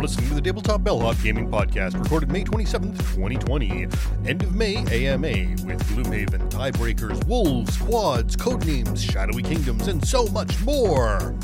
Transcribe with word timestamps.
You're 0.00 0.08
listening 0.08 0.28
to 0.30 0.34
the 0.36 0.40
Tabletop 0.40 0.82
Bellhop 0.82 1.22
Gaming 1.22 1.50
Podcast, 1.50 2.02
recorded 2.02 2.32
May 2.32 2.42
27th, 2.42 2.96
2020. 2.96 3.86
End 4.26 4.42
of 4.42 4.54
May 4.54 4.76
AMA 4.76 5.28
with 5.66 5.86
Gloomhaven, 5.88 6.48
Tiebreakers, 6.48 7.22
Wolves, 7.26 7.76
Quads, 7.76 8.34
Codenames, 8.34 8.98
Shadowy 9.12 9.42
Kingdoms, 9.42 9.88
and 9.88 10.02
so 10.02 10.24
much 10.28 10.58
more. 10.62 11.34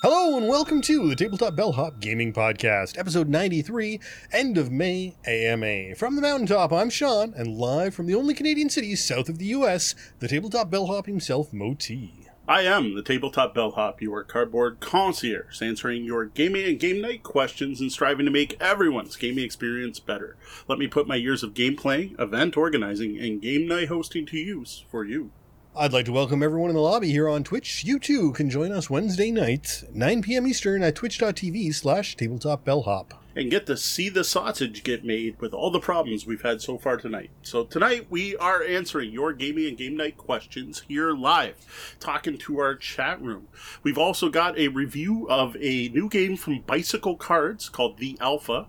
Hello 0.00 0.38
and 0.38 0.48
welcome 0.48 0.80
to 0.80 1.06
the 1.06 1.14
Tabletop 1.14 1.54
Bellhop 1.54 2.00
Gaming 2.00 2.32
Podcast, 2.32 2.96
episode 2.96 3.28
93, 3.28 4.00
End 4.32 4.56
of 4.56 4.72
May 4.72 5.16
AMA. 5.26 5.94
From 5.96 6.16
the 6.16 6.22
mountaintop, 6.22 6.72
I'm 6.72 6.88
Sean, 6.88 7.34
and 7.36 7.58
live 7.58 7.92
from 7.92 8.06
the 8.06 8.14
only 8.14 8.32
Canadian 8.32 8.70
city 8.70 8.96
south 8.96 9.28
of 9.28 9.36
the 9.36 9.44
US, 9.48 9.94
the 10.20 10.28
Tabletop 10.28 10.70
Bellhop 10.70 11.04
himself, 11.04 11.52
Moti. 11.52 12.17
I 12.48 12.62
am 12.62 12.94
the 12.94 13.02
Tabletop 13.02 13.54
Bellhop, 13.54 14.00
your 14.00 14.24
cardboard 14.24 14.80
concierge, 14.80 15.60
answering 15.60 16.04
your 16.04 16.24
gaming 16.24 16.64
and 16.64 16.80
game 16.80 17.02
night 17.02 17.22
questions 17.22 17.78
and 17.78 17.92
striving 17.92 18.24
to 18.24 18.32
make 18.32 18.58
everyone's 18.58 19.16
gaming 19.16 19.44
experience 19.44 20.00
better. 20.00 20.38
Let 20.66 20.78
me 20.78 20.86
put 20.86 21.06
my 21.06 21.16
years 21.16 21.42
of 21.42 21.52
game 21.52 21.76
event 21.84 22.56
organizing, 22.56 23.18
and 23.18 23.42
game 23.42 23.68
night 23.68 23.88
hosting 23.88 24.24
to 24.24 24.38
use 24.38 24.82
for 24.90 25.04
you. 25.04 25.30
I'd 25.76 25.92
like 25.92 26.06
to 26.06 26.12
welcome 26.12 26.42
everyone 26.42 26.70
in 26.70 26.76
the 26.76 26.80
lobby 26.80 27.10
here 27.10 27.28
on 27.28 27.44
Twitch. 27.44 27.84
You 27.84 27.98
too 27.98 28.32
can 28.32 28.48
join 28.48 28.72
us 28.72 28.88
Wednesday 28.88 29.30
night, 29.30 29.84
9 29.92 30.22
p.m. 30.22 30.46
Eastern 30.46 30.82
at 30.82 30.94
twitch.tv 30.94 31.74
slash 31.74 32.16
tabletop 32.16 32.64
bellhop 32.64 33.12
and 33.38 33.52
get 33.52 33.66
to 33.66 33.76
see 33.76 34.08
the 34.08 34.24
sausage 34.24 34.82
get 34.82 35.04
made 35.04 35.40
with 35.40 35.54
all 35.54 35.70
the 35.70 35.78
problems 35.78 36.26
we've 36.26 36.42
had 36.42 36.60
so 36.60 36.76
far 36.76 36.96
tonight. 36.96 37.30
So 37.42 37.62
tonight 37.62 38.08
we 38.10 38.36
are 38.36 38.64
answering 38.64 39.12
your 39.12 39.32
gaming 39.32 39.68
and 39.68 39.78
game 39.78 39.96
night 39.96 40.16
questions 40.16 40.82
here 40.88 41.12
live, 41.12 41.54
talking 42.00 42.36
to 42.36 42.58
our 42.58 42.74
chat 42.74 43.22
room. 43.22 43.46
We've 43.84 43.96
also 43.96 44.28
got 44.28 44.58
a 44.58 44.66
review 44.66 45.28
of 45.30 45.56
a 45.60 45.88
new 45.90 46.08
game 46.08 46.36
from 46.36 46.62
Bicycle 46.62 47.14
Cards 47.14 47.68
called 47.68 47.98
The 47.98 48.18
Alpha, 48.20 48.66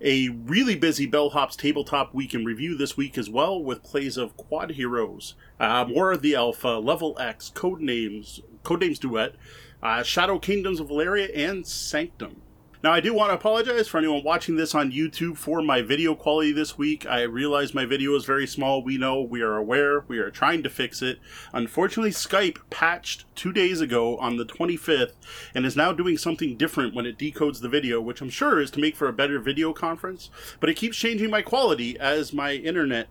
a 0.00 0.30
really 0.30 0.74
busy 0.74 1.06
Bellhop's 1.06 1.54
tabletop 1.54 2.12
week 2.12 2.34
in 2.34 2.44
review 2.44 2.76
this 2.76 2.96
week 2.96 3.16
as 3.18 3.30
well 3.30 3.62
with 3.62 3.84
plays 3.84 4.16
of 4.16 4.36
Quad 4.36 4.72
Heroes, 4.72 5.36
uh, 5.60 5.84
more 5.84 6.10
of 6.10 6.22
The 6.22 6.34
Alpha, 6.34 6.80
Level 6.80 7.16
X, 7.20 7.52
Codenames, 7.54 8.40
Codenames 8.64 8.98
Duet, 8.98 9.36
uh, 9.80 10.02
Shadow 10.02 10.40
Kingdoms 10.40 10.80
of 10.80 10.88
Valeria, 10.88 11.28
and 11.32 11.64
Sanctum. 11.64 12.42
Now, 12.80 12.92
I 12.92 13.00
do 13.00 13.12
want 13.12 13.30
to 13.30 13.34
apologize 13.34 13.88
for 13.88 13.98
anyone 13.98 14.22
watching 14.22 14.54
this 14.54 14.72
on 14.72 14.92
YouTube 14.92 15.36
for 15.36 15.60
my 15.62 15.82
video 15.82 16.14
quality 16.14 16.52
this 16.52 16.78
week. 16.78 17.04
I 17.06 17.22
realize 17.22 17.74
my 17.74 17.84
video 17.84 18.14
is 18.14 18.24
very 18.24 18.46
small. 18.46 18.84
We 18.84 18.96
know, 18.96 19.20
we 19.20 19.42
are 19.42 19.56
aware, 19.56 20.04
we 20.06 20.18
are 20.18 20.30
trying 20.30 20.62
to 20.62 20.70
fix 20.70 21.02
it. 21.02 21.18
Unfortunately, 21.52 22.12
Skype 22.12 22.58
patched 22.70 23.24
two 23.34 23.52
days 23.52 23.80
ago 23.80 24.16
on 24.18 24.36
the 24.36 24.46
25th 24.46 25.14
and 25.56 25.66
is 25.66 25.74
now 25.74 25.92
doing 25.92 26.16
something 26.16 26.56
different 26.56 26.94
when 26.94 27.04
it 27.04 27.18
decodes 27.18 27.60
the 27.60 27.68
video, 27.68 28.00
which 28.00 28.20
I'm 28.20 28.30
sure 28.30 28.60
is 28.60 28.70
to 28.72 28.80
make 28.80 28.94
for 28.94 29.08
a 29.08 29.12
better 29.12 29.40
video 29.40 29.72
conference. 29.72 30.30
But 30.60 30.70
it 30.70 30.76
keeps 30.76 30.96
changing 30.96 31.30
my 31.30 31.42
quality 31.42 31.98
as 31.98 32.32
my 32.32 32.52
internet 32.52 33.08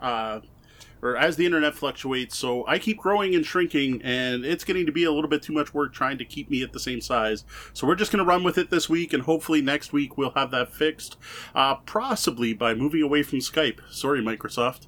uh, 0.00 0.40
or 1.02 1.16
as 1.16 1.36
the 1.36 1.44
internet 1.44 1.74
fluctuates. 1.74 2.38
So 2.38 2.66
I 2.66 2.78
keep 2.78 2.98
growing 2.98 3.34
and 3.34 3.44
shrinking, 3.44 4.00
and 4.02 4.44
it's 4.44 4.64
getting 4.64 4.86
to 4.86 4.92
be 4.92 5.04
a 5.04 5.12
little 5.12 5.28
bit 5.28 5.42
too 5.42 5.52
much 5.52 5.74
work 5.74 5.92
trying 5.92 6.18
to 6.18 6.24
keep 6.24 6.48
me 6.48 6.62
at 6.62 6.72
the 6.72 6.80
same 6.80 7.00
size. 7.00 7.44
So 7.72 7.86
we're 7.86 7.96
just 7.96 8.12
going 8.12 8.24
to 8.24 8.28
run 8.28 8.44
with 8.44 8.56
it 8.56 8.70
this 8.70 8.88
week, 8.88 9.12
and 9.12 9.24
hopefully 9.24 9.60
next 9.60 9.92
week 9.92 10.16
we'll 10.16 10.30
have 10.30 10.50
that 10.52 10.72
fixed, 10.72 11.16
uh, 11.54 11.76
possibly 11.76 12.54
by 12.54 12.74
moving 12.74 13.02
away 13.02 13.22
from 13.22 13.40
Skype. 13.40 13.80
Sorry, 13.90 14.22
Microsoft. 14.22 14.86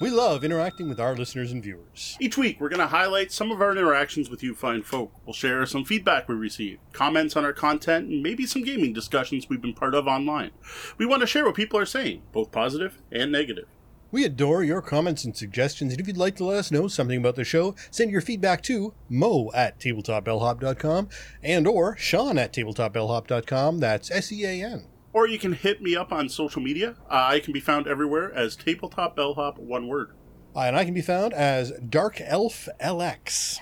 We 0.00 0.08
love 0.08 0.44
interacting 0.44 0.88
with 0.88 0.98
our 0.98 1.14
listeners 1.14 1.52
and 1.52 1.62
viewers. 1.62 2.16
Each 2.18 2.38
week, 2.38 2.58
we're 2.58 2.70
going 2.70 2.80
to 2.80 2.86
highlight 2.86 3.30
some 3.30 3.50
of 3.50 3.60
our 3.60 3.72
interactions 3.72 4.30
with 4.30 4.42
you 4.42 4.54
fine 4.54 4.82
folk. 4.82 5.12
We'll 5.26 5.34
share 5.34 5.66
some 5.66 5.84
feedback 5.84 6.26
we 6.26 6.34
receive, 6.36 6.78
comments 6.94 7.36
on 7.36 7.44
our 7.44 7.52
content, 7.52 8.08
and 8.08 8.22
maybe 8.22 8.46
some 8.46 8.64
gaming 8.64 8.94
discussions 8.94 9.50
we've 9.50 9.60
been 9.60 9.74
part 9.74 9.94
of 9.94 10.06
online. 10.06 10.52
We 10.96 11.04
want 11.04 11.20
to 11.20 11.26
share 11.26 11.44
what 11.44 11.54
people 11.54 11.78
are 11.78 11.84
saying, 11.84 12.22
both 12.32 12.50
positive 12.50 12.96
and 13.12 13.30
negative. 13.30 13.66
We 14.12 14.24
adore 14.24 14.64
your 14.64 14.82
comments 14.82 15.24
and 15.24 15.36
suggestions, 15.36 15.92
and 15.92 16.00
if 16.00 16.08
you'd 16.08 16.16
like 16.16 16.34
to 16.36 16.44
let 16.44 16.58
us 16.58 16.72
know 16.72 16.88
something 16.88 17.18
about 17.18 17.36
the 17.36 17.44
show, 17.44 17.76
send 17.92 18.10
your 18.10 18.20
feedback 18.20 18.60
to 18.64 18.92
mo 19.08 19.52
at 19.54 19.78
tabletopbellhop.com 19.78 21.08
and 21.44 21.66
or 21.66 21.96
sean 21.96 22.36
at 22.36 22.52
tabletopbellhop.com. 22.52 23.78
That's 23.78 24.10
S-E-A-N. 24.10 24.86
Or 25.12 25.28
you 25.28 25.38
can 25.38 25.52
hit 25.52 25.80
me 25.80 25.94
up 25.94 26.12
on 26.12 26.28
social 26.28 26.60
media. 26.60 26.96
Uh, 27.08 27.26
I 27.28 27.40
can 27.40 27.52
be 27.52 27.60
found 27.60 27.86
everywhere 27.86 28.32
as 28.34 28.56
Tabletop 28.56 29.14
Bellhop, 29.14 29.58
one 29.58 29.86
word. 29.86 30.10
Uh, 30.56 30.60
and 30.60 30.76
I 30.76 30.84
can 30.84 30.94
be 30.94 31.02
found 31.02 31.32
as 31.32 31.72
Dark 31.88 32.20
Elf 32.20 32.68
LX. 32.80 33.58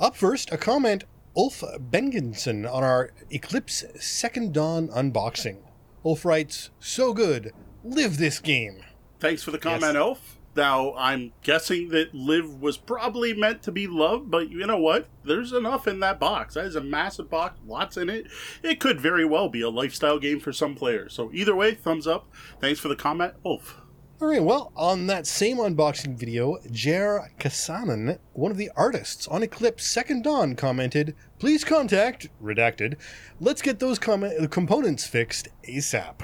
Up 0.00 0.16
first, 0.16 0.50
a 0.50 0.56
comment 0.56 1.04
Ulf 1.36 1.62
Bengenson 1.90 2.70
on 2.70 2.82
our 2.82 3.12
Eclipse 3.30 3.84
Second 4.00 4.54
Dawn 4.54 4.88
unboxing. 4.88 5.58
Ulf 6.04 6.24
writes, 6.24 6.70
So 6.80 7.12
good. 7.12 7.52
Live 7.84 8.16
this 8.16 8.38
game. 8.38 8.82
Thanks 9.22 9.44
for 9.44 9.52
the 9.52 9.58
comment, 9.58 9.82
yes. 9.82 9.94
Elf. 9.94 10.36
Now, 10.56 10.94
I'm 10.96 11.32
guessing 11.44 11.90
that 11.90 12.12
Live 12.12 12.60
was 12.60 12.76
probably 12.76 13.32
meant 13.32 13.62
to 13.62 13.70
be 13.70 13.86
loved, 13.86 14.32
but 14.32 14.50
you 14.50 14.66
know 14.66 14.78
what? 14.78 15.06
There's 15.24 15.52
enough 15.52 15.86
in 15.86 16.00
that 16.00 16.18
box. 16.18 16.54
That 16.54 16.64
is 16.64 16.74
a 16.74 16.80
massive 16.80 17.30
box, 17.30 17.60
lots 17.64 17.96
in 17.96 18.10
it. 18.10 18.26
It 18.64 18.80
could 18.80 19.00
very 19.00 19.24
well 19.24 19.48
be 19.48 19.60
a 19.60 19.70
lifestyle 19.70 20.18
game 20.18 20.40
for 20.40 20.52
some 20.52 20.74
players. 20.74 21.14
So, 21.14 21.30
either 21.32 21.54
way, 21.54 21.72
thumbs 21.72 22.08
up. 22.08 22.26
Thanks 22.60 22.80
for 22.80 22.88
the 22.88 22.96
comment, 22.96 23.34
Ulf. 23.44 23.80
All 24.20 24.26
right, 24.26 24.42
well, 24.42 24.72
on 24.74 25.06
that 25.06 25.28
same 25.28 25.58
unboxing 25.58 26.16
video, 26.16 26.58
Jere 26.72 27.32
Kasanen, 27.38 28.18
one 28.32 28.50
of 28.50 28.56
the 28.56 28.72
artists 28.74 29.28
on 29.28 29.44
Eclipse 29.44 29.86
Second 29.86 30.24
Dawn, 30.24 30.56
commented, 30.56 31.14
Please 31.38 31.62
contact, 31.62 32.28
redacted, 32.42 32.96
let's 33.38 33.62
get 33.62 33.78
those 33.78 34.00
com- 34.00 34.48
components 34.48 35.06
fixed 35.06 35.46
ASAP. 35.68 36.22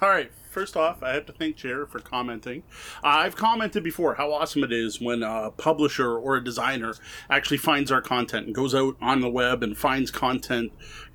All 0.00 0.08
right, 0.08 0.32
first 0.52 0.76
off, 0.76 1.02
I 1.02 1.14
have 1.14 1.26
to 1.26 1.32
thank 1.32 1.56
Jared 1.56 1.90
for 1.90 1.98
commenting. 1.98 2.62
Uh, 3.02 3.08
I've 3.08 3.36
commented 3.36 3.82
before 3.82 4.14
how 4.14 4.32
awesome 4.32 4.62
it 4.62 4.72
is 4.72 5.00
when 5.00 5.22
a 5.22 5.50
publisher 5.50 6.16
or 6.16 6.36
a 6.36 6.44
designer 6.44 6.94
actually 7.30 7.56
finds 7.56 7.90
our 7.90 8.02
content 8.02 8.46
and 8.46 8.54
goes 8.54 8.74
out 8.74 8.96
on 9.00 9.20
the 9.20 9.30
web 9.30 9.62
and 9.62 9.76
finds 9.76 10.10
content 10.10 10.72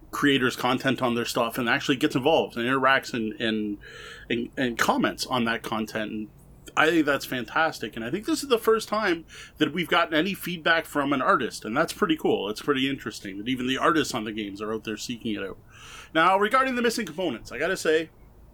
creators 0.09 0.55
content 0.55 1.01
on 1.01 1.15
their 1.15 1.25
stuff 1.25 1.57
and 1.57 1.67
actually 1.67 1.97
gets 1.97 2.15
involved 2.15 2.55
and 2.55 2.65
interacts 2.65 3.13
and 3.13 3.33
and, 3.41 3.77
and, 4.29 4.49
and 4.57 4.77
comments 4.77 5.25
on 5.25 5.43
that 5.45 5.61
content 5.61 6.11
and 6.11 6.29
I 6.77 6.91
think 6.91 7.07
that's 7.07 7.25
fantastic. 7.25 7.95
And 7.95 8.05
I 8.05 8.11
think 8.11 8.25
this 8.25 8.43
is 8.43 8.49
the 8.49 8.59
first 8.59 8.87
time 8.87 9.25
that 9.57 9.73
we've 9.73 9.87
gotten 9.87 10.13
any 10.13 10.35
feedback 10.35 10.85
from 10.85 11.11
an 11.11 11.23
artist. 11.23 11.65
And 11.65 11.75
that's 11.75 11.91
pretty 11.91 12.15
cool. 12.15 12.49
It's 12.49 12.61
pretty 12.61 12.87
interesting 12.87 13.39
that 13.39 13.47
even 13.47 13.65
the 13.65 13.79
artists 13.79 14.13
on 14.13 14.25
the 14.25 14.31
games 14.31 14.61
are 14.61 14.71
out 14.71 14.83
there 14.83 14.95
seeking 14.95 15.33
it 15.33 15.41
out. 15.41 15.57
Now, 16.13 16.37
regarding 16.37 16.75
the 16.75 16.83
missing 16.83 17.07
components, 17.07 17.51
I 17.51 17.57
got 17.57 17.69
to 17.69 17.77
say, 17.77 18.11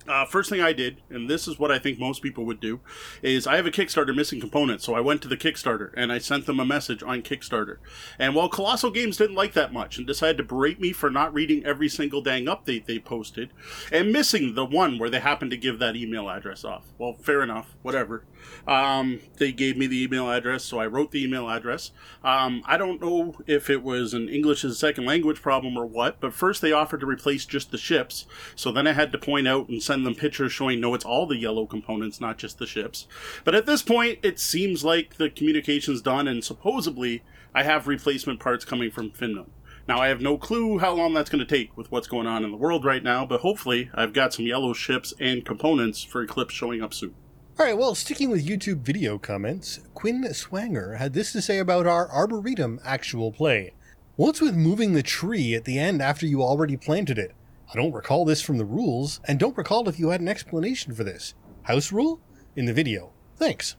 uh, 0.07 0.25
first 0.25 0.49
thing 0.49 0.61
I 0.61 0.73
did, 0.73 0.97
and 1.09 1.29
this 1.29 1.47
is 1.47 1.59
what 1.59 1.71
I 1.71 1.79
think 1.79 1.99
most 1.99 2.21
people 2.21 2.45
would 2.45 2.59
do, 2.59 2.79
is 3.21 3.47
I 3.47 3.55
have 3.55 3.65
a 3.65 3.71
Kickstarter 3.71 4.15
missing 4.15 4.39
component. 4.39 4.81
So 4.81 4.93
I 4.93 5.01
went 5.01 5.21
to 5.23 5.27
the 5.27 5.37
Kickstarter 5.37 5.91
and 5.95 6.11
I 6.11 6.17
sent 6.17 6.45
them 6.45 6.59
a 6.59 6.65
message 6.65 7.03
on 7.03 7.21
Kickstarter. 7.21 7.77
And 8.19 8.35
while 8.35 8.49
Colossal 8.49 8.91
Games 8.91 9.17
didn't 9.17 9.35
like 9.35 9.53
that 9.53 9.73
much 9.73 9.97
and 9.97 10.07
decided 10.07 10.37
to 10.37 10.43
berate 10.43 10.79
me 10.79 10.91
for 10.91 11.09
not 11.09 11.33
reading 11.33 11.65
every 11.65 11.89
single 11.89 12.21
dang 12.21 12.45
update 12.45 12.85
they 12.85 12.99
posted 12.99 13.49
and 13.91 14.11
missing 14.11 14.55
the 14.55 14.65
one 14.65 14.97
where 14.97 15.09
they 15.09 15.19
happened 15.19 15.51
to 15.51 15.57
give 15.57 15.79
that 15.79 15.95
email 15.95 16.29
address 16.29 16.63
off. 16.63 16.85
Well, 16.97 17.13
fair 17.13 17.41
enough, 17.41 17.75
whatever. 17.81 18.25
Um, 18.67 19.19
they 19.37 19.51
gave 19.51 19.77
me 19.77 19.87
the 19.87 20.01
email 20.03 20.29
address, 20.29 20.63
so 20.63 20.79
I 20.79 20.87
wrote 20.87 21.11
the 21.11 21.23
email 21.23 21.49
address. 21.49 21.91
Um, 22.23 22.63
I 22.65 22.77
don't 22.77 23.01
know 23.01 23.35
if 23.45 23.69
it 23.69 23.83
was 23.83 24.13
an 24.13 24.29
English 24.29 24.63
as 24.63 24.71
a 24.71 24.75
second 24.75 25.05
language 25.05 25.41
problem 25.41 25.77
or 25.77 25.85
what, 25.85 26.19
but 26.19 26.33
first 26.33 26.61
they 26.61 26.71
offered 26.71 27.01
to 27.01 27.05
replace 27.05 27.45
just 27.45 27.71
the 27.71 27.77
ships. 27.77 28.25
So 28.55 28.71
then 28.71 28.87
I 28.87 28.93
had 28.93 29.11
to 29.11 29.17
point 29.17 29.47
out 29.47 29.69
and 29.69 29.81
send 29.81 30.05
them 30.05 30.15
pictures 30.15 30.51
showing 30.51 30.79
no, 30.79 30.93
it's 30.93 31.05
all 31.05 31.25
the 31.25 31.37
yellow 31.37 31.65
components, 31.65 32.21
not 32.21 32.37
just 32.37 32.57
the 32.57 32.67
ships. 32.67 33.07
But 33.43 33.55
at 33.55 33.65
this 33.65 33.81
point, 33.81 34.19
it 34.23 34.39
seems 34.39 34.83
like 34.83 35.15
the 35.15 35.29
communication's 35.29 36.01
done, 36.01 36.27
and 36.27 36.43
supposedly 36.43 37.23
I 37.53 37.63
have 37.63 37.87
replacement 37.87 38.39
parts 38.39 38.65
coming 38.65 38.91
from 38.91 39.11
Finland. 39.11 39.51
Now, 39.87 39.99
I 39.99 40.07
have 40.07 40.21
no 40.21 40.37
clue 40.37 40.77
how 40.77 40.93
long 40.93 41.13
that's 41.13 41.29
going 41.29 41.45
to 41.45 41.57
take 41.57 41.75
with 41.75 41.91
what's 41.91 42.07
going 42.07 42.25
on 42.25 42.45
in 42.45 42.51
the 42.51 42.57
world 42.57 42.85
right 42.85 43.03
now, 43.03 43.25
but 43.25 43.41
hopefully 43.41 43.89
I've 43.93 44.13
got 44.13 44.33
some 44.33 44.45
yellow 44.45 44.71
ships 44.71 45.13
and 45.19 45.43
components 45.45 46.03
for 46.03 46.23
Eclipse 46.23 46.53
showing 46.53 46.81
up 46.81 46.93
soon. 46.93 47.15
All 47.59 47.67
right, 47.67 47.77
well, 47.77 47.93
sticking 47.93 48.31
with 48.31 48.47
YouTube 48.47 48.79
video 48.79 49.19
comments, 49.19 49.79
Quinn 49.93 50.23
Swanger 50.33 50.95
had 50.95 51.13
this 51.13 51.31
to 51.33 51.41
say 51.41 51.59
about 51.59 51.85
our 51.85 52.09
Arboretum 52.11 52.79
actual 52.83 53.31
play. 53.31 53.73
What's 54.15 54.41
with 54.41 54.55
moving 54.55 54.93
the 54.93 55.03
tree 55.03 55.53
at 55.53 55.63
the 55.63 55.77
end 55.77 56.01
after 56.01 56.25
you 56.25 56.41
already 56.41 56.77
planted 56.77 57.19
it? 57.19 57.35
I 57.71 57.77
don't 57.77 57.93
recall 57.93 58.25
this 58.25 58.41
from 58.41 58.57
the 58.57 58.65
rules, 58.65 59.19
and 59.27 59.39
don't 59.39 59.55
recall 59.55 59.87
if 59.87 59.99
you 59.99 60.09
had 60.09 60.19
an 60.19 60.27
explanation 60.27 60.95
for 60.95 61.03
this. 61.03 61.35
House 61.61 61.91
rule? 61.91 62.19
In 62.55 62.65
the 62.65 62.73
video. 62.73 63.11
Thanks. 63.37 63.75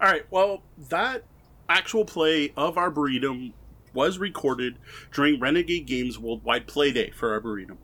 All 0.00 0.10
right, 0.10 0.26
well, 0.32 0.64
that 0.88 1.22
actual 1.68 2.04
play 2.04 2.52
of 2.56 2.76
Arboretum 2.76 3.54
was 3.92 4.18
recorded 4.18 4.76
during 5.12 5.38
Renegade 5.38 5.86
Games 5.86 6.18
Worldwide 6.18 6.66
Playday 6.66 7.14
for 7.14 7.32
Arboretum. 7.32 7.78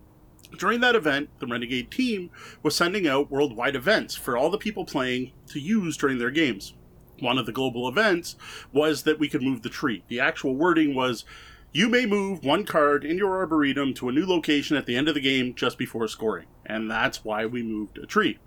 During 0.58 0.80
that 0.80 0.96
event, 0.96 1.30
the 1.38 1.46
Renegade 1.46 1.90
team 1.90 2.30
was 2.62 2.74
sending 2.76 3.06
out 3.06 3.30
worldwide 3.30 3.76
events 3.76 4.14
for 4.14 4.36
all 4.36 4.50
the 4.50 4.58
people 4.58 4.84
playing 4.84 5.32
to 5.48 5.60
use 5.60 5.96
during 5.96 6.18
their 6.18 6.30
games. 6.30 6.74
One 7.20 7.38
of 7.38 7.46
the 7.46 7.52
global 7.52 7.88
events 7.88 8.36
was 8.72 9.04
that 9.04 9.18
we 9.18 9.28
could 9.28 9.42
move 9.42 9.62
the 9.62 9.68
tree. 9.68 10.02
The 10.08 10.20
actual 10.20 10.54
wording 10.56 10.94
was 10.94 11.24
You 11.72 11.88
may 11.88 12.04
move 12.04 12.44
one 12.44 12.64
card 12.64 13.04
in 13.04 13.16
your 13.16 13.38
Arboretum 13.38 13.94
to 13.94 14.08
a 14.08 14.12
new 14.12 14.26
location 14.26 14.76
at 14.76 14.86
the 14.86 14.96
end 14.96 15.08
of 15.08 15.14
the 15.14 15.20
game 15.20 15.54
just 15.54 15.78
before 15.78 16.08
scoring, 16.08 16.46
and 16.70 16.90
that's 16.90 17.24
why 17.24 17.46
we 17.46 17.62
moved 17.62 17.98
a 17.98 18.06
tree. 18.06 18.38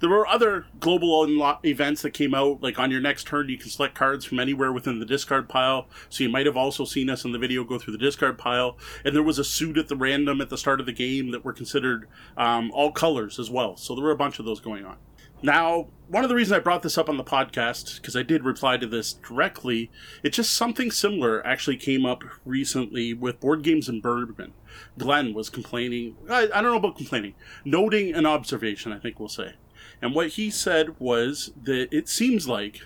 There 0.00 0.10
were 0.10 0.26
other 0.26 0.66
global 0.80 1.26
unlo- 1.26 1.64
events 1.64 2.02
that 2.02 2.10
came 2.10 2.34
out, 2.34 2.62
like 2.62 2.78
on 2.78 2.90
your 2.90 3.00
next 3.00 3.26
turn, 3.26 3.48
you 3.48 3.58
can 3.58 3.70
select 3.70 3.94
cards 3.94 4.24
from 4.24 4.40
anywhere 4.40 4.72
within 4.72 4.98
the 4.98 5.06
discard 5.06 5.48
pile. 5.48 5.88
So 6.08 6.24
you 6.24 6.30
might 6.30 6.46
have 6.46 6.56
also 6.56 6.84
seen 6.84 7.10
us 7.10 7.24
in 7.24 7.32
the 7.32 7.38
video 7.38 7.64
go 7.64 7.78
through 7.78 7.92
the 7.92 7.98
discard 7.98 8.38
pile. 8.38 8.78
And 9.04 9.14
there 9.14 9.22
was 9.22 9.38
a 9.38 9.44
suit 9.44 9.76
at 9.76 9.88
the 9.88 9.96
random 9.96 10.40
at 10.40 10.48
the 10.48 10.58
start 10.58 10.80
of 10.80 10.86
the 10.86 10.92
game 10.92 11.30
that 11.32 11.44
were 11.44 11.52
considered 11.52 12.08
um, 12.36 12.70
all 12.72 12.92
colors 12.92 13.38
as 13.38 13.50
well. 13.50 13.76
So 13.76 13.94
there 13.94 14.04
were 14.04 14.10
a 14.10 14.16
bunch 14.16 14.38
of 14.38 14.46
those 14.46 14.60
going 14.60 14.84
on. 14.84 14.96
Now, 15.40 15.86
one 16.08 16.24
of 16.24 16.30
the 16.30 16.34
reasons 16.34 16.56
I 16.56 16.60
brought 16.60 16.82
this 16.82 16.98
up 16.98 17.08
on 17.08 17.16
the 17.16 17.22
podcast, 17.22 18.00
because 18.00 18.16
I 18.16 18.24
did 18.24 18.44
reply 18.44 18.76
to 18.76 18.88
this 18.88 19.12
directly, 19.12 19.88
it's 20.24 20.36
just 20.36 20.52
something 20.52 20.90
similar 20.90 21.46
actually 21.46 21.76
came 21.76 22.04
up 22.04 22.24
recently 22.44 23.14
with 23.14 23.38
board 23.38 23.62
games 23.62 23.88
and 23.88 24.02
bourbon. 24.02 24.52
Glenn 24.96 25.34
was 25.34 25.50
complaining, 25.50 26.16
I, 26.28 26.48
I 26.54 26.62
don't 26.62 26.72
know 26.72 26.76
about 26.76 26.96
complaining, 26.96 27.34
noting 27.64 28.14
an 28.14 28.26
observation, 28.26 28.92
I 28.92 28.98
think 28.98 29.18
we'll 29.18 29.28
say. 29.28 29.54
And 30.00 30.14
what 30.14 30.28
he 30.28 30.50
said 30.50 30.98
was 30.98 31.52
that 31.62 31.88
it 31.92 32.08
seems 32.08 32.46
like 32.48 32.80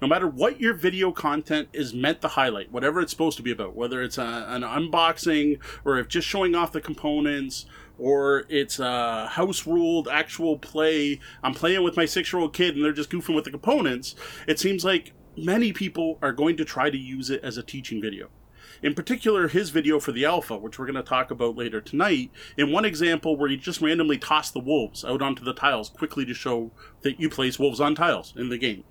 no 0.00 0.06
matter 0.06 0.28
what 0.28 0.60
your 0.60 0.74
video 0.74 1.10
content 1.10 1.68
is 1.72 1.92
meant 1.92 2.20
to 2.20 2.28
highlight, 2.28 2.70
whatever 2.70 3.00
it's 3.00 3.10
supposed 3.10 3.36
to 3.36 3.42
be 3.42 3.50
about, 3.50 3.74
whether 3.74 4.02
it's 4.02 4.18
a, 4.18 4.46
an 4.48 4.62
unboxing 4.62 5.58
or 5.84 5.98
if 5.98 6.08
just 6.08 6.26
showing 6.26 6.54
off 6.54 6.72
the 6.72 6.80
components 6.80 7.66
or 7.98 8.44
it's 8.48 8.78
a 8.78 9.26
house 9.26 9.66
ruled 9.66 10.06
actual 10.08 10.56
play, 10.58 11.18
I'm 11.42 11.54
playing 11.54 11.82
with 11.82 11.96
my 11.96 12.04
six 12.04 12.32
year 12.32 12.40
old 12.40 12.54
kid 12.54 12.76
and 12.76 12.84
they're 12.84 12.92
just 12.92 13.10
goofing 13.10 13.34
with 13.34 13.44
the 13.44 13.50
components, 13.50 14.14
it 14.46 14.58
seems 14.58 14.84
like 14.84 15.12
many 15.36 15.72
people 15.72 16.18
are 16.22 16.32
going 16.32 16.56
to 16.56 16.64
try 16.64 16.90
to 16.90 16.98
use 16.98 17.30
it 17.30 17.42
as 17.42 17.56
a 17.56 17.62
teaching 17.62 18.00
video. 18.00 18.28
In 18.80 18.94
particular, 18.94 19.48
his 19.48 19.70
video 19.70 19.98
for 19.98 20.12
the 20.12 20.24
alpha, 20.24 20.56
which 20.56 20.78
we're 20.78 20.86
going 20.86 20.94
to 20.94 21.02
talk 21.02 21.32
about 21.32 21.56
later 21.56 21.80
tonight, 21.80 22.30
in 22.56 22.70
one 22.70 22.84
example 22.84 23.36
where 23.36 23.48
he 23.48 23.56
just 23.56 23.80
randomly 23.80 24.18
tossed 24.18 24.54
the 24.54 24.60
wolves 24.60 25.04
out 25.04 25.20
onto 25.20 25.42
the 25.42 25.52
tiles 25.52 25.88
quickly 25.88 26.24
to 26.24 26.34
show 26.34 26.70
that 27.02 27.18
you 27.18 27.28
place 27.28 27.58
wolves 27.58 27.80
on 27.80 27.96
tiles 27.96 28.32
in 28.36 28.50
the 28.50 28.58
game. 28.58 28.84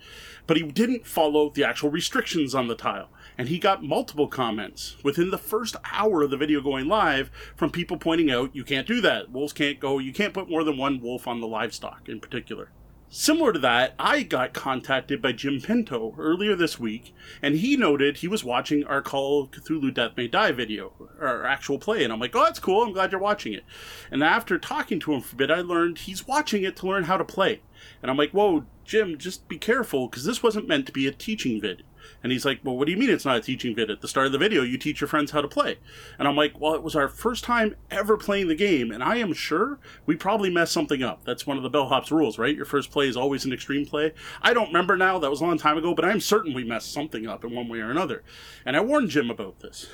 But 0.45 0.57
he 0.57 0.63
didn't 0.63 1.07
follow 1.07 1.49
the 1.49 1.63
actual 1.63 1.89
restrictions 1.89 2.53
on 2.53 2.67
the 2.67 2.75
tile. 2.75 3.07
And 3.37 3.47
he 3.47 3.59
got 3.59 3.83
multiple 3.83 4.27
comments 4.27 4.97
within 5.03 5.31
the 5.31 5.37
first 5.37 5.77
hour 5.91 6.23
of 6.23 6.31
the 6.31 6.37
video 6.37 6.59
going 6.59 6.87
live 6.87 7.31
from 7.55 7.69
people 7.69 7.97
pointing 7.97 8.29
out 8.29 8.55
you 8.55 8.65
can't 8.65 8.87
do 8.87 8.99
that. 9.01 9.31
Wolves 9.31 9.53
can't 9.53 9.79
go, 9.79 9.99
you 9.99 10.11
can't 10.11 10.33
put 10.33 10.49
more 10.49 10.65
than 10.65 10.77
one 10.77 10.99
wolf 10.99 11.27
on 11.27 11.39
the 11.39 11.47
livestock 11.47 12.09
in 12.09 12.19
particular. 12.19 12.71
Similar 13.09 13.53
to 13.53 13.59
that, 13.59 13.93
I 13.97 14.23
got 14.23 14.53
contacted 14.53 15.21
by 15.21 15.31
Jim 15.31 15.61
Pinto 15.61 16.13
earlier 16.17 16.57
this 16.57 16.77
week, 16.77 17.15
and 17.41 17.55
he 17.55 17.77
noted 17.77 18.17
he 18.17 18.27
was 18.27 18.43
watching 18.43 18.83
our 18.83 19.01
Call 19.01 19.43
of 19.43 19.51
Cthulhu 19.51 19.93
Death 19.93 20.11
May 20.17 20.27
Die 20.27 20.51
video, 20.51 20.91
our 21.21 21.45
actual 21.45 21.79
play, 21.79 22.03
and 22.03 22.11
I'm 22.11 22.19
like, 22.19 22.35
oh, 22.35 22.43
that's 22.43 22.59
cool, 22.59 22.83
I'm 22.83 22.91
glad 22.91 23.13
you're 23.13 23.21
watching 23.21 23.53
it. 23.53 23.63
And 24.11 24.21
after 24.21 24.59
talking 24.59 24.99
to 24.99 25.13
him 25.13 25.21
for 25.21 25.35
a 25.35 25.37
bit, 25.37 25.49
I 25.49 25.61
learned 25.61 25.99
he's 25.99 26.27
watching 26.27 26.63
it 26.63 26.75
to 26.77 26.87
learn 26.87 27.05
how 27.05 27.15
to 27.15 27.23
play. 27.23 27.61
And 28.01 28.11
I'm 28.11 28.17
like, 28.17 28.31
whoa, 28.31 28.65
Jim, 28.83 29.17
just 29.17 29.47
be 29.47 29.57
careful, 29.57 30.09
because 30.09 30.25
this 30.25 30.43
wasn't 30.43 30.67
meant 30.67 30.85
to 30.87 30.91
be 30.91 31.07
a 31.07 31.13
teaching 31.13 31.61
vid. 31.61 31.83
And 32.23 32.31
he's 32.31 32.45
like, 32.45 32.59
Well, 32.63 32.77
what 32.77 32.85
do 32.85 32.91
you 32.91 32.97
mean 32.97 33.09
it's 33.09 33.25
not 33.25 33.37
a 33.37 33.41
teaching 33.41 33.75
vid? 33.75 33.89
At 33.89 34.01
the 34.01 34.07
start 34.07 34.25
of 34.25 34.31
the 34.31 34.37
video, 34.37 34.63
you 34.63 34.77
teach 34.77 35.01
your 35.01 35.07
friends 35.07 35.31
how 35.31 35.41
to 35.41 35.47
play. 35.47 35.77
And 36.17 36.27
I'm 36.27 36.35
like, 36.35 36.59
Well, 36.59 36.73
it 36.73 36.83
was 36.83 36.95
our 36.95 37.07
first 37.07 37.43
time 37.43 37.75
ever 37.91 38.17
playing 38.17 38.47
the 38.47 38.55
game, 38.55 38.91
and 38.91 39.03
I 39.03 39.17
am 39.17 39.33
sure 39.33 39.79
we 40.05 40.15
probably 40.15 40.49
messed 40.49 40.73
something 40.73 41.03
up. 41.03 41.23
That's 41.23 41.47
one 41.47 41.57
of 41.57 41.63
the 41.63 41.69
bellhop's 41.69 42.11
rules, 42.11 42.37
right? 42.37 42.55
Your 42.55 42.65
first 42.65 42.91
play 42.91 43.07
is 43.07 43.17
always 43.17 43.45
an 43.45 43.53
extreme 43.53 43.85
play. 43.85 44.13
I 44.41 44.53
don't 44.53 44.67
remember 44.67 44.97
now, 44.97 45.19
that 45.19 45.29
was 45.29 45.41
a 45.41 45.45
long 45.45 45.57
time 45.57 45.77
ago, 45.77 45.93
but 45.93 46.05
I'm 46.05 46.19
certain 46.19 46.53
we 46.53 46.63
messed 46.63 46.91
something 46.91 47.27
up 47.27 47.43
in 47.43 47.55
one 47.55 47.67
way 47.67 47.79
or 47.79 47.91
another. 47.91 48.23
And 48.65 48.75
I 48.75 48.81
warned 48.81 49.09
Jim 49.09 49.29
about 49.29 49.59
this. 49.59 49.87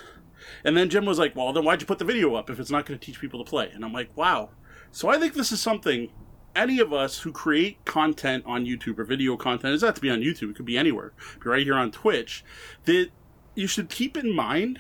And 0.64 0.76
then 0.76 0.90
Jim 0.90 1.06
was 1.06 1.20
like, 1.20 1.36
Well, 1.36 1.54
then 1.54 1.64
why'd 1.64 1.82
you 1.82 1.88
put 1.88 2.00
the 2.00 2.06
video 2.06 2.36
up 2.36 2.50
if 2.50 2.60
it's 2.60 2.72
not 2.72 2.86
going 2.86 3.00
to 3.00 3.06
teach 3.06 3.20
people 3.20 3.44
to 3.44 3.50
play? 3.50 3.72
And 3.74 3.84
I'm 3.84 3.94
like, 3.94 4.16
Wow. 4.16 4.50
So 4.92 5.10
I 5.10 5.18
think 5.18 5.34
this 5.34 5.52
is 5.52 5.62
something 5.62 6.12
any 6.56 6.80
of 6.80 6.94
us 6.94 7.20
who 7.20 7.32
create 7.32 7.84
content 7.86 8.44
on 8.46 8.66
YouTube 8.66 9.00
or 9.00 9.04
video 9.04 9.38
content, 9.38 9.70
it 9.70 9.72
doesn't 9.74 9.88
have 9.88 9.96
to 9.96 10.02
be 10.02 10.10
on 10.10 10.20
YouTube, 10.20 10.52
it 10.52 10.56
could 10.56 10.66
be 10.66 10.78
anywhere, 10.78 11.14
be 11.44 11.50
right 11.50 11.64
here 11.64 11.76
on 11.76 11.92
Twitch, 11.92 12.44
that 12.86 13.10
you 13.56 13.68
should 13.68 13.90
keep 13.90 14.18
in 14.18 14.36
mind 14.36 14.80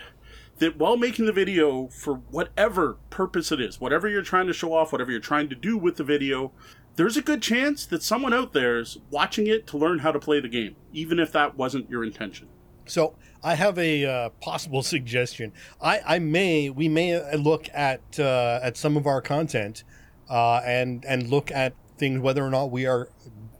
that 0.60 0.78
while 0.78 0.98
making 0.98 1.26
the 1.26 1.32
video 1.32 1.88
for 1.88 2.16
whatever 2.30 2.98
purpose 3.10 3.52
it 3.52 3.60
is, 3.60 3.82
whatever 3.82 4.08
you're 4.08 4.22
trying 4.22 4.48
to 4.48 4.54
show 4.54 4.74
off, 4.74 4.92
whatever 4.92 5.12
you're 5.12 5.20
trying 5.20 5.50
to 5.50 5.56
do 5.56 5.78
with 5.78 5.98
the 5.98 6.04
video, 6.04 6.52
there's 6.96 7.18
a 7.18 7.22
good 7.22 7.42
chance 7.42 7.86
that 7.88 8.04
someone 8.04 8.34
out 8.34 8.54
there 8.54 8.78
is 8.80 9.00
watching 9.10 9.48
it 9.48 9.66
to 9.68 9.78
learn 9.78 10.00
how 10.00 10.12
to 10.12 10.20
play 10.20 10.40
the 10.40 10.48
game, 10.48 10.76
even 10.92 11.20
if 11.20 11.32
that 11.32 11.58
wasn't 11.58 11.90
your 11.90 12.04
intention. 12.04 12.48
So 12.86 13.16
I 13.44 13.56
have 13.56 13.78
a 13.80 14.06
uh, 14.06 14.30
possible 14.42 14.84
suggestion. 14.84 15.54
I, 15.82 16.02
I 16.06 16.20
may 16.20 16.70
we 16.70 16.88
may 16.88 17.36
look 17.36 17.68
at 17.74 18.20
uh, 18.20 18.60
at 18.62 18.78
some 18.78 18.96
of 18.96 19.08
our 19.08 19.22
content 19.22 19.84
uh, 20.30 20.62
and 20.66 21.04
and 21.06 21.30
look 21.30 21.52
at 21.52 21.74
things 21.98 22.20
whether 22.20 22.44
or 22.46 22.50
not 22.50 22.72
we 22.72 22.86
are 22.86 23.10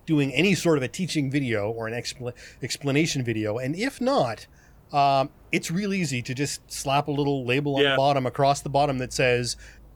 doing 0.06 0.34
any 0.34 0.54
sort 0.56 0.78
of 0.78 0.84
a 0.84 0.88
teaching 0.88 1.32
video 1.32 1.70
or 1.72 1.88
an 1.88 1.94
expl- 1.94 2.34
explanation 2.62 3.24
video, 3.24 3.58
and 3.58 3.76
if 3.76 4.02
not, 4.02 4.48
um, 4.92 5.30
it's 5.52 5.72
real 5.72 5.94
easy 5.94 6.22
to 6.22 6.34
just 6.34 6.70
slap 6.72 7.08
a 7.08 7.12
little 7.12 7.46
label 7.46 7.76
on 7.76 7.82
Yeah. 7.84 7.92
the 7.92 7.98
bottom 7.98 8.26
across 8.26 8.62
the 8.62 8.70
bottom 8.70 8.98
that 8.98 9.14
says 9.14 9.56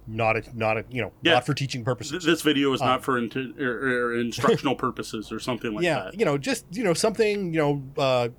not 0.10 0.38
a 0.38 0.44
not 0.58 0.78
a 0.78 0.86
you 0.90 1.02
know 1.02 1.12
Yeah. 1.22 1.34
not 1.34 1.46
for 1.46 1.54
teaching 1.54 1.84
purposes. 1.84 2.24
This 2.24 2.42
video 2.42 2.72
is 2.74 2.80
not 2.82 3.04
for 3.04 3.18
or, 3.18 3.60
or 3.60 4.16
instructional 4.16 4.76
purposes 4.86 5.32
or 5.32 5.40
something 5.40 5.74
like 5.74 5.84
yeah, 5.84 6.04
that. 6.06 6.18
you 6.20 6.24
know, 6.26 6.38
just 6.38 6.66
you 6.72 6.84
know 6.84 6.94
something 6.94 7.54
you 7.54 7.60
know 7.60 7.84
uh, 7.98 8.30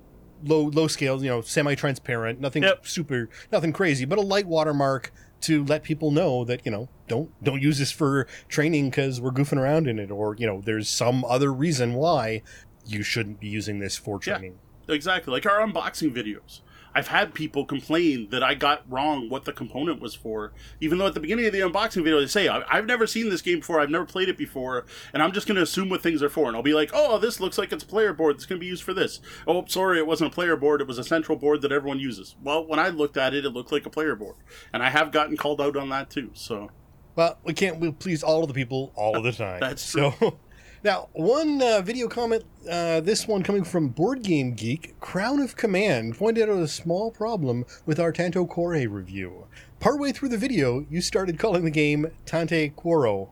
low 0.43 0.63
low 0.63 0.87
scale, 0.87 1.21
you 1.23 1.29
know, 1.29 1.41
semi 1.41 1.75
transparent, 1.75 2.39
nothing 2.39 2.63
Yep. 2.63 2.87
super, 2.87 3.29
nothing 3.51 3.71
crazy, 3.73 4.05
but 4.05 4.17
a 4.17 4.21
light 4.21 4.47
watermark 4.47 5.11
to 5.41 5.63
let 5.65 5.83
people 5.83 6.11
know 6.11 6.43
that 6.45 6.61
you 6.65 6.71
know 6.71 6.89
don't 7.07 7.31
don't 7.43 7.61
use 7.61 7.79
this 7.79 7.91
for 7.91 8.27
training 8.47 8.89
because 8.89 9.19
we're 9.21 9.31
goofing 9.31 9.57
around 9.57 9.87
in 9.87 9.99
it, 9.99 10.11
or 10.11 10.35
you 10.37 10.45
know, 10.47 10.61
there's 10.63 10.87
some 10.89 11.23
other 11.25 11.51
reason 11.53 11.93
why 11.93 12.41
you 12.85 13.03
shouldn't 13.03 13.39
be 13.39 13.47
using 13.47 13.79
this 13.79 13.97
for 13.97 14.19
training 14.19 14.27
Yeah. 14.43 14.49
training. 14.49 14.59
Exactly. 14.97 15.31
Like 15.31 15.45
our 15.45 15.59
unboxing 15.59 16.11
videos. 16.13 16.61
I've 16.95 17.07
had 17.09 17.33
people 17.33 17.65
complain 17.65 18.29
that 18.31 18.41
I 18.43 18.53
got 18.55 18.83
wrong 18.89 19.29
what 19.29 19.45
the 19.45 19.53
component 19.53 20.01
was 20.01 20.15
for, 20.15 20.51
even 20.81 20.97
though 20.97 21.07
at 21.07 21.13
the 21.13 21.19
beginning 21.19 21.45
of 21.45 21.53
the 21.53 21.59
unboxing 21.59 22.03
video 22.03 22.19
they 22.19 22.27
say, 22.27 22.47
"I- 22.47 22.63
I've 22.69 22.85
never 22.85 23.05
seen 23.07 23.29
this 23.29 23.41
game 23.41 23.59
before, 23.59 23.79
I've 23.79 23.89
never 23.89 24.05
played 24.05 24.29
it 24.29 24.37
before, 24.37 24.85
and 25.13 25.21
I'm 25.21 25.31
just 25.31 25.47
going 25.47 25.55
to 25.57 25.61
assume 25.61 25.89
what 25.89 26.01
things 26.01 26.23
are 26.23 26.29
for. 26.29 26.47
And 26.47 26.55
I'll 26.57 26.63
be 26.63 26.73
like, 26.73 26.91
oh, 26.93 27.17
this 27.19 27.39
looks 27.39 27.57
like 27.57 27.71
it's 27.71 27.83
a 27.83 27.87
player 27.87 28.13
board 28.13 28.35
that's 28.35 28.45
going 28.45 28.59
to 28.59 28.63
be 28.63 28.67
used 28.67 28.83
for 28.83 28.93
this. 28.93 29.19
Oh, 29.47 29.65
sorry, 29.67 29.97
it 29.99 30.07
wasn't 30.07 30.31
a 30.31 30.35
player 30.35 30.55
board, 30.55 30.81
it 30.81 30.87
was 30.87 30.97
a 30.97 31.03
central 31.03 31.37
board 31.37 31.61
that 31.61 31.71
everyone 31.71 31.99
uses. 31.99 32.35
Well, 32.43 32.65
when 32.65 32.79
I 32.79 32.89
looked 32.89 33.17
at 33.17 33.33
it, 33.33 33.45
it 33.45 33.49
looked 33.51 33.71
like 33.71 33.85
a 33.85 33.89
player 33.89 34.15
board. 34.15 34.35
And 34.73 34.81
I 34.83 34.89
have 34.89 35.11
gotten 35.11 35.37
called 35.37 35.61
out 35.61 35.75
on 35.77 35.89
that 35.89 36.09
too, 36.09 36.31
so. 36.33 36.69
well, 37.15 37.37
we 37.43 37.53
can't 37.53 37.79
we 37.79 37.91
please 37.91 38.23
all 38.23 38.41
of 38.41 38.47
the 38.47 38.53
people 38.53 38.91
all 38.95 39.15
of 39.17 39.23
the 39.23 39.31
time. 39.43 39.59
That's 39.59 39.81
so. 39.81 40.13
Now, 40.81 41.09
one 41.11 41.61
uh, 41.61 41.81
video 41.81 42.07
comment, 42.07 42.45
uh, 42.69 43.01
this 43.01 43.27
one 43.27 43.43
coming 43.43 43.65
from 43.65 43.89
Board 43.89 44.23
Game 44.23 44.53
Geek, 44.53 44.97
Crown 45.01 45.41
of 45.41 45.57
Command, 45.57 46.17
pointed 46.17 46.49
out 46.49 46.57
a 46.57 46.69
small 46.69 47.11
problem 47.11 47.65
with 47.85 47.99
our 47.99 48.13
Tanto 48.13 48.45
Cuore 48.45 48.89
review. 48.89 49.47
Partway 49.81 50.13
through 50.13 50.29
the 50.29 50.37
video, 50.37 50.85
you 50.89 51.01
started 51.01 51.37
calling 51.37 51.65
the 51.65 51.69
game 51.69 52.09
Tante 52.25 52.69
Quoro. 52.69 53.27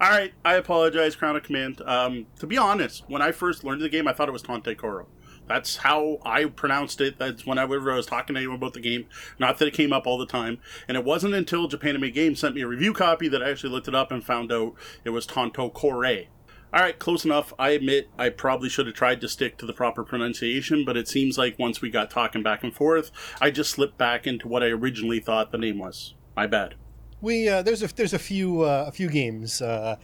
All 0.00 0.10
right, 0.10 0.34
I 0.44 0.54
apologize, 0.54 1.14
Crown 1.14 1.36
of 1.36 1.44
Command. 1.44 1.80
Um, 1.86 2.26
to 2.40 2.46
be 2.48 2.58
honest, 2.58 3.04
when 3.06 3.22
I 3.22 3.30
first 3.30 3.62
learned 3.62 3.80
the 3.80 3.88
game, 3.88 4.08
I 4.08 4.12
thought 4.12 4.28
it 4.28 4.32
was 4.32 4.42
Tante 4.42 4.74
Koro. 4.74 5.06
That's 5.46 5.76
how 5.76 6.18
I 6.24 6.46
pronounced 6.46 7.00
it. 7.00 7.20
That's 7.20 7.46
whenever 7.46 7.92
I 7.92 7.96
was 7.96 8.06
talking 8.06 8.34
to 8.34 8.40
anyone 8.40 8.56
about 8.56 8.72
the 8.72 8.80
game. 8.80 9.06
Not 9.38 9.58
that 9.58 9.68
it 9.68 9.74
came 9.74 9.92
up 9.92 10.08
all 10.08 10.18
the 10.18 10.26
time. 10.26 10.58
And 10.88 10.96
it 10.96 11.04
wasn't 11.04 11.34
until 11.34 11.68
Japanime 11.68 12.12
Games 12.12 12.40
sent 12.40 12.54
me 12.56 12.62
a 12.62 12.66
review 12.66 12.94
copy 12.94 13.28
that 13.28 13.42
I 13.42 13.50
actually 13.50 13.70
looked 13.70 13.86
it 13.86 13.94
up 13.94 14.10
and 14.10 14.24
found 14.24 14.50
out 14.50 14.74
it 15.04 15.10
was 15.10 15.26
Tanto 15.26 15.68
Cuore. 15.68 16.26
All 16.74 16.80
right, 16.80 16.98
close 16.98 17.24
enough. 17.24 17.52
I 17.56 17.70
admit 17.70 18.08
I 18.18 18.30
probably 18.30 18.68
should 18.68 18.86
have 18.86 18.96
tried 18.96 19.20
to 19.20 19.28
stick 19.28 19.58
to 19.58 19.66
the 19.66 19.72
proper 19.72 20.02
pronunciation, 20.02 20.84
but 20.84 20.96
it 20.96 21.06
seems 21.06 21.38
like 21.38 21.56
once 21.56 21.80
we 21.80 21.88
got 21.88 22.10
talking 22.10 22.42
back 22.42 22.64
and 22.64 22.74
forth, 22.74 23.12
I 23.40 23.52
just 23.52 23.70
slipped 23.70 23.96
back 23.96 24.26
into 24.26 24.48
what 24.48 24.64
I 24.64 24.66
originally 24.66 25.20
thought 25.20 25.52
the 25.52 25.58
name 25.58 25.78
was. 25.78 26.14
My 26.36 26.48
bad. 26.48 26.74
We 27.20 27.48
uh, 27.48 27.62
there's 27.62 27.84
a 27.84 27.94
there's 27.94 28.12
a 28.12 28.18
few 28.18 28.62
uh, 28.62 28.86
a 28.88 28.90
few 28.92 29.08
games, 29.08 29.62
uh, 29.62 29.96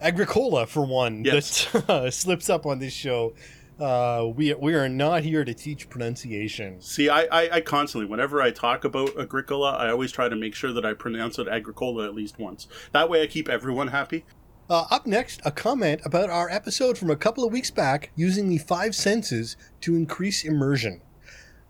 Agricola 0.00 0.66
for 0.66 0.86
one, 0.86 1.24
Yes. 1.26 1.70
that 1.72 1.90
uh, 1.90 2.10
slips 2.10 2.48
up 2.48 2.64
on 2.64 2.78
this 2.78 2.94
show. 2.94 3.34
Uh, 3.78 4.28
we 4.34 4.54
we 4.54 4.74
are 4.74 4.88
not 4.88 5.22
here 5.24 5.44
to 5.44 5.52
teach 5.52 5.90
pronunciation. 5.90 6.80
See, 6.80 7.10
I, 7.10 7.24
I, 7.24 7.56
I 7.56 7.60
constantly, 7.60 8.08
whenever 8.10 8.40
I 8.40 8.50
talk 8.50 8.84
about 8.84 9.10
Agricola, 9.16 9.72
I 9.72 9.90
always 9.90 10.10
try 10.10 10.30
to 10.30 10.34
make 10.34 10.54
sure 10.54 10.72
that 10.72 10.86
I 10.86 10.94
pronounce 10.94 11.38
it 11.38 11.46
Agricola 11.48 12.06
at 12.06 12.14
least 12.14 12.38
once. 12.38 12.66
That 12.92 13.10
way 13.10 13.22
I 13.22 13.26
keep 13.26 13.48
everyone 13.48 13.88
happy. 13.88 14.24
Uh, 14.70 14.84
up 14.90 15.06
next, 15.06 15.40
a 15.46 15.50
comment 15.50 15.98
about 16.04 16.28
our 16.28 16.50
episode 16.50 16.98
from 16.98 17.10
a 17.10 17.16
couple 17.16 17.42
of 17.42 17.50
weeks 17.50 17.70
back 17.70 18.10
using 18.14 18.50
the 18.50 18.58
five 18.58 18.94
senses 18.94 19.56
to 19.80 19.96
increase 19.96 20.44
immersion. 20.44 21.00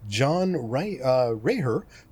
John 0.09 0.69
Ray, 0.69 1.01
uh, 1.01 1.35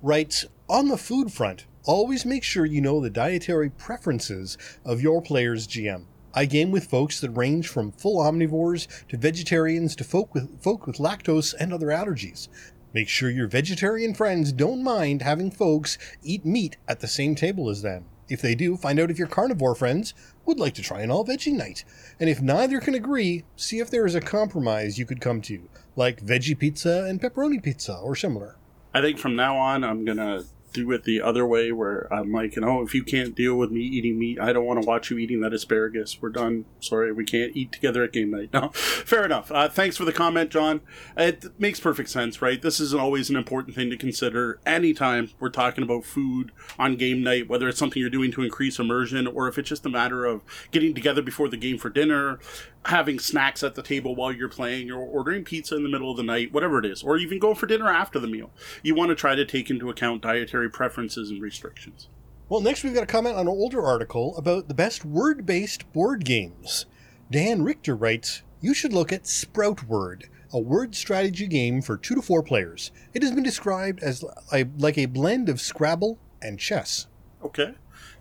writes 0.00 0.44
On 0.68 0.86
the 0.86 0.96
food 0.96 1.32
front, 1.32 1.66
always 1.86 2.24
make 2.24 2.44
sure 2.44 2.64
you 2.64 2.80
know 2.80 3.00
the 3.00 3.10
dietary 3.10 3.68
preferences 3.70 4.56
of 4.84 5.00
your 5.00 5.20
player's 5.20 5.66
GM. 5.66 6.04
I 6.32 6.44
game 6.44 6.70
with 6.70 6.84
folks 6.84 7.18
that 7.18 7.30
range 7.30 7.66
from 7.66 7.90
full 7.90 8.18
omnivores 8.22 8.86
to 9.08 9.16
vegetarians 9.16 9.96
to 9.96 10.04
folk 10.04 10.34
with, 10.34 10.62
folk 10.62 10.86
with 10.86 10.98
lactose 10.98 11.52
and 11.58 11.72
other 11.72 11.88
allergies. 11.88 12.46
Make 12.92 13.08
sure 13.08 13.30
your 13.30 13.48
vegetarian 13.48 14.14
friends 14.14 14.52
don't 14.52 14.84
mind 14.84 15.22
having 15.22 15.50
folks 15.50 15.98
eat 16.22 16.44
meat 16.44 16.76
at 16.86 17.00
the 17.00 17.08
same 17.08 17.34
table 17.34 17.68
as 17.70 17.82
them. 17.82 18.04
If 18.28 18.42
they 18.42 18.54
do, 18.54 18.76
find 18.76 18.98
out 18.98 19.10
if 19.10 19.18
your 19.18 19.28
carnivore 19.28 19.74
friends 19.74 20.14
would 20.44 20.58
like 20.58 20.74
to 20.74 20.82
try 20.82 21.00
an 21.02 21.10
all 21.10 21.24
veggie 21.24 21.52
night. 21.52 21.84
And 22.18 22.28
if 22.28 22.40
neither 22.40 22.80
can 22.80 22.94
agree, 22.94 23.44
see 23.56 23.78
if 23.78 23.90
there 23.90 24.06
is 24.06 24.14
a 24.14 24.20
compromise 24.20 24.98
you 24.98 25.06
could 25.06 25.20
come 25.20 25.40
to, 25.42 25.68
like 25.94 26.24
veggie 26.24 26.58
pizza 26.58 27.04
and 27.04 27.20
pepperoni 27.20 27.62
pizza 27.62 27.96
or 27.96 28.16
similar. 28.16 28.56
I 28.94 29.00
think 29.00 29.18
from 29.18 29.36
now 29.36 29.56
on, 29.56 29.84
I'm 29.84 30.04
gonna 30.04 30.44
do 30.76 30.92
it 30.92 31.04
the 31.04 31.20
other 31.22 31.46
way, 31.46 31.72
where 31.72 32.12
I'm 32.12 32.32
like, 32.32 32.56
you 32.56 32.62
know, 32.62 32.82
if 32.82 32.94
you 32.94 33.02
can't 33.02 33.34
deal 33.34 33.56
with 33.56 33.70
me 33.70 33.80
eating 33.80 34.18
meat, 34.18 34.38
I 34.40 34.52
don't 34.52 34.66
want 34.66 34.80
to 34.80 34.86
watch 34.86 35.10
you 35.10 35.18
eating 35.18 35.40
that 35.40 35.52
asparagus. 35.52 36.20
We're 36.20 36.28
done. 36.28 36.66
Sorry, 36.80 37.12
we 37.12 37.24
can't 37.24 37.56
eat 37.56 37.72
together 37.72 38.04
at 38.04 38.12
game 38.12 38.30
night. 38.30 38.50
No, 38.56 38.70
fair 38.70 39.24
enough. 39.24 39.52
Uh, 39.52 39.68
thanks 39.68 39.98
for 39.98 40.06
the 40.06 40.12
comment, 40.14 40.50
John. 40.50 40.80
It 41.14 41.44
makes 41.58 41.78
perfect 41.78 42.08
sense, 42.08 42.40
right? 42.40 42.62
This 42.62 42.80
is 42.80 42.94
always 42.94 43.28
an 43.28 43.36
important 43.36 43.74
thing 43.74 43.90
to 43.90 43.98
consider 43.98 44.60
anytime 44.64 45.30
we're 45.38 45.50
talking 45.50 45.84
about 45.84 46.04
food 46.04 46.52
on 46.78 46.96
game 46.96 47.22
night, 47.22 47.50
whether 47.50 47.68
it's 47.68 47.78
something 47.78 48.00
you're 48.00 48.08
doing 48.08 48.32
to 48.32 48.42
increase 48.42 48.78
immersion 48.78 49.26
or 49.26 49.46
if 49.46 49.58
it's 49.58 49.68
just 49.68 49.84
a 49.84 49.90
matter 49.90 50.24
of 50.24 50.40
getting 50.70 50.94
together 50.94 51.20
before 51.20 51.48
the 51.48 51.58
game 51.58 51.76
for 51.76 51.90
dinner, 51.90 52.38
having 52.86 53.18
snacks 53.18 53.62
at 53.62 53.74
the 53.74 53.82
table 53.82 54.14
while 54.14 54.32
you're 54.32 54.48
playing, 54.48 54.90
or 54.90 54.98
ordering 54.98 55.44
pizza 55.44 55.76
in 55.76 55.82
the 55.82 55.88
middle 55.88 56.10
of 56.10 56.16
the 56.16 56.22
night, 56.22 56.52
whatever 56.52 56.78
it 56.78 56.86
is, 56.86 57.02
or 57.02 57.18
even 57.18 57.38
going 57.38 57.56
for 57.56 57.66
dinner 57.66 57.88
after 57.88 58.18
the 58.18 58.26
meal. 58.26 58.50
You 58.82 58.94
want 58.94 59.10
to 59.10 59.14
try 59.14 59.34
to 59.34 59.44
take 59.44 59.70
into 59.70 59.90
account 59.90 60.22
dietary 60.22 60.70
preferences 60.70 61.30
and 61.30 61.42
restrictions. 61.42 62.08
Well, 62.48 62.60
next 62.60 62.84
we've 62.84 62.94
got 62.94 63.02
a 63.02 63.06
comment 63.06 63.34
on 63.34 63.42
an 63.42 63.48
older 63.48 63.82
article 63.82 64.36
about 64.36 64.68
the 64.68 64.74
best 64.74 65.04
word 65.04 65.44
based 65.44 65.92
board 65.92 66.24
games. 66.24 66.86
Dan 67.30 67.62
Richter 67.62 67.96
writes 67.96 68.42
You 68.60 68.72
should 68.72 68.92
look 68.92 69.12
at 69.12 69.26
Sprout 69.26 69.82
Word, 69.88 70.28
a 70.52 70.60
word 70.60 70.94
strategy 70.94 71.48
game 71.48 71.82
for 71.82 71.96
two 71.96 72.14
to 72.14 72.22
four 72.22 72.42
players. 72.42 72.92
It 73.14 73.22
has 73.22 73.32
been 73.32 73.42
described 73.42 74.00
as 74.00 74.24
a, 74.52 74.66
like 74.78 74.96
a 74.96 75.06
blend 75.06 75.48
of 75.48 75.60
Scrabble 75.60 76.18
and 76.40 76.60
chess. 76.60 77.08
Okay. 77.42 77.74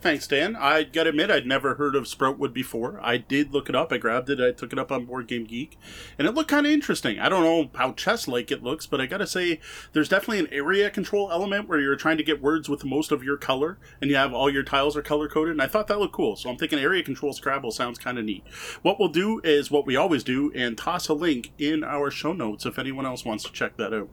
Thanks, 0.06 0.28
Dan. 0.28 0.56
I 0.56 0.84
gotta 0.84 1.10
admit, 1.10 1.32
I'd 1.32 1.48
never 1.48 1.74
heard 1.74 1.96
of 1.96 2.04
Sproutwood 2.04 2.54
before. 2.54 3.00
I 3.02 3.18
did 3.18 3.52
look 3.52 3.70
it 3.70 3.76
up. 3.76 3.92
I 3.92 3.98
grabbed 3.98 4.30
it. 4.30 4.40
I 4.40 4.52
took 4.52 4.72
it 4.72 4.78
up 4.78 4.92
on 4.92 5.06
Board 5.06 5.26
Game 5.26 5.46
Geek, 5.46 5.80
and 6.20 6.28
it 6.28 6.36
looked 6.36 6.52
kind 6.52 6.68
of 6.68 6.72
interesting. 6.72 7.20
I 7.20 7.28
don't 7.28 7.42
know 7.42 7.72
how 7.74 7.92
chess-like 7.94 8.52
it 8.52 8.62
looks, 8.62 8.86
but 8.86 9.02
I 9.02 9.08
gotta 9.08 9.26
say, 9.26 9.60
there's 9.94 10.08
definitely 10.08 10.38
an 10.38 10.54
area 10.54 10.92
control 10.92 11.32
element 11.32 11.68
where 11.68 11.80
you're 11.80 11.96
trying 11.96 12.18
to 12.18 12.24
get 12.24 12.40
words 12.40 12.70
with 12.70 12.86
most 12.86 13.12
of 13.12 13.24
your 13.24 13.36
color, 13.36 13.80
and 14.00 14.12
you 14.12 14.16
have 14.16 14.32
all 14.32 14.48
your 14.48 14.62
tiles 14.62 14.96
are 14.96 15.02
color 15.02 15.28
coded. 15.28 15.54
And 15.54 15.62
I 15.64 15.66
thought 15.66 15.88
that 15.88 15.98
looked 15.98 16.14
cool, 16.14 16.36
so 16.36 16.52
I'm 16.52 16.58
thinking 16.58 16.78
area 16.78 17.02
control 17.02 17.34
Scrabble 17.34 17.72
sounds 17.72 17.98
kind 17.98 18.20
of 18.20 18.26
neat. 18.26 18.44
What 18.84 19.00
we'll 19.00 19.10
do 19.10 19.42
is 19.44 19.72
what 19.72 19.88
we 19.88 19.96
always 19.96 20.24
do, 20.24 20.52
and 20.54 20.78
toss 20.78 21.08
a 21.08 21.16
link 21.16 21.52
in 21.58 21.84
our 21.84 22.12
show 22.12 22.32
notes 22.32 22.68
if 22.68 22.78
anyone 22.78 23.08
else 23.08 23.26
wants 23.26 23.44
to 23.46 23.52
check 23.52 23.76
that 23.78 23.92
out. 23.92 24.10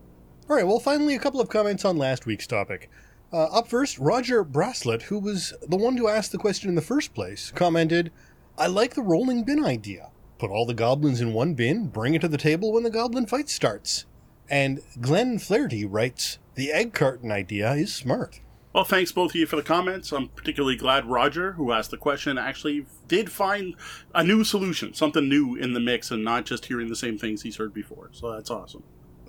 All 0.49 0.57
right, 0.57 0.67
well, 0.67 0.81
finally, 0.81 1.15
a 1.15 1.21
couple 1.21 1.43
of 1.43 1.51
comments 1.51 1.85
on 1.85 1.99
last 1.99 2.25
week's 2.25 2.47
topic. 2.47 2.89
Uh, 3.33 3.45
up 3.45 3.67
first, 3.67 3.99
Roger 3.99 4.45
Braslett, 4.45 5.03
who 5.03 5.19
was 5.19 5.55
the 5.67 5.77
one 5.77 5.97
to 5.97 6.09
ask 6.09 6.31
the 6.31 6.39
question 6.39 6.69
in 6.69 6.75
the 6.75 6.83
first 6.83 7.15
place, 7.15 7.51
commented, 7.55 8.13
I 8.59 8.67
like 8.67 8.95
the 8.95 9.03
rolling 9.03 9.45
bin 9.45 9.65
idea. 9.65 10.11
Put 10.39 10.51
all 10.51 10.67
the 10.67 10.75
goblins 10.75 11.21
in 11.21 11.33
one 11.33 11.55
bin, 11.55 11.89
bring 11.89 12.15
it 12.15 12.21
to 12.21 12.29
the 12.29 12.37
table 12.37 12.73
when 12.73 12.83
the 12.83 12.91
goblin 12.91 13.27
fight 13.27 13.49
starts. 13.49 14.05
And 14.51 14.83
Glenn 15.01 15.39
Flaherty 15.39 15.87
writes, 15.87 16.39
The 16.57 16.73
egg 16.73 16.93
carton 16.93 17.33
idea 17.33 17.73
is 17.73 17.95
smart. 17.95 18.41
Well, 18.75 18.85
thanks 18.85 19.13
both 19.13 19.33
of 19.33 19.37
you 19.37 19.47
for 19.47 19.57
the 19.57 19.63
comments. 19.63 20.13
I'm 20.13 20.29
particularly 20.29 20.77
glad 20.77 21.07
Roger, 21.07 21.53
who 21.53 21.73
asked 21.73 21.91
the 21.91 21.97
question, 21.97 22.37
actually 22.37 22.87
did 23.09 23.33
find 23.33 23.77
a 24.15 24.23
new 24.25 24.45
solution, 24.45 24.93
something 24.93 25.29
new 25.29 25.55
in 25.55 25.73
the 25.73 25.81
mix, 25.81 26.11
and 26.11 26.23
not 26.23 26.45
just 26.45 26.67
hearing 26.67 26.89
the 26.89 26.97
same 26.97 27.17
things 27.17 27.43
he's 27.43 27.57
heard 27.57 27.73
before. 27.73 28.11
So 28.13 28.31
that's 28.33 28.51
awesome. 28.51 28.83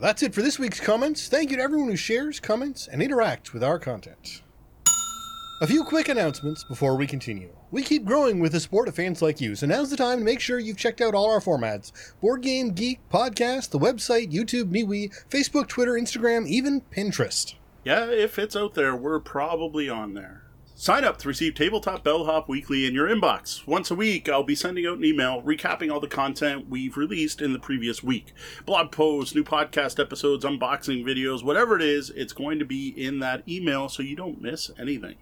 That's 0.04 0.22
it 0.22 0.36
for 0.36 0.42
this 0.42 0.60
week's 0.60 0.82
comments. 0.82 1.30
Thank 1.30 1.50
you 1.50 1.56
to 1.56 1.64
everyone 1.64 1.88
who 1.88 1.96
shares, 1.96 2.42
comments, 2.42 2.90
and 2.90 3.02
interacts 3.02 3.54
with 3.54 3.64
our 3.64 3.80
content. 3.80 4.42
A 5.62 5.66
few 5.66 5.86
quick 5.86 6.10
announcements 6.10 6.66
before 6.66 6.98
we 6.98 7.08
continue. 7.08 7.56
We 7.72 7.84
keep 7.84 8.04
growing 8.04 8.42
with 8.42 8.52
the 8.52 8.60
support 8.60 8.90
of 8.90 8.96
fans 8.96 9.22
like 9.22 9.40
you, 9.40 9.56
so 9.56 9.66
now's 9.66 9.90
the 9.90 9.96
time 9.96 10.20
to 10.20 10.26
make 10.26 10.42
sure 10.42 10.60
you've 10.60 10.76
checked 10.76 11.00
out 11.00 11.16
all 11.16 11.32
our 11.32 11.40
formats 11.40 11.94
Board 12.20 12.42
Game 12.42 12.74
Geek, 12.74 13.00
podcast, 13.10 13.70
the 13.70 13.80
website, 13.80 14.30
YouTube, 14.30 14.66
MeWe, 14.66 15.10
Facebook, 15.30 15.70
Twitter, 15.70 15.94
Instagram, 15.94 16.48
even 16.48 16.82
Pinterest. 16.82 17.56
Yeah, 17.86 18.08
if 18.08 18.38
it's 18.38 18.58
out 18.58 18.74
there, 18.74 18.98
we're 18.98 19.22
probably 19.22 19.88
on 19.88 20.16
there. 20.16 20.43
Sign 20.84 21.06
up 21.06 21.16
to 21.20 21.30
receive 21.30 21.56
Tabletop 21.56 22.04
Bellhop 22.04 22.50
Weekly 22.50 22.86
in 22.86 22.94
your 22.94 23.08
inbox. 23.08 23.66
Once 23.66 23.90
a 23.90 23.96
week, 23.96 24.28
I'll 24.28 24.44
be 24.44 24.54
sending 24.54 24.86
out 24.86 24.98
an 24.98 25.06
email 25.06 25.42
recapping 25.42 25.90
all 25.90 26.02
the 26.02 26.10
content 26.10 26.70
we've 26.70 26.98
released 26.98 27.42
in 27.42 27.54
the 27.54 27.60
previous 27.60 28.04
week. 28.04 28.34
Blog 28.66 28.92
posts, 28.92 29.34
new 29.34 29.46
podcast 29.46 29.98
episodes, 29.98 30.44
unboxing 30.44 31.06
videos, 31.06 31.42
whatever 31.42 31.78
it 31.78 31.82
is, 31.82 32.10
it's 32.10 32.34
going 32.34 32.60
to 32.60 32.66
be 32.66 32.90
in 32.90 33.20
that 33.20 33.48
email 33.48 33.88
so 33.88 34.04
you 34.04 34.18
don't 34.18 34.42
miss 34.42 34.72
anything. 34.78 35.16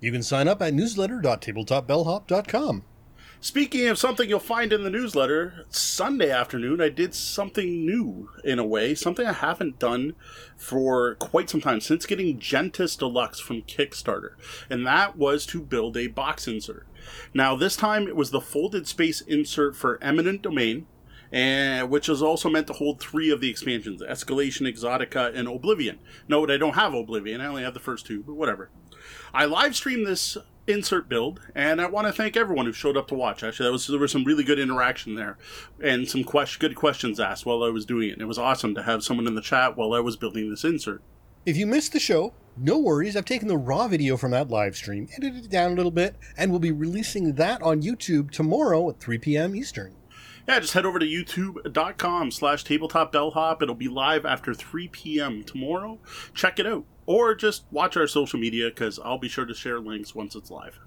You 0.00 0.10
can 0.10 0.24
sign 0.24 0.48
up 0.48 0.60
at 0.60 0.74
newsletter.tabletopbellhop.com. 0.74 2.82
Speaking 3.44 3.88
of 3.88 3.98
something 3.98 4.26
you'll 4.26 4.40
find 4.40 4.72
in 4.72 4.84
the 4.84 4.90
newsletter, 4.90 5.66
Sunday 5.68 6.30
afternoon 6.30 6.80
I 6.80 6.88
did 6.88 7.14
something 7.14 7.84
new 7.84 8.30
in 8.42 8.58
a 8.58 8.64
way, 8.64 8.94
something 8.94 9.26
I 9.26 9.34
haven't 9.34 9.78
done 9.78 10.14
for 10.56 11.16
quite 11.16 11.50
some 11.50 11.60
time 11.60 11.82
since 11.82 12.06
getting 12.06 12.38
Gentes 12.38 12.96
Deluxe 12.96 13.40
from 13.40 13.60
Kickstarter, 13.60 14.30
and 14.70 14.86
that 14.86 15.18
was 15.18 15.44
to 15.48 15.60
build 15.60 15.98
a 15.98 16.06
box 16.06 16.48
insert. 16.48 16.86
Now, 17.34 17.54
this 17.54 17.76
time 17.76 18.08
it 18.08 18.16
was 18.16 18.30
the 18.30 18.40
folded 18.40 18.86
space 18.86 19.20
insert 19.20 19.76
for 19.76 20.02
Eminent 20.02 20.40
Domain, 20.40 20.86
and 21.30 21.90
which 21.90 22.08
is 22.08 22.22
also 22.22 22.48
meant 22.48 22.68
to 22.68 22.72
hold 22.72 22.98
three 22.98 23.28
of 23.28 23.42
the 23.42 23.50
expansions 23.50 24.00
Escalation, 24.00 24.66
Exotica, 24.66 25.36
and 25.36 25.48
Oblivion. 25.48 25.98
Note, 26.28 26.50
I 26.50 26.56
don't 26.56 26.76
have 26.76 26.94
Oblivion, 26.94 27.42
I 27.42 27.46
only 27.48 27.62
have 27.62 27.74
the 27.74 27.78
first 27.78 28.06
two, 28.06 28.22
but 28.22 28.36
whatever. 28.36 28.70
I 29.34 29.44
live 29.44 29.76
streamed 29.76 30.06
this 30.06 30.38
insert 30.66 31.08
build, 31.08 31.40
and 31.54 31.80
I 31.80 31.86
want 31.86 32.06
to 32.06 32.12
thank 32.12 32.36
everyone 32.36 32.66
who 32.66 32.72
showed 32.72 32.96
up 32.96 33.08
to 33.08 33.14
watch. 33.14 33.42
Actually, 33.42 33.70
was 33.70 33.86
there 33.86 33.98
was 33.98 34.12
some 34.12 34.24
really 34.24 34.44
good 34.44 34.58
interaction 34.58 35.14
there, 35.14 35.36
and 35.82 36.08
some 36.08 36.24
question, 36.24 36.60
good 36.60 36.76
questions 36.76 37.20
asked 37.20 37.46
while 37.46 37.62
I 37.62 37.68
was 37.68 37.84
doing 37.84 38.08
it. 38.08 38.12
And 38.14 38.22
it 38.22 38.26
was 38.26 38.38
awesome 38.38 38.74
to 38.74 38.82
have 38.82 39.04
someone 39.04 39.26
in 39.26 39.34
the 39.34 39.42
chat 39.42 39.76
while 39.76 39.92
I 39.92 40.00
was 40.00 40.16
building 40.16 40.50
this 40.50 40.64
insert. 40.64 41.02
If 41.46 41.56
you 41.56 41.66
missed 41.66 41.92
the 41.92 42.00
show, 42.00 42.32
no 42.56 42.78
worries. 42.78 43.16
I've 43.16 43.24
taken 43.24 43.48
the 43.48 43.56
raw 43.56 43.88
video 43.88 44.16
from 44.16 44.30
that 44.30 44.48
live 44.48 44.76
stream, 44.76 45.08
edited 45.16 45.44
it 45.44 45.50
down 45.50 45.72
a 45.72 45.74
little 45.74 45.90
bit, 45.90 46.16
and 46.36 46.50
we'll 46.50 46.60
be 46.60 46.72
releasing 46.72 47.34
that 47.34 47.60
on 47.62 47.82
YouTube 47.82 48.30
tomorrow 48.30 48.88
at 48.88 49.00
3 49.00 49.18
p.m. 49.18 49.54
Eastern. 49.54 49.94
Yeah, 50.46 50.60
just 50.60 50.74
head 50.74 50.84
over 50.84 50.98
to 50.98 51.06
youtube.com 51.06 52.30
slash 52.30 52.64
tabletop 52.64 53.12
bellhop. 53.12 53.62
It'll 53.62 53.74
be 53.74 53.88
live 53.88 54.26
after 54.26 54.52
3 54.52 54.88
p.m. 54.88 55.42
tomorrow. 55.42 55.98
Check 56.34 56.58
it 56.58 56.66
out 56.66 56.84
or 57.06 57.34
just 57.34 57.64
watch 57.70 57.96
our 57.96 58.06
social 58.06 58.38
media 58.38 58.68
because 58.68 58.98
I'll 58.98 59.18
be 59.18 59.28
sure 59.28 59.46
to 59.46 59.54
share 59.54 59.80
links 59.80 60.14
once 60.14 60.34
it's 60.34 60.50
live. 60.50 60.78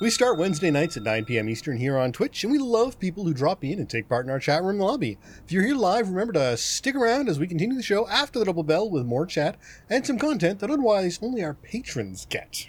We 0.00 0.10
start 0.10 0.38
Wednesday 0.38 0.70
nights 0.70 0.96
at 0.98 1.04
9 1.04 1.24
p.m. 1.24 1.48
Eastern 1.48 1.78
here 1.78 1.96
on 1.96 2.12
Twitch, 2.12 2.44
and 2.44 2.52
we 2.52 2.58
love 2.58 3.00
people 3.00 3.24
who 3.24 3.32
drop 3.32 3.64
in 3.64 3.78
and 3.78 3.88
take 3.88 4.10
part 4.10 4.26
in 4.26 4.30
our 4.30 4.38
chat 4.38 4.62
room 4.62 4.78
lobby. 4.78 5.16
If 5.44 5.50
you're 5.50 5.64
here 5.64 5.74
live, 5.74 6.10
remember 6.10 6.34
to 6.34 6.56
stick 6.58 6.94
around 6.94 7.30
as 7.30 7.38
we 7.38 7.46
continue 7.46 7.76
the 7.76 7.82
show 7.82 8.06
after 8.06 8.38
the 8.38 8.44
double 8.44 8.62
bell 8.62 8.90
with 8.90 9.06
more 9.06 9.24
chat 9.24 9.56
and 9.88 10.06
some 10.06 10.18
content 10.18 10.60
that 10.60 10.70
otherwise 10.70 11.18
only 11.22 11.42
our 11.42 11.54
patrons 11.54 12.26
get. 12.26 12.66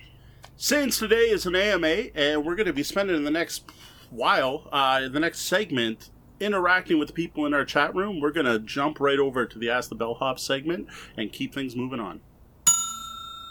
Since 0.56 1.00
today 1.00 1.26
is 1.30 1.46
an 1.46 1.56
AMA, 1.56 2.06
and 2.16 2.46
we're 2.46 2.56
going 2.56 2.66
to 2.66 2.74
be 2.74 2.82
spending 2.82 3.26
the 3.26 3.30
next 3.30 3.68
while, 4.10 4.68
uh, 4.72 5.08
the 5.08 5.20
next 5.20 5.42
segment, 5.42 6.10
interacting 6.40 7.00
with 7.00 7.14
people 7.14 7.46
in 7.46 7.54
our 7.54 7.66
chat 7.66 7.96
room, 7.96 8.20
we're 8.20 8.32
going 8.32 8.46
to 8.46 8.60
jump 8.60 9.00
right 9.00 9.20
over 9.20 9.46
to 9.46 9.60
the 9.60 9.70
Ask 9.70 9.90
the 9.90 9.96
Bellhop 9.96 10.40
segment 10.40 10.88
and 11.16 11.32
keep 11.32 11.54
things 11.54 11.76
moving 11.76 12.00
on. 12.00 12.22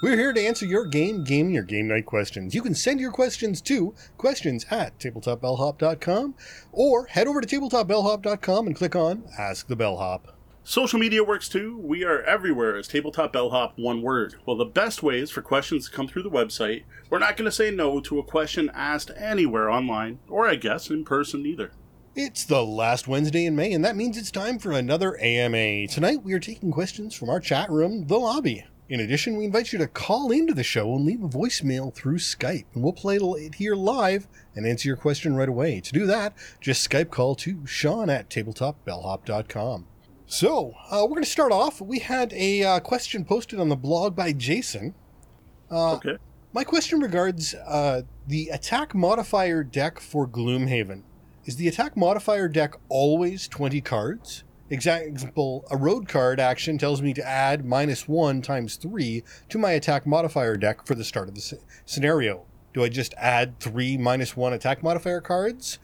We're 0.02 0.16
here 0.16 0.34
to 0.34 0.40
answer 0.40 0.66
your 0.66 0.84
game, 0.84 1.24
gaming, 1.24 1.56
or 1.56 1.62
game 1.62 1.88
night 1.88 2.04
questions. 2.04 2.54
You 2.54 2.60
can 2.60 2.74
send 2.74 3.00
your 3.00 3.10
questions 3.10 3.62
to 3.62 3.94
questions 4.18 4.66
at 4.70 4.98
tabletopbellhop.com 4.98 6.34
or 6.70 7.06
head 7.06 7.26
over 7.26 7.40
to 7.40 7.46
tabletopbellhop.com 7.46 8.66
and 8.66 8.76
click 8.76 8.94
on 8.94 9.24
Ask 9.38 9.68
the 9.68 9.76
Bellhop. 9.76 10.35
Social 10.68 10.98
media 10.98 11.22
works 11.22 11.48
too. 11.48 11.78
We 11.78 12.02
are 12.02 12.22
everywhere 12.22 12.76
as 12.76 12.88
Tabletop 12.88 13.32
Bellhop, 13.32 13.74
one 13.78 14.02
word. 14.02 14.34
Well, 14.44 14.56
the 14.56 14.64
best 14.64 15.00
way 15.00 15.20
is 15.20 15.30
for 15.30 15.40
questions 15.40 15.84
to 15.84 15.94
come 15.94 16.08
through 16.08 16.24
the 16.24 16.28
website. 16.28 16.82
We're 17.08 17.20
not 17.20 17.36
going 17.36 17.44
to 17.44 17.52
say 17.52 17.70
no 17.70 18.00
to 18.00 18.18
a 18.18 18.24
question 18.24 18.72
asked 18.74 19.12
anywhere 19.16 19.70
online, 19.70 20.18
or 20.28 20.48
I 20.48 20.56
guess 20.56 20.90
in 20.90 21.04
person 21.04 21.46
either. 21.46 21.70
It's 22.16 22.44
the 22.44 22.64
last 22.64 23.06
Wednesday 23.06 23.46
in 23.46 23.54
May, 23.54 23.72
and 23.74 23.84
that 23.84 23.94
means 23.94 24.18
it's 24.18 24.32
time 24.32 24.58
for 24.58 24.72
another 24.72 25.16
AMA. 25.22 25.86
Tonight, 25.86 26.24
we 26.24 26.32
are 26.32 26.40
taking 26.40 26.72
questions 26.72 27.14
from 27.14 27.30
our 27.30 27.38
chat 27.38 27.70
room, 27.70 28.08
The 28.08 28.18
Lobby. 28.18 28.64
In 28.88 28.98
addition, 28.98 29.36
we 29.36 29.44
invite 29.44 29.72
you 29.72 29.78
to 29.78 29.86
call 29.86 30.32
into 30.32 30.52
the 30.52 30.64
show 30.64 30.96
and 30.96 31.04
leave 31.04 31.22
a 31.22 31.28
voicemail 31.28 31.94
through 31.94 32.18
Skype, 32.18 32.64
and 32.74 32.82
we'll 32.82 32.92
play 32.92 33.18
it 33.18 33.54
here 33.54 33.76
live 33.76 34.26
and 34.56 34.66
answer 34.66 34.88
your 34.88 34.96
question 34.96 35.36
right 35.36 35.48
away. 35.48 35.80
To 35.80 35.92
do 35.92 36.06
that, 36.06 36.34
just 36.60 36.90
Skype 36.90 37.12
call 37.12 37.36
to 37.36 37.64
Sean 37.66 38.10
at 38.10 38.28
tabletopbellhop.com. 38.30 39.86
So, 40.28 40.74
uh, 40.90 41.02
we're 41.02 41.10
going 41.10 41.22
to 41.22 41.30
start 41.30 41.52
off. 41.52 41.80
We 41.80 42.00
had 42.00 42.32
a 42.32 42.64
uh, 42.64 42.80
question 42.80 43.24
posted 43.24 43.60
on 43.60 43.68
the 43.68 43.76
blog 43.76 44.16
by 44.16 44.32
Jason. 44.32 44.94
Uh, 45.70 45.94
okay. 45.94 46.16
My 46.52 46.64
question 46.64 46.98
regards 46.98 47.54
uh, 47.54 48.02
the 48.26 48.48
attack 48.48 48.92
modifier 48.92 49.62
deck 49.62 50.00
for 50.00 50.26
Gloomhaven. 50.26 51.02
Is 51.44 51.56
the 51.56 51.68
attack 51.68 51.96
modifier 51.96 52.48
deck 52.48 52.74
always 52.88 53.46
20 53.46 53.80
cards? 53.82 54.42
Example, 54.68 55.64
a 55.70 55.76
road 55.76 56.08
card 56.08 56.40
action 56.40 56.76
tells 56.76 57.00
me 57.00 57.14
to 57.14 57.24
add 57.24 57.64
minus 57.64 58.08
one 58.08 58.42
times 58.42 58.74
three 58.74 59.22
to 59.48 59.58
my 59.58 59.70
attack 59.70 60.06
modifier 60.06 60.56
deck 60.56 60.84
for 60.84 60.96
the 60.96 61.04
start 61.04 61.28
of 61.28 61.36
the 61.36 61.40
sc- 61.40 61.54
scenario. 61.84 62.44
Do 62.74 62.82
I 62.82 62.88
just 62.88 63.14
add 63.16 63.60
three 63.60 63.96
minus 63.96 64.36
one 64.36 64.52
attack 64.52 64.82
modifier 64.82 65.20
cards? 65.20 65.78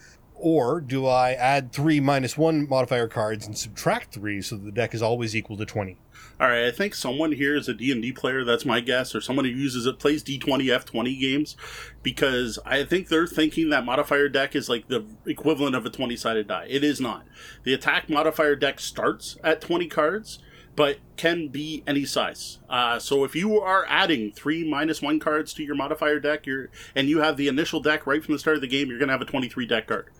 Or 0.45 0.81
do 0.81 1.07
I 1.07 1.35
add 1.35 1.71
three 1.71 2.01
minus 2.01 2.37
one 2.37 2.69
modifier 2.69 3.07
cards 3.07 3.47
and 3.47 3.57
subtract 3.57 4.13
three 4.13 4.43
so 4.43 4.57
the 4.57 4.73
deck 4.73 4.93
is 4.93 5.01
always 5.01 5.37
equal 5.37 5.57
to 5.57 5.65
20? 5.65 5.97
All 6.41 6.49
right, 6.49 6.67
I 6.67 6.73
think 6.73 6.97
someone 6.97 7.31
here 7.31 7.55
is 7.55 7.69
a 7.69 7.75
D&D 7.75 8.11
player, 8.15 8.43
that's 8.43 8.65
my 8.65 8.81
guess, 8.81 9.15
or 9.15 9.21
someone 9.21 9.45
who 9.45 9.53
uses 9.53 9.87
it, 9.87 10.01
plays 10.01 10.25
D20, 10.25 10.65
F20 10.65 11.21
games, 11.21 11.57
because 12.03 12.59
I 12.67 12.83
think 12.83 13.07
they're 13.07 13.29
thinking 13.29 13.71
that 13.71 13.85
modifier 13.85 14.29
deck 14.29 14.57
is 14.57 14.69
like 14.69 14.89
the 14.89 15.05
equivalent 15.27 15.77
of 15.77 15.87
a 15.87 15.91
20-sided 15.91 16.49
die. 16.49 16.67
It 16.69 16.83
is 16.83 17.01
not. 17.01 17.25
The 17.63 17.75
attack 17.75 18.11
modifier 18.11 18.57
deck 18.57 18.81
starts 18.81 19.37
at 19.45 19.61
20 19.61 19.87
cards, 19.87 20.41
but 20.75 20.99
can 21.17 21.49
be 21.49 21.83
any 21.87 22.05
size. 22.05 22.59
Uh, 22.69 22.99
so 22.99 23.25
if 23.25 23.35
you 23.37 23.61
are 23.61 23.85
adding 23.88 24.33
three 24.33 24.69
minus 24.69 25.02
one 25.02 25.21
cards 25.21 25.52
to 25.55 25.62
your 25.62 25.75
modifier 25.75 26.19
deck, 26.19 26.47
you're, 26.47 26.71
and 26.95 27.09
you 27.09 27.21
have 27.21 27.37
the 27.37 27.49
initial 27.49 27.81
deck 27.81 28.07
right 28.07 28.25
from 28.25 28.33
the 28.33 28.38
start 28.38 28.57
of 28.57 28.62
the 28.62 28.69
game, 28.69 28.88
you're 28.88 28.99
going 28.99 29.09
to 29.09 29.12
have 29.12 29.21
a 29.21 29.26
23 29.26 29.67
deck 29.67 29.87
card. 29.87 30.11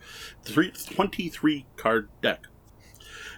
Three, 0.43 0.71
23 0.71 1.65
card 1.75 2.09
deck. 2.21 2.43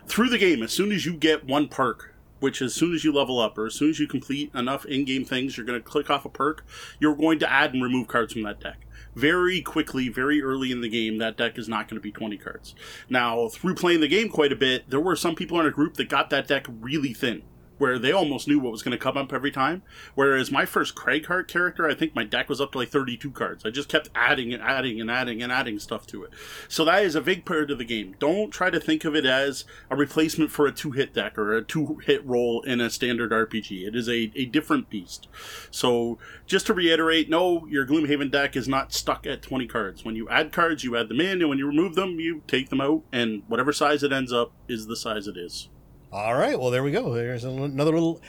Through 0.07 0.29
the 0.29 0.37
game, 0.37 0.61
as 0.61 0.71
soon 0.71 0.91
as 0.91 1.05
you 1.05 1.15
get 1.15 1.45
one 1.45 1.67
perk, 1.67 2.13
which 2.39 2.61
as 2.61 2.73
soon 2.75 2.93
as 2.93 3.03
you 3.03 3.11
level 3.11 3.39
up 3.39 3.57
or 3.57 3.65
as 3.65 3.73
soon 3.73 3.89
as 3.89 3.99
you 3.99 4.07
complete 4.07 4.53
enough 4.53 4.85
in-game 4.85 5.25
things, 5.25 5.57
you're 5.57 5.65
going 5.65 5.79
to 5.79 5.83
click 5.83 6.09
off 6.09 6.25
a 6.25 6.29
perk, 6.29 6.65
you're 6.99 7.15
going 7.15 7.39
to 7.39 7.51
add 7.51 7.73
and 7.73 7.81
remove 7.81 8.07
cards 8.07 8.33
from 8.33 8.43
that 8.43 8.59
deck. 8.59 8.84
Very 9.15 9.61
quickly, 9.61 10.09
very 10.09 10.41
early 10.41 10.71
in 10.71 10.81
the 10.81 10.89
game, 10.89 11.17
that 11.19 11.37
deck 11.37 11.57
is 11.57 11.69
not 11.69 11.87
going 11.87 11.95
to 11.95 12.03
be 12.03 12.11
20 12.11 12.37
cards. 12.37 12.75
Now, 13.09 13.47
through 13.47 13.75
playing 13.75 14.01
the 14.01 14.07
game 14.07 14.29
quite 14.29 14.51
a 14.51 14.57
bit, 14.57 14.89
there 14.89 14.99
were 14.99 15.15
some 15.15 15.35
people 15.35 15.59
in 15.59 15.65
a 15.65 15.71
group 15.71 15.95
that 15.95 16.09
got 16.09 16.29
that 16.29 16.47
deck 16.47 16.67
really 16.81 17.13
thin 17.13 17.43
where 17.77 17.99
they 17.99 18.11
almost 18.11 18.47
knew 18.47 18.59
what 18.59 18.71
was 18.71 18.83
going 18.83 18.91
to 18.91 19.03
come 19.03 19.17
up 19.17 19.33
every 19.33 19.51
time. 19.51 19.83
Whereas 20.13 20.51
my 20.51 20.65
first 20.65 20.95
Cragheart 20.95 21.47
character, 21.47 21.87
I 21.87 21.93
think 21.93 22.15
my 22.15 22.23
deck 22.23 22.49
was 22.49 22.61
up 22.61 22.71
to 22.71 22.77
like 22.77 22.89
32 22.89 23.31
cards. 23.31 23.65
I 23.65 23.69
just 23.69 23.89
kept 23.89 24.09
adding 24.15 24.53
and 24.53 24.61
adding 24.61 25.01
and 25.01 25.11
adding 25.11 25.41
and 25.41 25.51
adding 25.51 25.79
stuff 25.79 26.07
to 26.07 26.23
it. 26.23 26.31
So 26.67 26.85
that 26.85 27.03
is 27.03 27.15
a 27.15 27.21
big 27.21 27.45
part 27.45 27.71
of 27.71 27.77
the 27.77 27.85
game. 27.85 28.15
Don't 28.19 28.51
try 28.51 28.69
to 28.69 28.79
think 28.79 29.05
of 29.05 29.15
it 29.15 29.25
as 29.25 29.65
a 29.89 29.95
replacement 29.95 30.51
for 30.51 30.65
a 30.65 30.71
two 30.71 30.91
hit 30.91 31.13
deck 31.13 31.37
or 31.37 31.53
a 31.53 31.63
two 31.63 31.99
hit 32.05 32.25
roll 32.25 32.61
in 32.61 32.79
a 32.79 32.89
standard 32.89 33.31
RPG. 33.31 33.87
It 33.87 33.95
is 33.95 34.07
a, 34.07 34.31
a 34.35 34.45
different 34.45 34.89
beast. 34.89 35.27
So 35.71 36.17
just 36.45 36.67
to 36.67 36.73
reiterate, 36.73 37.29
no, 37.29 37.65
your 37.67 37.85
Gloomhaven 37.85 38.31
deck 38.31 38.55
is 38.55 38.67
not 38.67 38.93
stuck 38.93 39.27
at 39.27 39.41
20 39.41 39.67
cards. 39.67 40.05
When 40.05 40.15
you 40.15 40.29
add 40.29 40.51
cards, 40.51 40.83
you 40.83 40.95
add 40.95 41.09
them 41.09 41.21
in, 41.21 41.41
and 41.41 41.49
when 41.49 41.57
you 41.57 41.67
remove 41.67 41.95
them, 41.95 42.19
you 42.19 42.41
take 42.47 42.69
them 42.69 42.81
out, 42.81 43.03
and 43.11 43.43
whatever 43.47 43.73
size 43.73 44.03
it 44.03 44.13
ends 44.13 44.31
up 44.31 44.51
is 44.67 44.87
the 44.87 44.95
size 44.95 45.27
it 45.27 45.37
is. 45.37 45.69
All 46.15 46.33
right, 46.33 46.57
well, 46.57 46.71
there 46.71 46.81
we 46.81 46.91
go. 46.91 47.13
There's 47.13 47.43
another 47.43 47.91
little 47.91 48.21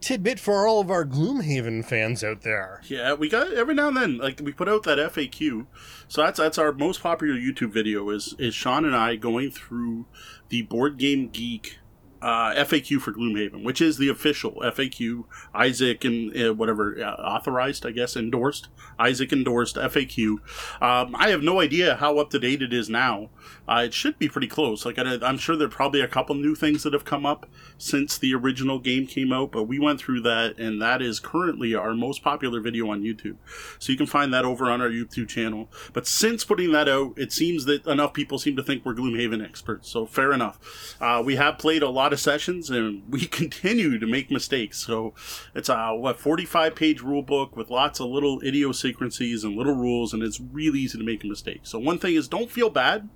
tidbit 0.00 0.40
for 0.40 0.66
all 0.66 0.80
of 0.80 0.90
our 0.90 1.04
Gloomhaven 1.04 1.84
fans 1.84 2.24
out 2.24 2.40
there. 2.40 2.80
Yeah, 2.84 3.12
we 3.12 3.28
got 3.28 3.52
every 3.52 3.74
now 3.74 3.88
and 3.88 3.96
then. 3.98 4.16
Like 4.16 4.40
we 4.42 4.50
put 4.50 4.66
out 4.66 4.84
that 4.84 4.96
FAQ, 4.96 5.66
so 6.08 6.22
that's 6.22 6.38
that's 6.38 6.56
our 6.56 6.72
most 6.72 7.02
popular 7.02 7.34
YouTube 7.34 7.70
video. 7.70 8.08
Is 8.08 8.34
is 8.38 8.54
Sean 8.54 8.86
and 8.86 8.96
I 8.96 9.16
going 9.16 9.50
through 9.50 10.06
the 10.48 10.62
Board 10.62 10.96
Game 10.96 11.28
Geek 11.28 11.80
uh, 12.22 12.54
FAQ 12.54 13.00
for 13.00 13.12
Gloomhaven, 13.12 13.64
which 13.64 13.80
is 13.80 13.98
the 13.98 14.08
official 14.08 14.52
FAQ. 14.62 15.24
Isaac 15.54 16.04
and 16.04 16.34
uh, 16.36 16.54
whatever 16.54 16.96
uh, 17.02 17.14
authorized, 17.14 17.84
I 17.84 17.90
guess, 17.90 18.16
endorsed. 18.16 18.68
Isaac 18.98 19.32
endorsed 19.32 19.76
FAQ. 19.76 20.38
Um, 20.80 21.16
I 21.16 21.28
have 21.30 21.42
no 21.42 21.60
idea 21.60 21.96
how 21.96 22.18
up 22.18 22.30
to 22.30 22.38
date 22.38 22.62
it 22.62 22.72
is 22.72 22.88
now. 22.88 23.30
Uh, 23.68 23.82
it 23.86 23.94
should 23.94 24.18
be 24.18 24.28
pretty 24.28 24.46
close. 24.46 24.86
Like 24.86 24.98
I, 24.98 25.18
I'm 25.22 25.38
sure 25.38 25.56
there 25.56 25.66
are 25.66 25.70
probably 25.70 26.00
a 26.00 26.08
couple 26.08 26.34
new 26.36 26.54
things 26.54 26.84
that 26.84 26.92
have 26.92 27.04
come 27.04 27.26
up 27.26 27.46
since 27.76 28.16
the 28.16 28.34
original 28.34 28.78
game 28.78 29.06
came 29.06 29.32
out, 29.32 29.50
but 29.50 29.64
we 29.64 29.78
went 29.78 30.00
through 30.00 30.20
that, 30.22 30.58
and 30.58 30.80
that 30.80 31.02
is 31.02 31.18
currently 31.18 31.74
our 31.74 31.94
most 31.94 32.22
popular 32.22 32.60
video 32.60 32.90
on 32.90 33.02
YouTube. 33.02 33.36
So 33.78 33.90
you 33.90 33.98
can 33.98 34.06
find 34.06 34.32
that 34.32 34.44
over 34.44 34.70
on 34.70 34.80
our 34.80 34.90
YouTube 34.90 35.28
channel. 35.28 35.68
But 35.92 36.06
since 36.06 36.44
putting 36.44 36.72
that 36.72 36.88
out, 36.88 37.18
it 37.18 37.32
seems 37.32 37.64
that 37.64 37.84
enough 37.86 38.12
people 38.12 38.38
seem 38.38 38.56
to 38.56 38.62
think 38.62 38.84
we're 38.84 38.94
Gloomhaven 38.94 39.44
experts. 39.44 39.88
So 39.88 40.06
fair 40.06 40.32
enough. 40.32 40.96
Uh, 41.00 41.22
we 41.24 41.36
have 41.36 41.58
played 41.58 41.82
a 41.82 41.88
lot 41.88 42.11
of 42.12 42.20
sessions, 42.20 42.70
and 42.70 43.02
we 43.08 43.26
continue 43.26 43.98
to 43.98 44.06
make 44.06 44.30
mistakes. 44.30 44.78
So 44.78 45.14
it's 45.54 45.68
a 45.68 45.94
what 45.94 46.18
45 46.18 46.74
page 46.74 47.00
rule 47.00 47.22
book 47.22 47.56
with 47.56 47.70
lots 47.70 48.00
of 48.00 48.08
little 48.08 48.40
idiosyncrasies 48.42 49.44
and 49.44 49.56
little 49.56 49.74
rules, 49.74 50.12
and 50.12 50.22
it's 50.22 50.40
really 50.40 50.80
easy 50.80 50.98
to 50.98 51.04
make 51.04 51.24
a 51.24 51.26
mistake. 51.26 51.60
So 51.62 51.78
one 51.78 51.98
thing 51.98 52.14
is, 52.14 52.28
don't 52.28 52.50
feel 52.50 52.70
bad 52.70 53.08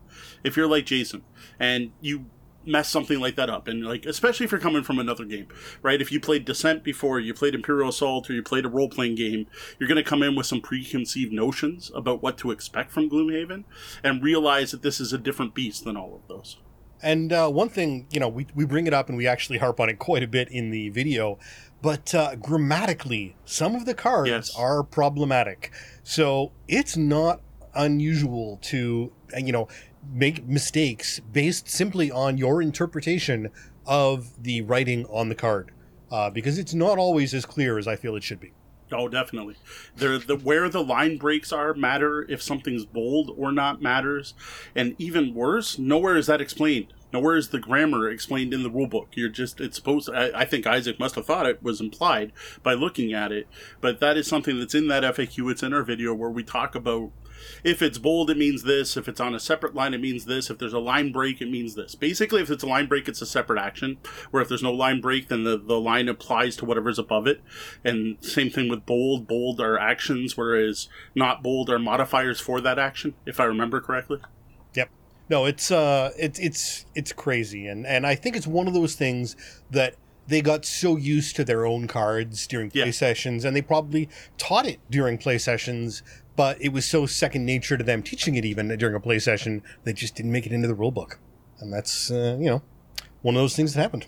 if 0.45 0.57
you're 0.57 0.69
like 0.69 0.87
Jason 0.87 1.23
and 1.59 1.93
you 2.01 2.27
mess 2.67 2.89
something 2.89 3.21
like 3.21 3.37
that 3.37 3.49
up 3.49 3.69
and 3.69 3.85
like 3.85 4.05
especially 4.07 4.45
if 4.45 4.51
you're 4.51 4.61
coming 4.61 4.83
from 4.83 4.99
another 4.99 5.25
game 5.25 5.47
right 5.83 6.03
if 6.03 6.11
you 6.11 6.19
played 6.19 6.45
descent 6.45 6.83
before 6.83 7.21
you 7.21 7.33
played 7.33 7.55
imperial 7.55 7.89
assault 7.89 8.29
or 8.29 8.33
you 8.33 8.43
played 8.43 8.65
a 8.65 8.69
role-playing 8.69 9.15
game 9.15 9.47
you're 9.79 9.89
going 9.89 10.03
to 10.03 10.09
come 10.09 10.23
in 10.23 10.35
with 10.35 10.47
some 10.47 10.61
preconceived 10.61 11.33
notions 11.33 11.93
about 11.95 12.23
what 12.23 12.37
to 12.37 12.51
expect 12.51 12.91
from 12.91 13.09
gloomhaven 13.09 13.63
and 14.03 14.23
realize 14.23 14.73
that 14.73 14.83
this 14.83 14.99
is 14.99 15.13
a 15.13 15.19
different 15.19 15.55
beast 15.55 15.85
than 15.85 15.97
all 15.97 16.15
of 16.15 16.27
those 16.27 16.57
And 17.03 17.33
uh, 17.33 17.49
one 17.51 17.69
thing, 17.69 18.07
you 18.11 18.21
know, 18.21 18.29
we, 18.29 18.47
we 18.55 18.65
bring 18.65 18.87
it 18.87 18.95
up 18.95 19.09
and 19.09 19.17
we 19.19 19.27
actually 19.27 19.59
harp 19.59 19.81
on 19.81 19.89
it 19.89 19.99
quite 19.99 20.23
a 20.23 20.29
bit 20.29 20.49
in 20.51 20.71
the 20.71 20.89
video, 20.89 21.39
but 21.83 22.15
uh, 22.15 22.37
grammatically, 22.37 23.37
some 23.45 23.75
of 23.75 23.85
the 23.85 23.95
cards 23.95 24.31
Yes. 24.31 24.55
are 24.57 24.83
problematic. 24.83 25.73
So 26.03 26.53
it's 26.69 26.97
not 26.97 27.41
unusual 27.75 28.59
to, 28.63 29.13
uh, 29.35 29.39
you 29.39 29.53
know, 29.53 29.69
make 30.11 30.47
mistakes 30.47 31.21
based 31.33 31.69
simply 31.69 32.11
on 32.11 32.39
your 32.39 32.63
interpretation 32.63 33.51
of 33.87 34.43
the 34.43 34.63
writing 34.63 35.05
on 35.07 35.29
the 35.29 35.35
card, 35.35 35.73
uh, 36.11 36.31
because 36.31 36.59
it's 36.59 36.75
not 36.75 36.97
always 36.99 37.35
as 37.35 37.45
clear 37.45 37.79
as 37.79 37.87
I 37.87 37.97
feel 37.97 38.17
it 38.17 38.23
should 38.23 38.41
be. 38.41 38.53
Oh, 38.92 39.09
definitely. 39.09 39.57
There, 39.96 40.18
the 40.18 40.37
where 40.37 40.68
the 40.68 40.83
line 40.83 41.16
breaks 41.16 41.53
are 41.53 41.75
matter. 41.75 42.25
If 42.29 42.40
something's 42.40 42.85
bold 42.85 43.35
or 43.37 43.51
not 43.51 43.83
matters, 43.83 44.35
and 44.75 44.94
even 44.99 45.35
worse, 45.35 45.79
nowhere 45.79 46.16
is 46.16 46.27
that 46.29 46.40
explained. 46.40 46.92
Nowhere 47.12 47.37
is 47.37 47.49
the 47.49 47.59
grammar 47.59 48.09
explained 48.09 48.53
in 48.53 48.62
the 48.62 48.70
rule 48.70 48.87
book. 48.87 49.09
You're 49.14 49.29
just 49.29 49.61
it's 49.61 49.77
supposed. 49.77 50.11
I, 50.11 50.31
I 50.40 50.44
think 50.44 50.66
Isaac 50.66 51.01
must 51.01 51.14
have 51.16 51.27
thought 51.27 51.46
it 51.46 51.62
was 51.62 51.81
implied 51.81 52.33
by 52.62 52.75
looking 52.75 53.12
at 53.12 53.33
it, 53.33 53.49
but 53.81 54.01
that 54.01 54.16
is 54.16 54.27
something 54.27 54.59
that's 54.59 54.75
in 54.75 54.88
that 54.88 55.03
FAQ. 55.03 55.51
It's 55.51 55.62
in 55.62 55.72
our 55.72 55.83
video 55.83 56.14
where 56.14 56.31
we 56.31 56.42
talk 56.42 56.75
about 56.75 57.11
if 57.64 57.83
it's 57.83 57.99
bold, 57.99 58.31
it 58.31 58.37
means 58.37 58.62
this. 58.62 58.96
If 58.96 59.09
it's 59.09 59.20
on 59.20 59.35
a 59.35 59.40
separate 59.40 59.75
line, 59.75 59.94
it 59.94 60.01
means 60.01 60.25
this. 60.25 60.51
If 60.51 60.59
there's 60.59 60.72
a 60.72 60.79
line 60.79 61.12
break, 61.12 61.40
it 61.40 61.51
means 61.51 61.75
this. 61.75 61.94
Basically, 61.94 62.42
if 62.42 62.51
it's 62.51 62.62
a 62.62 62.66
line 62.66 62.87
break, 62.87 63.09
it's 63.09 63.22
a 63.22 63.27
separate 63.27 63.59
action. 63.61 63.99
Where 64.31 64.42
if 64.42 64.49
there's 64.49 64.62
no 64.62 64.72
line 64.72 65.01
break, 65.01 65.29
then 65.29 65.44
the, 65.44 65.57
the 65.59 65.81
line 65.81 66.09
applies 66.09 66.57
to 66.57 66.64
whatever's 66.64 66.99
above 66.99 67.27
it. 67.27 67.40
And 67.85 68.16
same 68.20 68.51
thing 68.51 68.68
with 68.68 68.87
bold. 68.87 69.27
Bold 69.27 69.61
are 69.61 69.79
actions, 69.79 70.37
whereas 70.37 70.88
not 71.14 71.42
bold 71.42 71.70
are 71.70 71.79
modifiers 71.79 72.40
for 72.40 72.61
that 72.61 72.79
action, 72.79 73.14
if 73.25 73.40
I 73.40 73.44
remember 73.44 73.81
correctly. 73.81 74.18
Yep. 74.75 74.90
No, 75.29 75.44
it's 75.44 75.70
uh 75.70 76.12
it's 76.18 76.38
it's 76.38 76.87
it's 76.94 77.12
crazy 77.12 77.66
and 77.66 77.87
and 77.87 78.07
I 78.07 78.14
think 78.14 78.37
it's 78.37 78.46
one 78.46 78.68
of 78.68 78.75
those 78.75 78.94
things 78.94 79.35
that 79.70 79.96
they 80.29 80.40
got 80.42 80.64
so 80.64 80.96
used 80.96 81.37
to 81.37 81.44
their 81.44 81.64
own 81.66 81.87
cards 81.87 82.46
during 82.46 82.70
play 82.70 82.87
Yeah. 82.87 82.90
sessions 82.90 83.44
and 83.44 83.55
they 83.57 83.62
probably 83.62 84.09
taught 84.38 84.66
it 84.66 84.81
during 84.90 85.18
play 85.18 85.38
sessions, 85.38 86.03
but 86.37 86.61
it 86.61 86.68
was 86.68 86.85
so 86.85 87.07
second 87.07 87.44
nature 87.44 87.77
to 87.77 87.85
them 87.85 88.03
teaching 88.03 88.37
it 88.37 88.44
even 88.44 88.68
during 88.77 88.94
a 88.94 89.01
play 89.01 89.18
session, 89.18 89.62
they 89.85 89.92
just 89.92 90.14
didn't 90.14 90.33
make 90.33 90.46
it 90.46 90.53
into 90.53 90.68
the 90.68 90.75
rule 90.75 90.90
book. 90.90 91.18
And 91.59 91.72
that's 91.72 92.11
uh, 92.11 92.37
you 92.38 92.46
know, 92.46 92.62
one 93.22 93.35
of 93.35 93.40
those 93.40 93.57
things 93.57 93.75
that 93.75 93.81
happened. 93.81 94.07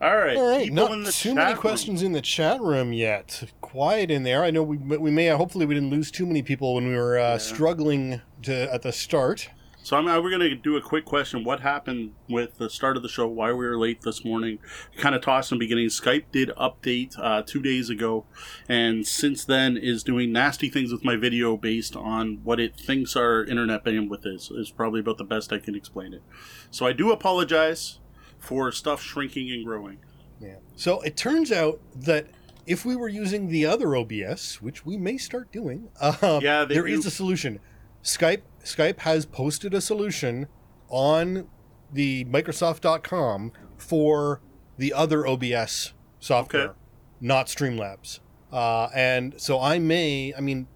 All 0.00 0.16
right. 0.16 0.36
All 0.36 0.48
right, 0.48 0.72
not 0.72 0.90
in 0.90 1.04
the 1.04 1.12
too 1.12 1.34
many 1.34 1.52
room. 1.52 1.60
questions 1.60 2.02
in 2.02 2.10
the 2.10 2.20
chat 2.20 2.60
room 2.60 2.92
yet. 2.92 3.44
Quiet 3.60 4.10
in 4.10 4.24
there. 4.24 4.42
I 4.42 4.50
know 4.50 4.62
we 4.64 4.76
we 4.76 5.10
may 5.12 5.28
hopefully 5.28 5.64
we 5.64 5.74
didn't 5.74 5.90
lose 5.90 6.10
too 6.10 6.26
many 6.26 6.42
people 6.42 6.74
when 6.74 6.88
we 6.88 6.96
were 6.96 7.18
uh, 7.18 7.38
struggling 7.38 8.20
to 8.42 8.72
at 8.74 8.82
the 8.82 8.92
start. 8.92 9.48
So 9.84 9.96
I'm, 9.96 10.04
we're 10.04 10.30
going 10.30 10.40
to 10.48 10.54
do 10.54 10.76
a 10.76 10.80
quick 10.80 11.04
question. 11.04 11.42
What 11.42 11.60
happened 11.60 12.12
with 12.28 12.58
the 12.58 12.70
start 12.70 12.96
of 12.96 13.02
the 13.02 13.08
show? 13.08 13.26
Why 13.26 13.48
we 13.52 13.66
were 13.66 13.76
late 13.76 14.02
this 14.02 14.24
morning? 14.24 14.60
Kind 14.96 15.16
of 15.16 15.22
tossed 15.22 15.50
in 15.50 15.58
the 15.58 15.64
beginning. 15.64 15.88
Skype 15.88 16.26
did 16.30 16.50
update 16.50 17.16
uh, 17.18 17.42
two 17.44 17.60
days 17.60 17.90
ago, 17.90 18.24
and 18.68 19.04
since 19.04 19.44
then 19.44 19.76
is 19.76 20.04
doing 20.04 20.30
nasty 20.30 20.68
things 20.68 20.92
with 20.92 21.04
my 21.04 21.16
video 21.16 21.56
based 21.56 21.96
on 21.96 22.38
what 22.44 22.60
it 22.60 22.76
thinks 22.76 23.16
our 23.16 23.44
internet 23.44 23.84
bandwidth 23.84 24.24
is. 24.24 24.52
Is 24.52 24.70
probably 24.70 25.00
about 25.00 25.18
the 25.18 25.24
best 25.24 25.52
I 25.52 25.58
can 25.58 25.74
explain 25.74 26.14
it. 26.14 26.22
So 26.70 26.86
I 26.86 26.92
do 26.92 27.10
apologize 27.10 27.98
for 28.38 28.70
stuff 28.70 29.02
shrinking 29.02 29.50
and 29.50 29.64
growing. 29.64 29.98
Yeah. 30.40 30.56
So 30.76 31.00
it 31.00 31.16
turns 31.16 31.50
out 31.50 31.80
that 31.96 32.26
if 32.66 32.84
we 32.84 32.94
were 32.94 33.08
using 33.08 33.48
the 33.48 33.66
other 33.66 33.96
OBS, 33.96 34.62
which 34.62 34.86
we 34.86 34.96
may 34.96 35.16
start 35.18 35.50
doing, 35.50 35.88
uh, 36.00 36.38
Yeah, 36.42 36.64
there 36.64 36.86
is 36.86 37.02
do. 37.02 37.08
a 37.08 37.10
solution. 37.10 37.58
Skype 38.02 38.42
Skype 38.64 39.00
has 39.00 39.26
posted 39.26 39.74
a 39.74 39.80
solution 39.80 40.46
on 40.88 41.48
the 41.92 42.24
Microsoft.com 42.26 43.52
for 43.76 44.40
the 44.78 44.92
other 44.92 45.26
OBS 45.26 45.92
software, 46.20 46.62
Okay. 46.70 46.72
not 47.20 47.46
Streamlabs. 47.46 48.20
Uh, 48.52 48.88
and 48.94 49.34
so 49.40 49.60
I 49.60 49.78
may, 49.78 50.32
I 50.36 50.40
mean, 50.40 50.66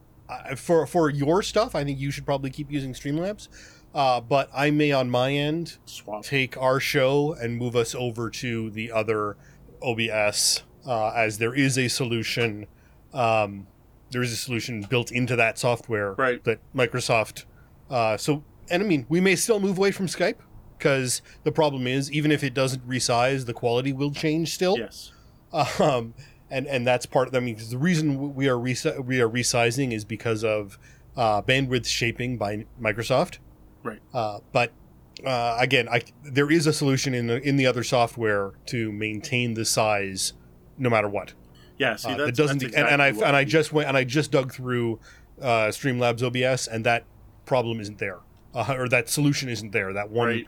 for 0.56 0.86
for 0.86 1.10
your 1.10 1.42
stuff, 1.42 1.74
I 1.74 1.84
think 1.84 1.98
you 1.98 2.10
should 2.10 2.24
probably 2.26 2.50
keep 2.50 2.70
using 2.70 2.92
Streamlabs. 2.92 3.48
Uh, 3.94 4.20
but 4.20 4.50
I 4.54 4.70
may, 4.70 4.92
on 4.92 5.08
my 5.08 5.32
end, 5.32 5.78
Swap. 5.86 6.22
take 6.22 6.56
our 6.58 6.80
show 6.80 7.32
and 7.34 7.56
move 7.56 7.74
us 7.76 7.94
over 7.94 8.28
to 8.30 8.68
the 8.70 8.92
other 8.92 9.36
OBS, 9.82 10.64
uh, 10.86 11.10
as 11.16 11.38
there 11.38 11.54
is 11.54 11.78
a 11.78 11.88
solution. 11.88 12.66
Um, 13.14 13.66
there 14.10 14.22
is 14.22 14.32
a 14.32 14.36
solution 14.36 14.82
built 14.88 15.10
into 15.10 15.36
that 15.36 15.58
software 15.58 16.12
Right. 16.14 16.42
that 16.44 16.58
Microsoft. 16.74 17.44
Uh, 17.90 18.16
so, 18.16 18.44
and 18.70 18.82
I 18.82 18.86
mean, 18.86 19.06
we 19.08 19.20
may 19.20 19.36
still 19.36 19.60
move 19.60 19.78
away 19.78 19.90
from 19.92 20.06
Skype 20.06 20.36
because 20.78 21.22
the 21.44 21.52
problem 21.52 21.86
is, 21.86 22.10
even 22.12 22.30
if 22.30 22.42
it 22.44 22.54
doesn't 22.54 22.86
resize, 22.88 23.46
the 23.46 23.54
quality 23.54 23.92
will 23.92 24.12
change 24.12 24.52
still. 24.54 24.76
Yes. 24.78 25.12
Um, 25.80 26.14
and 26.50 26.66
and 26.66 26.86
that's 26.86 27.06
part. 27.06 27.28
of. 27.28 27.34
I 27.34 27.40
mean, 27.40 27.56
'cause 27.56 27.70
the 27.70 27.78
reason 27.78 28.34
we 28.34 28.48
are 28.48 28.56
resi- 28.56 29.04
we 29.04 29.20
are 29.20 29.28
resizing 29.28 29.92
is 29.92 30.04
because 30.04 30.44
of 30.44 30.78
uh, 31.16 31.40
bandwidth 31.42 31.86
shaping 31.86 32.36
by 32.36 32.66
Microsoft. 32.80 33.38
Right. 33.82 34.00
Uh, 34.12 34.40
but 34.52 34.72
uh, 35.24 35.56
again, 35.58 35.88
I, 35.88 36.02
there 36.24 36.50
is 36.50 36.66
a 36.66 36.72
solution 36.72 37.14
in 37.14 37.26
the, 37.26 37.40
in 37.40 37.56
the 37.56 37.66
other 37.66 37.82
software 37.82 38.52
to 38.66 38.92
maintain 38.92 39.54
the 39.54 39.64
size, 39.64 40.34
no 40.76 40.90
matter 40.90 41.08
what. 41.08 41.32
Yeah. 41.78 41.96
See, 41.96 42.10
Uh, 42.10 42.30
doesn't, 42.30 42.60
that's 42.62 42.74
and, 42.74 42.88
and 42.88 43.02
I 43.02 43.08
and 43.08 43.36
I 43.36 43.44
just 43.44 43.72
went 43.72 43.88
and 43.88 43.96
I 43.96 44.04
just 44.04 44.30
dug 44.30 44.52
through 44.52 44.98
uh, 45.40 45.66
Streamlabs 45.68 46.22
OBS, 46.22 46.66
and 46.66 46.84
that 46.86 47.04
problem 47.44 47.80
isn't 47.80 47.98
there, 47.98 48.18
uh, 48.54 48.74
or 48.76 48.88
that 48.88 49.08
solution 49.08 49.48
isn't 49.48 49.72
there. 49.72 49.92
That 49.92 50.10
one 50.10 50.28
Right. 50.28 50.46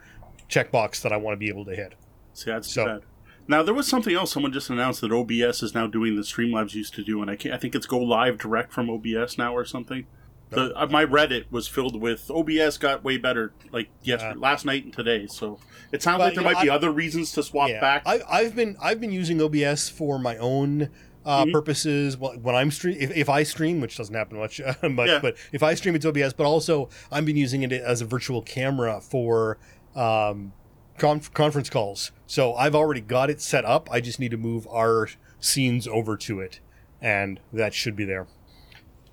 checkbox 0.49 1.01
that 1.03 1.11
I 1.13 1.17
want 1.17 1.33
to 1.33 1.37
be 1.37 1.49
able 1.49 1.65
to 1.65 1.75
hit. 1.75 1.93
See, 2.33 2.49
that's 2.51 2.71
So- 2.71 2.85
bad. 2.85 3.01
Now 3.47 3.63
there 3.63 3.73
was 3.73 3.87
something 3.87 4.13
else. 4.15 4.31
Someone 4.31 4.53
just 4.53 4.69
announced 4.69 5.01
that 5.01 5.11
OBS 5.11 5.63
is 5.63 5.73
now 5.73 5.87
doing 5.87 6.15
the 6.15 6.21
Streamlabs 6.21 6.75
used 6.75 6.93
to 6.95 7.03
do, 7.03 7.19
and 7.21 7.31
I, 7.31 7.35
can't, 7.35 7.53
I 7.53 7.57
think 7.57 7.73
it's 7.73 7.87
go 7.87 7.97
live 7.97 8.37
direct 8.37 8.71
from 8.71 8.89
OBS 8.91 9.37
now 9.39 9.55
or 9.55 9.65
something. 9.65 10.05
The, 10.51 10.71
uh, 10.79 10.87
my 10.87 11.03
Reddit 11.05 11.45
was 11.51 11.67
filled 11.67 11.99
with 12.01 12.29
OBS 12.31 12.77
got 12.79 13.03
way 13.03 13.17
better 13.17 13.53
like 13.71 13.89
yesterday, 14.03 14.33
Uh. 14.35 14.39
last 14.39 14.65
night 14.65 14.83
and 14.83 14.93
today. 14.93 15.25
So 15.27 15.59
it 15.91 16.01
sounds 16.03 16.17
But, 16.19 16.25
like 16.25 16.33
there 16.35 16.43
know, 16.43 16.51
might 16.51 16.63
be 16.63 16.69
I- 16.69 16.75
other 16.75 16.91
reasons 16.91 17.31
to 17.33 17.43
swap 17.43 17.69
yeah, 17.69 17.79
back. 17.79 18.03
I, 18.05 18.21
I've 18.29 18.55
been 18.55 18.75
I've 18.81 18.99
been 18.99 19.11
using 19.11 19.41
OBS 19.41 19.89
for 19.89 20.17
my 20.19 20.37
own 20.37 20.89
uh, 21.25 21.45
Mhm. 21.45 21.51
purposes. 21.53 22.17
When 22.17 22.55
I'm 22.55 22.71
stream, 22.71 22.97
if, 22.99 23.11
if 23.15 23.29
I 23.29 23.43
stream, 23.43 23.81
which 23.81 23.97
doesn't 23.97 24.15
happen 24.15 24.37
much, 24.37 24.59
but 24.81 25.07
Yeah. 25.07 25.19
but 25.21 25.35
if 25.51 25.61
I 25.63 25.73
stream, 25.75 25.95
it's 25.95 26.05
OBS. 26.05 26.33
But 26.33 26.45
also, 26.45 26.89
I've 27.11 27.25
been 27.25 27.37
using 27.37 27.63
it 27.63 27.71
as 27.73 28.01
a 28.01 28.05
virtual 28.05 28.41
camera 28.41 29.01
for 29.01 29.57
um, 29.95 30.53
conf- 30.97 31.33
conference 31.33 31.69
calls. 31.69 32.11
So 32.27 32.53
I've 32.55 32.75
already 32.75 33.01
got 33.01 33.29
it 33.29 33.41
set 33.41 33.65
up. 33.65 33.89
I 33.91 34.01
just 34.01 34.19
need 34.19 34.31
to 34.31 34.37
move 34.37 34.67
our 34.71 35.09
scenes 35.39 35.87
over 35.87 36.15
to 36.17 36.39
it, 36.39 36.59
and 37.01 37.39
that 37.51 37.73
should 37.73 37.95
be 37.95 38.05
there. 38.05 38.27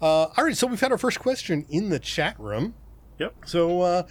Uh, 0.01 0.27
all 0.37 0.45
right, 0.45 0.57
so 0.57 0.67
we've 0.67 0.81
had 0.81 0.93
our 0.93 0.99
first 0.99 1.19
question 1.19 1.65
in 1.71 1.89
the 1.89 1.99
chat 1.99 2.39
room. 2.39 2.75
Yep. 3.19 3.35
So, 3.47 3.81
uh, 3.81 4.03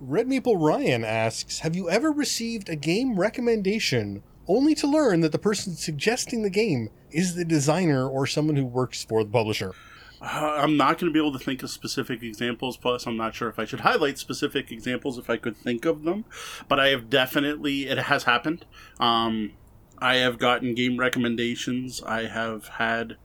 Red 0.00 0.26
Maple 0.26 0.56
Ryan 0.56 1.04
asks 1.04 1.58
Have 1.60 1.76
you 1.76 1.90
ever 1.90 2.10
received 2.10 2.68
a 2.70 2.76
game 2.76 3.16
recommendation 3.20 4.22
only 4.48 4.74
to 4.76 4.86
learn 4.86 5.20
that 5.20 5.32
the 5.32 5.38
person 5.38 5.74
suggesting 5.74 6.42
the 6.42 6.50
game 6.50 6.90
is 7.10 7.34
the 7.34 7.44
designer 7.44 8.08
or 8.08 8.26
someone 8.26 8.56
who 8.56 8.66
works 8.66 9.04
for 9.04 9.24
the 9.24 9.30
publisher? 9.30 9.74
Uh, 10.20 10.56
I'm 10.58 10.76
not 10.76 10.98
going 10.98 11.12
to 11.12 11.12
be 11.12 11.18
able 11.18 11.38
to 11.38 11.44
think 11.44 11.62
of 11.62 11.70
specific 11.70 12.22
examples. 12.22 12.76
Plus, 12.76 13.06
I'm 13.06 13.16
not 13.16 13.34
sure 13.34 13.48
if 13.48 13.58
I 13.58 13.64
should 13.66 13.80
highlight 13.80 14.18
specific 14.18 14.72
examples 14.72 15.18
if 15.18 15.28
I 15.28 15.36
could 15.36 15.56
think 15.56 15.84
of 15.84 16.04
them. 16.04 16.24
But 16.68 16.80
I 16.80 16.88
have 16.88 17.10
definitely, 17.10 17.88
it 17.88 17.98
has 17.98 18.24
happened. 18.24 18.64
Um, 18.98 19.52
I 19.98 20.16
have 20.16 20.38
gotten 20.38 20.74
game 20.74 20.98
recommendations. 20.98 22.02
I 22.02 22.26
have 22.26 22.68
had. 22.68 23.16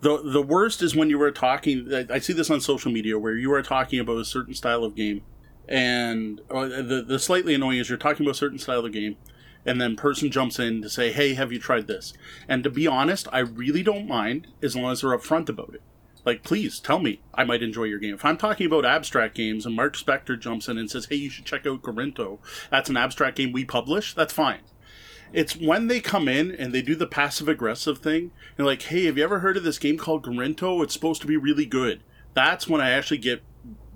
The, 0.00 0.20
the 0.20 0.42
worst 0.42 0.82
is 0.82 0.96
when 0.96 1.10
you 1.10 1.18
were 1.18 1.30
talking. 1.30 1.92
I 1.92 2.14
I 2.14 2.18
see 2.18 2.32
this 2.32 2.50
on 2.50 2.60
social 2.60 2.90
media 2.90 3.18
where 3.18 3.36
you 3.36 3.52
are 3.52 3.62
talking 3.62 4.00
about 4.00 4.16
a 4.16 4.24
certain 4.24 4.54
style 4.54 4.84
of 4.84 4.96
game, 4.96 5.22
and 5.68 6.40
or 6.48 6.68
the 6.68 7.04
the 7.06 7.18
slightly 7.18 7.54
annoying 7.54 7.78
is 7.78 7.88
you're 7.88 7.98
talking 7.98 8.26
about 8.26 8.32
a 8.34 8.38
certain 8.38 8.58
style 8.58 8.84
of 8.84 8.92
game, 8.92 9.16
and 9.64 9.80
then 9.80 9.96
person 9.96 10.30
jumps 10.30 10.58
in 10.58 10.82
to 10.82 10.90
say, 10.90 11.12
"Hey, 11.12 11.34
have 11.34 11.52
you 11.52 11.58
tried 11.58 11.86
this?" 11.86 12.12
And 12.48 12.64
to 12.64 12.70
be 12.70 12.86
honest, 12.86 13.28
I 13.32 13.40
really 13.40 13.82
don't 13.82 14.08
mind 14.08 14.48
as 14.62 14.76
long 14.76 14.92
as 14.92 15.00
they're 15.00 15.16
upfront 15.16 15.48
about 15.48 15.74
it. 15.74 15.82
Like, 16.24 16.44
please 16.44 16.78
tell 16.78 17.00
me 17.00 17.20
I 17.34 17.44
might 17.44 17.62
enjoy 17.62 17.84
your 17.84 17.98
game. 17.98 18.14
If 18.14 18.24
I'm 18.24 18.36
talking 18.36 18.66
about 18.66 18.84
abstract 18.84 19.34
games 19.34 19.66
and 19.66 19.74
Mark 19.74 19.96
Spector 19.96 20.38
jumps 20.38 20.68
in 20.68 20.78
and 20.78 20.90
says, 20.90 21.06
hey, 21.06 21.16
you 21.16 21.30
should 21.30 21.44
check 21.44 21.66
out 21.66 21.82
Gorinto, 21.82 22.38
that's 22.70 22.88
an 22.88 22.96
abstract 22.96 23.36
game 23.36 23.52
we 23.52 23.64
publish, 23.64 24.14
that's 24.14 24.32
fine. 24.32 24.60
It's 25.32 25.56
when 25.56 25.88
they 25.88 26.00
come 26.00 26.28
in 26.28 26.52
and 26.52 26.72
they 26.72 26.82
do 26.82 26.94
the 26.94 27.06
passive 27.06 27.48
aggressive 27.48 27.98
thing, 27.98 28.30
and 28.56 28.66
like, 28.66 28.82
hey, 28.82 29.06
have 29.06 29.18
you 29.18 29.24
ever 29.24 29.40
heard 29.40 29.56
of 29.56 29.64
this 29.64 29.78
game 29.78 29.98
called 29.98 30.24
Gorinto? 30.24 30.82
It's 30.82 30.94
supposed 30.94 31.22
to 31.22 31.26
be 31.26 31.36
really 31.36 31.66
good. 31.66 32.02
That's 32.34 32.68
when 32.68 32.80
I 32.80 32.90
actually 32.90 33.18
get 33.18 33.42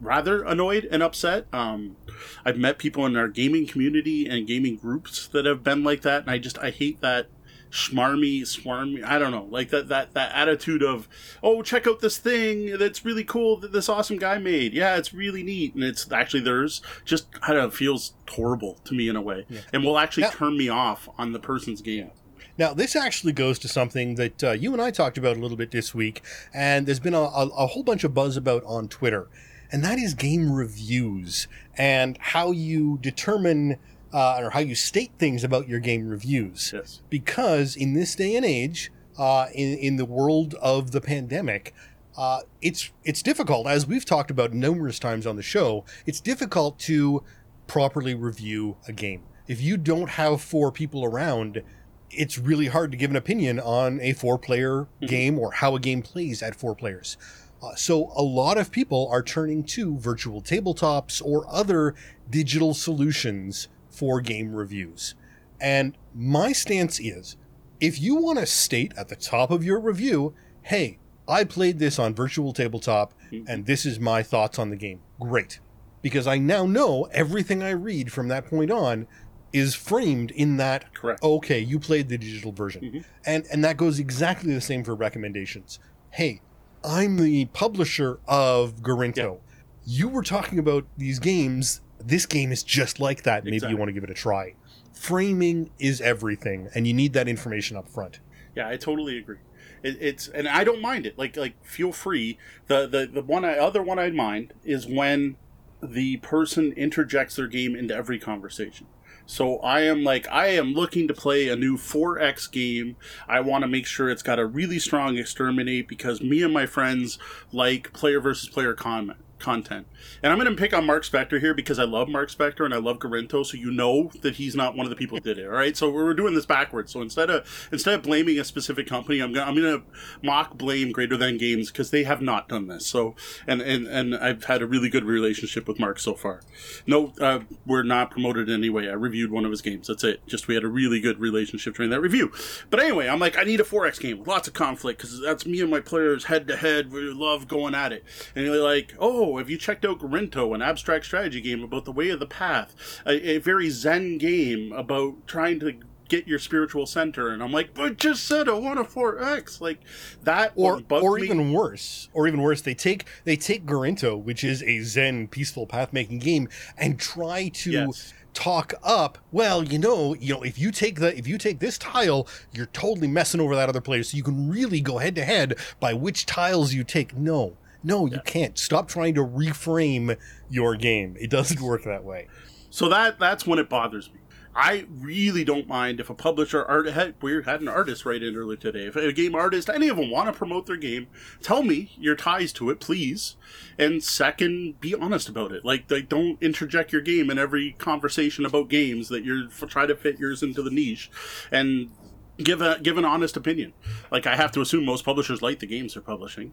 rather 0.00 0.42
annoyed 0.44 0.86
and 0.90 1.02
upset. 1.02 1.46
Um, 1.52 1.96
I've 2.44 2.58
met 2.58 2.78
people 2.78 3.06
in 3.06 3.16
our 3.16 3.28
gaming 3.28 3.66
community 3.66 4.26
and 4.26 4.46
gaming 4.46 4.76
groups 4.76 5.26
that 5.28 5.44
have 5.46 5.62
been 5.62 5.82
like 5.84 6.02
that, 6.02 6.22
and 6.22 6.30
I 6.30 6.38
just 6.38 6.58
I 6.58 6.70
hate 6.70 7.00
that 7.00 7.28
schmarmy, 7.70 8.42
swarmy. 8.42 9.02
I 9.04 9.18
don't 9.18 9.32
know, 9.32 9.46
like 9.50 9.70
that 9.70 9.88
that 9.88 10.14
that 10.14 10.32
attitude 10.34 10.82
of, 10.82 11.08
oh, 11.42 11.62
check 11.62 11.86
out 11.86 12.00
this 12.00 12.18
thing 12.18 12.78
that's 12.78 13.04
really 13.04 13.24
cool 13.24 13.56
that 13.58 13.72
this 13.72 13.88
awesome 13.88 14.18
guy 14.18 14.38
made. 14.38 14.72
Yeah, 14.72 14.96
it's 14.96 15.12
really 15.12 15.42
neat, 15.42 15.74
and 15.74 15.82
it's 15.84 16.10
actually 16.12 16.40
theirs. 16.40 16.82
Just 17.04 17.26
I 17.42 17.52
don't 17.52 17.62
know, 17.64 17.70
feels 17.70 18.14
horrible 18.30 18.78
to 18.84 18.94
me 18.94 19.08
in 19.08 19.16
a 19.16 19.22
way, 19.22 19.46
and 19.72 19.84
will 19.84 19.98
actually 19.98 20.24
Yeah. 20.24 20.30
turn 20.30 20.56
me 20.56 20.68
off 20.68 21.08
on 21.18 21.32
the 21.32 21.40
person's 21.40 21.80
game. 21.82 22.10
Now, 22.58 22.72
this 22.72 22.96
actually 22.96 23.34
goes 23.34 23.58
to 23.58 23.68
something 23.68 24.14
that 24.14 24.42
uh, 24.42 24.52
you 24.52 24.72
and 24.72 24.80
I 24.80 24.90
talked 24.90 25.18
about 25.18 25.36
a 25.36 25.40
little 25.40 25.58
bit 25.58 25.72
this 25.72 25.94
week, 25.94 26.22
and 26.54 26.86
there's 26.86 27.00
been 27.00 27.12
a, 27.12 27.20
a, 27.20 27.46
a 27.48 27.66
whole 27.66 27.82
bunch 27.82 28.02
of 28.02 28.14
buzz 28.14 28.34
about 28.38 28.62
on 28.64 28.88
Twitter, 28.88 29.28
and 29.70 29.84
that 29.84 29.98
is 29.98 30.14
game 30.14 30.52
reviews 30.52 31.48
and 31.76 32.18
how 32.20 32.50
you 32.50 32.98
determine 33.00 33.76
uh, 34.12 34.38
or 34.40 34.50
how 34.50 34.60
you 34.60 34.74
state 34.74 35.12
things 35.18 35.44
about 35.44 35.68
your 35.68 35.80
game 35.80 36.08
reviews. 36.08 36.72
Yes. 36.74 37.02
Because 37.10 37.76
in 37.76 37.94
this 37.94 38.14
day 38.14 38.36
and 38.36 38.44
age, 38.44 38.90
uh, 39.18 39.46
in, 39.54 39.76
in 39.78 39.96
the 39.96 40.04
world 40.04 40.54
of 40.54 40.92
the 40.92 41.00
pandemic, 41.00 41.74
uh, 42.16 42.40
it's 42.62 42.90
it's 43.04 43.22
difficult, 43.22 43.66
as 43.66 43.86
we've 43.86 44.04
talked 44.04 44.30
about 44.30 44.52
numerous 44.52 44.98
times 44.98 45.26
on 45.26 45.36
the 45.36 45.42
show. 45.42 45.84
It's 46.06 46.20
difficult 46.20 46.78
to 46.80 47.22
properly 47.66 48.14
review 48.14 48.76
a 48.88 48.92
game 48.92 49.22
if 49.46 49.60
you 49.60 49.76
don't 49.76 50.10
have 50.10 50.40
four 50.40 50.72
people 50.72 51.04
around. 51.04 51.62
It's 52.10 52.38
really 52.38 52.68
hard 52.68 52.92
to 52.92 52.96
give 52.96 53.10
an 53.10 53.16
opinion 53.16 53.58
on 53.58 54.00
a 54.00 54.12
four-player 54.12 54.86
game 55.00 55.38
or 55.38 55.52
how 55.52 55.74
a 55.74 55.80
game 55.80 56.02
plays 56.02 56.42
at 56.42 56.54
four 56.54 56.74
players. 56.74 57.18
Uh, 57.66 57.74
so 57.74 58.12
a 58.16 58.22
lot 58.22 58.58
of 58.58 58.70
people 58.70 59.08
are 59.10 59.22
turning 59.22 59.64
to 59.64 59.96
virtual 59.98 60.40
tabletops 60.40 61.22
or 61.24 61.44
other 61.48 61.94
digital 62.30 62.74
solutions 62.74 63.68
for 63.88 64.20
game 64.20 64.54
reviews. 64.54 65.14
And 65.60 65.96
my 66.14 66.52
stance 66.52 67.00
is 67.00 67.36
if 67.80 68.00
you 68.00 68.16
want 68.16 68.38
to 68.38 68.46
state 68.46 68.92
at 68.96 69.08
the 69.08 69.16
top 69.16 69.50
of 69.50 69.64
your 69.64 69.80
review, 69.80 70.34
hey, 70.62 70.98
I 71.28 71.44
played 71.44 71.78
this 71.78 71.98
on 71.98 72.14
virtual 72.14 72.52
tabletop 72.52 73.12
and 73.48 73.66
this 73.66 73.84
is 73.84 73.98
my 73.98 74.22
thoughts 74.22 74.58
on 74.58 74.70
the 74.70 74.76
game. 74.76 75.00
Great. 75.20 75.58
Because 76.02 76.26
I 76.26 76.38
now 76.38 76.66
know 76.66 77.08
everything 77.10 77.62
I 77.62 77.70
read 77.70 78.12
from 78.12 78.28
that 78.28 78.46
point 78.46 78.70
on 78.70 79.08
is 79.52 79.74
framed 79.74 80.30
in 80.32 80.56
that 80.58 80.92
Correct. 80.94 81.22
okay, 81.22 81.58
you 81.58 81.80
played 81.80 82.08
the 82.08 82.18
digital 82.18 82.52
version. 82.52 83.04
And 83.24 83.46
and 83.50 83.64
that 83.64 83.76
goes 83.76 83.98
exactly 83.98 84.54
the 84.54 84.60
same 84.60 84.84
for 84.84 84.94
recommendations. 84.94 85.78
Hey, 86.10 86.42
I'm 86.84 87.16
the 87.16 87.46
publisher 87.46 88.18
of 88.26 88.76
Gorinto. 88.82 89.38
You 89.84 90.08
were 90.08 90.22
talking 90.22 90.58
about 90.58 90.84
these 90.96 91.18
games. 91.18 91.80
This 91.98 92.26
game 92.26 92.52
is 92.52 92.62
just 92.62 93.00
like 93.00 93.22
that. 93.24 93.44
Maybe 93.44 93.56
Exactly. 93.56 93.74
you 93.74 93.78
want 93.78 93.88
to 93.88 93.92
give 93.92 94.04
it 94.04 94.10
a 94.10 94.14
try. 94.14 94.54
Framing 94.92 95.70
is 95.78 96.00
everything, 96.00 96.68
and 96.74 96.86
you 96.86 96.94
need 96.94 97.12
that 97.12 97.28
information 97.28 97.76
up 97.76 97.88
front. 97.88 98.20
Yeah, 98.54 98.68
I 98.68 98.76
totally 98.76 99.18
agree. 99.18 99.38
It, 99.82 99.98
it's 100.00 100.28
and 100.28 100.48
I 100.48 100.64
don't 100.64 100.80
mind 100.80 101.06
it. 101.06 101.18
Like 101.18 101.36
like 101.36 101.64
feel 101.64 101.92
free. 101.92 102.38
The 102.68 102.86
the 102.86 103.06
the 103.06 103.22
one 103.22 103.44
I 103.44 103.58
other 103.58 103.82
one 103.82 103.98
I'd 103.98 104.14
mind 104.14 104.54
is 104.64 104.86
when 104.86 105.36
the 105.82 106.16
person 106.18 106.72
interjects 106.72 107.36
their 107.36 107.46
game 107.46 107.76
into 107.76 107.94
every 107.94 108.18
conversation. 108.18 108.86
So 109.26 109.58
I 109.58 109.82
am 109.82 110.04
like 110.04 110.26
I 110.30 110.48
am 110.48 110.72
looking 110.72 111.08
to 111.08 111.14
play 111.14 111.48
a 111.48 111.56
new 111.56 111.76
4X 111.76 112.50
game. 112.50 112.96
I 113.28 113.40
want 113.40 113.62
to 113.62 113.68
make 113.68 113.86
sure 113.86 114.08
it's 114.08 114.22
got 114.22 114.38
a 114.38 114.46
really 114.46 114.78
strong 114.78 115.18
exterminate 115.18 115.88
because 115.88 116.22
me 116.22 116.42
and 116.42 116.54
my 116.54 116.66
friends 116.66 117.18
like 117.52 117.92
player 117.92 118.20
versus 118.20 118.48
player 118.48 118.74
comment 118.74 119.18
content. 119.46 119.86
And 120.24 120.32
I'm 120.32 120.40
going 120.40 120.50
to 120.50 120.60
pick 120.60 120.74
on 120.74 120.84
Mark 120.84 121.04
Spector 121.04 121.38
here 121.38 121.54
because 121.54 121.78
I 121.78 121.84
love 121.84 122.08
Mark 122.08 122.32
Spector 122.32 122.64
and 122.64 122.74
I 122.74 122.78
love 122.78 122.98
Gorinto, 122.98 123.46
so 123.46 123.56
you 123.56 123.70
know 123.70 124.10
that 124.22 124.34
he's 124.34 124.56
not 124.56 124.76
one 124.76 124.84
of 124.84 124.90
the 124.90 124.96
people 124.96 125.16
that 125.16 125.22
did 125.22 125.38
it. 125.38 125.46
All 125.46 125.52
right, 125.52 125.76
so 125.76 125.88
we're 125.88 126.14
doing 126.14 126.34
this 126.34 126.46
backwards. 126.46 126.92
So 126.92 127.00
instead 127.00 127.30
of 127.30 127.68
instead 127.70 127.94
of 127.94 128.02
blaming 128.02 128.40
a 128.40 128.44
specific 128.44 128.88
company, 128.88 129.20
I'm 129.20 129.32
gonna 129.32 129.46
I'm 129.46 129.54
gonna 129.54 129.82
mock 130.20 130.58
blame 130.58 130.90
Greater 130.90 131.16
Than 131.16 131.38
Games 131.38 131.70
because 131.70 131.92
they 131.92 132.02
have 132.02 132.20
not 132.20 132.48
done 132.48 132.66
this. 132.66 132.84
So 132.86 133.14
and 133.46 133.62
and 133.62 133.86
and 133.86 134.16
I've 134.16 134.44
had 134.44 134.62
a 134.62 134.66
really 134.66 134.88
good 134.88 135.04
relationship 135.04 135.68
with 135.68 135.78
Mark 135.78 136.00
so 136.00 136.14
far. 136.14 136.40
No, 136.84 137.12
uh, 137.20 137.40
we're 137.64 137.84
not 137.84 138.10
promoted 138.10 138.48
in 138.48 138.54
any 138.56 138.68
way. 138.68 138.88
I 138.88 138.94
reviewed 138.94 139.30
one 139.30 139.44
of 139.44 139.52
his 139.52 139.62
games. 139.62 139.86
That's 139.86 140.02
it. 140.02 140.26
Just 140.26 140.48
we 140.48 140.54
had 140.54 140.64
a 140.64 140.68
really 140.68 141.00
good 141.00 141.20
relationship 141.20 141.76
during 141.76 141.90
that 141.90 142.00
review. 142.00 142.32
But 142.68 142.80
anyway, 142.80 143.06
I'm 143.06 143.20
like 143.20 143.38
I 143.38 143.44
need 143.44 143.60
a 143.60 143.64
4X 143.64 144.00
game 144.00 144.18
with 144.18 144.26
lots 144.26 144.48
of 144.48 144.54
conflict 144.54 144.98
because 144.98 145.20
that's 145.20 145.46
me 145.46 145.60
and 145.60 145.70
my 145.70 145.80
players 145.80 146.24
head 146.24 146.48
to 146.48 146.56
head. 146.56 146.90
We 146.90 147.02
love 147.12 147.46
going 147.46 147.76
at 147.76 147.92
it. 147.92 148.04
And 148.34 148.44
you're 148.44 148.56
like, 148.56 148.94
oh, 148.98 149.35
oh, 149.36 149.38
have 149.38 149.50
you 149.50 149.58
checked 149.58 149.84
out 149.84 150.00
Gorinto, 150.00 150.54
an 150.54 150.62
abstract 150.62 151.04
strategy 151.04 151.40
game 151.40 151.62
about 151.62 151.84
the 151.84 151.92
way 151.92 152.08
of 152.10 152.20
the 152.20 152.26
path, 152.26 153.00
a, 153.06 153.30
a 153.36 153.38
very 153.38 153.70
Zen 153.70 154.18
game 154.18 154.72
about 154.72 155.26
trying 155.26 155.60
to 155.60 155.74
get 156.08 156.28
your 156.28 156.38
spiritual 156.38 156.86
center. 156.86 157.30
And 157.30 157.42
i'm 157.42 157.50
like 157.50 157.74
but 157.74 157.96
just 157.96 158.24
said 158.28 158.48
i 158.48 158.52
want 158.52 158.78
a 158.78 158.84
4x 158.84 159.60
like 159.60 159.80
that 160.22 160.52
or 160.54 160.80
or 160.88 161.16
me. 161.16 161.24
even 161.24 161.52
worse 161.52 162.08
or 162.12 162.28
even 162.28 162.40
worse 162.42 162.62
they 162.62 162.74
take 162.74 163.06
they 163.24 163.34
take 163.36 163.66
Gorinto 163.66 164.16
which 164.16 164.44
is 164.44 164.62
a 164.62 164.82
zen 164.82 165.26
peaceful 165.26 165.66
path 165.66 165.92
making 165.92 166.20
game 166.20 166.48
and 166.78 167.00
try 167.00 167.48
to 167.48 167.70
Yes. 167.72 168.14
talk 168.34 168.74
up 168.84 169.18
well 169.32 169.64
you 169.64 169.80
know 169.80 170.14
you 170.14 170.32
know 170.32 170.44
if 170.44 170.60
you 170.60 170.70
take 170.70 171.00
the 171.00 171.16
if 171.18 171.26
you 171.26 171.38
take 171.38 171.58
this 171.58 171.76
tile 171.76 172.28
you're 172.52 172.66
totally 172.66 173.08
messing 173.08 173.40
over 173.40 173.56
that 173.56 173.68
other 173.68 173.80
player 173.80 174.04
so 174.04 174.16
you 174.16 174.22
can 174.22 174.48
really 174.48 174.80
go 174.80 174.98
head 174.98 175.16
to 175.16 175.24
head 175.24 175.56
by 175.80 175.92
which 175.92 176.24
tiles 176.24 176.72
you 176.72 176.84
take. 176.84 177.16
No 177.16 177.56
no 177.82 178.06
you 178.06 178.20
can't 178.24 178.58
stop 178.58 178.88
trying 178.88 179.14
to 179.14 179.24
reframe 179.24 180.16
your 180.48 180.76
game 180.76 181.16
it 181.18 181.30
doesn't 181.30 181.60
work 181.60 181.84
that 181.84 182.04
way 182.04 182.26
So 182.70 182.88
that 182.90 183.18
that's 183.18 183.46
when 183.46 183.58
it 183.58 183.68
bothers 183.70 184.12
me. 184.12 184.20
I 184.54 184.86
really 184.90 185.44
don't 185.44 185.68
mind 185.68 186.00
if 186.00 186.08
a 186.08 186.14
publisher 186.14 186.64
art 186.64 186.86
had 186.88 187.14
we 187.22 187.42
had 187.42 187.60
an 187.60 187.68
artist 187.68 188.04
write 188.06 188.22
in 188.22 188.36
earlier 188.36 188.56
today. 188.56 188.86
If 188.86 188.96
a 188.96 189.12
game 189.12 189.34
artist, 189.34 189.68
any 189.68 189.88
of 189.88 189.98
them 189.98 190.10
want 190.10 190.28
to 190.28 190.32
promote 190.32 190.66
their 190.66 190.76
game, 190.78 191.06
tell 191.42 191.62
me 191.62 191.92
your 191.98 192.16
ties 192.16 192.52
to 192.54 192.70
it, 192.70 192.80
please. 192.80 193.36
And 193.78 194.02
second, 194.02 194.80
be 194.80 194.94
honest 194.94 195.28
about 195.28 195.52
it. 195.52 195.64
Like, 195.64 195.90
like 195.90 196.08
don't 196.08 196.42
interject 196.42 196.92
your 196.92 197.02
game 197.02 197.30
in 197.30 197.38
every 197.38 197.72
conversation 197.72 198.46
about 198.46 198.68
games 198.68 199.08
that 199.08 199.24
you're 199.24 199.46
f- 199.46 199.68
try 199.68 199.86
to 199.86 199.94
fit 199.94 200.18
yours 200.18 200.42
into 200.42 200.62
the 200.62 200.70
niche, 200.70 201.10
and 201.50 201.90
give 202.38 202.62
a 202.62 202.78
give 202.82 202.96
an 202.98 203.04
honest 203.04 203.36
opinion. 203.36 203.74
Like 204.10 204.26
I 204.26 204.36
have 204.36 204.52
to 204.52 204.60
assume 204.62 204.84
most 204.86 205.04
publishers 205.04 205.42
like 205.42 205.58
the 205.60 205.66
games 205.66 205.94
they're 205.94 206.02
publishing. 206.02 206.52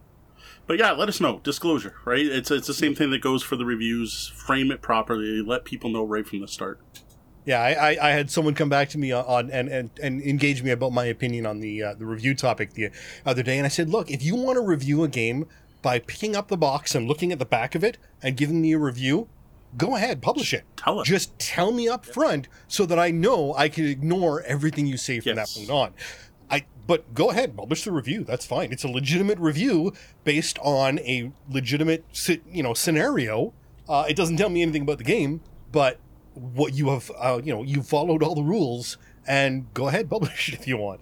But 0.65 0.79
yeah, 0.79 0.91
let 0.91 1.09
us 1.09 1.19
know. 1.19 1.39
Disclosure, 1.43 1.95
right? 2.05 2.25
It's 2.25 2.49
it's 2.51 2.67
the 2.67 2.73
same 2.73 2.95
thing 2.95 3.11
that 3.11 3.21
goes 3.21 3.43
for 3.43 3.55
the 3.55 3.65
reviews. 3.65 4.29
Frame 4.35 4.71
it 4.71 4.81
properly. 4.81 5.41
Let 5.41 5.65
people 5.65 5.89
know 5.89 6.05
right 6.05 6.25
from 6.25 6.39
the 6.39 6.47
start. 6.47 6.79
Yeah, 7.45 7.59
I, 7.61 7.71
I, 7.91 8.07
I 8.07 8.11
had 8.11 8.31
someone 8.31 8.53
come 8.55 8.69
back 8.69 8.87
to 8.89 8.97
me 8.97 9.11
on 9.11 9.51
and, 9.51 9.67
and, 9.67 9.89
and 10.01 10.21
engage 10.21 10.63
me 10.63 10.71
about 10.71 10.93
my 10.93 11.03
opinion 11.05 11.45
on 11.45 11.59
the 11.59 11.83
uh, 11.83 11.93
the 11.95 12.05
review 12.05 12.33
topic 12.33 12.73
the 12.73 12.89
other 13.25 13.43
day, 13.43 13.57
and 13.57 13.65
I 13.65 13.69
said, 13.69 13.89
look, 13.89 14.09
if 14.09 14.23
you 14.23 14.35
want 14.35 14.55
to 14.55 14.61
review 14.61 15.03
a 15.03 15.09
game 15.09 15.47
by 15.81 15.99
picking 15.99 16.37
up 16.37 16.47
the 16.47 16.55
box 16.55 16.95
and 16.95 17.05
looking 17.09 17.33
at 17.33 17.39
the 17.39 17.45
back 17.45 17.75
of 17.75 17.83
it 17.83 17.97
and 18.21 18.37
giving 18.37 18.61
me 18.61 18.71
a 18.71 18.77
review, 18.77 19.27
go 19.75 19.97
ahead, 19.97 20.21
publish 20.21 20.53
it. 20.53 20.63
Tell 20.77 20.99
us. 20.99 21.07
Just 21.09 21.37
tell 21.37 21.73
me 21.73 21.89
up 21.89 22.05
front 22.05 22.47
so 22.69 22.85
that 22.85 22.97
I 22.97 23.11
know 23.11 23.53
I 23.55 23.67
can 23.67 23.85
ignore 23.85 24.41
everything 24.43 24.87
you 24.87 24.95
say 24.95 25.19
from 25.19 25.35
Yes. 25.35 25.53
that 25.53 25.59
point 25.59 25.69
on. 25.69 25.93
But 26.85 27.13
go 27.13 27.29
ahead, 27.29 27.55
publish 27.55 27.83
the 27.83 27.91
review. 27.91 28.23
That's 28.23 28.45
fine. 28.45 28.71
It's 28.71 28.83
a 28.83 28.89
legitimate 28.89 29.39
review 29.39 29.93
based 30.23 30.59
on 30.61 30.99
a 30.99 31.31
legitimate 31.49 32.03
you 32.51 32.63
know 32.63 32.73
scenario. 32.73 33.53
Uh, 33.87 34.05
it 34.07 34.15
doesn't 34.15 34.37
tell 34.37 34.49
me 34.49 34.61
anything 34.61 34.83
about 34.83 34.97
the 34.97 35.03
game, 35.03 35.41
but 35.71 35.99
what 36.33 36.73
you 36.73 36.89
have 36.89 37.11
uh, 37.17 37.39
you 37.43 37.53
know 37.53 37.63
you 37.63 37.81
followed 37.81 38.23
all 38.23 38.35
the 38.35 38.43
rules 38.43 38.97
and 39.25 39.73
go 39.73 39.87
ahead 39.87 40.09
publish 40.09 40.49
it 40.49 40.55
if 40.59 40.67
you 40.67 40.77
want. 40.77 41.01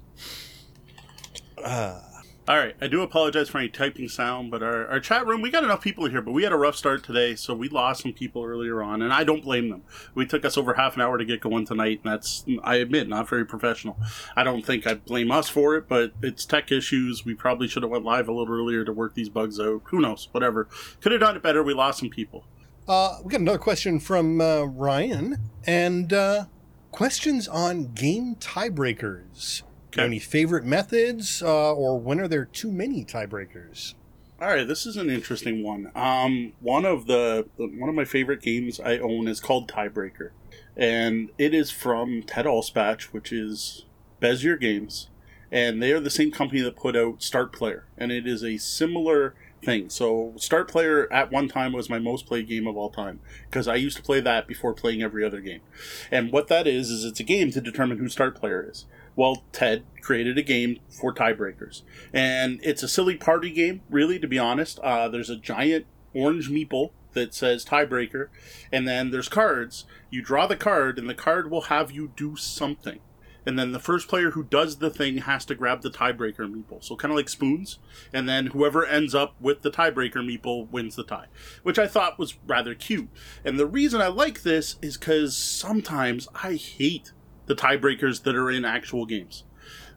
All 2.48 2.58
right, 2.58 2.76
I 2.82 2.88
do 2.88 3.04
apologize 3.04 3.50
for 3.50 3.60
any 3.60 3.70
typing 3.70 4.10
sound, 4.10 4.50
but 4.50 4.64
our, 4.64 4.88
our 4.88 5.00
chat 5.00 5.28
room, 5.28 5.44
we 5.44 5.52
got 5.52 5.64
enough 5.64 5.82
people 5.82 6.10
here, 6.10 6.24
but 6.24 6.32
we 6.32 6.42
had 6.42 6.52
a 6.52 6.58
rough 6.58 6.76
start 6.76 7.04
today, 7.04 7.36
so 7.36 7.54
we 7.54 7.70
lost 7.70 8.02
some 8.02 8.14
people 8.14 8.44
earlier 8.44 8.82
on, 8.82 9.04
and 9.04 9.14
I 9.14 9.24
don't 9.24 9.44
blame 9.44 9.70
them. 9.70 9.84
We 10.16 10.26
took 10.26 10.44
us 10.44 10.58
over 10.58 10.74
half 10.74 10.96
an 10.96 11.02
hour 11.02 11.20
to 11.20 11.24
get 11.24 11.40
going 11.40 11.68
tonight, 11.68 12.02
and 12.04 12.12
that's, 12.12 12.44
I 12.64 12.78
admit, 12.78 13.08
not 13.08 13.30
very 13.30 13.46
professional. 13.46 13.96
I 14.36 14.44
don't 14.44 14.66
think 14.66 14.88
I 14.88 14.96
blame 14.96 15.32
us 15.32 15.50
for 15.50 15.76
it, 15.76 15.88
but 15.88 16.14
it's 16.24 16.44
tech 16.44 16.72
issues. 16.72 17.24
We 17.24 17.36
probably 17.36 17.68
should 17.68 17.84
have 17.84 17.92
went 17.92 18.06
live 18.06 18.28
a 18.28 18.34
little 18.34 18.54
earlier 18.54 18.84
to 18.86 18.92
work 18.92 19.14
these 19.14 19.30
bugs 19.30 19.60
out. 19.60 19.84
Who 19.86 20.02
knows? 20.02 20.28
Whatever. 20.32 20.68
Could 21.00 21.12
have 21.12 21.22
done 21.22 21.36
it 21.36 21.44
better. 21.44 21.62
We 21.62 21.76
lost 21.76 22.00
some 22.00 22.10
people. 22.10 22.46
Uh, 22.88 23.20
we 23.24 23.30
got 23.30 23.42
another 23.42 23.60
question 23.60 24.00
from 24.00 24.42
uh, 24.42 24.64
Ryan 24.64 25.38
and 25.68 26.12
uh, 26.12 26.46
questions 26.92 27.48
on 27.48 27.94
game 27.94 28.36
tiebreakers. 28.36 29.62
Okay. 29.94 30.06
Any 30.06 30.20
favorite 30.20 30.64
methods, 30.64 31.44
uh, 31.44 31.74
or 31.74 32.00
when 32.00 32.22
are 32.22 32.28
there 32.28 32.46
too 32.46 32.72
many 32.72 33.04
tiebreakers? 33.04 33.94
All 34.42 34.48
right, 34.48 34.66
this 34.66 34.86
is 34.86 34.96
an 34.96 35.10
interesting 35.10 35.64
one. 35.64 35.92
Um, 35.94 36.54
one 36.62 36.86
of 36.86 37.08
the 37.08 37.48
one 37.58 37.90
of 37.90 37.96
my 37.96 38.06
favorite 38.06 38.42
games 38.42 38.80
I 38.80 38.98
own 38.98 39.28
is 39.28 39.42
called 39.42 39.70
Tiebreaker, 39.70 40.32
and 40.78 41.30
it 41.38 41.54
is 41.54 41.72
from 41.72 42.24
Ted 42.24 42.46
Alspach, 42.46 43.04
which 43.12 43.34
is 43.34 43.86
Bezier 44.22 44.60
Games, 44.60 45.10
and 45.52 45.84
they 45.84 45.92
are 45.92 46.00
the 46.00 46.10
same 46.10 46.32
company 46.32 46.62
that 46.62 46.78
put 46.78 46.96
out 46.96 47.22
Start 47.22 47.52
Player, 47.52 47.86
and 47.98 48.12
it 48.12 48.26
is 48.26 48.44
a 48.44 48.58
similar 48.58 49.36
thing. 49.62 49.90
So 49.90 50.34
Start 50.38 50.68
Player 50.68 51.12
at 51.12 51.32
one 51.32 51.48
time 51.48 51.74
was 51.74 51.90
my 51.90 52.00
most 52.00 52.26
played 52.26 52.48
game 52.48 52.66
of 52.66 52.78
all 52.78 52.90
time 52.90 53.20
because 53.50 53.68
I 53.68 53.76
used 53.76 53.98
to 53.98 54.04
play 54.04 54.22
that 54.22 54.48
before 54.48 54.74
playing 54.74 55.04
every 55.04 55.24
other 55.24 55.42
game. 55.42 55.62
And 56.10 56.32
what 56.32 56.48
that 56.48 56.66
is 56.66 56.90
is 56.90 57.06
it's 57.06 57.20
a 57.20 57.24
game 57.24 57.52
to 57.52 57.62
determine 57.62 57.98
who 58.00 58.10
Start 58.10 58.36
Player 58.36 58.68
is. 58.70 58.86
Well, 59.16 59.44
Ted 59.52 59.84
created 60.02 60.38
a 60.38 60.42
game 60.42 60.80
for 60.90 61.14
tiebreakers, 61.14 61.84
and 62.14 62.60
it's 62.64 62.84
a 62.84 62.88
silly 62.88 63.16
party 63.16 63.52
game, 63.52 63.82
really. 63.90 64.20
To 64.20 64.28
be 64.28 64.40
honest, 64.40 64.80
uh, 64.80 65.10
there's 65.10 65.30
a 65.30 65.36
giant 65.36 65.86
orange 66.14 66.50
meeple 66.50 66.92
that 67.14 67.34
says 67.34 67.66
tiebreaker, 67.66 68.28
and 68.72 68.88
then 68.88 69.12
there's 69.12 69.30
cards. 69.30 69.86
You 70.10 70.22
draw 70.22 70.48
the 70.48 70.56
card, 70.56 70.98
and 70.98 71.10
the 71.10 71.14
card 71.14 71.52
will 71.52 71.64
have 71.64 71.92
you 71.92 72.12
do 72.16 72.36
something. 72.36 73.00
And 73.46 73.58
then 73.58 73.72
the 73.72 73.80
first 73.80 74.08
player 74.08 74.32
who 74.32 74.44
does 74.44 74.78
the 74.78 74.90
thing 74.90 75.18
has 75.18 75.46
to 75.46 75.56
grab 75.56 75.82
the 75.82 75.90
tiebreaker 75.90 76.48
meeple. 76.48 76.84
So 76.84 76.96
kind 76.96 77.12
of 77.12 77.16
like 77.16 77.30
spoons. 77.30 77.80
And 78.14 78.30
then 78.30 78.48
whoever 78.48 78.86
ends 78.86 79.16
up 79.16 79.36
with 79.40 79.62
the 79.62 79.72
tiebreaker 79.72 80.18
meeple 80.18 80.70
wins 80.70 80.96
the 80.96 81.04
tie, 81.04 81.26
which 81.64 81.80
I 81.80 81.88
thought 81.88 82.20
was 82.20 82.38
rather 82.46 82.76
cute. 82.76 83.10
And 83.44 83.58
the 83.58 83.66
reason 83.66 84.00
I 84.02 84.08
like 84.08 84.44
this 84.44 84.76
is 84.82 84.98
because 84.98 85.36
sometimes 85.36 86.28
I 86.36 86.54
hate 86.54 87.14
the 87.52 87.62
tiebreakers 87.62 88.24
that 88.24 88.34
are 88.34 88.50
in 88.50 88.64
actual 88.64 89.06
games. 89.06 89.44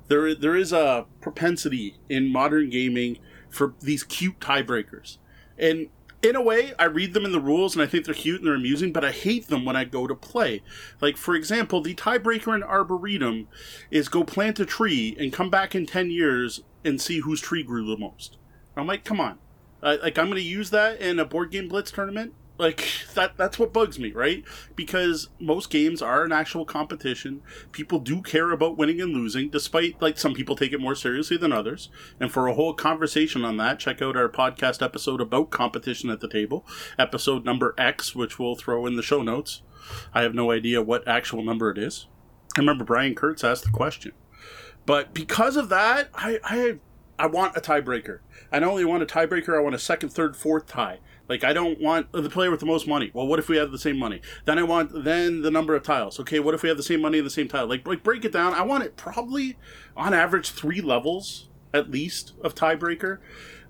There, 0.08 0.34
there 0.34 0.56
is 0.56 0.72
a 0.72 1.06
propensity 1.20 1.96
in 2.08 2.32
modern 2.32 2.68
gaming 2.68 3.18
for 3.48 3.74
these 3.80 4.02
cute 4.02 4.40
tiebreakers. 4.40 5.18
And 5.56 5.88
in 6.20 6.34
a 6.34 6.42
way, 6.42 6.72
I 6.80 6.86
read 6.86 7.14
them 7.14 7.24
in 7.24 7.30
the 7.30 7.38
rules 7.38 7.76
and 7.76 7.82
I 7.82 7.86
think 7.86 8.06
they're 8.06 8.14
cute 8.14 8.40
and 8.40 8.48
they're 8.48 8.56
amusing, 8.56 8.92
but 8.92 9.04
I 9.04 9.12
hate 9.12 9.46
them 9.46 9.64
when 9.64 9.76
I 9.76 9.84
go 9.84 10.08
to 10.08 10.16
play. 10.16 10.62
Like, 11.00 11.16
for 11.16 11.36
example, 11.36 11.80
the 11.80 11.94
tiebreaker 11.94 12.56
in 12.56 12.64
Arboretum 12.64 13.46
is 13.92 14.08
go 14.08 14.24
plant 14.24 14.58
a 14.58 14.66
tree 14.66 15.16
and 15.16 15.32
come 15.32 15.48
back 15.48 15.76
in 15.76 15.86
10 15.86 16.10
years 16.10 16.64
and 16.84 17.00
see 17.00 17.20
whose 17.20 17.40
tree 17.40 17.62
grew 17.62 17.86
the 17.86 17.96
most. 17.96 18.36
I'm 18.76 18.88
like, 18.88 19.04
come 19.04 19.20
on. 19.20 19.38
Like, 19.80 20.18
I'm 20.18 20.26
going 20.26 20.36
to 20.36 20.42
use 20.42 20.70
that 20.70 21.00
in 21.00 21.20
a 21.20 21.24
board 21.24 21.52
game 21.52 21.68
blitz 21.68 21.92
tournament? 21.92 22.34
Like, 22.56 22.88
that 23.14 23.36
that's 23.36 23.58
what 23.58 23.72
bugs 23.72 23.98
me, 23.98 24.12
right? 24.12 24.44
Because 24.76 25.28
most 25.40 25.70
games 25.70 26.00
are 26.00 26.22
an 26.22 26.30
actual 26.30 26.64
competition. 26.64 27.42
People 27.72 27.98
do 27.98 28.22
care 28.22 28.52
about 28.52 28.78
winning 28.78 29.00
and 29.00 29.12
losing, 29.12 29.50
despite, 29.50 30.00
like, 30.00 30.18
some 30.18 30.34
people 30.34 30.54
take 30.54 30.72
it 30.72 30.80
more 30.80 30.94
seriously 30.94 31.36
than 31.36 31.52
others. 31.52 31.88
And 32.20 32.30
for 32.30 32.46
a 32.46 32.54
whole 32.54 32.72
conversation 32.72 33.44
on 33.44 33.56
that, 33.56 33.80
check 33.80 34.00
out 34.00 34.16
our 34.16 34.28
podcast 34.28 34.82
episode 34.82 35.20
about 35.20 35.50
competition 35.50 36.10
at 36.10 36.20
the 36.20 36.28
table, 36.28 36.64
episode 36.96 37.44
number 37.44 37.74
X, 37.76 38.14
which 38.14 38.38
we'll 38.38 38.54
throw 38.54 38.86
in 38.86 38.94
the 38.94 39.02
show 39.02 39.22
notes. 39.22 39.62
I 40.14 40.22
have 40.22 40.34
no 40.34 40.52
idea 40.52 40.80
what 40.80 41.06
actual 41.08 41.42
number 41.42 41.70
it 41.70 41.78
is. 41.78 42.06
I 42.56 42.60
remember 42.60 42.84
Brian 42.84 43.16
Kurtz 43.16 43.42
asked 43.42 43.64
the 43.64 43.70
question. 43.70 44.12
But 44.86 45.12
because 45.12 45.56
of 45.56 45.70
that, 45.70 46.08
I, 46.14 46.38
I 46.44 46.78
I 47.18 47.26
want 47.26 47.56
a 47.56 47.60
tiebreaker. 47.60 48.20
I 48.50 48.58
not 48.58 48.70
only 48.70 48.84
want 48.84 49.02
a 49.02 49.06
tiebreaker, 49.06 49.56
I 49.56 49.62
want 49.62 49.74
a 49.74 49.78
second, 49.78 50.10
third, 50.10 50.36
fourth 50.36 50.66
tie. 50.66 50.98
Like 51.28 51.44
I 51.44 51.52
don't 51.52 51.80
want 51.80 52.12
the 52.12 52.28
player 52.28 52.50
with 52.50 52.60
the 52.60 52.66
most 52.66 52.87
money. 52.87 53.10
Well, 53.14 53.26
what 53.26 53.38
if 53.38 53.48
we 53.48 53.56
have 53.56 53.72
the 53.72 53.78
same 53.78 53.98
money? 53.98 54.20
Then 54.44 54.58
I 54.58 54.62
want 54.62 55.04
then 55.04 55.42
the 55.42 55.50
number 55.50 55.74
of 55.74 55.82
tiles. 55.82 56.20
Okay, 56.20 56.40
what 56.40 56.54
if 56.54 56.62
we 56.62 56.68
have 56.68 56.76
the 56.76 56.82
same 56.82 57.00
money 57.00 57.18
and 57.18 57.26
the 57.26 57.30
same 57.30 57.48
tile? 57.48 57.66
Like 57.66 57.87
like 57.87 58.02
break 58.02 58.24
it 58.24 58.32
down. 58.32 58.52
I 58.54 58.62
want 58.62 58.84
it 58.84 58.96
probably 58.96 59.56
on 59.96 60.12
average 60.12 60.50
three 60.50 60.80
levels 60.80 61.48
at 61.72 61.90
least 61.90 62.32
of 62.42 62.54
tiebreaker. 62.54 63.18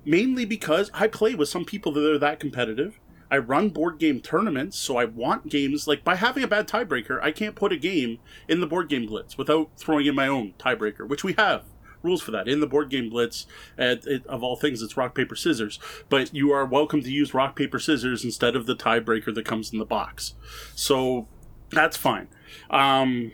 Mainly 0.04 0.44
because 0.44 0.90
I 0.92 1.06
play 1.06 1.34
with 1.34 1.48
some 1.48 1.64
people 1.64 1.92
that 1.92 2.04
are 2.04 2.18
that 2.18 2.40
competitive. 2.40 3.00
I 3.30 3.38
run 3.38 3.70
board 3.70 3.98
game 3.98 4.20
tournaments, 4.20 4.76
so 4.78 4.96
I 4.96 5.06
want 5.06 5.48
games 5.48 5.88
like 5.88 6.04
by 6.04 6.14
having 6.16 6.44
a 6.44 6.48
bad 6.48 6.68
tiebreaker, 6.68 7.20
I 7.22 7.32
can't 7.32 7.56
put 7.56 7.72
a 7.72 7.76
game 7.76 8.18
in 8.48 8.60
the 8.60 8.66
board 8.66 8.88
game 8.88 9.06
blitz 9.06 9.38
without 9.38 9.70
throwing 9.76 10.06
in 10.06 10.14
my 10.14 10.28
own 10.28 10.54
tiebreaker, 10.58 11.08
which 11.08 11.24
we 11.24 11.32
have 11.32 11.64
rules 12.04 12.22
for 12.22 12.30
that 12.30 12.46
in 12.46 12.60
the 12.60 12.66
board 12.66 12.90
game 12.90 13.08
blitz. 13.10 13.46
At, 13.76 14.06
it, 14.06 14.26
of 14.26 14.42
all 14.42 14.56
things, 14.56 14.82
it's 14.82 14.96
rock 14.96 15.14
paper 15.14 15.34
scissors, 15.34 15.78
but 16.08 16.32
you 16.34 16.52
are 16.52 16.64
welcome 16.64 17.02
to 17.02 17.10
use 17.10 17.34
rock 17.34 17.56
paper 17.56 17.78
scissors 17.78 18.24
instead 18.24 18.54
of 18.54 18.66
the 18.66 18.76
tiebreaker 18.76 19.34
that 19.34 19.44
comes 19.44 19.72
in 19.72 19.78
the 19.78 19.84
box. 19.84 20.34
So 20.74 21.26
that's 21.70 21.96
fine. 21.96 22.28
Um, 22.70 23.32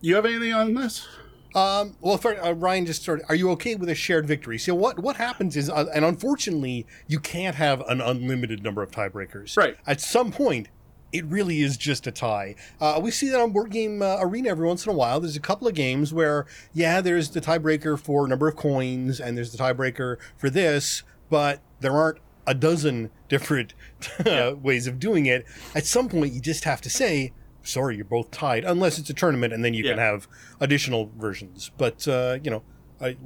you 0.00 0.14
have 0.14 0.24
anything 0.24 0.52
on 0.52 0.74
this? 0.74 1.06
Um, 1.54 1.96
well, 2.00 2.18
for, 2.18 2.34
uh, 2.42 2.52
Ryan 2.52 2.84
just 2.86 3.02
started. 3.02 3.26
Are 3.28 3.34
you 3.34 3.50
okay 3.52 3.76
with 3.76 3.88
a 3.88 3.94
shared 3.94 4.26
victory? 4.26 4.58
So 4.58 4.74
what 4.74 4.98
what 4.98 5.16
happens 5.16 5.56
is, 5.56 5.70
uh, 5.70 5.86
and 5.94 6.04
unfortunately, 6.04 6.84
you 7.06 7.20
can't 7.20 7.54
have 7.54 7.80
an 7.82 8.00
unlimited 8.00 8.64
number 8.64 8.82
of 8.82 8.90
tiebreakers. 8.90 9.56
Right. 9.56 9.76
At 9.86 10.00
some 10.00 10.32
point, 10.32 10.68
it 11.14 11.24
really 11.26 11.62
is 11.62 11.76
just 11.76 12.08
a 12.08 12.10
tie. 12.10 12.56
Uh, 12.80 12.98
we 13.00 13.12
see 13.12 13.28
that 13.28 13.40
on 13.40 13.52
Board 13.52 13.70
Game 13.70 14.02
uh, 14.02 14.16
Arena 14.18 14.48
every 14.48 14.66
once 14.66 14.84
in 14.84 14.90
a 14.90 14.96
while. 14.96 15.20
There's 15.20 15.36
a 15.36 15.40
couple 15.40 15.68
of 15.68 15.74
games 15.74 16.12
where, 16.12 16.44
yeah, 16.72 17.00
there's 17.00 17.30
the 17.30 17.40
tiebreaker 17.40 17.96
for 17.96 18.26
number 18.26 18.48
of 18.48 18.56
coins, 18.56 19.20
and 19.20 19.36
there's 19.36 19.52
the 19.52 19.58
tiebreaker 19.58 20.16
for 20.36 20.50
this, 20.50 21.04
but 21.30 21.60
there 21.78 21.92
aren't 21.92 22.18
a 22.48 22.54
dozen 22.54 23.10
different 23.28 23.74
uh, 24.26 24.54
ways 24.60 24.88
of 24.88 24.98
doing 24.98 25.26
it. 25.26 25.46
At 25.72 25.86
some 25.86 26.08
point, 26.08 26.32
you 26.32 26.40
just 26.40 26.64
have 26.64 26.80
to 26.80 26.90
say, 26.90 27.32
sorry, 27.62 27.94
you're 27.94 28.04
both 28.04 28.32
tied, 28.32 28.64
unless 28.64 28.98
it's 28.98 29.08
a 29.08 29.14
tournament, 29.14 29.52
and 29.52 29.64
then 29.64 29.72
you 29.72 29.84
can 29.84 29.98
have 29.98 30.26
additional 30.60 31.12
versions. 31.16 31.70
But 31.78 32.08
uh, 32.08 32.38
you 32.42 32.50
know, 32.50 32.64
I, 33.00 33.16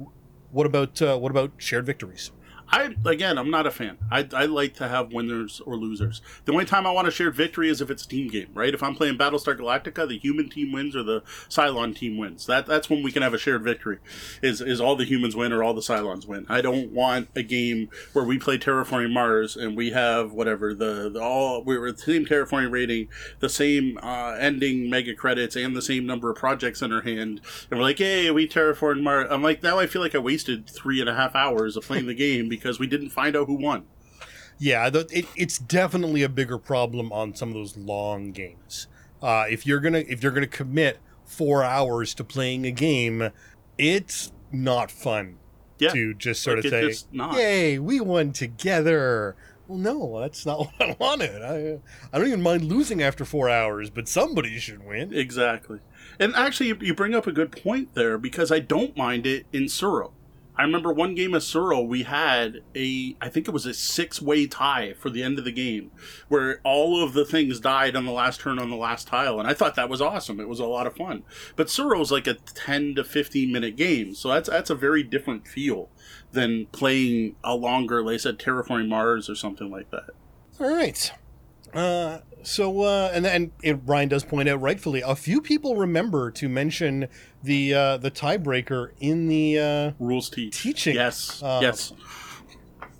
what 0.51 0.67
about 0.67 1.01
uh, 1.01 1.17
what 1.17 1.31
about 1.31 1.53
shared 1.57 1.87
victories? 1.87 2.31
I 2.71 2.95
again, 3.05 3.37
I'm 3.37 3.49
not 3.49 3.65
a 3.65 3.71
fan. 3.71 3.97
I, 4.11 4.27
I 4.33 4.45
like 4.45 4.75
to 4.75 4.87
have 4.87 5.11
winners 5.11 5.61
or 5.65 5.75
losers. 5.75 6.21
The 6.45 6.51
only 6.51 6.65
time 6.65 6.85
I 6.85 6.91
want 6.91 7.07
a 7.07 7.11
shared 7.11 7.35
victory 7.35 7.69
is 7.69 7.81
if 7.81 7.89
it's 7.89 8.05
a 8.05 8.07
team 8.07 8.29
game, 8.29 8.49
right? 8.53 8.73
If 8.73 8.83
I'm 8.83 8.95
playing 8.95 9.17
Battlestar 9.17 9.57
Galactica, 9.57 10.07
the 10.07 10.17
human 10.17 10.49
team 10.49 10.71
wins 10.71 10.95
or 10.95 11.03
the 11.03 11.21
Cylon 11.49 11.95
team 11.95 12.17
wins. 12.17 12.45
That 12.45 12.65
that's 12.65 12.89
when 12.89 13.01
we 13.01 13.11
can 13.11 13.23
have 13.23 13.33
a 13.33 13.37
shared 13.37 13.63
victory. 13.63 13.99
Is 14.41 14.61
is 14.61 14.79
all 14.79 14.95
the 14.95 15.05
humans 15.05 15.35
win 15.35 15.51
or 15.51 15.63
all 15.63 15.73
the 15.73 15.81
Cylons 15.81 16.27
win? 16.27 16.45
I 16.49 16.61
don't 16.61 16.91
want 16.91 17.29
a 17.35 17.43
game 17.43 17.89
where 18.13 18.25
we 18.25 18.37
play 18.37 18.57
Terraforming 18.57 19.13
Mars 19.13 19.55
and 19.55 19.75
we 19.75 19.91
have 19.91 20.31
whatever 20.31 20.73
the, 20.73 21.09
the 21.09 21.21
all 21.21 21.63
we 21.63 21.77
were 21.77 21.91
the 21.91 21.97
same 21.97 22.25
terraforming 22.25 22.71
rating, 22.71 23.07
the 23.39 23.49
same 23.49 23.97
uh, 24.01 24.35
ending 24.39 24.89
mega 24.89 25.15
credits, 25.15 25.55
and 25.55 25.75
the 25.75 25.81
same 25.81 26.05
number 26.05 26.29
of 26.29 26.37
projects 26.37 26.81
in 26.81 26.93
our 26.93 27.01
hand, 27.01 27.41
and 27.69 27.79
we're 27.79 27.83
like, 27.83 27.97
hey, 27.97 28.29
we 28.31 28.47
terraformed 28.47 29.01
Mars. 29.01 29.27
I'm 29.29 29.43
like, 29.43 29.63
now 29.63 29.79
I 29.79 29.87
feel 29.87 30.01
like 30.01 30.15
I 30.15 30.19
wasted 30.19 30.69
three 30.69 30.99
and 30.99 31.09
a 31.09 31.15
half 31.15 31.35
hours 31.35 31.75
of 31.75 31.83
playing 31.83 32.07
the 32.07 32.13
game 32.13 32.49
because 32.59 32.79
we 32.79 32.87
didn't 32.87 33.09
find 33.09 33.35
out 33.35 33.47
who 33.47 33.55
won. 33.55 33.85
Yeah, 34.57 34.89
the, 34.89 35.07
it, 35.11 35.25
it's 35.37 35.57
definitely 35.57 36.21
a 36.23 36.29
bigger 36.29 36.57
problem 36.57 37.11
on 37.13 37.33
some 37.33 37.49
of 37.49 37.55
those 37.55 37.77
long 37.77 38.31
games. 38.31 38.87
Uh, 39.21 39.45
if 39.49 39.65
you're 39.65 39.79
gonna 39.79 40.03
if 40.07 40.21
you're 40.21 40.31
gonna 40.33 40.47
commit 40.47 40.99
four 41.25 41.63
hours 41.63 42.13
to 42.15 42.23
playing 42.23 42.65
a 42.65 42.71
game, 42.71 43.29
it's 43.77 44.31
not 44.51 44.91
fun 44.91 45.37
Yeah. 45.77 45.89
to 45.91 46.13
just 46.13 46.41
sort 46.41 46.63
Like, 46.63 46.73
of 46.73 46.93
say. 46.95 47.05
"Yay, 47.33 47.79
we 47.79 47.99
won 48.01 48.31
together." 48.33 49.35
Well, 49.67 49.77
no, 49.77 50.19
that's 50.21 50.45
not 50.45 50.59
what 50.77 50.81
I 50.81 50.95
wanted. 50.99 51.41
I 51.43 51.79
I 52.11 52.17
don't 52.17 52.27
even 52.27 52.41
mind 52.41 52.63
losing 52.63 53.01
after 53.03 53.23
four 53.23 53.49
hours, 53.49 53.89
but 53.89 54.07
somebody 54.09 54.57
should 54.59 54.85
win. 54.85 55.13
Exactly. 55.13 55.79
And 56.19 56.35
actually, 56.35 56.67
you, 56.69 56.77
you 56.81 56.93
bring 56.93 57.13
up 57.15 57.27
a 57.27 57.31
good 57.31 57.51
point 57.51 57.93
there 57.93 58.17
because 58.17 58.51
I 58.51 58.59
don't 58.59 58.97
mind 58.97 59.25
it 59.27 59.45
in 59.53 59.65
Tsuro. 59.65 60.11
I 60.59 60.63
remember 60.63 60.91
one 60.91 61.15
game 61.15 61.33
of 61.33 61.41
Tsuro, 61.41 61.87
we 61.87 62.03
had 62.03 62.63
a, 62.75 63.15
I 63.21 63.29
think 63.29 63.47
it 63.47 63.51
was 63.51 63.65
a 63.65 63.73
six 63.73 64.21
way 64.21 64.45
tie 64.45 64.91
for 64.91 65.09
the 65.09 65.23
end 65.23 65.39
of 65.39 65.45
the 65.45 65.53
game 65.53 65.89
where 66.27 66.59
all 66.65 67.01
of 67.01 67.13
the 67.13 67.23
things 67.23 67.61
died 67.61 67.95
on 67.95 68.03
the 68.03 68.11
last 68.11 68.41
turn 68.41 68.59
on 68.59 68.69
the 68.69 68.75
last 68.75 69.07
tile. 69.07 69.39
And 69.39 69.47
I 69.47 69.53
thought 69.53 69.75
that 69.75 69.87
was 69.87 70.01
awesome. 70.01 70.37
It 70.37 70.49
was 70.49 70.59
a 70.59 70.65
lot 70.65 70.85
of 70.85 70.97
fun. 70.97 71.23
But 71.55 71.67
Tsuro 71.67 72.01
is 72.01 72.11
like 72.11 72.27
a 72.27 72.33
10 72.33 72.95
to 72.95 73.05
15 73.05 73.53
minute 73.53 73.77
game. 73.77 74.13
So 74.13 74.27
that's, 74.27 74.49
that's 74.49 74.69
a 74.69 74.75
very 74.75 75.01
different 75.01 75.47
feel 75.47 75.87
than 76.33 76.65
playing 76.73 77.37
a 77.41 77.55
longer, 77.55 78.03
like 78.03 78.15
I 78.15 78.17
said, 78.17 78.37
Terraforming 78.37 78.89
Mars 78.89 79.29
or 79.29 79.35
something 79.35 79.71
like 79.71 79.89
that. 79.91 80.09
All 80.59 80.75
right. 80.75 81.09
Uh, 81.73 82.19
so, 82.43 82.81
uh, 82.81 83.11
and 83.13 83.23
then 83.23 83.51
Brian 83.85 84.09
does 84.09 84.25
point 84.25 84.49
out 84.49 84.59
rightfully, 84.59 85.01
a 85.01 85.15
few 85.15 85.39
people 85.39 85.77
remember 85.77 86.31
to 86.31 86.49
mention 86.49 87.07
the 87.43 87.73
uh, 87.73 87.97
the 87.97 88.11
tiebreaker 88.11 88.91
in 88.99 89.27
the 89.27 89.59
uh, 89.59 89.91
Rules 89.99 90.29
teach. 90.29 90.61
Teaching. 90.61 90.95
Yes. 90.95 91.41
Uh, 91.41 91.59
yes. 91.61 91.93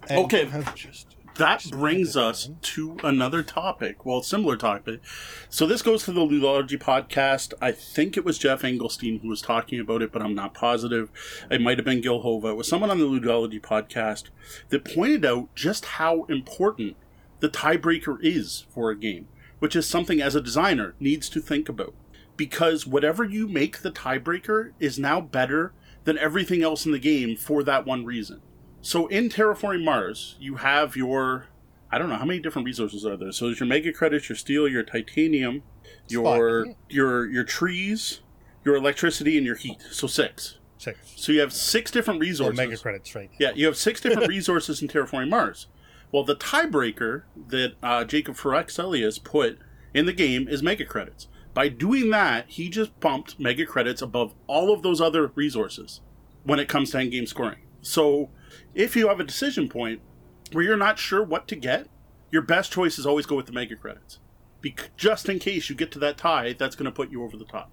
Okay. 0.10 0.50
just 0.76 1.16
That 1.36 1.60
Just 1.60 1.72
brings 1.72 2.18
us 2.18 2.50
to 2.62 2.98
another 3.04 3.44
topic. 3.44 4.06
Well, 4.06 4.22
similar 4.24 4.58
topic. 4.58 5.02
So 5.50 5.66
this 5.66 5.82
goes 5.82 6.04
to 6.06 6.12
the 6.12 6.22
Ludology 6.22 6.80
podcast. 6.80 7.54
I 7.62 7.72
think 7.72 8.18
it 8.18 8.26
was 8.26 8.38
Geoff 8.38 8.64
Engelstein 8.64 9.22
who 9.22 9.30
was 9.30 9.42
talking 9.42 9.80
about 9.80 10.02
it, 10.02 10.12
but 10.12 10.22
I'm 10.22 10.36
not 10.36 10.54
positive. 10.54 11.10
It 11.50 11.62
might 11.62 11.78
have 11.78 11.86
been 11.86 12.02
Gil 12.02 12.22
Hova. 12.22 12.50
It 12.50 12.58
was 12.58 12.68
someone 12.68 12.90
on 12.90 12.98
the 12.98 13.06
Ludology 13.06 13.62
podcast 13.62 14.26
that 14.70 14.84
pointed 14.84 15.24
out 15.26 15.54
just 15.56 15.86
how 15.86 16.24
important 16.24 16.96
the 17.40 17.50
tiebreaker 17.50 18.18
is 18.22 18.66
for 18.70 18.90
a 18.90 18.98
game, 18.98 19.28
which 19.60 19.76
is 19.76 19.88
something 19.88 20.22
as 20.22 20.36
a 20.36 20.42
designer 20.42 20.96
needs 21.00 21.30
to 21.30 21.40
think 21.40 21.70
about. 21.70 21.94
Because 22.40 22.88
whatever 22.88 23.26
you 23.26 23.50
make 23.50 23.82
the 23.82 23.92
tiebreaker 23.92 24.72
is 24.80 24.98
now 24.98 25.20
better 25.20 25.74
than 26.06 26.18
everything 26.18 26.64
else 26.64 26.86
in 26.86 26.94
the 26.94 27.00
game 27.00 27.36
for 27.36 27.64
that 27.64 27.86
one 27.86 28.06
reason. 28.06 28.42
So 28.82 29.08
in 29.08 29.28
Terraforming 29.28 29.84
Mars, 29.84 30.38
you 30.40 30.56
have 30.56 30.96
your 30.96 31.48
I 31.92 31.98
don't 31.98 32.08
know 32.08 32.16
how 32.16 32.24
many 32.24 32.40
different 32.40 32.66
resources 32.66 33.06
are 33.06 33.18
there. 33.18 33.34
So 33.34 33.48
there's 33.48 33.60
your 33.60 33.68
mega 33.68 33.92
credits, 33.92 34.30
your 34.30 34.38
steel, 34.38 34.70
your 34.70 34.84
titanium, 34.84 35.64
your 36.08 36.66
Five. 36.66 36.76
your 36.88 37.30
your 37.30 37.44
trees, 37.44 38.22
your 38.64 38.78
electricity, 38.78 39.36
and 39.36 39.46
your 39.46 39.58
heat. 39.58 39.82
So 39.92 40.08
six. 40.08 40.60
six. 40.78 40.98
So 41.18 41.34
you 41.34 41.42
have 41.42 41.52
six 41.52 41.92
different 41.92 42.22
resources. 42.22 42.56
mega 42.56 42.78
credits, 42.78 43.14
right? 43.16 43.30
Yeah, 43.38 43.52
you 43.54 43.66
have 43.66 43.76
six 43.76 44.00
different 44.00 44.30
resources 44.38 44.82
in 44.82 44.88
Terraforming 44.88 45.30
Mars. 45.30 45.68
Well, 46.14 46.24
the 46.24 46.38
tiebreaker 46.38 47.24
that 47.50 47.74
uh, 47.84 48.06
Jacob 48.06 48.36
Fryxelius 48.36 49.22
put 49.22 49.60
in 49.94 50.06
the 50.06 50.14
game 50.14 50.48
is 50.48 50.64
mega 50.64 50.86
credits. 50.86 51.28
By 51.60 51.68
doing 51.68 52.10
that, 52.12 52.46
he 52.48 52.70
just 52.70 52.98
bumped 53.02 53.38
mega 53.38 53.66
credits 53.66 54.02
above 54.02 54.34
all 54.48 54.72
of 54.72 54.82
those 54.82 55.02
other 55.02 55.30
resources 55.36 56.00
when 56.46 56.58
it 56.58 56.70
comes 56.70 56.92
to 56.92 57.00
end 57.00 57.12
game 57.12 57.26
scoring. 57.26 57.58
So, 57.82 58.30
if 58.74 58.96
you 58.96 59.10
have 59.10 59.20
a 59.20 59.26
decision 59.26 59.68
point 59.68 60.00
where 60.54 60.64
you're 60.64 60.78
not 60.78 61.00
sure 61.00 61.22
what 61.22 61.50
to 61.50 61.58
get, 61.58 61.90
your 62.32 62.44
best 62.44 62.72
choice 62.72 62.98
is 62.98 63.06
always 63.06 63.26
go 63.26 63.36
with 63.36 63.46
the 63.46 63.52
mega 63.52 63.76
credits. 63.76 64.20
Bec- 64.62 64.92
just 64.96 65.28
in 65.28 65.38
case 65.38 65.70
you 65.70 65.76
get 65.76 65.92
to 65.92 66.00
that 66.00 66.18
tie, 66.18 66.54
that's 66.54 66.78
going 66.78 66.86
to 66.86 66.94
put 66.94 67.12
you 67.12 67.26
over 67.26 67.36
the 67.36 67.44
top. 67.44 67.70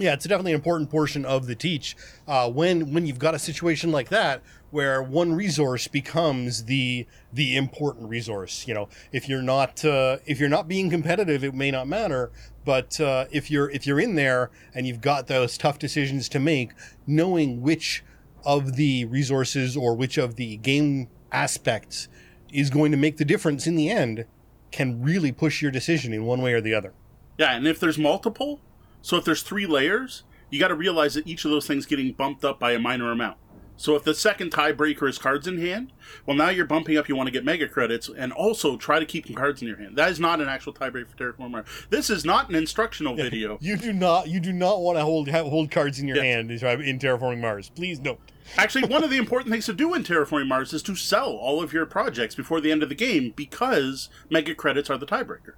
Yeah, 0.00 0.14
it's 0.14 0.24
definitely 0.24 0.52
an 0.52 0.56
important 0.56 0.88
portion 0.88 1.26
of 1.26 1.46
the 1.46 1.54
teach. 1.54 1.94
Uh, 2.26 2.50
when 2.50 2.94
when 2.94 3.06
you've 3.06 3.18
got 3.18 3.34
a 3.34 3.38
situation 3.38 3.92
like 3.92 4.08
that 4.08 4.42
where 4.70 5.02
one 5.02 5.34
resource 5.34 5.88
becomes 5.88 6.64
the 6.64 7.06
the 7.30 7.54
important 7.54 8.08
resource, 8.08 8.66
you 8.66 8.72
know, 8.72 8.88
if 9.12 9.28
you're 9.28 9.42
not 9.42 9.84
uh, 9.84 10.16
if 10.24 10.40
you're 10.40 10.48
not 10.48 10.66
being 10.68 10.88
competitive, 10.88 11.44
it 11.44 11.54
may 11.54 11.70
not 11.70 11.86
matter. 11.86 12.32
But 12.64 12.98
uh, 12.98 13.26
if 13.30 13.50
you're 13.50 13.70
if 13.70 13.86
you're 13.86 14.00
in 14.00 14.14
there 14.14 14.50
and 14.74 14.86
you've 14.86 15.02
got 15.02 15.26
those 15.26 15.58
tough 15.58 15.78
decisions 15.78 16.30
to 16.30 16.40
make, 16.40 16.72
knowing 17.06 17.60
which 17.60 18.02
of 18.42 18.76
the 18.76 19.04
resources 19.04 19.76
or 19.76 19.94
which 19.94 20.16
of 20.16 20.36
the 20.36 20.56
game 20.56 21.08
aspects 21.30 22.08
is 22.50 22.70
going 22.70 22.90
to 22.90 22.96
make 22.96 23.18
the 23.18 23.24
difference 23.26 23.66
in 23.66 23.76
the 23.76 23.90
end 23.90 24.24
can 24.72 25.02
really 25.02 25.30
push 25.30 25.60
your 25.60 25.70
decision 25.70 26.14
in 26.14 26.24
one 26.24 26.40
way 26.40 26.54
or 26.54 26.62
the 26.62 26.72
other. 26.72 26.94
Yeah, 27.36 27.54
and 27.54 27.66
if 27.66 27.78
there's 27.78 27.98
multiple, 27.98 28.60
so 29.02 29.16
if 29.16 29.24
there's 29.24 29.42
three 29.42 29.66
layers, 29.66 30.24
you 30.50 30.58
got 30.58 30.68
to 30.68 30.74
realize 30.74 31.14
that 31.14 31.26
each 31.26 31.44
of 31.44 31.50
those 31.50 31.66
things 31.66 31.86
getting 31.86 32.12
bumped 32.12 32.44
up 32.44 32.58
by 32.58 32.72
a 32.72 32.78
minor 32.78 33.10
amount. 33.12 33.36
So 33.76 33.96
if 33.96 34.04
the 34.04 34.12
second 34.12 34.50
tiebreaker 34.52 35.08
is 35.08 35.16
cards 35.16 35.46
in 35.46 35.56
hand, 35.58 35.92
well, 36.26 36.36
now 36.36 36.50
you're 36.50 36.66
bumping 36.66 36.98
up. 36.98 37.08
You 37.08 37.16
want 37.16 37.28
to 37.28 37.30
get 37.30 37.46
mega 37.46 37.66
credits, 37.66 38.10
and 38.14 38.30
also 38.30 38.76
try 38.76 38.98
to 38.98 39.06
keep 39.06 39.34
cards 39.34 39.62
in 39.62 39.68
your 39.68 39.78
hand. 39.78 39.96
That 39.96 40.10
is 40.10 40.20
not 40.20 40.38
an 40.38 40.50
actual 40.50 40.74
tiebreaker 40.74 41.08
for 41.08 41.16
Terraform 41.16 41.50
Mars. 41.52 41.66
This 41.88 42.10
is 42.10 42.22
not 42.26 42.50
an 42.50 42.56
instructional 42.56 43.16
video. 43.16 43.56
You 43.62 43.78
do 43.78 43.94
not. 43.94 44.28
You 44.28 44.38
do 44.38 44.52
not 44.52 44.82
want 44.82 44.98
to 44.98 45.02
hold 45.04 45.30
hold 45.30 45.70
cards 45.70 45.98
in 45.98 46.06
your 46.06 46.18
Yes. 46.18 46.24
hand 46.26 46.50
in 46.50 46.98
terraforming 46.98 47.40
Mars. 47.40 47.70
Please 47.70 47.98
don't. 47.98 48.20
Actually, 48.58 48.86
one 48.86 49.02
of 49.02 49.08
the 49.08 49.16
important 49.24 49.50
things 49.50 49.64
to 49.64 49.72
do 49.72 49.94
in 49.94 50.02
Terraforming 50.04 50.48
Mars 50.48 50.74
is 50.74 50.82
to 50.82 50.94
sell 50.94 51.30
all 51.30 51.62
of 51.62 51.72
your 51.72 51.86
projects 51.86 52.34
before 52.34 52.60
the 52.60 52.70
end 52.70 52.82
of 52.82 52.90
the 52.90 52.94
game 52.94 53.32
because 53.34 54.10
mega 54.28 54.54
credits 54.54 54.90
are 54.90 54.98
the 54.98 55.06
tiebreaker. 55.06 55.54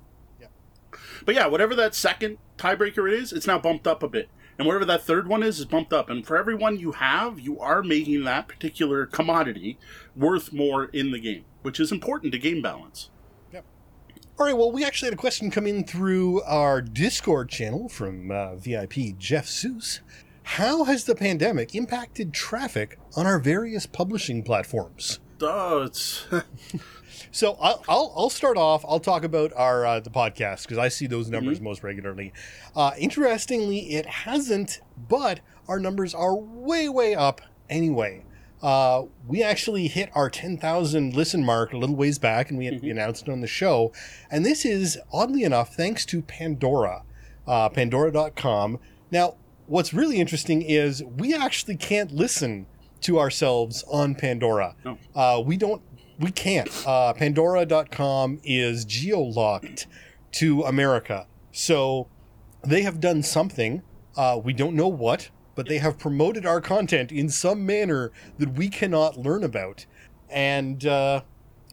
But 1.24 1.34
yeah, 1.34 1.46
whatever 1.46 1.74
that 1.76 1.94
second 1.94 2.38
tiebreaker 2.58 3.10
is, 3.10 3.32
it's 3.32 3.46
now 3.46 3.58
bumped 3.58 3.86
up 3.86 4.02
a 4.02 4.08
bit. 4.08 4.28
And 4.58 4.66
whatever 4.66 4.84
that 4.84 5.02
third 5.02 5.28
one 5.28 5.42
is, 5.42 5.58
is 5.58 5.64
bumped 5.64 5.92
up. 5.92 6.10
And 6.10 6.26
for 6.26 6.36
every 6.36 6.54
one 6.54 6.78
you 6.78 6.92
have, 6.92 7.40
you 7.40 7.58
are 7.58 7.82
making 7.82 8.24
that 8.24 8.48
particular 8.48 9.06
commodity 9.06 9.78
worth 10.14 10.52
more 10.52 10.84
in 10.86 11.10
the 11.10 11.18
game, 11.18 11.44
which 11.62 11.80
is 11.80 11.90
important 11.90 12.32
to 12.32 12.38
game 12.38 12.62
balance. 12.62 13.10
Yep. 13.52 13.64
All 14.38 14.46
right. 14.46 14.56
Well, 14.56 14.70
we 14.70 14.84
actually 14.84 15.06
had 15.06 15.14
a 15.14 15.20
question 15.20 15.50
come 15.50 15.66
in 15.66 15.84
through 15.84 16.42
our 16.42 16.80
Discord 16.82 17.48
channel 17.48 17.88
from 17.88 18.30
uh, 18.30 18.56
VIP 18.56 19.18
Jeff 19.18 19.46
Seuss. 19.46 20.00
How 20.44 20.84
has 20.84 21.04
the 21.04 21.14
pandemic 21.14 21.74
impacted 21.74 22.34
traffic 22.34 22.98
on 23.16 23.26
our 23.26 23.38
various 23.38 23.86
publishing 23.86 24.42
platforms? 24.42 25.18
Oh, 25.40 25.82
it's 25.82 26.26
So 27.30 27.56
I'll, 27.60 27.84
I'll, 27.88 28.12
I'll 28.16 28.30
start 28.30 28.56
off. 28.56 28.84
I'll 28.86 29.00
talk 29.00 29.24
about 29.24 29.52
our 29.54 29.86
uh, 29.86 30.00
the 30.00 30.10
podcast 30.10 30.62
because 30.62 30.78
I 30.78 30.88
see 30.88 31.06
those 31.06 31.28
numbers 31.28 31.60
most 31.60 31.82
regularly. 31.82 32.32
Uh, 32.74 32.92
interestingly, 32.98 33.94
it 33.94 34.06
hasn't, 34.06 34.80
but 35.08 35.40
our 35.68 35.78
numbers 35.78 36.14
are 36.14 36.34
way 36.34 36.88
way 36.88 37.14
up 37.14 37.40
anyway. 37.70 38.24
Uh, 38.62 39.06
we 39.26 39.42
actually 39.42 39.88
hit 39.88 40.08
our 40.14 40.30
10,000 40.30 41.14
listen 41.16 41.44
mark 41.44 41.72
a 41.72 41.76
little 41.76 41.96
ways 41.96 42.18
back, 42.18 42.48
and 42.48 42.58
we 42.58 42.66
had 42.66 42.80
announced 42.82 43.26
it 43.26 43.32
on 43.32 43.40
the 43.40 43.46
show. 43.46 43.92
And 44.30 44.46
this 44.46 44.64
is 44.64 44.98
oddly 45.12 45.42
enough 45.42 45.74
thanks 45.74 46.06
to 46.06 46.22
Pandora, 46.22 47.02
uh, 47.44 47.68
Pandora.com. 47.70 48.78
Now, 49.10 49.34
what's 49.66 49.92
really 49.92 50.20
interesting 50.20 50.62
is 50.62 51.02
we 51.02 51.34
actually 51.34 51.76
can't 51.76 52.12
listen 52.12 52.66
to 53.00 53.18
ourselves 53.18 53.84
on 53.90 54.14
Pandora. 54.14 54.76
No. 54.84 54.98
Uh, 55.14 55.42
we 55.44 55.56
don't. 55.56 55.82
We 56.18 56.30
can't. 56.30 56.70
Uh, 56.86 57.12
Pandora.com 57.14 58.40
is 58.44 58.84
geo-locked 58.84 59.86
to 60.32 60.62
America, 60.62 61.26
so 61.50 62.08
they 62.64 62.82
have 62.82 63.00
done 63.00 63.22
something. 63.22 63.82
Uh, 64.16 64.40
we 64.42 64.52
don't 64.52 64.76
know 64.76 64.88
what, 64.88 65.30
but 65.54 65.68
they 65.68 65.78
have 65.78 65.98
promoted 65.98 66.46
our 66.46 66.60
content 66.60 67.12
in 67.12 67.28
some 67.28 67.64
manner 67.66 68.12
that 68.38 68.54
we 68.54 68.68
cannot 68.68 69.18
learn 69.18 69.42
about, 69.42 69.86
and 70.28 70.86
uh, 70.86 71.22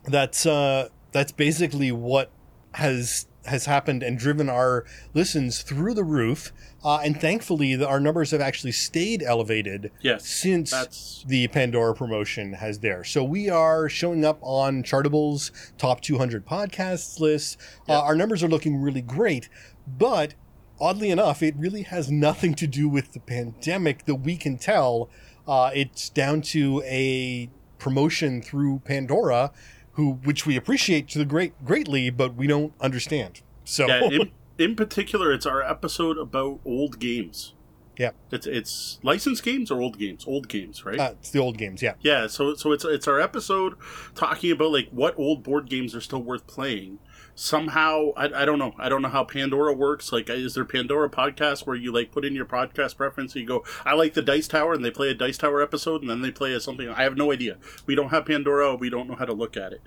that's 0.06 0.46
uh, 0.46 0.90
that's 1.12 1.32
basically 1.32 1.92
what 1.92 2.32
has 2.74 3.28
has 3.46 3.66
happened 3.66 4.04
and 4.04 4.18
driven 4.18 4.50
our 4.50 4.86
listens 5.14 5.62
through 5.62 5.94
the 5.94 6.04
roof. 6.04 6.52
Uh, 6.84 7.00
and 7.04 7.20
thankfully, 7.20 7.76
the, 7.76 7.88
our 7.88 8.00
numbers 8.00 8.32
have 8.32 8.42
actually 8.42 8.72
stayed 8.72 9.22
elevated 9.22 9.92
Yes, 10.02 10.26
since 10.26 10.72
that's 10.72 11.24
the 11.28 11.48
Pandora 11.50 11.94
promotion 11.94 12.54
has 12.54 12.80
there. 12.80 13.04
So 13.04 13.24
we 13.24 13.50
are 13.50 13.90
showing 13.90 14.24
up 14.24 14.40
on 14.42 14.84
Chartable's 14.84 15.52
top 15.78 16.02
200 16.02 16.46
podcasts 16.46 17.20
list. 17.20 17.58
Yeah. 17.88 17.98
Uh, 17.98 18.02
our 18.02 18.16
numbers 18.16 18.44
are 18.44 18.48
looking 18.48 18.82
really 18.82 19.02
great, 19.02 19.50
but 19.88 20.36
oddly 20.80 21.10
enough, 21.10 21.44
it 21.44 21.56
really 21.58 21.84
has 21.84 22.10
nothing 22.10 22.54
to 22.56 22.68
do 22.68 22.88
with 22.88 23.12
the 23.14 23.20
pandemic 23.20 24.06
that 24.06 24.16
we 24.16 24.38
can 24.38 24.58
tell. 24.58 25.10
Uh, 25.48 25.72
it's 25.74 26.10
down 26.10 26.42
to 26.42 26.82
a 26.86 27.50
promotion 27.78 28.42
through 28.42 28.80
Pandora, 28.86 29.52
who 29.94 30.14
which 30.24 30.46
we 30.46 30.56
appreciate 30.56 31.10
to 31.10 31.18
the 31.18 31.26
great 31.26 31.66
greatly, 31.66 32.10
but 32.10 32.36
we 32.36 32.48
don't 32.48 32.74
understand. 32.80 33.42
So 33.64 33.88
yeah. 33.88 34.04
In, 34.04 34.32
in 34.60 34.76
particular, 34.76 35.32
it's 35.32 35.46
our 35.46 35.64
episode 35.64 36.18
about 36.18 36.60
old 36.66 37.00
games. 37.00 37.54
Yeah. 37.98 38.12
it's 38.32 38.48
it's 38.48 39.00
licensed 39.04 39.44
games 39.44 39.70
or 39.70 39.82
old 39.82 40.00
games. 40.00 40.24
Old 40.26 40.48
games, 40.48 40.86
right? 40.86 40.98
uh, 40.98 41.12
it's 41.20 41.32
the 41.32 41.40
old 41.40 41.58
games, 41.58 41.82
yeah. 41.82 41.96
Yeah, 42.00 42.28
so 42.28 42.56
so 42.56 42.72
it's 42.72 42.86
it's 42.86 43.10
our 43.10 43.20
episode 43.20 43.76
talking 44.16 44.52
about 44.52 44.72
like 44.72 44.88
what 44.92 45.20
old 45.20 45.44
board 45.44 45.70
games 45.70 45.94
are 45.94 46.00
still 46.02 46.24
worth 46.24 46.48
playing. 46.48 47.00
Somehow, 47.42 48.12
I, 48.18 48.42
I 48.42 48.44
don't 48.44 48.60
know. 48.60 48.76
I 48.78 48.90
don't 48.90 49.02
know 49.02 49.08
how 49.08 49.24
Pandora 49.24 49.72
works. 49.72 50.12
Like, 50.12 50.30
is 50.30 50.56
there 50.56 50.66
Pandora 50.66 51.10
podcast 51.10 51.66
where 51.66 51.76
you 51.78 51.90
like 51.90 52.12
put 52.12 52.26
in 52.26 52.36
your 52.36 52.46
podcast 52.46 52.98
preference? 52.98 53.34
And 53.34 53.42
you 53.42 53.48
go, 53.48 53.64
I 53.86 53.94
like 53.94 54.14
the 54.14 54.22
Dice 54.22 54.50
Tower, 54.50 54.74
and 54.74 54.84
they 54.84 54.92
play 54.92 55.10
a 55.10 55.14
Dice 55.14 55.38
Tower 55.38 55.62
episode, 55.62 56.02
and 56.02 56.10
then 56.10 56.20
they 56.22 56.32
play 56.32 56.52
a 56.52 56.60
something. 56.60 56.90
I 56.90 57.04
have 57.04 57.16
no 57.16 57.32
idea. 57.32 57.56
We 57.86 57.96
don't 57.96 58.10
have 58.10 58.26
Pandora. 58.26 58.76
We 58.76 58.90
don't 58.90 59.08
know 59.08 59.16
how 59.16 59.24
to 59.24 59.32
look 59.32 59.56
at 59.56 59.72
it. 59.72 59.82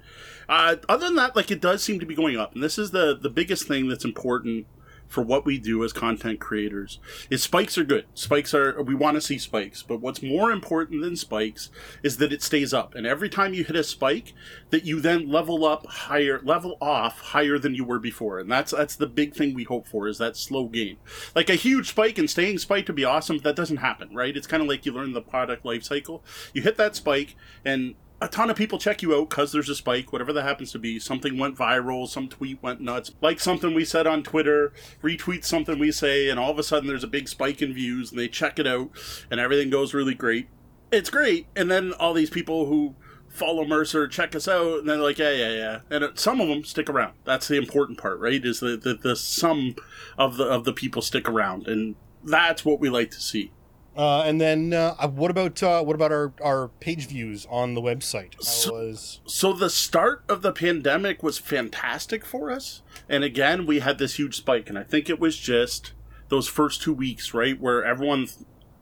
Uh, 0.49 0.77
other 0.89 1.05
than 1.05 1.17
that, 1.17 1.37
like 1.37 1.51
it 1.51 1.61
does 1.61 1.83
seem 1.83 2.01
to 2.01 2.07
be 2.07 2.15
going 2.15 2.39
up, 2.39 2.55
and 2.55 2.63
this 2.63 2.79
is 2.79 2.93
the 2.93 3.19
the 3.21 3.29
biggest 3.29 3.69
thing 3.69 3.87
that's 3.87 4.07
important 4.07 4.67
for 5.13 5.23
what 5.23 5.45
we 5.45 5.59
do 5.59 5.85
as 5.85 5.93
content 5.93 6.41
creators. 6.41 6.99
Is 7.29 7.43
spikes 7.43 7.77
are 7.77 7.85
good. 7.85 8.07
Spikes 8.15 8.55
are 8.55 8.83
we 8.83 8.95
want 8.95 9.17
to 9.17 9.21
see 9.21 9.37
spikes 9.37 9.83
but 9.83 10.01
what's 10.01 10.23
more 10.23 10.51
important 10.51 11.03
than 11.03 11.17
spikes 11.17 11.69
is 12.03 12.17
that 12.17 12.33
it 12.33 12.43
stays 12.43 12.73
up. 12.73 12.95
And 12.95 13.07
every 13.07 13.29
time 13.29 13.53
you 13.53 13.63
hit 13.63 13.77
a 13.77 13.85
spike 13.85 14.33
that 14.71 14.87
you 14.87 15.01
then 15.01 15.29
level 15.29 15.67
up 15.67 15.87
higher 15.87 16.41
level 16.43 16.79
off 16.81 17.21
higher 17.21 17.59
than 17.59 17.75
you 17.75 17.85
were 17.85 17.99
before. 17.99 18.39
And 18.39 18.51
that's 18.51 18.73
that's 18.73 18.97
the 18.97 19.07
big 19.07 19.35
thing 19.35 19.53
we 19.53 19.65
hope 19.65 19.87
for 19.87 20.09
is 20.09 20.17
that 20.17 20.37
slow 20.37 20.65
gain 20.67 20.97
like 21.35 21.51
a 21.51 21.55
huge 21.55 21.91
spike 21.91 22.17
and 22.17 22.31
staying 22.31 22.57
spiked 22.59 22.87
to 22.87 22.93
be 22.93 23.05
awesome 23.05 23.37
but 23.37 23.45
that 23.45 23.57
doesn't 23.57 23.79
happen 23.79 24.15
right? 24.15 24.37
It's 24.37 24.47
kind 24.47 24.63
of 24.63 24.69
like 24.69 24.87
you 24.87 24.93
learn 24.93 25.13
the 25.13 25.21
product 25.21 25.67
life 25.67 25.83
cycle. 25.83 26.25
You 26.55 26.63
hit 26.63 26.79
that 26.79 26.97
spike 26.97 27.37
and 27.65 27.97
a 28.23 28.29
ton 28.29 28.49
of 28.51 28.57
people 28.57 28.79
check 28.79 29.03
you 29.03 29.17
out 29.17 29.29
because 29.29 29.51
there's 29.51 29.69
a 29.69 29.75
spike, 29.75 30.13
whatever 30.13 30.33
that 30.33 30.45
happens 30.45 30.71
to 30.71 30.79
be. 30.79 31.01
Something 31.01 31.39
went 31.39 31.59
viral, 31.59 32.09
some 32.09 32.29
tweet 32.29 32.63
went 32.63 32.81
nuts, 32.81 33.11
like 33.21 33.41
something 33.41 33.75
we 33.75 33.85
said 33.85 34.07
on 34.07 34.23
Twitter, 34.23 34.73
retweet 35.03 35.45
something 35.45 35.77
we 35.77 35.91
say, 35.91 36.29
and 36.29 36.39
all 36.39 36.53
of 36.53 36.59
a 36.59 36.63
sudden 36.63 36.87
there's 36.87 37.03
a 37.03 37.09
big 37.09 37.29
spike 37.29 37.61
in 37.61 37.75
views, 37.75 38.13
and 38.13 38.21
they 38.21 38.29
check 38.29 38.61
it 38.61 38.67
out, 38.67 38.91
and 39.29 39.41
everything 39.41 39.71
goes 39.71 39.93
really 39.93 40.15
great. 40.15 40.49
It's 40.93 41.11
great, 41.11 41.49
and 41.57 41.69
then 41.69 41.93
all 41.95 42.15
these 42.15 42.31
people 42.31 42.67
who 42.67 42.95
follow 43.29 43.65
Mercer 43.65 44.07
check 44.07 44.37
us 44.37 44.47
out, 44.47 44.79
and 44.79 44.89
they're 44.89 44.99
like, 44.99 45.19
yeah, 45.19 45.33
yeah, 45.33 45.53
yeah, 45.53 45.81
and 45.91 46.05
it, 46.05 46.19
some 46.21 46.41
of 46.41 46.47
them 46.47 46.63
stick 46.63 46.89
around. 46.89 47.15
That's 47.25 47.49
the 47.49 47.57
important 47.57 47.99
part, 47.99 48.21
right? 48.21 48.45
Is 48.45 48.61
that 48.61 48.83
the, 48.83 48.95
the 48.95 49.17
sum 49.17 49.75
of 50.17 50.37
the 50.37 50.45
of 50.45 50.65
the 50.65 50.73
people 50.73 51.03
stick 51.03 51.29
around, 51.29 51.67
and 51.67 51.97
that's 52.23 52.65
what 52.65 52.79
we 52.79 52.89
like 52.89 53.11
to 53.11 53.21
see. 53.21 53.51
Uh, 53.97 54.23
and 54.23 54.41
then 54.41 54.73
uh, 54.73 54.95
what 55.09 55.31
about 55.31 55.63
uh, 55.63 55.83
what 55.83 55.95
about 55.95 56.11
our, 56.11 56.33
our 56.43 56.69
page 56.81 57.07
views 57.09 57.47
on 57.51 57.75
the 57.75 57.81
website? 57.83 58.35
How 58.37 58.43
So- 58.43 58.73
was 58.73 59.21
So 59.27 59.53
the 59.53 59.69
start 59.71 60.25
of 60.29 60.43
the 60.43 60.53
pandemic 60.53 61.23
was 61.23 61.39
fantastic 61.39 62.25
for 62.25 62.51
us. 62.51 62.83
And 63.09 63.23
again, 63.25 63.67
we 63.67 63.81
had 63.81 63.99
this 63.99 64.15
huge 64.19 64.37
spike. 64.37 64.69
And 64.71 64.79
I 64.79 64.83
think 64.83 65.11
it 65.11 65.21
was 65.21 65.37
just 65.37 65.93
those 66.29 66.49
first 66.49 66.81
two 66.81 66.95
weeks, 66.95 67.35
right? 67.35 67.61
Where 67.61 67.85
everyone, 67.85 68.29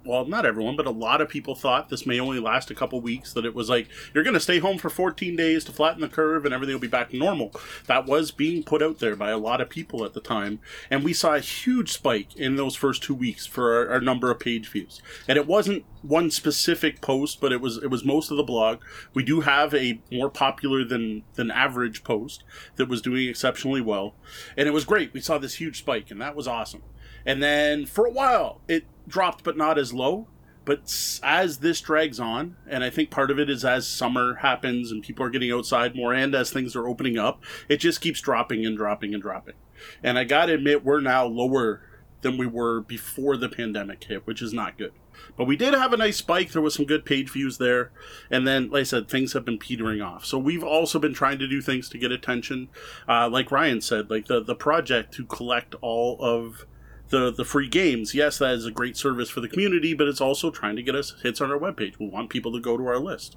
well, 0.05 0.24
not 0.24 0.46
everyone, 0.46 0.76
but 0.76 0.86
a 0.86 0.90
lot 0.90 1.20
of 1.20 1.28
people 1.28 1.55
thought 1.55 1.88
this 1.88 2.07
may 2.07 2.18
only 2.18 2.40
last 2.40 2.70
a 2.70 2.74
couple 2.74 3.01
weeks. 3.01 3.32
That 3.32 3.44
it 3.44 3.55
was 3.55 3.68
like, 3.68 3.88
you're 4.14 4.24
going 4.24 4.34
to 4.34 4.40
stay 4.40 4.59
home 4.59 4.78
for 4.78 4.90
14 4.90 5.36
days 5.36 5.64
to 5.64 5.72
flatten 5.72 6.01
the 6.01 6.09
curve 6.09 6.44
and 6.44 6.55
everything 6.55 6.74
will 6.74 6.80
be 6.80 6.88
back 6.88 7.11
to 7.11 7.18
normal. 7.18 7.53
That 7.86 8.07
was 8.07 8.30
being 8.30 8.62
put 8.62 8.82
out 8.82 8.98
there 8.98 9.16
by 9.16 9.30
a 9.30 9.38
lot 9.38 9.61
of 9.61 9.68
people 9.68 10.05
at 10.05 10.14
the 10.14 10.20
time. 10.20 10.61
And 10.90 11.05
we 11.05 11.12
saw 11.12 11.34
a 11.34 11.40
huge 11.40 11.92
spike 11.92 12.34
in 12.36 12.57
those 12.57 12.76
first 12.76 13.03
two 13.03 13.14
weeks 13.14 13.46
for 13.46 13.74
our, 13.74 13.94
our 13.94 14.01
number 14.01 14.30
of 14.30 14.40
page 14.40 14.68
views. 14.68 15.03
And 15.28 15.36
it 15.36 15.46
wasn't 15.46 15.84
one 16.03 16.30
specific 16.30 17.01
post, 17.01 17.40
but 17.40 17.53
it 17.53 17.61
was 17.61 17.76
it 17.78 17.88
was 17.88 18.05
most 18.05 18.30
of 18.30 18.36
the 18.36 18.42
blog. 18.42 18.80
We 19.14 19.22
do 19.22 19.42
have 19.42 19.74
a 19.74 20.01
more 20.11 20.30
popular 20.30 20.84
than 20.84 21.24
than 21.34 21.51
average 21.51 22.05
post 22.05 22.44
that 22.76 22.88
was 22.88 23.03
doing 23.03 23.28
exceptionally 23.28 23.80
well, 23.80 24.14
and 24.57 24.66
it 24.66 24.72
was 24.72 24.84
great. 24.84 25.12
We 25.12 25.20
saw 25.20 25.38
this 25.38 25.57
huge 25.57 25.78
spike, 25.78 26.11
and 26.11 26.20
that 26.20 26.36
was 26.36 26.48
awesome. 26.48 26.82
And 27.25 27.43
then 27.43 27.87
for 27.87 28.07
a 28.07 28.11
while, 28.11 28.61
it 28.68 28.85
dropped, 29.07 29.45
but 29.45 29.57
not 29.57 29.79
as 29.79 29.93
low. 29.93 30.27
But 30.64 31.18
as 31.23 31.59
this 31.59 31.81
drags 31.81 32.21
on, 32.21 32.57
and 32.68 32.85
I 32.85 32.91
think 32.91 33.11
part 33.11 33.31
of 33.31 33.39
it 33.41 33.49
is 33.49 33.64
as 33.64 33.89
summer 33.89 34.37
happens 34.37 34.93
and 34.93 35.03
people 35.03 35.25
are 35.25 35.31
getting 35.31 35.51
outside 35.51 35.97
more, 35.97 36.12
and 36.12 36.35
as 36.35 36.51
things 36.51 36.77
are 36.77 36.87
opening 36.87 37.18
up, 37.18 37.43
it 37.68 37.79
just 37.79 38.01
keeps 38.01 38.21
dropping 38.21 38.64
and 38.66 38.77
dropping 38.77 39.14
and 39.14 39.23
dropping. 39.23 39.55
And 40.03 40.18
I 40.18 40.25
gotta 40.25 40.55
admit, 40.55 40.85
we're 40.85 41.01
now 41.01 41.25
lower 41.25 41.83
than 42.21 42.37
we 42.37 42.47
were 42.47 42.83
before 42.83 43.37
the 43.37 43.49
pandemic 43.49 44.05
hit, 44.05 44.27
which 44.27 44.43
is 44.43 44.53
not 44.53 44.77
good. 44.77 44.93
But 45.37 45.47
we 45.47 45.57
did 45.57 45.75
have 45.75 45.93
a 45.93 45.97
nice 45.97 46.18
spike. 46.18 46.53
There 46.53 46.62
was 46.62 46.75
some 46.75 46.87
good 46.87 47.05
page 47.05 47.31
views 47.31 47.59
there. 47.59 47.91
And 48.31 48.47
then, 48.47 48.71
like 48.71 48.81
I 48.81 48.85
said, 48.85 49.09
things 49.09 49.33
have 49.33 49.45
been 49.45 49.59
petering 49.59 50.01
off. 50.01 50.25
So 50.25 50.39
we've 50.39 50.64
also 50.64 50.99
been 50.99 51.14
trying 51.14 51.39
to 51.39 51.49
do 51.49 51.61
things 51.61 51.89
to 51.91 51.99
get 51.99 52.12
attention. 52.12 52.68
Uh, 53.09 53.29
like 53.29 53.51
Ryan 53.51 53.81
said, 53.81 54.11
like 54.11 54.27
the, 54.27 54.43
the 54.43 54.55
project 54.55 55.14
to 55.14 55.25
collect 55.25 55.75
all 55.81 56.18
of 56.21 56.66
the, 57.11 57.33
the 57.33 57.45
free 57.45 57.69
games. 57.69 58.15
Yes, 58.15 58.39
that 58.39 58.55
is 58.55 58.67
a 58.67 58.71
great 58.71 58.97
service 58.97 59.29
for 59.29 59.41
the 59.41 59.49
community, 59.49 59.95
but 59.95 60.09
it's 60.09 60.21
also 60.21 60.51
trying 60.51 60.77
to 60.77 60.83
get 60.83 60.95
us 60.95 61.15
hits 61.23 61.41
on 61.41 61.51
our 61.51 61.59
webpage. 61.59 61.99
We 61.99 62.09
want 62.09 62.31
people 62.31 62.53
to 62.53 62.61
go 62.61 62.77
to 62.77 62.87
our 62.87 62.99
list. 62.99 63.37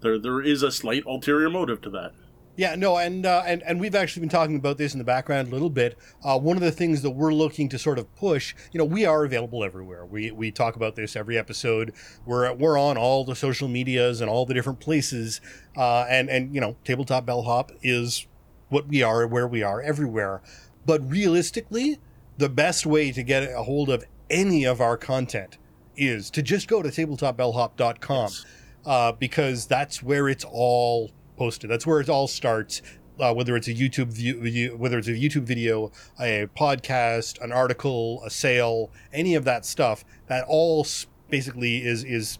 There, 0.00 0.18
there 0.18 0.40
is 0.40 0.62
a 0.62 0.72
slight 0.72 1.04
ulterior 1.06 1.50
motive 1.50 1.80
to 1.82 1.90
that. 1.90 2.12
Yeah, 2.56 2.74
no, 2.74 2.98
and 2.98 3.24
uh, 3.24 3.42
and 3.46 3.62
and 3.62 3.80
we've 3.80 3.94
actually 3.94 4.20
been 4.20 4.28
talking 4.28 4.56
about 4.56 4.76
this 4.76 4.92
in 4.92 4.98
the 4.98 5.04
background 5.04 5.48
a 5.48 5.50
little 5.50 5.70
bit. 5.70 5.96
Uh, 6.22 6.38
one 6.38 6.56
of 6.56 6.62
the 6.62 6.72
things 6.72 7.00
that 7.02 7.12
we're 7.12 7.32
looking 7.32 7.68
to 7.70 7.78
sort 7.78 7.98
of 7.98 8.14
push, 8.16 8.54
you 8.72 8.78
know, 8.78 8.84
we 8.84 9.06
are 9.06 9.24
available 9.24 9.64
everywhere. 9.64 10.04
We 10.04 10.30
we 10.30 10.50
talk 10.50 10.76
about 10.76 10.94
this 10.94 11.16
every 11.16 11.38
episode. 11.38 11.94
We're 12.26 12.52
we're 12.52 12.76
on 12.76 12.98
all 12.98 13.24
the 13.24 13.36
social 13.36 13.68
medias 13.68 14.20
and 14.20 14.28
all 14.28 14.44
the 14.44 14.52
different 14.52 14.80
places. 14.80 15.40
Uh, 15.76 16.04
and 16.10 16.28
and 16.28 16.54
you 16.54 16.60
know, 16.60 16.76
tabletop 16.84 17.24
bellhop 17.24 17.70
is 17.82 18.26
what 18.68 18.88
we 18.88 19.02
are, 19.02 19.26
where 19.26 19.46
we 19.46 19.62
are 19.62 19.80
everywhere. 19.80 20.42
But 20.84 21.08
realistically, 21.08 21.98
the 22.40 22.48
best 22.48 22.86
way 22.86 23.12
to 23.12 23.22
get 23.22 23.42
a 23.44 23.62
hold 23.62 23.88
of 23.90 24.04
any 24.28 24.64
of 24.64 24.80
our 24.80 24.96
content 24.96 25.58
is 25.96 26.30
to 26.30 26.42
just 26.42 26.66
go 26.68 26.82
to 26.82 26.88
tabletopbellhop.com 26.88 28.28
Yes. 28.30 28.44
uh, 28.86 29.12
because 29.12 29.66
that's 29.66 30.02
where 30.02 30.28
it's 30.28 30.44
all 30.50 31.10
posted. 31.36 31.70
That's 31.70 31.86
where 31.86 32.00
it 32.00 32.08
all 32.08 32.26
starts. 32.26 32.82
Uh, 33.18 33.34
whether 33.34 33.54
it's 33.54 33.68
a 33.68 33.74
YouTube 33.74 34.08
view, 34.14 34.74
whether 34.78 34.96
it's 34.98 35.08
a 35.08 35.12
YouTube 35.12 35.42
video, 35.42 35.92
a 36.18 36.46
podcast, 36.56 37.38
an 37.42 37.52
article, 37.52 38.22
a 38.24 38.30
sale, 38.30 38.90
any 39.12 39.34
of 39.34 39.44
that 39.44 39.66
stuff, 39.66 40.04
that 40.28 40.42
all 40.48 40.86
basically 41.28 41.84
is 41.84 42.02
is 42.02 42.38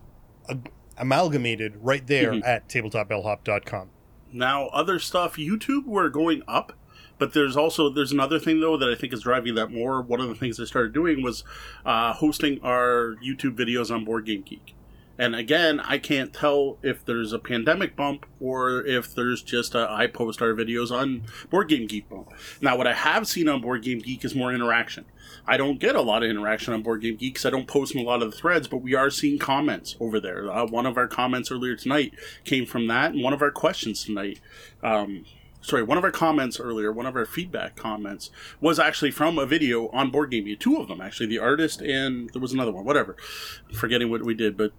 amalgamated 0.97 1.75
right 1.83 2.07
there 2.07 2.33
Mhm. 2.33 2.47
at 2.47 2.69
tabletopbellhop.com. 2.69 3.91
Now, 4.33 4.69
other 4.69 4.99
stuff, 4.99 5.37
YouTube, 5.37 5.87
we're 5.87 6.09
going 6.09 6.43
up, 6.49 6.73
but 7.21 7.35
there's 7.35 7.57
also 7.57 7.91
there's 7.91 8.11
another 8.11 8.41
thing 8.41 8.61
though 8.61 8.77
that 8.79 8.89
I 8.89 8.97
think 8.97 9.13
is 9.13 9.21
driving 9.21 9.55
that 9.55 9.71
more. 9.71 10.01
One 10.01 10.21
of 10.21 10.29
the 10.29 10.35
things 10.35 10.59
I 10.59 10.65
started 10.65 10.93
doing 10.93 11.23
was 11.23 11.45
uh, 11.85 12.15
hosting 12.15 12.59
our 12.63 13.15
YouTube 13.25 13.57
videos 13.57 13.95
on 13.95 14.05
Board 14.05 14.25
Game 14.25 14.41
Geek. 14.41 14.75
And 15.19 15.37
again, 15.37 15.81
I 15.81 15.99
can't 15.99 16.33
tell 16.33 16.79
if 16.83 17.05
there's 17.05 17.35
a 17.35 17.39
pandemic 17.39 17.95
bump 17.95 18.25
or 18.41 18.83
if 18.87 19.15
there's 19.15 19.43
just 19.43 19.75
a 19.75 19.87
I 19.91 20.07
post 20.07 20.41
our 20.41 20.55
videos 20.55 20.91
on 20.91 21.25
Board 21.51 21.69
Game 21.69 21.87
Geek 21.87 22.09
bump. 22.09 22.33
Now, 22.63 22.79
what 22.79 22.87
I 22.87 22.95
have 22.95 23.29
seen 23.29 23.47
on 23.47 23.61
Board 23.61 23.83
Game 23.83 23.99
Geek 23.99 24.25
is 24.25 24.35
more 24.35 24.51
interaction. 24.51 25.05
I 25.47 25.59
don't 25.59 25.79
get 25.79 25.95
a 25.95 26.01
lot 26.01 26.23
of 26.23 26.31
interaction 26.31 26.73
on 26.73 26.83
Board 26.83 27.03
Game 27.03 27.17
Geek 27.17 27.35
because 27.35 27.45
I 27.45 27.51
don't 27.51 27.69
post 27.69 27.95
in 27.95 28.01
a 28.01 28.05
lot 28.05 28.23
of 28.23 28.31
the 28.31 28.37
threads, 28.37 28.67
but 28.67 28.79
we 28.79 28.95
are 28.95 29.11
seeing 29.11 29.39
comments 29.39 29.95
over 30.01 30.21
there. 30.21 30.51
Uh, 30.51 30.67
one 30.67 30.87
of 30.87 30.97
our 30.97 31.07
comments 31.07 31.51
earlier 31.51 31.77
tonight 31.77 32.15
came 32.45 32.65
from 32.65 32.87
that, 32.87 33.13
and 33.13 33.23
one 33.23 33.35
of 33.35 33.43
our 33.43 33.51
questions 33.51 34.03
tonight 34.03 34.41
um, 34.83 35.27
sorry, 35.61 35.83
one 35.83 35.99
of 35.99 36.05
our 36.05 36.11
comments 36.11 36.59
earlier, 36.59 36.93
one 36.93 37.07
of 37.07 37.17
our 37.17 37.27
feedback 37.27 37.77
comments 37.77 38.31
was 38.61 38.79
actually 38.79 39.11
from 39.11 39.39
a 39.39 39.47
video 39.47 39.89
on 39.89 40.11
Board 40.11 40.31
Game 40.31 40.45
Geek. 40.45 40.61
Two 40.61 40.77
of 40.77 40.89
them, 40.89 41.01
actually, 41.01 41.27
the 41.27 41.39
artist 41.39 41.81
and 41.81 42.31
there 42.31 42.43
was 42.43 42.53
another 42.53 42.73
one, 42.73 42.85
whatever. 42.85 43.17
Forgetting 43.73 44.11
what 44.11 44.25
we 44.25 44.35
did, 44.35 44.57
but 44.57 44.73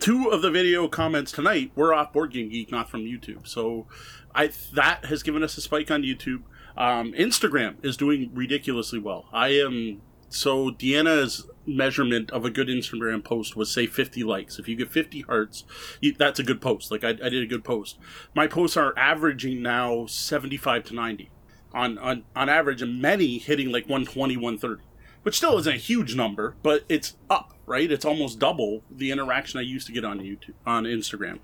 two 0.00 0.28
of 0.28 0.42
the 0.42 0.50
video 0.50 0.88
comments 0.88 1.32
tonight 1.32 1.70
were 1.74 1.92
off 1.92 2.12
Board 2.12 2.32
Game 2.32 2.48
Geek, 2.48 2.70
not 2.70 2.90
from 2.90 3.02
YouTube. 3.02 3.46
So 3.46 3.86
I 4.34 4.50
that 4.72 5.06
has 5.06 5.22
given 5.22 5.42
us 5.42 5.56
a 5.56 5.60
spike 5.60 5.90
on 5.90 6.02
YouTube. 6.02 6.42
Um, 6.76 7.12
Instagram 7.12 7.76
is 7.84 7.96
doing 7.96 8.30
ridiculously 8.34 8.98
well. 8.98 9.26
I 9.32 9.48
am 9.48 10.02
so 10.28 10.70
Deanna 10.70 11.22
is 11.22 11.46
measurement 11.66 12.30
of 12.30 12.44
a 12.44 12.50
good 12.50 12.68
Instagram 12.68 13.24
post 13.24 13.56
was 13.56 13.70
say 13.70 13.86
50 13.86 14.24
likes. 14.24 14.58
If 14.58 14.68
you 14.68 14.76
get 14.76 14.90
50 14.90 15.22
hearts, 15.22 15.64
you, 16.00 16.12
that's 16.12 16.38
a 16.38 16.44
good 16.44 16.60
post. 16.60 16.90
Like 16.90 17.04
I, 17.04 17.10
I 17.10 17.28
did 17.28 17.42
a 17.42 17.46
good 17.46 17.64
post. 17.64 17.98
My 18.34 18.46
posts 18.46 18.76
are 18.76 18.94
averaging 18.96 19.62
now 19.62 20.06
75 20.06 20.84
to 20.84 20.94
90 20.94 21.30
on, 21.72 21.98
on, 21.98 22.24
on 22.36 22.48
average, 22.48 22.82
and 22.82 23.00
many 23.00 23.38
hitting 23.38 23.72
like 23.72 23.84
120, 23.84 24.36
130, 24.36 24.82
which 25.22 25.36
still 25.36 25.58
isn't 25.58 25.74
a 25.74 25.78
huge 25.78 26.14
number, 26.14 26.56
but 26.62 26.84
it's 26.88 27.16
up 27.28 27.54
right? 27.66 27.90
It's 27.90 28.04
almost 28.04 28.38
double 28.38 28.82
the 28.90 29.10
interaction 29.10 29.58
I 29.58 29.62
used 29.62 29.86
to 29.86 29.92
get 29.92 30.04
on 30.04 30.20
YouTube, 30.20 30.54
on 30.66 30.84
Instagram. 30.84 31.38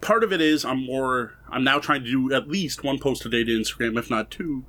Part 0.00 0.24
of 0.24 0.32
it 0.32 0.40
is 0.40 0.64
I'm 0.64 0.84
more, 0.84 1.34
I'm 1.48 1.64
now 1.64 1.78
trying 1.78 2.04
to 2.04 2.10
do 2.10 2.34
at 2.34 2.48
least 2.48 2.84
one 2.84 2.98
post 2.98 3.26
a 3.26 3.28
day 3.28 3.44
to 3.44 3.50
Instagram, 3.50 3.98
if 3.98 4.10
not 4.10 4.30
two, 4.30 4.64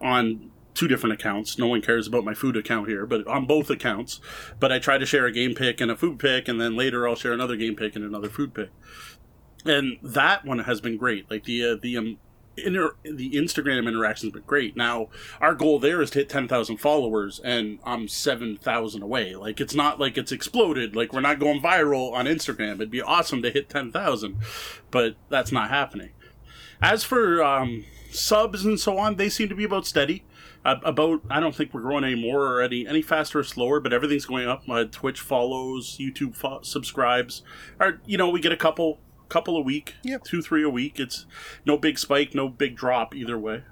on 0.00 0.50
two 0.74 0.88
different 0.88 1.14
accounts. 1.14 1.58
No 1.58 1.66
one 1.66 1.82
cares 1.82 2.06
about 2.06 2.24
my 2.24 2.34
food 2.34 2.56
account 2.56 2.88
here, 2.88 3.06
but 3.06 3.26
on 3.26 3.46
both 3.46 3.70
accounts. 3.70 4.20
But 4.58 4.72
I 4.72 4.78
try 4.78 4.98
to 4.98 5.06
share 5.06 5.26
a 5.26 5.32
game 5.32 5.54
pick 5.54 5.80
and 5.80 5.90
a 5.90 5.96
food 5.96 6.18
pick, 6.18 6.48
and 6.48 6.60
then 6.60 6.76
later 6.76 7.08
I'll 7.08 7.16
share 7.16 7.32
another 7.32 7.56
game 7.56 7.76
pick 7.76 7.96
and 7.96 8.04
another 8.04 8.28
food 8.28 8.54
pick. 8.54 8.70
And 9.64 9.98
that 10.02 10.44
one 10.44 10.60
has 10.60 10.80
been 10.80 10.96
great. 10.96 11.30
Like 11.30 11.44
the 11.44 11.64
uh, 11.64 11.76
the 11.80 11.96
um, 11.96 12.18
inter- 12.56 12.96
the 13.02 13.32
Instagram 13.32 13.86
interactions 13.86 14.32
been 14.32 14.42
great. 14.46 14.76
Now 14.76 15.08
our 15.40 15.54
goal 15.54 15.78
there 15.78 16.02
is 16.02 16.10
to 16.10 16.20
hit 16.20 16.28
ten 16.28 16.48
thousand 16.48 16.78
followers, 16.78 17.40
and 17.44 17.78
I'm 17.84 18.08
seven 18.08 18.56
thousand 18.56 19.02
away. 19.02 19.36
Like 19.36 19.60
it's 19.60 19.74
not 19.74 20.00
like 20.00 20.18
it's 20.18 20.32
exploded. 20.32 20.96
Like 20.96 21.12
we're 21.12 21.20
not 21.20 21.38
going 21.38 21.60
viral 21.60 22.12
on 22.12 22.26
Instagram. 22.26 22.74
It'd 22.74 22.90
be 22.90 23.02
awesome 23.02 23.42
to 23.42 23.50
hit 23.50 23.68
ten 23.68 23.92
thousand, 23.92 24.38
but 24.90 25.16
that's 25.28 25.52
not 25.52 25.70
happening. 25.70 26.10
As 26.80 27.04
for 27.04 27.42
um, 27.44 27.84
subs 28.10 28.64
and 28.64 28.80
so 28.80 28.98
on, 28.98 29.16
they 29.16 29.28
seem 29.28 29.48
to 29.48 29.54
be 29.54 29.64
about 29.64 29.86
steady. 29.86 30.24
Uh, 30.64 30.76
about 30.84 31.20
I 31.28 31.40
don't 31.40 31.54
think 31.54 31.74
we're 31.74 31.80
growing 31.80 32.04
any 32.04 32.14
more 32.14 32.46
or 32.46 32.62
any 32.62 32.86
any 32.86 33.02
faster 33.02 33.40
or 33.40 33.44
slower, 33.44 33.80
but 33.80 33.92
everything's 33.92 34.26
going 34.26 34.46
up. 34.46 34.66
My 34.68 34.84
Twitch 34.84 35.20
follows, 35.20 35.98
YouTube 35.98 36.36
fo- 36.36 36.62
subscribes, 36.62 37.42
or 37.80 38.00
you 38.06 38.16
know 38.16 38.28
we 38.30 38.40
get 38.40 38.52
a 38.52 38.56
couple 38.56 39.00
couple 39.28 39.56
a 39.56 39.60
week, 39.60 39.94
Yep. 40.04 40.24
two 40.24 40.40
three 40.42 40.62
a 40.62 40.70
week. 40.70 41.00
It's 41.00 41.26
no 41.66 41.76
big 41.76 41.98
spike, 41.98 42.34
no 42.34 42.48
big 42.48 42.76
drop 42.76 43.14
either 43.14 43.38
way. 43.38 43.62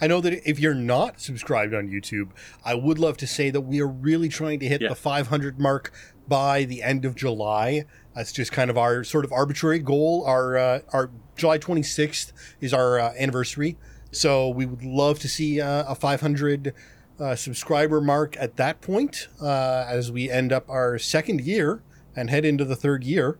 I 0.00 0.06
know 0.06 0.20
that 0.20 0.48
if 0.48 0.60
you're 0.60 0.74
not 0.74 1.20
subscribed 1.20 1.74
on 1.74 1.88
YouTube, 1.88 2.28
I 2.64 2.74
would 2.74 2.98
love 3.00 3.16
to 3.16 3.26
say 3.26 3.50
that 3.50 3.62
we 3.62 3.80
are 3.80 3.88
really 3.88 4.28
trying 4.28 4.60
to 4.60 4.68
hit 4.68 4.80
Yeah. 4.82 4.90
the 4.90 4.94
500 4.94 5.58
mark 5.58 5.92
by 6.28 6.64
the 6.64 6.82
end 6.82 7.04
of 7.04 7.16
July. 7.16 7.84
That's 8.14 8.30
just 8.30 8.52
kind 8.52 8.70
of 8.70 8.76
our 8.78 9.02
sort 9.02 9.24
of 9.24 9.32
arbitrary 9.32 9.78
goal. 9.80 10.24
Our 10.26 10.56
uh, 10.56 10.80
our 10.92 11.10
July 11.36 11.58
26th 11.58 12.32
is 12.60 12.72
our 12.72 13.00
uh, 13.00 13.12
anniversary, 13.18 13.76
so 14.10 14.48
we 14.48 14.66
would 14.66 14.82
love 14.82 15.18
to 15.20 15.28
see 15.28 15.60
uh, 15.60 15.84
a 15.86 15.94
500 15.94 16.74
uh, 17.20 17.34
subscriber 17.34 18.00
mark 18.00 18.36
at 18.38 18.56
that 18.56 18.80
point 18.80 19.28
uh, 19.42 19.84
as 19.88 20.10
we 20.10 20.30
end 20.30 20.52
up 20.52 20.68
our 20.68 20.98
second 20.98 21.40
year 21.40 21.82
and 22.14 22.30
head 22.30 22.44
into 22.44 22.64
the 22.64 22.76
third 22.76 23.04
year. 23.04 23.38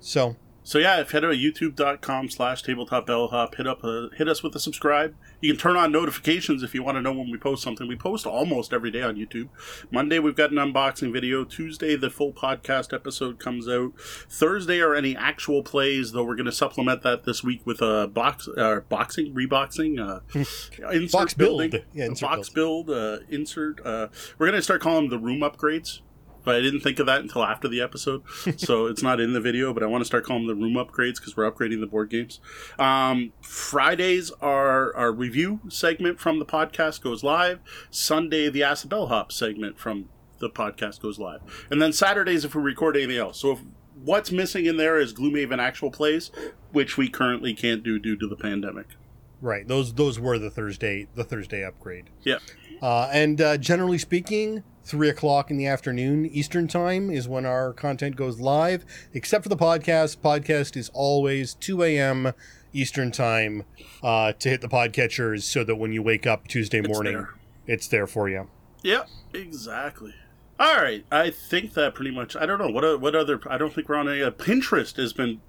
So 0.00 0.36
So 0.70 0.78
yeah, 0.78 1.00
if 1.00 1.10
head 1.10 1.22
to 1.22 1.30
youtube.com 1.30 2.30
slash 2.30 2.62
tabletop 2.62 3.04
bellhop, 3.04 3.56
hit 3.56 3.66
up 3.66 3.82
a, 3.82 4.08
hit 4.16 4.28
us 4.28 4.44
with 4.44 4.54
a 4.54 4.60
subscribe. 4.60 5.16
You 5.40 5.52
can 5.52 5.58
turn 5.58 5.76
on 5.76 5.90
notifications 5.90 6.62
if 6.62 6.76
you 6.76 6.84
want 6.84 6.96
to 6.96 7.02
know 7.02 7.12
when 7.12 7.28
we 7.28 7.38
post 7.38 7.64
something. 7.64 7.88
We 7.88 7.96
post 7.96 8.24
almost 8.24 8.72
every 8.72 8.92
day 8.92 9.02
on 9.02 9.16
YouTube. 9.16 9.48
Monday 9.90 10.20
we've 10.20 10.36
got 10.36 10.52
an 10.52 10.58
unboxing 10.58 11.12
video. 11.12 11.42
Tuesday 11.42 11.96
the 11.96 12.08
full 12.08 12.32
podcast 12.32 12.94
episode 12.94 13.40
comes 13.40 13.68
out. 13.68 13.98
Thursday 13.98 14.80
are 14.80 14.94
any 14.94 15.16
actual 15.16 15.64
plays, 15.64 16.12
though 16.12 16.22
we're 16.22 16.36
going 16.36 16.46
to 16.46 16.52
supplement 16.52 17.02
that 17.02 17.24
this 17.24 17.42
week 17.42 17.66
with 17.66 17.82
a 17.82 18.06
box 18.06 18.48
uh, 18.56 18.78
boxing 18.88 19.34
reboxing 19.34 19.98
uh, 19.98 20.20
insert 20.92 21.10
Box 21.10 21.34
build. 21.34 21.74
Yeah, 21.92 22.04
insert 22.04 22.30
box 22.30 22.48
build, 22.48 22.90
uh, 22.90 23.18
insert. 23.28 23.84
Uh, 23.84 24.06
we're 24.38 24.46
going 24.46 24.56
to 24.56 24.62
start 24.62 24.82
calling 24.82 25.08
them 25.08 25.18
the 25.18 25.26
room 25.26 25.40
upgrades 25.40 25.98
but 26.44 26.54
I 26.54 26.60
didn't 26.60 26.80
think 26.80 26.98
of 26.98 27.06
that 27.06 27.20
until 27.20 27.44
after 27.44 27.68
the 27.68 27.80
episode, 27.80 28.22
so 28.56 28.86
it's 28.86 29.02
not 29.02 29.20
in 29.20 29.32
the 29.32 29.40
video. 29.40 29.72
But 29.72 29.82
I 29.82 29.86
want 29.86 30.02
to 30.02 30.06
start 30.06 30.24
calling 30.24 30.46
them 30.46 30.58
the 30.58 30.64
room 30.64 30.74
upgrades 30.74 31.16
because 31.16 31.36
we're 31.36 31.50
upgrading 31.50 31.80
the 31.80 31.86
board 31.86 32.10
games. 32.10 32.40
Um, 32.78 33.32
Fridays 33.40 34.30
are 34.40 34.94
our 34.96 35.12
review 35.12 35.60
segment 35.68 36.20
from 36.20 36.38
the 36.38 36.46
podcast 36.46 37.00
goes 37.02 37.22
live. 37.22 37.60
Sunday, 37.90 38.48
the 38.48 38.62
Ask 38.62 38.82
the 38.82 38.88
Bellhop 38.88 39.32
segment 39.32 39.78
from 39.78 40.08
the 40.38 40.50
podcast 40.50 41.00
goes 41.00 41.18
live, 41.18 41.40
and 41.70 41.80
then 41.80 41.92
Saturdays 41.92 42.44
if 42.44 42.54
we 42.54 42.62
record 42.62 42.96
anything 42.96 43.18
else. 43.18 43.40
So 43.40 43.52
if 43.52 43.60
what's 44.02 44.32
missing 44.32 44.66
in 44.66 44.76
there 44.76 44.98
is 44.98 45.12
Gloomhaven 45.12 45.58
actual 45.58 45.90
plays, 45.90 46.30
which 46.72 46.96
we 46.96 47.08
currently 47.08 47.54
can't 47.54 47.82
do 47.82 47.98
due 47.98 48.16
to 48.16 48.26
the 48.26 48.36
pandemic. 48.36 48.86
right, 49.40 49.66
those 49.66 49.94
those 49.94 50.18
were 50.18 50.38
the 50.38 50.50
Thursday 50.50 51.08
the 51.14 51.24
Thursday 51.24 51.64
upgrade. 51.64 52.10
Yeah. 52.22 52.38
Uh, 52.82 53.08
and 53.12 53.40
uh, 53.40 53.56
generally 53.56 53.98
speaking, 53.98 54.62
three 54.84 55.08
o'clock 55.08 55.50
in 55.50 55.56
the 55.56 55.66
afternoon 55.66 56.26
Eastern 56.26 56.66
time 56.66 57.10
is 57.10 57.28
when 57.28 57.46
our 57.46 57.72
content 57.72 58.16
goes 58.16 58.40
live. 58.40 58.84
Except 59.12 59.42
for 59.42 59.48
the 59.48 59.56
podcast, 59.56 60.18
podcast 60.18 60.76
is 60.76 60.90
always 60.94 61.54
two 61.54 61.82
a.m. 61.82 62.32
Eastern 62.72 63.10
time 63.10 63.64
uh, 64.02 64.32
to 64.32 64.48
hit 64.48 64.60
the 64.60 64.68
podcatchers, 64.68 65.42
so 65.42 65.64
that 65.64 65.76
when 65.76 65.92
you 65.92 66.02
wake 66.02 66.26
up 66.26 66.46
Tuesday 66.46 66.80
morning, 66.80 67.14
there. 67.14 67.34
it's 67.66 67.88
there 67.88 68.06
for 68.06 68.28
you. 68.28 68.48
Yep, 68.82 69.08
exactly. 69.34 70.14
All 70.58 70.76
right, 70.76 71.04
I 71.10 71.30
think 71.30 71.74
that 71.74 71.94
pretty 71.94 72.10
much. 72.10 72.36
I 72.36 72.46
don't 72.46 72.58
know 72.58 72.68
what 72.68 73.00
what 73.00 73.14
other. 73.14 73.40
I 73.48 73.58
don't 73.58 73.72
think 73.72 73.88
we're 73.88 73.96
on 73.96 74.08
any. 74.08 74.22
Uh, 74.22 74.30
Pinterest 74.30 74.96
has 74.96 75.12
been 75.12 75.40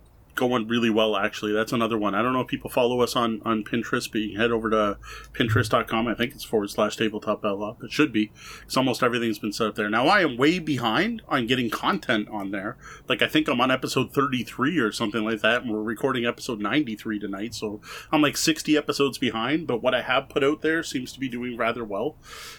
going 0.42 0.68
really 0.68 0.90
well. 0.90 1.16
Actually, 1.16 1.54
that's 1.54 1.72
another 1.72 2.00
one. 2.00 2.16
I 2.16 2.24
don't 2.24 2.34
know 2.34 2.42
if 2.42 2.48
people 2.48 2.70
follow 2.70 3.02
us 3.02 3.16
on 3.16 3.42
on 3.46 3.64
Pinterest, 3.64 4.12
but 4.12 4.22
you 4.22 4.30
can 4.30 4.42
head 4.42 4.52
over 4.52 4.72
to 4.72 4.98
Pinterest.com. 5.34 6.08
I 6.08 6.16
think 6.16 6.34
it's 6.34 6.44
forward 6.44 6.72
slash 6.72 6.98
tabletop 6.98 7.44
bellhop. 7.44 7.84
It 7.84 7.92
should 7.92 8.12
be. 8.12 8.32
Because 8.60 8.76
almost 8.76 9.04
everything's 9.04 9.38
been 9.38 9.54
set 9.54 9.68
up 9.68 9.76
there. 9.76 9.90
Now 9.90 10.08
I 10.08 10.22
am 10.22 10.38
way 10.38 10.58
behind 10.58 11.22
on 11.28 11.46
getting 11.46 11.70
content 11.70 12.28
on 12.30 12.50
there. 12.50 12.76
Like 13.08 13.22
I 13.22 13.28
think 13.28 13.48
I'm 13.48 13.62
on 13.62 13.70
episode 13.70 14.14
33 14.14 14.80
or 14.80 14.92
something 14.92 15.24
like 15.24 15.42
that, 15.42 15.62
and 15.62 15.72
we're 15.72 15.84
recording 15.84 16.26
episode 16.26 16.60
93 16.60 17.20
tonight. 17.20 17.54
So 17.54 17.80
I'm 18.12 18.24
like 18.24 18.36
60 18.36 18.76
episodes 18.76 19.20
behind. 19.20 19.68
But 19.68 19.84
what 19.84 19.94
I 19.94 20.02
have 20.02 20.28
put 20.28 20.44
out 20.44 20.64
there 20.64 20.82
seems 20.82 21.14
to 21.14 21.20
be 21.20 21.30
doing 21.30 21.56
rather 21.56 21.86
well. 21.86 22.16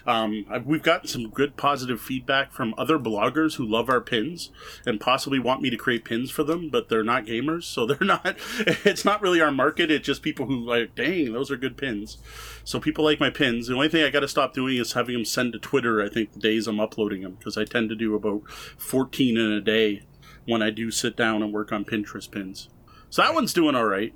Um, 0.07 0.47
we've 0.65 0.85
gotten 0.85 1.09
some 1.09 1.31
good 1.31 1.57
positive 1.57 2.01
feedback 2.01 2.53
from 2.53 2.75
other 2.79 2.99
bloggers 2.99 3.57
who 3.57 3.67
love 3.67 3.91
our 3.91 4.01
pins 4.01 4.51
and 4.87 5.01
possibly 5.01 5.41
want 5.41 5.63
me 5.63 5.71
to 5.71 5.77
create 5.77 6.05
pins 6.05 6.31
for 6.31 6.45
them, 6.45 6.71
but 6.71 6.89
they're 6.89 7.03
not 7.03 7.27
gamers, 7.27 7.65
so 7.73 7.87
they're 7.87 7.97
not. 8.01 8.37
It's 8.85 9.05
not 9.05 9.23
really 9.23 9.41
our 9.41 9.51
market. 9.51 9.91
It's 9.91 10.07
just 10.07 10.23
people 10.23 10.47
who 10.47 10.65
like, 10.65 10.95
dang, 10.95 11.33
those 11.33 11.51
are 11.51 11.57
good 11.57 11.77
pins. 11.77 12.19
So 12.65 12.79
people 12.79 13.05
like 13.05 13.21
my 13.21 13.31
pins. 13.31 13.67
The 13.67 13.75
only 13.75 13.89
thing 13.89 14.05
I 14.05 14.11
got 14.11 14.21
to 14.21 14.29
stop 14.29 14.55
doing 14.55 14.77
is 14.77 14.93
having 14.93 15.15
them 15.15 15.25
send 15.25 15.53
to 15.55 15.59
Twitter. 15.59 16.03
I 16.03 16.09
think 16.09 16.33
the 16.33 16.41
days 16.41 16.67
I'm 16.67 16.81
uploading 16.81 17.23
them 17.23 17.35
because 17.35 17.57
I 17.57 17.65
tend 17.65 17.89
to 17.89 17.97
do 17.97 18.15
about 18.15 18.49
14 18.51 19.37
in 19.37 19.53
a 19.53 19.61
day 19.61 20.03
when 20.47 20.63
I 20.63 20.71
do 20.71 20.91
sit 20.91 21.17
down 21.17 21.43
and 21.43 21.53
work 21.53 21.73
on 21.73 21.85
Pinterest 21.85 22.31
pins. 22.31 22.69
So 23.11 23.23
that 23.23 23.35
one's 23.35 23.53
doing 23.53 23.75
all 23.75 23.87
right. 23.87 24.15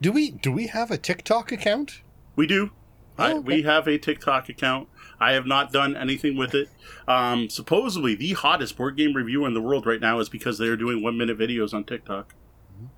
Do 0.00 0.12
we 0.12 0.30
do 0.30 0.52
we 0.52 0.66
have 0.66 0.90
a 0.90 0.98
TikTok 0.98 1.52
account? 1.52 2.02
We 2.36 2.46
do. 2.46 2.70
Oh, 3.16 3.38
okay. 3.38 3.38
We 3.38 3.62
have 3.62 3.86
a 3.86 3.96
TikTok 3.96 4.48
account. 4.48 4.88
I 5.20 5.32
have 5.32 5.46
not 5.46 5.72
done 5.72 5.96
anything 5.96 6.36
with 6.36 6.52
it. 6.54 6.68
Um, 7.06 7.48
supposedly, 7.48 8.16
the 8.16 8.32
hottest 8.32 8.76
board 8.76 8.96
game 8.96 9.14
review 9.14 9.44
in 9.44 9.54
the 9.54 9.60
world 9.60 9.86
right 9.86 10.00
now 10.00 10.18
is 10.18 10.28
because 10.28 10.58
they 10.58 10.66
are 10.66 10.76
doing 10.76 11.00
one 11.02 11.16
minute 11.16 11.38
videos 11.38 11.72
on 11.72 11.84
TikTok 11.84 12.34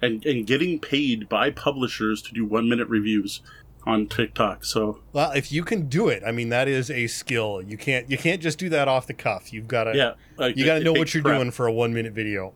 and, 0.03 0.25
and 0.27 0.47
getting 0.47 0.79
paid 0.79 1.29
by 1.29 1.51
publishers 1.51 2.23
to 2.23 2.33
do 2.33 2.45
one 2.45 2.69
minute 2.69 2.89
reviews 2.89 3.41
on 3.87 4.07
TikTok. 4.09 4.65
So, 4.65 5.01
Well, 5.13 5.31
if 5.33 5.53
you 5.53 5.63
can 5.63 5.89
do 5.89 6.09
it, 6.09 6.23
I 6.27 6.33
mean 6.33 6.49
that 6.49 6.69
is 6.69 6.91
a 6.91 7.07
skill. 7.07 7.63
You 7.63 7.79
can't 7.79 8.11
you 8.11 8.19
can't 8.19 8.43
just 8.43 8.59
do 8.59 8.69
that 8.71 8.89
off 8.89 9.07
the 9.07 9.15
cuff. 9.15 9.53
You've 9.53 9.69
got 9.69 9.85
to 9.85 9.97
yeah. 9.97 10.13
like, 10.37 10.57
you 10.57 10.65
got 10.65 10.79
to 10.79 10.85
know 10.85 10.93
what 10.93 11.15
you're 11.15 11.23
prep. 11.23 11.39
doing 11.39 11.51
for 11.53 11.67
a 11.67 11.73
one 11.73 11.95
minute 11.95 12.13
video. 12.13 12.53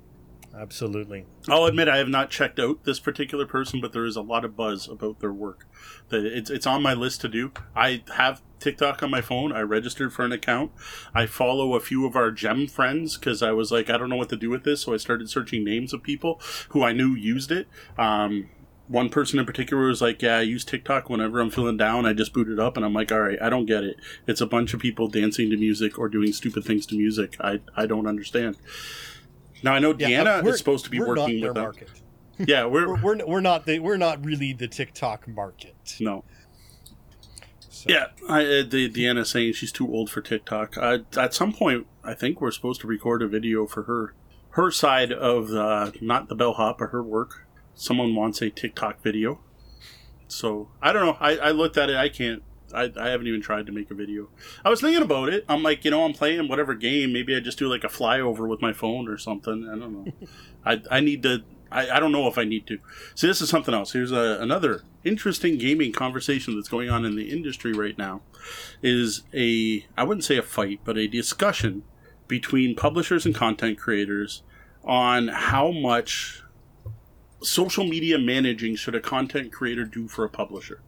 Absolutely. 0.57 1.27
I'll 1.49 1.65
admit 1.67 1.89
I 1.89 1.99
have 1.99 2.09
not 2.09 2.29
checked 2.31 2.59
out 2.59 2.83
this 2.85 2.99
particular 2.99 3.47
person, 3.47 3.81
but 3.81 3.93
there 3.93 4.05
is 4.05 4.17
a 4.17 4.21
lot 4.21 4.45
of 4.45 4.57
buzz 4.57 4.89
about 4.89 5.21
their 5.21 5.33
work. 5.33 5.67
The- 6.09 6.37
It's, 6.37 6.51
it's 6.51 6.67
on 6.67 6.83
my 6.83 6.93
list 6.93 7.21
to 7.21 7.29
do. 7.29 7.53
I 7.77 8.03
have 8.17 8.43
TikTok 8.59 9.03
on 9.03 9.11
my 9.13 9.21
phone. 9.21 9.53
I 9.53 9.61
registered 9.61 10.13
for 10.13 10.25
an 10.25 10.33
account. 10.33 10.73
I 11.15 11.27
follow 11.27 11.75
a 11.75 11.81
few 11.81 12.05
of 12.05 12.17
our 12.17 12.33
gem 12.33 12.67
friends 12.67 13.17
because 13.17 13.43
I 13.45 13.53
was 13.53 13.71
like, 13.71 13.89
I 13.89 13.97
don't 13.97 14.09
know 14.09 14.17
what 14.17 14.29
to 14.31 14.37
do 14.37 14.51
with 14.51 14.65
this. 14.65 14.83
So 14.83 14.93
I 14.93 14.97
started 14.97 15.31
searching 15.31 15.65
names 15.65 15.93
of 15.93 16.03
people 16.03 16.41
who 16.71 16.83
I 16.83 16.93
knew 16.93 17.15
used 17.15 17.53
it. 17.53 17.69
Um, 17.97 18.51
one 18.89 19.09
person 19.09 19.39
in 19.39 19.47
particular 19.47 19.87
was 19.87 20.03
like, 20.03 20.21
Yeah, 20.21 20.39
I 20.39 20.41
use 20.41 20.65
TikTok 20.65 21.09
whenever 21.09 21.39
I'm 21.41 21.51
feeling 21.51 21.77
down. 21.77 22.07
I 22.07 22.13
just 22.13 22.33
boot 22.33 22.49
it 22.49 22.59
up 22.59 22.77
and 22.77 22.85
I'm 22.85 22.93
like, 22.93 23.13
All 23.13 23.21
right, 23.21 23.41
I 23.41 23.49
don't 23.49 23.67
get 23.67 23.85
it. 23.85 23.97
It's 24.27 24.41
a 24.41 24.47
bunch 24.47 24.75
of 24.75 24.81
people 24.81 25.07
dancing 25.07 25.49
to 25.51 25.57
music 25.57 25.97
or 25.97 26.09
doing 26.09 26.33
stupid 26.33 26.65
things 26.65 26.87
to 26.87 26.97
music. 26.97 27.37
I, 27.41 27.61
I 27.77 27.87
don't 27.87 28.09
understand. 28.09 28.57
Now 29.63 29.75
I 29.75 29.79
know 29.79 29.95
Yeah, 29.99 30.09
Deanna 30.09 30.43
we're- 30.43 30.53
is 30.55 30.59
supposed 30.59 30.85
to 30.85 30.91
be 30.91 31.01
working 31.01 31.41
with 31.43 31.55
them. 31.55 31.63
market. 31.65 31.89
Yeah, 32.39 32.65
we're, 32.65 32.89
We're, 32.95 33.03
we're, 33.19 33.27
we're 33.27 33.41
not 33.43 33.67
the, 33.67 33.81
we're 33.81 33.99
not 33.99 34.25
really 34.25 34.55
the 34.55 34.67
TikTok 34.67 35.29
market. 35.29 35.97
no. 36.01 36.25
So- 37.69 37.85
Yeah, 37.91 38.07
I, 38.31 38.41
uh, 38.41 38.63
the 38.67 38.89
Deanna 38.91 39.27
saying 39.27 39.53
she's 39.53 39.71
too 39.73 39.87
old 39.93 40.09
for 40.11 40.23
TikTok. 40.23 40.77
Uh, 40.79 40.99
at 41.19 41.35
some 41.35 41.53
point, 41.53 41.87
I 42.03 42.15
think 42.15 42.41
we're 42.41 42.51
supposed 42.51 42.81
to 42.81 42.87
record 42.87 43.21
a 43.21 43.29
video 43.29 43.67
for 43.67 43.83
her, 43.83 44.15
her 44.53 44.71
side 44.71 45.13
of 45.13 45.51
uh, 45.53 45.91
not 46.01 46.29
the 46.31 46.35
bellhop, 46.35 46.79
but 46.79 46.87
her 46.93 47.03
work. 47.03 47.47
Someone 47.75 48.15
wants 48.15 48.41
a 48.41 48.49
TikTok 48.49 49.03
video, 49.03 49.41
so 50.27 50.69
I 50.81 50.93
don't 50.95 51.05
know. 51.07 51.17
I, 51.21 51.37
I 51.37 51.51
looked 51.51 51.77
at 51.77 51.91
it. 51.91 51.97
I 51.97 52.09
can't 52.09 52.43
I, 52.75 52.91
I 52.97 53.09
haven't 53.09 53.27
even 53.27 53.41
tried 53.41 53.67
to 53.67 53.73
make 53.73 53.91
a 53.91 53.95
video. 53.95 54.29
I 54.65 54.71
was 54.71 54.81
thinking 54.81 55.03
about 55.03 55.29
it. 55.29 55.45
I'm 55.49 55.63
like, 55.63 55.85
you 55.85 55.91
know, 55.91 56.05
I'm 56.05 56.13
playing 56.13 56.49
whatever 56.49 56.75
game. 56.75 57.13
Maybe 57.13 57.37
I 57.37 57.41
just 57.41 57.59
do 57.59 57.69
like 57.69 57.85
a 57.85 57.89
flyover 57.89 58.49
with 58.49 58.61
my 58.61 58.73
phone 58.73 59.09
or 59.09 59.19
something. 59.19 59.69
I 59.69 59.79
don't 59.79 59.93
know. 59.93 60.13
I, 60.65 60.83
I 60.91 61.01
need 61.01 61.23
to. 61.25 61.43
I, 61.73 61.91
I 61.91 62.01
don't 62.01 62.13
know 62.13 62.27
if 62.27 62.37
I 62.37 62.45
need 62.45 62.67
to. 62.67 62.79
See, 63.15 63.27
this 63.27 63.41
is 63.41 63.49
something 63.49 63.75
else. 63.75 63.93
Here's 63.93 64.13
a, 64.13 64.39
another 64.41 64.83
interesting 65.05 65.57
gaming 65.57 65.93
conversation 65.93 66.57
that's 66.57 66.69
going 66.69 66.91
on 66.91 67.05
in 67.05 67.17
the 67.17 67.31
industry 67.31 67.73
right 67.73 67.97
now. 67.97 68.23
Is 68.83 69.23
a 69.35 69.87
I 69.97 70.05
wouldn't 70.05 70.25
say 70.25 70.37
a 70.37 70.43
fight, 70.43 70.81
but 70.85 70.99
a 70.99 71.07
discussion 71.07 71.85
between 72.27 72.77
publishers 72.77 73.27
and 73.27 73.35
content 73.35 73.79
creators 73.79 74.43
on 74.85 75.29
how 75.29 75.71
much 75.71 76.43
social 77.43 77.85
media 77.85 78.19
managing 78.19 78.77
should 78.77 78.95
a 78.95 79.01
content 79.01 79.53
creator 79.53 79.85
do 79.85 80.09
for 80.09 80.25
a 80.25 80.29
publisher. 80.29 80.81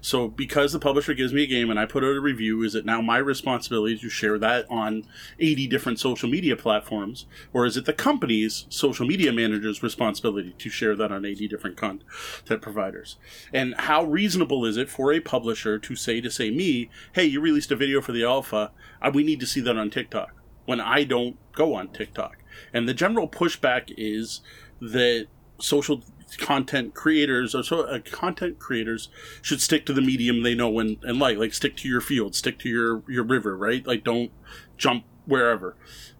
So, 0.00 0.28
because 0.28 0.72
the 0.72 0.78
publisher 0.78 1.14
gives 1.14 1.32
me 1.32 1.44
a 1.44 1.46
game 1.46 1.70
and 1.70 1.78
I 1.78 1.86
put 1.86 2.04
out 2.04 2.16
a 2.16 2.20
review, 2.20 2.62
is 2.62 2.74
it 2.74 2.84
now 2.84 3.00
my 3.00 3.18
responsibility 3.18 3.98
to 3.98 4.08
share 4.08 4.38
that 4.38 4.66
on 4.70 5.04
80 5.38 5.66
different 5.66 6.00
social 6.00 6.28
media 6.28 6.56
platforms? 6.56 7.26
Or 7.52 7.66
is 7.66 7.76
it 7.76 7.84
the 7.84 7.92
company's 7.92 8.66
social 8.68 9.06
media 9.06 9.32
manager's 9.32 9.82
responsibility 9.82 10.54
to 10.58 10.70
share 10.70 10.94
that 10.96 11.12
on 11.12 11.24
80 11.24 11.48
different 11.48 11.76
content 11.76 12.62
providers? 12.62 13.16
And 13.52 13.74
how 13.78 14.04
reasonable 14.04 14.64
is 14.64 14.76
it 14.76 14.88
for 14.88 15.12
a 15.12 15.20
publisher 15.20 15.78
to 15.78 15.96
say 15.96 16.20
to 16.20 16.30
say 16.30 16.50
me, 16.50 16.90
hey, 17.12 17.24
you 17.24 17.40
released 17.40 17.72
a 17.72 17.76
video 17.76 18.00
for 18.00 18.12
the 18.12 18.24
alpha, 18.24 18.70
we 19.12 19.24
need 19.24 19.40
to 19.40 19.46
see 19.46 19.60
that 19.60 19.76
on 19.76 19.90
TikTok, 19.90 20.32
when 20.66 20.80
I 20.80 21.04
don't 21.04 21.36
go 21.52 21.74
on 21.74 21.88
TikTok? 21.88 22.36
And 22.72 22.88
the 22.88 22.94
general 22.94 23.28
pushback 23.28 23.92
is 23.96 24.40
that 24.80 25.26
social 25.60 26.02
content 26.36 26.94
creators 26.94 27.54
or 27.54 27.62
so 27.62 27.82
uh, 27.82 27.98
content 28.10 28.58
creators 28.58 29.08
should 29.42 29.60
stick 29.60 29.86
to 29.86 29.92
the 29.92 30.00
medium 30.00 30.42
they 30.42 30.54
know 30.54 30.78
and, 30.78 30.98
and 31.02 31.18
like 31.18 31.38
like 31.38 31.54
stick 31.54 31.76
to 31.76 31.88
your 31.88 32.00
field 32.00 32.34
stick 32.34 32.58
to 32.58 32.68
your 32.68 33.02
your 33.08 33.24
river 33.24 33.56
right 33.56 33.86
like 33.86 34.04
don't 34.04 34.30
jump 34.76 35.04
wherever 35.26 35.76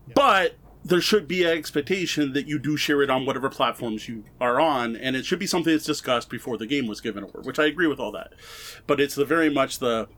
yeah. 0.06 0.14
but 0.14 0.54
there 0.84 1.00
should 1.00 1.28
be 1.28 1.44
an 1.44 1.50
expectation 1.50 2.32
that 2.32 2.46
you 2.46 2.58
do 2.58 2.76
share 2.76 3.02
it 3.02 3.10
on 3.10 3.26
whatever 3.26 3.50
platforms 3.50 4.08
you 4.08 4.24
are 4.40 4.60
on 4.60 4.96
and 4.96 5.16
it 5.16 5.26
should 5.26 5.38
be 5.38 5.46
something 5.46 5.72
that's 5.72 5.84
discussed 5.84 6.30
before 6.30 6.56
the 6.56 6.66
game 6.66 6.86
was 6.86 7.00
given 7.00 7.24
over 7.24 7.40
which 7.42 7.58
i 7.58 7.66
agree 7.66 7.86
with 7.86 8.00
all 8.00 8.12
that 8.12 8.32
but 8.86 9.00
it's 9.00 9.14
the 9.14 9.24
very 9.24 9.50
much 9.50 9.78
the 9.78 10.08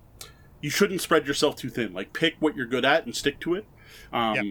you 0.60 0.70
shouldn't 0.70 1.00
spread 1.00 1.26
yourself 1.26 1.56
too 1.56 1.70
thin 1.70 1.92
like 1.92 2.12
pick 2.12 2.36
what 2.38 2.54
you're 2.54 2.66
good 2.66 2.84
at 2.84 3.04
and 3.04 3.16
stick 3.16 3.40
to 3.40 3.54
it 3.54 3.64
um, 4.12 4.34
yeah. 4.34 4.42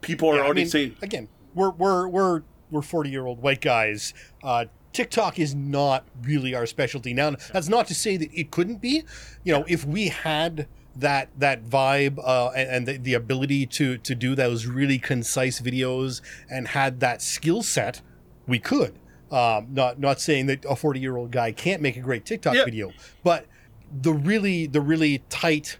people 0.00 0.28
are 0.28 0.36
yeah, 0.36 0.42
already 0.42 0.60
I 0.60 0.64
mean, 0.64 0.70
saying 0.70 0.96
again 1.02 1.28
we're 1.54 1.70
we're 1.70 2.06
we're 2.06 2.42
we're 2.70 2.82
40 2.82 3.10
year 3.10 3.26
old 3.26 3.40
white 3.42 3.60
guys. 3.60 4.14
Uh, 4.42 4.66
TikTok 4.96 5.38
is 5.38 5.54
not 5.54 6.06
really 6.22 6.54
our 6.54 6.64
specialty. 6.64 7.12
Now, 7.12 7.32
that's 7.52 7.68
not 7.68 7.86
to 7.88 7.94
say 7.94 8.16
that 8.16 8.30
it 8.32 8.50
couldn't 8.50 8.80
be. 8.80 9.02
You 9.44 9.52
know, 9.52 9.64
if 9.68 9.84
we 9.84 10.08
had 10.08 10.68
that 10.96 11.28
that 11.38 11.66
vibe 11.66 12.18
uh, 12.24 12.48
and, 12.56 12.70
and 12.70 12.88
the, 12.88 12.96
the, 12.96 13.12
ability 13.12 13.66
to 13.66 13.98
to 13.98 14.14
do 14.14 14.34
those 14.34 14.64
really 14.64 14.98
concise 14.98 15.60
videos 15.60 16.22
and 16.48 16.68
had 16.68 17.00
that 17.00 17.20
skill 17.20 17.62
set, 17.62 18.00
we 18.46 18.58
could. 18.58 18.98
Um, 19.30 19.66
not 19.72 20.00
not 20.00 20.18
saying 20.18 20.46
that 20.46 20.64
a 20.64 20.74
40 20.74 20.98
year 20.98 21.18
old 21.18 21.30
guy 21.30 21.52
can't 21.52 21.82
make 21.82 21.98
a 21.98 22.00
great 22.00 22.24
TikTok 22.24 22.54
yep. 22.54 22.64
video, 22.64 22.92
but 23.22 23.44
the 23.92 24.14
really 24.14 24.66
the 24.66 24.80
really 24.80 25.22
tight 25.28 25.76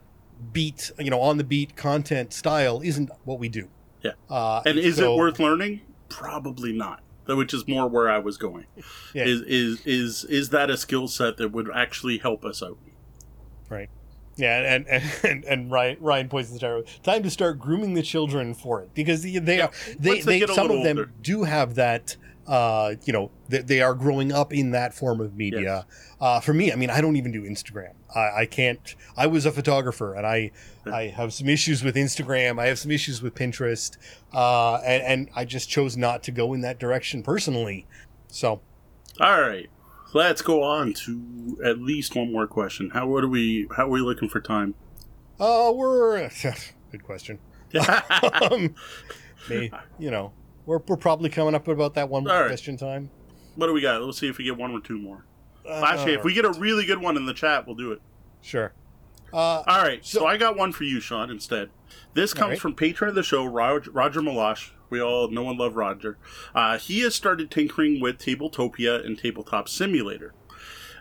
beat, 0.52 0.90
you 0.98 1.08
know, 1.08 1.22
on 1.22 1.38
the 1.38 1.44
beat 1.44 1.74
content 1.74 2.34
style 2.34 2.82
isn't 2.84 3.08
what 3.24 3.38
we 3.38 3.48
do. 3.48 3.70
Yeah. 4.02 4.10
Uh, 4.28 4.60
and 4.66 4.78
is 4.78 4.96
so, 4.96 5.14
it 5.14 5.16
worth 5.16 5.40
learning? 5.40 5.80
Probably 6.10 6.74
not 6.74 7.00
which 7.26 7.52
is 7.52 7.66
more 7.66 7.88
where 7.88 8.08
I 8.08 8.18
was 8.18 8.36
going. 8.36 8.66
Yeah. 9.14 9.24
Is 9.24 9.42
is 9.42 9.86
is 9.86 10.24
is 10.24 10.50
that 10.50 10.70
a 10.70 10.76
skill 10.76 11.08
set 11.08 11.36
that 11.38 11.52
would 11.52 11.70
actually 11.74 12.18
help 12.18 12.44
us 12.44 12.62
out? 12.62 12.78
Right. 13.68 13.88
Yeah, 14.36 14.74
and 14.74 14.86
and 14.88 15.04
and, 15.24 15.44
and 15.44 15.70
Ryan 15.70 15.96
Ryan 16.00 16.28
points 16.28 16.50
this 16.50 16.62
out. 16.62 16.86
Time 17.02 17.22
to 17.22 17.30
start 17.30 17.58
grooming 17.58 17.94
the 17.94 18.02
children 18.02 18.54
for 18.54 18.82
it 18.82 18.94
because 18.94 19.22
they 19.22 19.38
they 19.38 19.58
yeah. 19.58 19.70
they, 19.98 20.20
they, 20.20 20.40
they 20.40 20.46
some 20.54 20.70
of 20.70 20.82
them 20.82 20.98
older. 20.98 21.10
do 21.22 21.44
have 21.44 21.74
that 21.76 22.16
uh, 22.46 22.94
you 23.04 23.12
know, 23.12 23.30
they, 23.48 23.62
they, 23.62 23.80
are 23.80 23.94
growing 23.94 24.30
up 24.30 24.52
in 24.52 24.70
that 24.70 24.94
form 24.94 25.20
of 25.20 25.36
media. 25.36 25.84
Yes. 25.88 26.16
Uh, 26.20 26.40
for 26.40 26.54
me, 26.54 26.72
I 26.72 26.76
mean, 26.76 26.90
I 26.90 27.00
don't 27.00 27.16
even 27.16 27.32
do 27.32 27.42
Instagram. 27.42 27.94
I, 28.14 28.42
I 28.42 28.46
can't. 28.46 28.94
I 29.16 29.26
was 29.26 29.46
a 29.46 29.52
photographer, 29.52 30.14
and 30.14 30.26
I 30.26 30.52
I 30.86 31.08
have 31.08 31.32
some 31.32 31.48
issues 31.48 31.82
with 31.82 31.96
Instagram. 31.96 32.60
I 32.60 32.66
have 32.66 32.78
some 32.78 32.90
issues 32.90 33.20
with 33.20 33.34
Pinterest, 33.34 33.96
uh, 34.32 34.76
and, 34.76 35.02
and 35.02 35.30
I 35.34 35.44
just 35.44 35.68
chose 35.68 35.96
not 35.96 36.22
to 36.24 36.30
go 36.30 36.54
in 36.54 36.60
that 36.60 36.78
direction 36.78 37.22
personally. 37.22 37.86
So, 38.28 38.60
all 39.20 39.40
right, 39.40 39.68
let's 40.14 40.42
go 40.42 40.62
on 40.62 40.94
to 41.04 41.58
at 41.64 41.78
least 41.78 42.14
one 42.14 42.32
more 42.32 42.46
question. 42.46 42.90
How 42.90 43.08
what 43.08 43.24
are 43.24 43.28
we? 43.28 43.66
How 43.76 43.86
are 43.86 43.90
we 43.90 44.00
looking 44.00 44.28
for 44.28 44.40
time? 44.40 44.74
Uh, 45.40 45.72
we're 45.74 46.28
good 46.92 47.02
question. 47.02 47.40
um, 48.40 48.74
me, 49.50 49.70
you 49.98 50.10
know, 50.10 50.32
we're, 50.66 50.80
we're 50.86 50.96
probably 50.96 51.30
coming 51.30 51.54
up 51.54 51.66
with 51.66 51.78
about 51.78 51.94
that 51.94 52.10
one 52.10 52.24
right. 52.24 52.48
question 52.48 52.76
time. 52.76 53.10
What 53.54 53.68
do 53.68 53.72
we 53.72 53.80
got? 53.80 54.02
Let's 54.02 54.18
see 54.18 54.28
if 54.28 54.36
we 54.36 54.44
get 54.44 54.56
one 54.56 54.72
or 54.72 54.80
two 54.80 54.98
more. 54.98 55.24
Uh, 55.66 55.82
Actually, 55.84 56.14
if 56.14 56.24
we 56.24 56.34
get 56.34 56.44
a 56.44 56.52
really 56.52 56.84
good 56.84 57.00
one 57.00 57.16
in 57.16 57.26
the 57.26 57.34
chat, 57.34 57.66
we'll 57.66 57.76
do 57.76 57.92
it. 57.92 58.02
Sure. 58.42 58.72
Uh, 59.32 59.62
all 59.66 59.82
right, 59.82 60.04
so, 60.04 60.20
so, 60.20 60.26
I 60.26 60.36
got 60.36 60.56
one 60.56 60.72
for 60.72 60.84
you, 60.84 61.00
Sean. 61.00 61.30
Instead, 61.30 61.70
this 62.14 62.32
comes 62.32 62.50
right. 62.50 62.60
from 62.60 62.74
patron 62.74 63.08
of 63.08 63.14
the 63.14 63.22
show, 63.22 63.44
Roger, 63.44 63.90
Roger 63.90 64.20
Malash. 64.20 64.70
We 64.88 65.00
all 65.00 65.28
know 65.28 65.50
and 65.50 65.58
love 65.58 65.74
Roger. 65.74 66.16
Uh, 66.54 66.78
he 66.78 67.00
has 67.00 67.14
started 67.14 67.50
tinkering 67.50 68.00
with 68.00 68.18
Tabletopia 68.18 69.04
and 69.04 69.18
Tabletop 69.18 69.68
Simulator. 69.68 70.32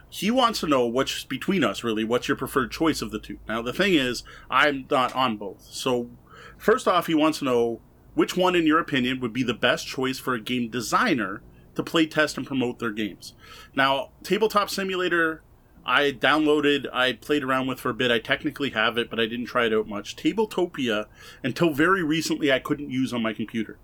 He 0.09 0.32
wants 0.32 0.61
to 0.61 0.68
know 0.68 0.88
what's 0.88 1.24
between 1.24 1.63
us, 1.63 1.84
really. 1.84 2.03
What's 2.03 2.28
your 2.28 2.38
preferred 2.38 2.72
choice 2.72 3.01
of 3.01 3.11
the 3.11 3.20
two? 3.20 3.38
Now, 3.47 3.61
the 3.61 3.74
thing 3.74 3.93
is, 3.93 4.24
I'm 4.49 4.86
not 4.89 5.13
on 5.13 5.38
both. 5.38 5.61
So, 5.70 6.09
first 6.57 6.88
off, 6.88 7.07
he 7.07 7.13
wants 7.13 7.39
to 7.39 7.45
know 7.45 7.82
which 8.16 8.36
one, 8.36 8.55
in 8.55 8.66
your 8.66 8.80
opinion, 8.80 9.20
would 9.20 9.34
be 9.34 9.43
the 9.43 9.53
best 9.53 9.86
choice 9.88 10.18
for 10.18 10.34
a 10.34 10.41
game 10.41 10.70
designer 10.70 11.41
to 11.76 11.84
play 11.84 12.05
test 12.05 12.38
and 12.38 12.47
promote 12.47 12.80
their 12.80 12.91
games? 12.91 13.34
Now, 13.76 14.09
Tabletop 14.24 14.70
Simulator, 14.70 15.43
I 15.86 16.11
downloaded, 16.11 16.88
I 16.91 17.13
played 17.13 17.43
around 17.43 17.68
with 17.68 17.80
for 17.80 17.91
a 17.91 17.93
bit. 17.93 18.09
I 18.09 18.18
technically 18.18 18.72
have 18.72 18.97
it, 18.97 19.09
but 19.09 19.20
I 19.20 19.28
didn't 19.28 19.45
try 19.45 19.66
it 19.66 19.74
out 19.74 19.88
much. 19.88 20.16
Tabletopia, 20.16 21.05
until 21.43 21.72
very 21.72 22.03
recently, 22.03 22.51
I 22.51 22.59
couldn't 22.59 22.89
use 22.89 23.13
on 23.13 23.22
my 23.22 23.34
computer 23.34 23.78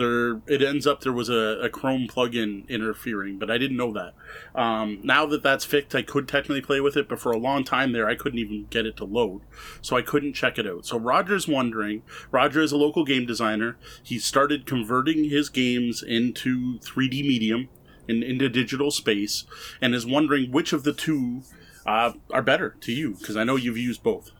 there 0.00 0.40
it 0.46 0.62
ends 0.62 0.86
up 0.86 1.02
there 1.02 1.12
was 1.12 1.28
a, 1.28 1.60
a 1.62 1.68
Chrome 1.68 2.08
plugin 2.08 2.66
interfering, 2.68 3.38
but 3.38 3.50
I 3.50 3.58
didn't 3.58 3.76
know 3.76 3.92
that. 3.92 4.14
Um, 4.54 5.00
now 5.02 5.26
that 5.26 5.42
that's 5.42 5.64
fixed, 5.64 5.94
I 5.94 6.02
could 6.02 6.26
technically 6.26 6.62
play 6.62 6.80
with 6.80 6.96
it, 6.96 7.08
but 7.08 7.20
for 7.20 7.32
a 7.32 7.38
long 7.38 7.64
time 7.64 7.92
there, 7.92 8.08
I 8.08 8.14
couldn't 8.14 8.38
even 8.38 8.66
get 8.70 8.86
it 8.86 8.96
to 8.96 9.04
load, 9.04 9.42
so 9.80 9.96
I 9.96 10.02
couldn't 10.02 10.32
check 10.32 10.58
it 10.58 10.66
out. 10.66 10.86
So 10.86 10.98
Roger's 10.98 11.46
wondering. 11.46 12.02
Roger 12.30 12.60
is 12.62 12.72
a 12.72 12.76
local 12.76 13.04
game 13.04 13.26
designer. 13.26 13.76
He 14.02 14.18
started 14.18 14.66
converting 14.66 15.24
his 15.24 15.48
games 15.48 16.02
into 16.02 16.78
3D 16.78 17.22
medium 17.22 17.68
and 18.08 18.22
into 18.24 18.48
digital 18.48 18.90
space, 18.90 19.44
and 19.80 19.94
is 19.94 20.06
wondering 20.06 20.50
which 20.50 20.72
of 20.72 20.84
the 20.84 20.94
two 20.94 21.42
uh, 21.86 22.12
are 22.32 22.42
better 22.42 22.76
to 22.80 22.92
you 22.92 23.16
because 23.18 23.36
I 23.36 23.44
know 23.44 23.56
you've 23.56 23.76
used 23.78 24.02
both. 24.02 24.32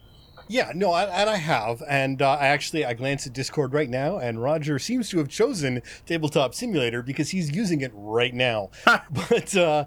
Yeah, 0.51 0.73
no, 0.75 0.91
I, 0.91 1.05
and 1.05 1.31
I 1.31 1.37
have, 1.37 1.81
and 1.89 2.21
uh, 2.21 2.33
I 2.33 2.49
actually 2.49 2.85
I 2.85 2.93
glance 2.93 3.25
at 3.25 3.33
Discord 3.33 3.73
right 3.73 3.89
now, 3.89 4.19
and 4.19 4.43
Roger 4.43 4.81
seems 4.81 5.09
to 5.11 5.19
have 5.19 5.29
chosen 5.29 5.81
Tabletop 6.07 6.57
Simulator 6.57 7.03
because 7.05 7.31
he's 7.31 7.55
using 7.55 7.83
it 7.83 7.93
right 7.95 8.35
now. 8.35 8.71
but 8.85 9.57
uh, 9.57 9.85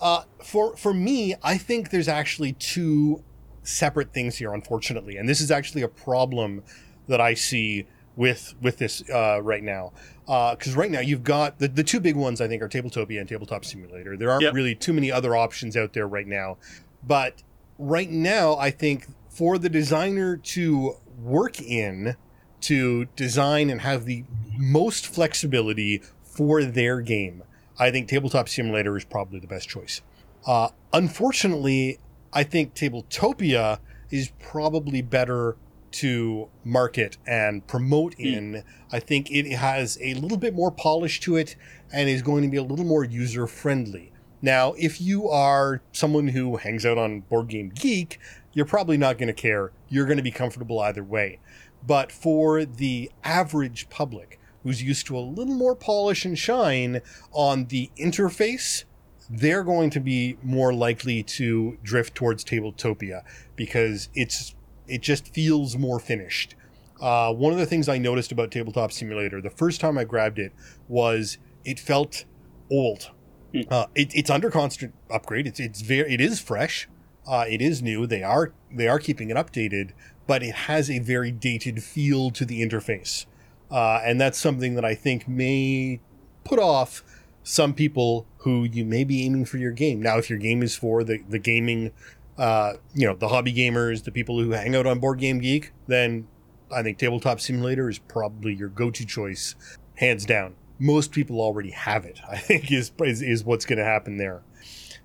uh, 0.00 0.22
for 0.40 0.76
for 0.76 0.94
me, 0.94 1.34
I 1.42 1.58
think 1.58 1.90
there's 1.90 2.06
actually 2.06 2.52
two 2.52 3.24
separate 3.64 4.12
things 4.12 4.36
here, 4.36 4.54
unfortunately, 4.54 5.16
and 5.16 5.28
this 5.28 5.40
is 5.40 5.50
actually 5.50 5.82
a 5.82 5.88
problem 5.88 6.62
that 7.08 7.20
I 7.20 7.34
see 7.34 7.88
with 8.14 8.54
with 8.62 8.78
this 8.78 9.02
uh, 9.10 9.42
right 9.42 9.64
now. 9.64 9.92
Because 10.26 10.76
uh, 10.76 10.80
right 10.80 10.92
now 10.92 11.00
you've 11.00 11.24
got 11.24 11.58
the, 11.58 11.66
the 11.66 11.82
two 11.82 11.98
big 11.98 12.14
ones 12.14 12.40
I 12.40 12.46
think 12.46 12.62
are 12.62 12.68
Tabletopia 12.68 13.18
and 13.18 13.28
Tabletop 13.28 13.64
Simulator. 13.64 14.16
There 14.16 14.30
aren't 14.30 14.44
yep. 14.44 14.54
really 14.54 14.76
too 14.76 14.92
many 14.92 15.10
other 15.10 15.34
options 15.34 15.76
out 15.76 15.92
there 15.92 16.06
right 16.06 16.26
now, 16.28 16.58
but 17.04 17.42
right 17.78 18.10
now 18.10 18.56
I 18.56 18.70
think 18.70 19.06
for 19.38 19.56
the 19.56 19.68
designer 19.68 20.36
to 20.36 20.96
work 21.22 21.60
in 21.60 22.16
to 22.60 23.04
design 23.14 23.70
and 23.70 23.82
have 23.82 24.04
the 24.04 24.24
most 24.56 25.06
flexibility 25.06 26.02
for 26.24 26.64
their 26.64 27.00
game, 27.00 27.44
I 27.78 27.92
think 27.92 28.08
Tabletop 28.08 28.48
Simulator 28.48 28.96
is 28.96 29.04
probably 29.04 29.38
the 29.38 29.46
best 29.46 29.68
choice. 29.68 30.00
Uh, 30.44 30.70
unfortunately, 30.92 32.00
I 32.32 32.42
think 32.42 32.74
Tabletopia 32.74 33.78
is 34.10 34.32
probably 34.40 35.02
better 35.02 35.56
to 35.92 36.48
market 36.64 37.16
and 37.24 37.64
promote 37.68 38.14
hmm. 38.14 38.26
in. 38.26 38.64
I 38.90 38.98
think 38.98 39.30
it 39.30 39.54
has 39.54 39.98
a 40.02 40.14
little 40.14 40.36
bit 40.36 40.52
more 40.52 40.72
polish 40.72 41.20
to 41.20 41.36
it 41.36 41.54
and 41.92 42.08
is 42.08 42.22
going 42.22 42.42
to 42.42 42.48
be 42.48 42.56
a 42.56 42.64
little 42.64 42.84
more 42.84 43.04
user 43.04 43.46
friendly. 43.46 44.10
Now, 44.42 44.74
if 44.78 45.00
you 45.00 45.28
are 45.28 45.80
someone 45.92 46.28
who 46.28 46.56
hangs 46.56 46.86
out 46.86 46.98
on 46.98 47.20
Board 47.20 47.48
Game 47.48 47.70
Geek, 47.70 48.18
you're 48.58 48.66
probably 48.66 48.98
not 48.98 49.18
going 49.18 49.28
to 49.28 49.32
care. 49.32 49.70
You're 49.88 50.04
going 50.04 50.16
to 50.16 50.22
be 50.22 50.32
comfortable 50.32 50.80
either 50.80 51.04
way. 51.04 51.38
But 51.86 52.10
for 52.10 52.64
the 52.64 53.08
average 53.22 53.88
public 53.88 54.40
who's 54.64 54.82
used 54.82 55.06
to 55.06 55.16
a 55.16 55.20
little 55.20 55.54
more 55.54 55.76
polish 55.76 56.24
and 56.24 56.36
shine 56.36 57.00
on 57.30 57.66
the 57.66 57.88
interface 57.96 58.82
they're 59.30 59.62
going 59.62 59.90
to 59.90 60.00
be 60.00 60.36
more 60.42 60.72
likely 60.74 61.22
to 61.22 61.78
drift 61.84 62.16
towards 62.16 62.44
Tabletopia 62.44 63.22
because 63.54 64.08
it's 64.14 64.56
it 64.88 65.02
just 65.02 65.32
feels 65.32 65.76
more 65.76 66.00
finished. 66.00 66.56
Uh, 67.00 67.32
one 67.32 67.52
of 67.52 67.58
the 67.60 67.66
things 67.66 67.88
I 67.88 67.98
noticed 67.98 68.32
about 68.32 68.50
Tabletop 68.50 68.90
Simulator 68.90 69.40
the 69.40 69.50
first 69.50 69.80
time 69.80 69.98
I 69.98 70.04
grabbed 70.04 70.40
it 70.40 70.52
was 70.88 71.38
it 71.64 71.78
felt 71.78 72.24
old. 72.72 73.12
Hmm. 73.54 73.60
Uh, 73.70 73.86
it, 73.94 74.14
it's 74.16 74.30
under 74.30 74.50
constant 74.50 74.94
upgrade. 75.10 75.46
It's 75.46 75.60
it's 75.60 75.80
very 75.80 76.12
it 76.12 76.20
is 76.20 76.40
fresh. 76.40 76.88
Uh, 77.28 77.44
it 77.46 77.60
is 77.60 77.82
new. 77.82 78.06
They 78.06 78.22
are 78.22 78.52
they 78.74 78.88
are 78.88 78.98
keeping 78.98 79.28
it 79.30 79.36
updated, 79.36 79.90
but 80.26 80.42
it 80.42 80.54
has 80.54 80.90
a 80.90 80.98
very 80.98 81.30
dated 81.30 81.82
feel 81.82 82.30
to 82.30 82.44
the 82.46 82.62
interface, 82.62 83.26
uh, 83.70 84.00
and 84.02 84.18
that's 84.20 84.38
something 84.38 84.74
that 84.76 84.84
I 84.84 84.94
think 84.94 85.28
may 85.28 86.00
put 86.44 86.58
off 86.58 87.04
some 87.42 87.74
people 87.74 88.26
who 88.38 88.64
you 88.64 88.84
may 88.84 89.04
be 89.04 89.24
aiming 89.26 89.44
for 89.44 89.58
your 89.58 89.72
game. 89.72 90.00
Now, 90.00 90.16
if 90.18 90.30
your 90.30 90.38
game 90.38 90.62
is 90.62 90.74
for 90.74 91.04
the 91.04 91.18
the 91.28 91.38
gaming, 91.38 91.92
uh, 92.38 92.74
you 92.94 93.06
know, 93.06 93.14
the 93.14 93.28
hobby 93.28 93.52
gamers, 93.52 94.04
the 94.04 94.12
people 94.12 94.42
who 94.42 94.52
hang 94.52 94.74
out 94.74 94.86
on 94.86 94.98
Board 94.98 95.18
Game 95.18 95.38
Geek, 95.38 95.72
then 95.86 96.26
I 96.74 96.82
think 96.82 96.96
Tabletop 96.98 97.40
Simulator 97.40 97.90
is 97.90 97.98
probably 97.98 98.54
your 98.54 98.68
go 98.68 98.90
to 98.90 99.04
choice, 99.04 99.54
hands 99.96 100.24
down. 100.24 100.54
Most 100.78 101.12
people 101.12 101.40
already 101.40 101.72
have 101.72 102.06
it. 102.06 102.20
I 102.30 102.38
think 102.38 102.72
is 102.72 102.90
is, 103.00 103.20
is 103.20 103.44
what's 103.44 103.66
going 103.66 103.78
to 103.78 103.84
happen 103.84 104.16
there. 104.16 104.40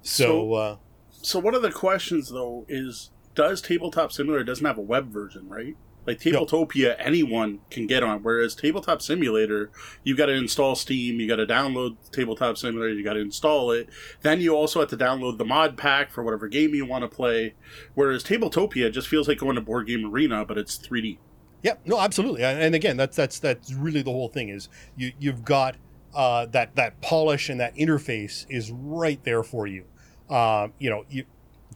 So, 0.01 0.25
So- 0.25 0.53
uh, 0.53 0.77
So 1.23 1.39
one 1.39 1.55
of 1.55 1.61
the 1.61 1.71
questions 1.71 2.29
though 2.29 2.65
is, 2.67 3.09
does 3.33 3.61
Tabletop 3.61 4.11
Simulator 4.11 4.43
doesn't 4.43 4.65
have 4.65 4.77
a 4.77 4.81
web 4.81 5.07
version, 5.11 5.49
right? 5.49 5.75
Like 6.05 6.19
Tabletopia, 6.19 6.95
anyone 6.99 7.59
can 7.69 7.87
get 7.87 8.03
on. 8.03 8.23
Whereas 8.23 8.55
Tabletop 8.55 9.01
Simulator, 9.01 9.71
you 10.03 10.17
got 10.17 10.25
to 10.25 10.33
install 10.33 10.75
Steam, 10.75 11.21
you 11.21 11.29
got 11.29 11.37
to 11.37 11.45
download 11.45 11.95
Tabletop 12.11 12.57
Simulator, 12.57 12.93
you 12.93 13.05
got 13.05 13.13
to 13.13 13.21
install 13.21 13.71
it. 13.71 13.87
Then 14.21 14.41
you 14.41 14.53
also 14.53 14.81
have 14.81 14.89
to 14.89 14.97
download 14.97 15.37
the 15.37 15.45
mod 15.45 15.77
pack 15.77 16.11
for 16.11 16.21
whatever 16.21 16.49
game 16.49 16.75
you 16.75 16.85
want 16.85 17.03
to 17.03 17.07
play. 17.07 17.53
Whereas 17.93 18.23
Tabletopia 18.23 18.91
just 18.91 19.07
feels 19.07 19.29
like 19.29 19.37
going 19.37 19.55
to 19.55 19.61
Board 19.61 19.87
Game 19.87 20.05
Arena, 20.05 20.43
but 20.43 20.57
it's 20.57 20.77
3D. 20.77 21.19
Yeah, 21.61 21.75
no, 21.85 21.97
absolutely. 21.97 22.43
And 22.43 22.59
and 22.61 22.75
again, 22.75 22.97
that's 22.97 23.15
that's 23.15 23.39
that's 23.39 23.73
really 23.73 24.01
the 24.01 24.11
whole 24.11 24.27
thing 24.27 24.49
is 24.49 24.67
you 24.97 25.13
you've 25.17 25.45
got 25.45 25.77
uh, 26.13 26.45
that 26.47 26.75
that 26.75 26.99
polish 27.01 27.49
and 27.49 27.61
that 27.61 27.73
interface 27.77 28.45
is 28.49 28.69
right 28.71 29.23
there 29.23 29.43
for 29.43 29.65
you. 29.65 29.85
Um, 30.29 30.73
you 30.79 30.89
know, 30.89 31.05
you 31.09 31.25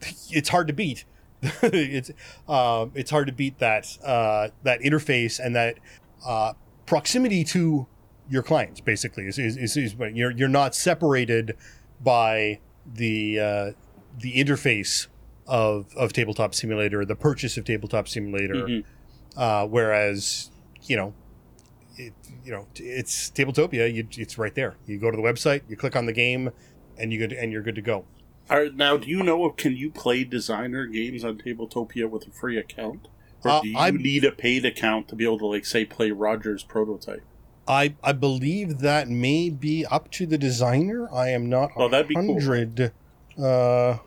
it's 0.30 0.48
hard 0.48 0.66
to 0.68 0.72
beat. 0.72 1.04
it's 1.62 2.10
um, 2.48 2.92
it's 2.94 3.10
hard 3.10 3.26
to 3.28 3.32
beat 3.32 3.58
that 3.58 3.96
uh, 4.04 4.48
that 4.64 4.80
interface 4.80 5.38
and 5.38 5.54
that 5.54 5.78
uh, 6.26 6.54
proximity 6.86 7.44
to 7.44 7.86
your 8.28 8.42
clients. 8.42 8.80
Basically, 8.80 9.26
is 9.26 9.38
is, 9.38 9.56
is, 9.56 9.76
is 9.76 9.94
you're 10.14 10.32
you're 10.32 10.48
not 10.48 10.74
separated 10.74 11.56
by 12.00 12.60
the 12.92 13.38
uh, 13.38 13.70
the 14.18 14.34
interface 14.34 15.06
of 15.46 15.94
of 15.96 16.12
tabletop 16.12 16.54
simulator, 16.54 17.04
the 17.04 17.16
purchase 17.16 17.56
of 17.56 17.64
tabletop 17.64 18.08
simulator. 18.08 18.54
Mhm. 18.54 18.84
Uh, 19.36 19.66
whereas, 19.66 20.50
you 20.82 20.96
know, 20.96 21.14
it, 21.96 22.12
you 22.44 22.50
know, 22.50 22.66
it's 22.74 23.30
Tabletopia. 23.30 23.92
You, 23.92 24.06
it's 24.12 24.36
right 24.36 24.54
there. 24.54 24.76
You 24.86 24.98
go 24.98 25.10
to 25.10 25.16
the 25.16 25.22
website, 25.22 25.62
you 25.68 25.76
click 25.76 25.94
on 25.94 26.06
the 26.06 26.12
game, 26.12 26.50
and 26.96 27.12
you 27.12 27.18
good 27.20 27.32
and 27.32 27.52
you're 27.52 27.62
good 27.62 27.76
to 27.76 27.82
go. 27.82 28.04
Are, 28.50 28.68
now, 28.70 28.96
do 28.96 29.08
you 29.08 29.22
know 29.22 29.44
if 29.46 29.56
can 29.56 29.76
you 29.76 29.90
play 29.90 30.24
designer 30.24 30.86
games 30.86 31.24
on 31.24 31.38
Tabletopia 31.38 32.08
with 32.08 32.26
a 32.26 32.30
free 32.30 32.56
account, 32.58 33.08
or 33.44 33.50
Uh, 33.50 33.60
do 33.60 33.68
you 33.68 33.76
I'm- 33.78 33.96
need 33.96 34.24
a 34.24 34.32
paid 34.32 34.64
account 34.64 35.08
to 35.08 35.16
be 35.16 35.24
able 35.24 35.38
to, 35.40 35.46
like, 35.46 35.66
say, 35.66 35.84
play 35.84 36.10
Roger's 36.10 36.62
prototype? 36.62 37.22
I 37.66 37.94
I 38.02 38.12
believe 38.12 38.78
that 38.78 39.08
may 39.10 39.50
be 39.50 39.84
up 39.84 40.10
to 40.12 40.24
the 40.24 40.38
designer. 40.38 41.06
I 41.12 41.28
am 41.30 41.50
not 41.50 41.70
Oh, 41.76 41.88
that'd 41.88 42.08
be 42.08 42.14
cool. 42.14 42.38
uh 43.38 43.98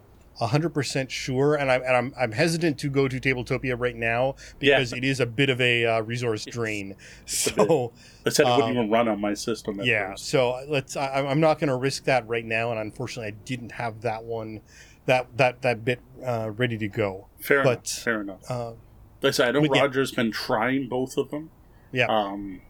hundred 0.47 0.69
percent 0.73 1.11
sure, 1.11 1.55
and 1.55 1.71
I'm 1.71 1.81
and 1.83 1.95
I'm 1.95 2.13
I'm 2.19 2.31
hesitant 2.31 2.77
to 2.79 2.89
go 2.89 3.07
to 3.07 3.19
Tabletopia 3.19 3.75
right 3.79 3.95
now 3.95 4.35
Yeah. 4.59 4.77
because 4.77 4.93
it 4.93 5.03
is 5.03 5.19
a 5.19 5.25
bit 5.25 5.49
of 5.49 5.59
a 5.61 5.85
uh, 5.85 6.01
resource 6.01 6.45
drain. 6.45 6.95
a 7.25 7.29
So 7.29 7.93
I 8.25 8.29
said 8.29 8.45
it 8.47 8.49
wouldn't 8.49 8.63
Um, 8.63 8.71
even 8.71 8.89
run 8.89 9.07
on 9.07 9.19
my 9.21 9.33
system. 9.33 9.79
At 9.79 9.85
yeah, 9.85 10.11
first. 10.11 10.25
so 10.29 10.59
let's. 10.67 10.95
I, 10.95 11.25
I'm 11.25 11.39
not 11.39 11.59
going 11.59 11.69
to 11.69 11.75
risk 11.75 12.05
that 12.05 12.27
right 12.27 12.45
now, 12.45 12.71
and 12.71 12.79
unfortunately, 12.79 13.27
I 13.33 13.35
didn't 13.45 13.73
have 13.73 14.01
that 14.01 14.23
one, 14.23 14.61
that 15.05 15.37
that 15.37 15.61
that 15.61 15.83
bit 15.85 15.99
uh, 16.25 16.51
ready 16.55 16.77
to 16.77 16.87
go. 16.87 17.27
fair 17.39 17.63
but- 17.63 17.71
enough. 17.71 17.87
Fair 17.87 18.21
enough. 18.21 18.49
Uh, 18.51 18.69
Like 19.21 19.29
I 19.29 19.31
said, 19.31 19.55
I 19.55 19.59
know 19.59 19.67
Roger's 19.69 20.11
been 20.11 20.31
trying 20.31 20.87
both 20.89 21.15
of 21.17 21.29
them. 21.29 21.51
Yeah. 21.91 22.07
Um, 22.07 22.61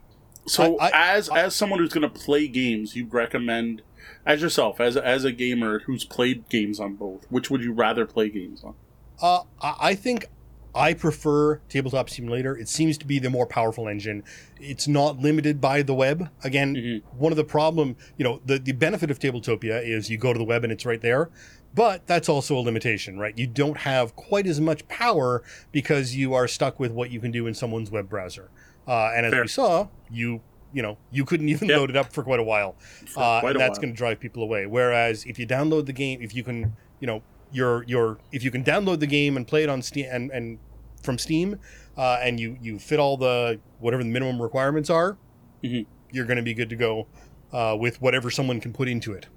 so 0.48 0.78
I- 0.80 0.90
I- 0.90 1.16
as 1.16 1.30
as 1.30 1.56
someone 1.56 1.80
who's 1.80 1.94
going 1.94 2.02
to 2.02 2.10
play 2.10 2.48
games, 2.50 2.96
you 2.96 3.06
recommend 3.06 3.84
as 4.26 4.42
yourself 4.42 4.80
as 4.80 4.96
as 4.98 5.24
a 5.26 5.32
gamer 5.32 5.80
who's 5.80 6.04
played 6.06 6.48
games 6.50 6.80
on 6.80 6.96
both. 6.96 7.26
Which 7.30 7.50
would 7.50 7.62
you 7.62 7.74
rather 7.74 8.06
play 8.06 8.30
games 8.30 8.64
on? 8.64 8.76
Uh, 9.22 9.44
I 9.62 9.96
think 9.96 10.26
I 10.74 10.94
prefer 10.94 11.58
Tabletop 11.70 12.10
Simulator. 12.10 12.58
It 12.58 12.70
seems 12.70 12.98
to 13.00 13.06
be 13.06 13.20
the 13.20 13.30
more 13.30 13.46
powerful 13.46 13.88
engine. 13.90 14.24
It's 14.60 14.88
not 14.88 15.20
limited 15.20 15.60
by 15.60 15.82
the 15.82 15.94
web. 15.94 16.30
Again, 16.44 16.76
Mhm. 16.76 17.02
one 17.18 17.32
of 17.34 17.36
the 17.36 17.44
problem, 17.44 17.98
you 18.18 18.24
know, 18.24 18.42
the, 18.46 18.58
the 18.58 18.72
benefit 18.72 19.12
of 19.12 19.20
Tabletopia 19.20 19.86
is 19.86 20.10
you 20.10 20.18
go 20.18 20.32
to 20.32 20.40
the 20.40 20.46
web 20.46 20.64
and 20.64 20.72
it's 20.72 20.86
right 20.86 21.02
there. 21.02 21.30
But 21.76 22.08
that's 22.08 22.28
also 22.30 22.58
a 22.58 22.62
limitation, 22.62 23.18
right? 23.20 23.38
You 23.38 23.48
don't 23.48 23.78
have 23.78 24.16
quite 24.16 24.46
as 24.48 24.60
much 24.62 24.88
power 24.88 25.44
because 25.72 26.16
you 26.16 26.34
are 26.34 26.48
stuck 26.48 26.80
with 26.80 26.92
what 26.92 27.12
you 27.12 27.20
can 27.20 27.32
do 27.32 27.48
in 27.48 27.54
someone's 27.54 27.92
web 27.92 28.10
browser. 28.10 28.50
Uh, 28.88 29.12
and 29.16 29.26
as 29.26 29.32
Fair. 29.34 29.42
we 29.44 29.48
saw, 29.48 29.88
you 30.10 30.42
you 30.74 30.82
know 30.82 30.98
you 31.12 31.26
couldn't 31.26 31.50
even 31.50 31.68
Yep. 31.70 31.78
load 31.78 31.90
it 31.90 31.96
up 31.96 32.12
for 32.14 32.24
quite 32.24 32.40
a 32.40 32.44
while 32.44 32.76
uh, 33.18 33.40
quite 33.42 33.50
and 33.52 33.56
a 33.58 33.60
that's 33.60 33.78
going 33.80 33.92
to 33.94 33.98
drive 33.98 34.20
people 34.20 34.44
away. 34.44 34.66
Whereas 34.66 35.26
if 35.26 35.38
you 35.40 35.46
download 35.48 35.86
the 35.86 35.94
game, 35.94 36.22
if 36.22 36.34
you 36.36 36.44
can, 36.44 36.76
you 37.00 37.08
know, 37.08 37.22
your 37.52 37.84
your 37.86 38.18
if 38.32 38.44
you 38.44 38.52
can 38.52 38.64
download 38.64 39.00
the 39.00 39.08
game 39.08 39.36
and 39.38 39.48
play 39.48 39.64
it 39.64 39.70
on 39.70 39.82
Steam 39.82 40.08
and, 40.12 40.32
and 40.32 40.60
from 41.04 41.18
Steam, 41.18 41.58
uh, 41.98 42.20
and 42.22 42.40
you 42.40 42.58
you 42.62 42.80
fit 42.80 43.00
all 43.00 43.18
the 43.18 43.60
whatever 43.80 44.04
the 44.04 44.10
minimum 44.10 44.42
requirements 44.42 44.90
are, 44.90 45.18
Mhm. 45.64 45.86
you're 46.12 46.26
going 46.26 46.38
to 46.38 46.44
be 46.44 46.54
good 46.54 46.70
to 46.70 46.76
go 46.76 47.08
uh, 47.52 47.76
with 47.80 48.02
whatever 48.02 48.30
someone 48.32 48.60
can 48.62 48.72
put 48.72 48.88
into 48.88 49.12
it. 49.14 49.28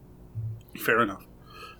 Fair 0.78 1.00
enough. 1.02 1.24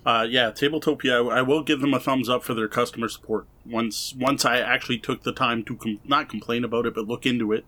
Uh, 0.05 0.25
yeah, 0.29 0.51
Tabletopia. 0.51 1.31
I, 1.31 1.41
will 1.41 1.63
give 1.63 1.81
them 1.81 1.93
a 1.93 1.99
thumbs 1.99 2.29
up 2.29 2.43
for 2.43 2.53
their 2.53 2.67
customer 2.67 3.07
support. 3.09 3.47
Once 3.65 4.13
once 4.13 4.45
I 4.45 4.59
actually 4.59 4.99
took 4.99 5.23
the 5.23 5.31
time 5.31 5.63
to 5.63 5.75
com- 5.75 5.99
not 6.03 6.29
complain 6.29 6.63
about 6.63 6.85
it, 6.85 6.93
but 6.93 7.07
look 7.07 7.25
into 7.25 7.51
it. 7.51 7.65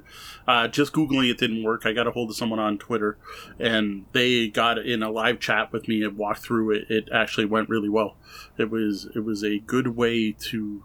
Uh, 0.48 0.68
just 0.68 0.94
googling 0.94 1.32
it 1.32 1.40
didn't 1.40 1.64
work. 1.64 1.88
I 1.88 1.94
got 1.94 2.06
a 2.06 2.12
hold 2.12 2.30
of 2.30 2.36
someone 2.36 2.60
on 2.60 2.78
Twitter, 2.78 3.18
and 3.60 4.06
they 4.12 4.48
got 4.48 4.78
in 4.78 5.02
a 5.02 5.10
live 5.10 5.40
chat 5.40 5.72
with 5.72 5.88
me 5.88 6.04
and 6.04 6.16
walked 6.16 6.44
through 6.44 6.72
it. 6.72 6.92
It 6.92 7.10
actually 7.12 7.46
went 7.46 7.70
really 7.70 7.90
well. 7.90 8.16
It 8.60 8.70
was 8.70 9.08
it 9.16 9.26
was 9.26 9.44
a 9.44 9.58
good 9.58 9.96
way 9.96 10.32
to 10.32 10.84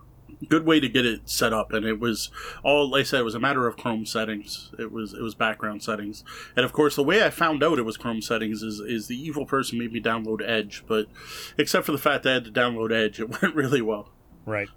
good 0.48 0.66
way 0.66 0.80
to 0.80 0.88
get 0.88 1.06
it 1.06 1.20
set 1.28 1.52
up 1.52 1.72
and 1.72 1.86
it 1.86 2.00
was 2.00 2.30
all 2.64 2.90
like 2.90 3.00
I 3.00 3.04
said 3.04 3.20
it 3.20 3.24
was 3.24 3.34
a 3.34 3.40
matter 3.40 3.66
of 3.66 3.76
Chrome 3.76 4.04
settings 4.06 4.70
it 4.78 4.90
was 4.90 5.14
it 5.14 5.22
was 5.22 5.34
background 5.34 5.82
settings 5.82 6.24
and 6.56 6.64
of 6.64 6.72
course 6.72 6.96
the 6.96 7.02
way 7.02 7.24
I 7.24 7.30
found 7.30 7.62
out 7.62 7.78
it 7.78 7.82
was 7.82 7.96
Chrome 7.96 8.20
settings 8.22 8.62
is 8.62 8.80
is 8.80 9.06
the 9.06 9.16
evil 9.16 9.46
person 9.46 9.78
made 9.78 9.92
me 9.92 10.00
download 10.00 10.40
Edge 10.44 10.84
but 10.88 11.06
except 11.58 11.86
for 11.86 11.92
the 11.92 11.98
fact 11.98 12.24
that 12.24 12.30
I 12.30 12.34
had 12.34 12.44
to 12.46 12.50
download 12.52 12.92
Edge 12.92 13.20
it 13.20 13.40
went 13.42 13.54
really 13.54 13.82
well 13.82 14.08
Right. 14.44 14.68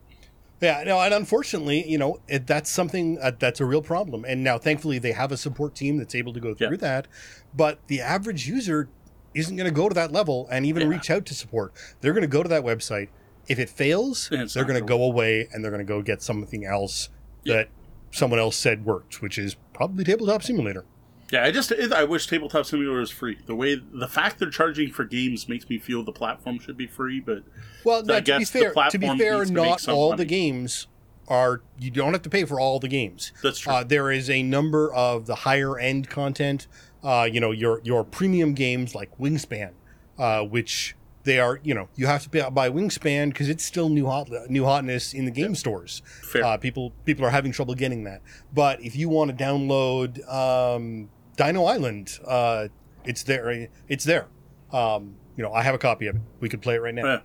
Yeah, 0.61 0.83
no, 0.85 0.99
and 1.01 1.13
unfortunately, 1.13 1.85
you 1.87 1.97
know, 1.97 2.19
it, 2.29 2.47
that's 2.47 2.69
something 2.71 3.17
uh, 3.21 3.31
that's 3.37 3.59
a 3.59 3.65
real 3.65 3.81
problem. 3.81 4.23
And 4.25 4.41
now, 4.43 4.57
thankfully, 4.57 4.99
they 4.99 5.11
have 5.11 5.31
a 5.33 5.37
support 5.37 5.75
team 5.75 5.97
that's 5.97 6.15
able 6.15 6.31
to 6.33 6.39
go 6.39 6.53
through 6.53 6.69
Yeah. 6.71 6.77
that. 6.77 7.07
But 7.53 7.79
the 7.87 7.99
average 7.99 8.47
user 8.47 8.87
isn't 9.33 9.55
going 9.57 9.65
to 9.67 9.73
go 9.75 9.89
to 9.89 9.95
that 9.95 10.11
level 10.13 10.47
and 10.49 10.65
even 10.65 10.83
Yeah. 10.83 10.87
reach 10.95 11.09
out 11.09 11.25
to 11.25 11.33
support. 11.33 11.73
They're 11.99 12.13
going 12.13 12.21
to 12.21 12.27
go 12.27 12.41
to 12.41 12.47
that 12.49 12.63
website. 12.63 13.09
If 13.47 13.59
it 13.59 13.69
fails, 13.69 14.29
they're 14.29 14.65
going 14.65 14.79
to 14.79 14.85
go 14.85 15.03
away 15.03 15.47
and 15.51 15.63
they're 15.63 15.71
going 15.71 15.85
to 15.85 15.93
go 15.93 16.01
get 16.01 16.21
something 16.21 16.65
else 16.65 17.09
Yeah. 17.43 17.55
that 17.57 17.69
someone 18.11 18.39
else 18.39 18.55
said 18.55 18.85
worked, 18.85 19.21
which 19.21 19.37
is 19.37 19.55
probably 19.73 20.03
Tabletop 20.03 20.41
Simulator. 20.43 20.85
yeah 21.31 21.43
I 21.43 21.51
just 21.51 21.71
I 21.73 22.03
wish 22.05 22.27
Tabletop 22.27 22.65
Simulator 22.65 22.99
was 22.99 23.11
free 23.11 23.37
the 23.45 23.55
way 23.55 23.75
the 23.75 24.07
fact 24.07 24.39
they're 24.39 24.49
charging 24.49 24.91
for 24.91 25.03
games 25.03 25.49
makes 25.49 25.67
me 25.69 25.77
feel 25.79 26.03
the 26.03 26.11
platform 26.11 26.59
should 26.59 26.77
be 26.77 26.87
free 26.87 27.19
but 27.19 27.43
Well, 27.83 28.03
now, 28.03 28.19
to 28.19 28.37
be 28.39 28.45
fair, 28.45 28.73
to 28.73 28.97
be 28.97 29.07
fair, 29.17 29.37
needs 29.39 29.49
to 29.49 29.55
make 29.55 29.65
not 29.65 29.87
all 29.89 30.09
money. 30.11 30.23
the 30.23 30.25
games 30.25 30.87
are. 31.27 31.61
You 31.79 31.89
don't 31.91 32.13
have 32.13 32.21
to 32.21 32.29
pay 32.29 32.45
for 32.45 32.59
all 32.59 32.79
the 32.79 32.87
games. 32.87 33.33
that's 33.43 33.59
true 33.59 33.73
Uh, 33.73 33.83
there 33.83 34.11
is 34.11 34.29
a 34.29 34.43
number 34.43 34.93
of 34.93 35.25
the 35.25 35.35
higher 35.35 35.77
end 35.79 36.07
content. 36.09 36.67
Uh, 37.03 37.27
you 37.31 37.39
know, 37.39 37.51
your 37.51 37.81
your 37.83 38.03
premium 38.03 38.53
games 38.53 38.93
like 38.95 39.15
Wingspan, 39.17 39.71
uh, 40.19 40.41
which 40.43 40.95
they 41.25 41.39
are. 41.39 41.59
You 41.63 41.73
know, 41.73 41.89
you 41.95 42.07
have 42.07 42.23
to 42.23 42.29
pay, 42.29 42.47
buy 42.49 42.69
Wingspan 42.69 43.29
because 43.29 43.49
it's 43.49 43.65
still 43.65 43.89
new 43.89 44.05
hot 44.07 44.29
new 44.49 44.63
hotness 44.63 45.13
in 45.13 45.25
the 45.25 45.31
game 45.31 45.55
stores. 45.55 46.01
fair 46.05 46.43
Uh, 46.43 46.57
people 46.57 46.93
people 47.03 47.25
are 47.25 47.31
having 47.31 47.51
trouble 47.51 47.75
getting 47.75 48.05
that. 48.05 48.21
But 48.53 48.81
if 48.81 48.95
you 48.95 49.09
want 49.09 49.37
to 49.37 49.43
download 49.43 50.27
um, 50.31 51.09
Dino 51.35 51.65
Island, 51.65 52.19
uh, 52.25 52.69
it's 53.03 53.23
there. 53.23 53.67
It's 53.89 54.05
there. 54.05 54.27
Um, 54.71 55.15
you 55.35 55.43
know, 55.43 55.51
I 55.53 55.63
have 55.63 55.75
a 55.75 55.79
copy 55.79 56.07
of 56.07 56.15
it. 56.15 56.21
We 56.39 56.49
could 56.49 56.61
play 56.61 56.75
it 56.75 56.81
right 56.81 56.95
now. 56.95 57.05
Yeah. 57.05 57.19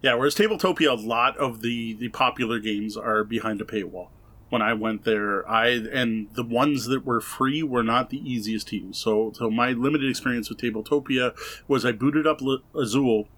Yeah, 0.00 0.14
whereas 0.14 0.36
Tabletopia, 0.36 0.90
a 0.90 0.94
lot 0.94 1.36
of 1.38 1.60
the, 1.60 1.94
the 1.94 2.08
popular 2.10 2.60
games 2.60 2.96
are 2.96 3.24
behind 3.24 3.60
a 3.60 3.64
paywall. 3.64 4.10
When 4.50 4.62
I 4.62 4.72
went 4.74 5.04
there. 5.04 5.48
I 5.48 5.68
and 5.68 6.28
the 6.34 6.42
ones 6.44 6.86
that 6.86 7.04
were 7.04 7.20
free 7.20 7.62
were 7.62 7.82
not 7.82 8.10
the 8.10 8.18
easiest 8.18 8.68
to 8.68 8.76
use. 8.76 8.98
So, 8.98 9.32
so 9.34 9.50
my 9.50 9.72
limited 9.72 10.08
experience 10.08 10.48
with 10.48 10.58
Tabletopia 10.60 11.34
was 11.66 11.84
I 11.84 11.92
booted 11.92 12.26
up 12.26 12.40
L- 12.42 12.62
Azul, 12.74 13.28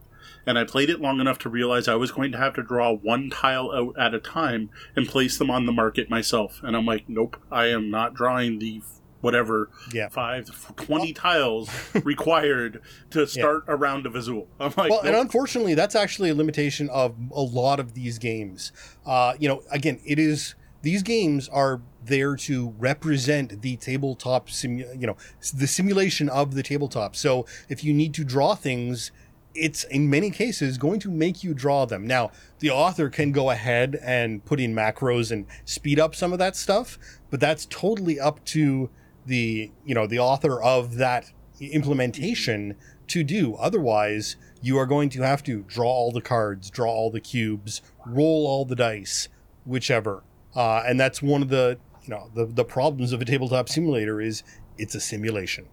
and 0.47 0.59
I 0.59 0.65
played 0.65 0.89
it 0.91 1.01
long 1.01 1.21
enough 1.21 1.39
to 1.41 1.49
realize 1.49 1.89
I 1.89 1.95
was 1.97 2.13
going 2.13 2.33
to 2.33 2.39
have 2.39 2.55
to 2.55 2.63
draw 2.63 2.93
one 2.95 3.31
tile 3.31 3.71
out 3.73 3.99
at 3.99 4.15
a 4.15 4.21
time 4.21 4.71
and 4.97 5.07
place 5.09 5.37
them 5.39 5.51
on 5.51 5.67
the 5.67 5.73
market 5.73 6.09
myself. 6.11 6.61
And 6.63 6.77
I'm 6.77 6.87
like, 6.87 7.09
nope, 7.09 7.37
I 7.51 7.67
am 7.67 7.91
not 7.91 8.15
drawing 8.15 8.59
the 8.59 8.83
whatever 9.21 9.69
Yeah. 9.93 10.09
five 10.09 10.49
twenty 10.77 11.13
tiles 11.13 11.69
required 12.05 12.81
to 13.11 13.27
start 13.27 13.65
a 13.67 13.77
round 13.77 14.07
of 14.07 14.15
Azul. 14.15 14.49
I'm 14.59 14.73
like, 14.79 14.91
well, 14.91 15.01
and 15.03 15.15
unfortunately, 15.15 15.75
that's 15.75 15.95
actually 15.95 16.31
a 16.31 16.35
limitation 16.35 16.89
of 16.89 17.17
a 17.33 17.43
lot 17.43 17.81
of 17.81 17.93
these 17.93 18.19
games. 18.19 18.73
Uh, 19.05 19.35
you 19.39 19.47
know, 19.47 19.63
again, 19.71 20.01
it 20.07 20.19
is 20.19 20.55
these 20.83 21.03
games 21.03 21.49
are 21.49 21.81
there 22.05 22.35
to 22.35 22.75
represent 22.79 23.63
the 23.63 23.77
tabletop 23.77 24.49
simu- 24.49 25.01
you 25.01 25.07
know 25.07 25.17
the 25.55 25.67
simulation 25.67 26.29
of 26.29 26.55
the 26.55 26.63
tabletop. 26.63 27.15
So 27.17 27.47
if 27.69 27.85
you 27.85 27.93
need 27.93 28.15
to 28.15 28.25
draw 28.25 28.55
things, 28.55 29.11
it's 29.55 29.85
in 29.85 30.09
many 30.09 30.31
cases 30.31 30.79
going 30.79 31.01
to 31.01 31.11
make 31.11 31.43
you 31.43 31.55
draw 31.55 31.85
them. 31.85 32.07
Now, 32.07 32.31
the 32.61 32.71
author 32.71 33.11
can 33.11 33.33
go 33.33 33.51
ahead 33.51 33.99
and 34.03 34.45
put 34.45 34.61
in 34.61 34.75
macros 34.75 35.31
and 35.31 35.47
speed 35.65 35.99
up 35.99 36.15
some 36.15 36.33
of 36.33 36.39
that 36.39 36.57
stuff, 36.57 36.99
but 37.31 37.41
that's 37.41 37.67
totally 37.67 38.19
up 38.19 38.45
to 38.47 38.91
the 39.27 39.71
you 39.85 39.95
know 39.95 40.07
the 40.07 40.19
author 40.19 40.63
of 40.63 40.97
that 40.97 41.33
implementation 41.61 42.77
to 43.09 43.23
do. 43.23 43.55
Otherwise, 43.57 44.37
you 44.63 44.79
are 44.79 44.87
going 44.87 45.09
to 45.11 45.23
have 45.23 45.43
to 45.43 45.63
draw 45.63 45.89
all 45.89 46.13
the 46.13 46.21
cards, 46.21 46.71
draw 46.71 46.91
all 46.91 47.11
the 47.11 47.21
cubes, 47.21 47.83
roll 48.07 48.47
all 48.47 48.65
the 48.65 48.77
dice, 48.77 49.29
whichever. 49.65 50.23
Uh, 50.55 50.83
and 50.87 50.99
that's 50.99 51.23
one 51.23 51.43
of 51.43 51.49
the 51.49 51.79
you 52.03 52.09
know 52.09 52.31
the 52.35 52.47
the 52.47 52.65
problems 52.65 53.13
of 53.13 53.21
a 53.21 53.25
tabletop 53.25 53.69
simulator 53.69 54.21
is 54.21 54.43
it's 54.79 54.95
a 54.95 55.01
simulation. 55.01 55.67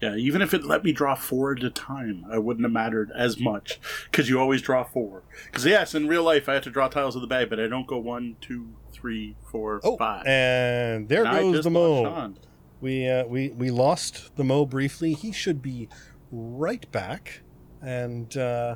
Yeah, 0.00 0.14
even 0.14 0.42
if 0.42 0.52
it 0.52 0.64
let 0.64 0.84
me 0.84 0.92
draw 0.92 1.14
four 1.14 1.52
at 1.56 1.62
a 1.64 1.70
time, 1.70 2.24
I 2.30 2.36
wouldn't 2.38 2.64
have 2.64 2.72
mattered 2.72 3.10
as 3.16 3.40
much 3.40 3.80
because 4.10 4.28
you 4.28 4.38
always 4.38 4.60
draw 4.60 4.84
four. 4.84 5.22
Because 5.46 5.64
yes, 5.64 5.94
in 5.94 6.06
real 6.06 6.22
life 6.22 6.48
I 6.50 6.54
have 6.54 6.64
to 6.64 6.70
draw 6.70 6.88
tiles 6.88 7.14
of 7.16 7.22
the 7.22 7.26
bag, 7.28 7.48
but 7.48 7.58
I 7.58 7.66
don't 7.66 7.86
go 7.86 7.96
one, 7.98 8.36
two, 8.42 8.68
three, 8.92 9.36
four, 9.50 9.80
Oh, 9.82 9.96
five. 9.96 10.26
and 10.26 11.08
there 11.08 11.24
And 11.24 11.54
goes 11.54 11.64
the 11.64 11.70
mo. 11.70 12.34
We 12.82 13.08
uh, 13.08 13.24
we 13.24 13.48
we 13.50 13.70
lost 13.70 14.36
the 14.36 14.44
mo 14.44 14.66
briefly. 14.66 15.14
He 15.14 15.32
should 15.32 15.62
be 15.62 15.88
right 16.30 16.90
back, 16.92 17.40
and 17.80 18.36
uh, 18.36 18.74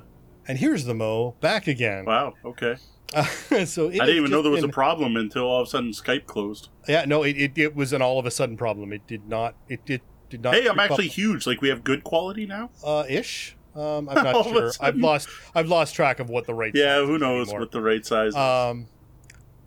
and 0.48 0.56
here's 0.58 0.86
the 0.86 0.94
mo 0.94 1.34
back 1.40 1.66
again. 1.66 2.06
Wow. 2.06 2.32
Okay. 2.46 2.76
so 3.66 3.88
it 3.88 4.00
I 4.00 4.06
didn't 4.06 4.16
even 4.16 4.30
know 4.30 4.42
there 4.42 4.52
was 4.52 4.62
a 4.62 4.68
problem 4.68 5.16
until 5.16 5.44
all 5.44 5.60
of 5.60 5.66
a 5.66 5.70
sudden 5.70 5.90
Skype 5.90 6.26
closed. 6.26 6.68
Yeah, 6.88 7.04
no, 7.06 7.22
it, 7.22 7.36
it, 7.36 7.58
it 7.58 7.74
was 7.74 7.92
an 7.92 8.02
all 8.02 8.18
of 8.18 8.26
a 8.26 8.30
sudden 8.30 8.56
problem. 8.56 8.92
It 8.92 9.06
did 9.06 9.28
not. 9.28 9.54
It 9.68 9.84
did 9.84 10.00
did 10.28 10.42
not. 10.42 10.54
Hey, 10.54 10.68
I'm 10.68 10.74
creep 10.74 10.78
up, 10.78 10.90
actually 10.92 11.08
huge. 11.08 11.46
Like 11.46 11.60
we 11.60 11.68
have 11.68 11.82
good 11.82 12.04
quality 12.04 12.46
now. 12.46 12.70
uh, 12.84 13.04
ish. 13.08 13.56
Um, 13.74 14.08
I'm 14.08 14.24
not 14.24 14.46
sure. 14.46 14.72
I've 14.80 14.96
lost 14.96 15.28
I've 15.54 15.68
lost 15.68 15.94
track 15.94 16.20
of 16.20 16.28
what 16.30 16.46
the 16.46 16.54
right. 16.54 16.72
Yeah, 16.74 17.04
who 17.04 17.18
knows 17.18 17.48
anymore. 17.48 17.60
what 17.60 17.72
the 17.72 17.82
right 17.82 18.04
size 18.04 18.28
is. 18.28 18.36
Um, 18.36 18.86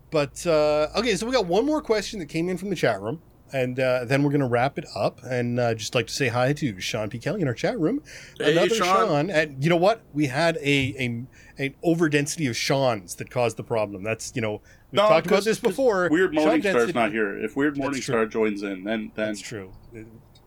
but 0.10 0.46
uh, 0.46 0.90
okay, 0.96 1.16
so 1.16 1.26
we 1.26 1.32
got 1.34 1.46
one 1.46 1.66
more 1.66 1.82
question 1.82 2.20
that 2.20 2.28
came 2.28 2.48
in 2.50 2.58
from 2.58 2.70
the 2.70 2.76
chat 2.76 3.02
room, 3.02 3.22
and 3.54 3.80
uh, 3.80 4.06
then 4.06 4.24
we're 4.24 4.32
gonna 4.32 4.48
wrap 4.48 4.78
it 4.78 4.86
up. 4.96 5.22
And 5.24 5.60
uh, 5.60 5.74
just 5.76 5.96
like 5.96 6.08
to 6.08 6.14
say 6.14 6.28
hi 6.28 6.54
to 6.54 6.80
Sean 6.80 7.10
P. 7.10 7.20
Kelly 7.20 7.42
in 7.42 7.48
our 7.48 7.54
chat 7.54 7.80
room. 7.80 8.02
Hey, 8.38 8.52
Another 8.54 8.76
Sean. 8.76 9.30
And 9.30 9.64
you 9.64 9.70
know 9.70 9.78
what? 9.78 10.02
We 10.14 10.28
had 10.28 10.58
a 10.58 10.96
a 11.00 11.26
an 11.58 11.76
overdensity 11.84 12.50
of 12.50 12.58
Sean's 12.58 13.16
that 13.16 13.30
caused 13.30 13.58
the 13.58 13.64
problem. 13.64 14.04
That's 14.04 14.32
you 14.36 14.42
know 14.42 14.62
we 14.92 14.98
No, 14.98 15.08
talked 15.08 15.28
about 15.28 15.44
this 15.44 15.60
before. 15.60 16.10
Weird 16.10 16.34
Sean 16.34 16.62
Morningstar's 16.62 16.96
not 16.96 17.12
here. 17.12 17.38
If 17.38 17.56
Weird 17.56 17.76
Morningstar 17.76 18.30
joins 18.30 18.64
in, 18.64 18.84
then 18.84 19.12
then 19.16 19.28
That's 19.28 19.42
true. 19.42 19.72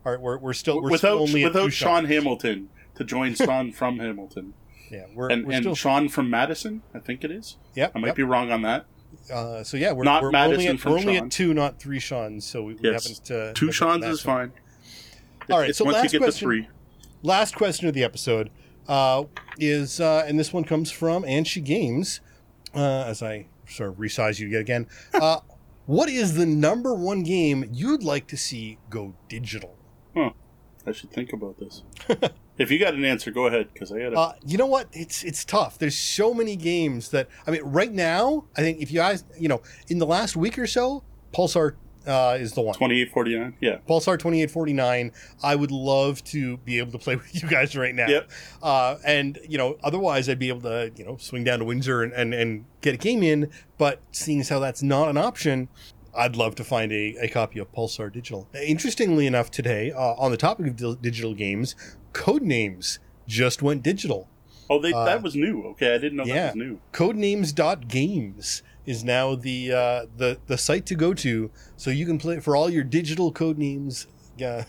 All 0.04 0.12
right, 0.12 0.20
we're, 0.20 0.38
we're 0.38 0.52
still 0.52 0.80
we're 0.80 0.90
without 0.90 0.98
still 0.98 1.22
only 1.22 1.44
without 1.44 1.72
Sean 1.72 2.02
Seans. 2.02 2.14
Hamilton 2.14 2.68
to 2.94 3.04
join 3.04 3.34
Sean 3.36 3.72
from 3.72 3.98
Hamilton 3.98 4.54
Yeah, 4.90 5.06
we're, 5.14 5.30
and 5.30 5.46
we're 5.46 5.52
and 5.54 5.62
still. 5.64 5.74
Sean 5.74 6.08
from 6.08 6.30
Madison, 6.30 6.82
I 6.94 7.00
think 7.00 7.24
it 7.24 7.30
is. 7.30 7.56
Yeah, 7.74 7.90
I 7.94 7.98
might 7.98 8.08
yep. 8.08 8.16
be 8.16 8.22
wrong 8.22 8.52
on 8.52 8.62
that. 8.62 8.86
Uh, 9.32 9.62
so 9.64 9.76
yeah, 9.76 9.92
we're 9.92 10.04
Not 10.04 10.22
we're, 10.22 10.30
Madison 10.30 10.60
only, 10.60 10.68
at, 10.78 10.84
we're 10.84 10.98
only 10.98 11.16
at 11.16 11.30
two, 11.30 11.52
not 11.54 11.80
three 11.80 11.98
Sean's. 11.98 12.44
So 12.44 12.62
we, 12.62 12.74
we 12.74 12.90
Yes. 12.90 13.08
haven't. 13.08 13.30
Uh, 13.30 13.52
Two 13.54 13.72
Sean's 13.72 14.04
is 14.04 14.24
one. 14.24 14.50
fine. 14.50 14.52
All 15.50 15.58
right, 15.58 15.70
It's 15.70 15.78
so 15.78 15.84
once 15.84 15.94
last 15.96 16.16
question- 16.16 16.22
to 16.22 16.32
three. 16.32 16.68
Last 17.22 17.54
question 17.56 17.88
of 17.88 17.94
the 17.94 18.04
episode 18.04 18.50
uh, 18.88 19.24
is, 19.58 20.00
uh, 20.00 20.24
and 20.26 20.38
this 20.38 20.52
one 20.52 20.62
comes 20.64 20.90
from 20.92 21.22
Anshi 21.24 21.64
Games. 21.64 22.20
Uh, 22.74 23.04
as 23.06 23.22
I 23.22 23.46
sort 23.68 23.88
of 23.90 23.96
resize 23.96 24.38
you 24.38 24.46
yet 24.48 24.60
again, 24.60 24.86
uh, 25.14 25.38
what 25.86 26.08
is 26.08 26.34
the 26.34 26.46
number 26.46 26.94
one 26.94 27.22
game 27.22 27.68
you'd 27.72 28.02
like 28.02 28.26
to 28.28 28.36
see 28.36 28.78
go 28.90 29.14
digital? 29.28 29.76
I 30.88 30.92
should 30.92 31.10
think 31.10 31.32
about 31.32 31.58
this. 31.58 31.82
if 32.58 32.70
you 32.70 32.78
got 32.78 32.94
an 32.94 33.04
answer, 33.04 33.30
go 33.30 33.46
ahead 33.46 33.68
because 33.72 33.92
I 33.92 34.00
got. 34.00 34.14
Uh, 34.14 34.32
you 34.44 34.58
know 34.58 34.66
what? 34.66 34.88
It's 34.92 35.24
it's 35.24 35.44
tough. 35.44 35.78
There's 35.78 35.96
so 35.96 36.32
many 36.32 36.56
games 36.56 37.10
that 37.10 37.28
I 37.46 37.50
mean, 37.50 37.62
right 37.62 37.92
now, 37.92 38.44
I 38.56 38.62
think 38.62 38.80
if 38.80 38.90
you 38.90 38.98
guys, 38.98 39.24
you 39.38 39.48
know, 39.48 39.62
in 39.88 39.98
the 39.98 40.06
last 40.06 40.36
week 40.36 40.58
or 40.58 40.66
so, 40.66 41.02
Pulsar 41.34 41.74
uh, 42.06 42.36
is 42.38 42.52
the 42.52 42.60
one. 42.60 42.74
Twenty-eight 42.74 43.10
forty-nine. 43.10 43.54
Yeah. 43.60 43.78
Pulsar 43.88 44.18
2849. 44.18 45.12
I 45.42 45.56
would 45.56 45.70
love 45.70 46.22
to 46.24 46.56
be 46.58 46.78
able 46.78 46.92
to 46.92 46.98
play 46.98 47.16
with 47.16 47.42
you 47.42 47.48
guys 47.48 47.76
right 47.76 47.94
now. 47.94 48.06
Yep. 48.06 48.30
Uh, 48.62 48.96
and, 49.04 49.38
you 49.48 49.58
know, 49.58 49.76
otherwise 49.82 50.28
I'd 50.28 50.38
be 50.38 50.48
able 50.48 50.62
to, 50.62 50.92
you 50.96 51.04
know, 51.04 51.16
swing 51.16 51.44
down 51.44 51.58
to 51.58 51.64
Windsor 51.64 52.02
and, 52.02 52.12
and, 52.12 52.32
and 52.32 52.64
get 52.80 52.94
a 52.94 52.98
game 52.98 53.22
in. 53.22 53.50
But 53.78 54.00
seeing 54.12 54.40
as 54.40 54.48
how 54.48 54.60
that's 54.60 54.82
not 54.82 55.08
an 55.08 55.16
option, 55.16 55.68
I'd 56.14 56.36
love 56.36 56.54
to 56.56 56.64
find 56.64 56.92
a, 56.92 57.16
a 57.20 57.28
copy 57.28 57.58
of 57.58 57.72
Pulsar 57.72 58.12
Digital. 58.12 58.48
Interestingly 58.54 59.26
enough, 59.26 59.50
today, 59.50 59.92
uh, 59.92 60.14
on 60.14 60.30
the 60.30 60.36
topic 60.36 60.68
of 60.68 60.76
di- 60.76 60.96
digital 61.00 61.34
games, 61.34 61.74
Codenames 62.16 62.98
just 63.26 63.62
went 63.62 63.82
digital. 63.82 64.28
Oh, 64.68 64.80
they, 64.80 64.92
Uh, 64.92 65.04
that 65.04 65.22
was 65.22 65.36
new. 65.36 65.62
Okay, 65.72 65.94
I 65.94 65.98
didn't 65.98 66.16
know 66.16 66.24
yeah. 66.24 66.34
that 66.34 66.56
was 66.56 66.64
new. 66.64 66.80
Codenames.games 66.92 68.62
is 68.86 69.04
now 69.04 69.34
the 69.34 69.72
uh, 69.72 70.06
the 70.16 70.38
the 70.46 70.56
site 70.56 70.86
to 70.86 70.94
go 70.94 71.12
to, 71.14 71.50
so 71.76 71.90
you 71.90 72.06
can 72.06 72.18
play 72.18 72.40
for 72.40 72.56
all 72.56 72.70
your 72.70 72.84
digital 72.84 73.30
code 73.32 73.58
names. 73.58 74.06
Yeah, 74.38 74.64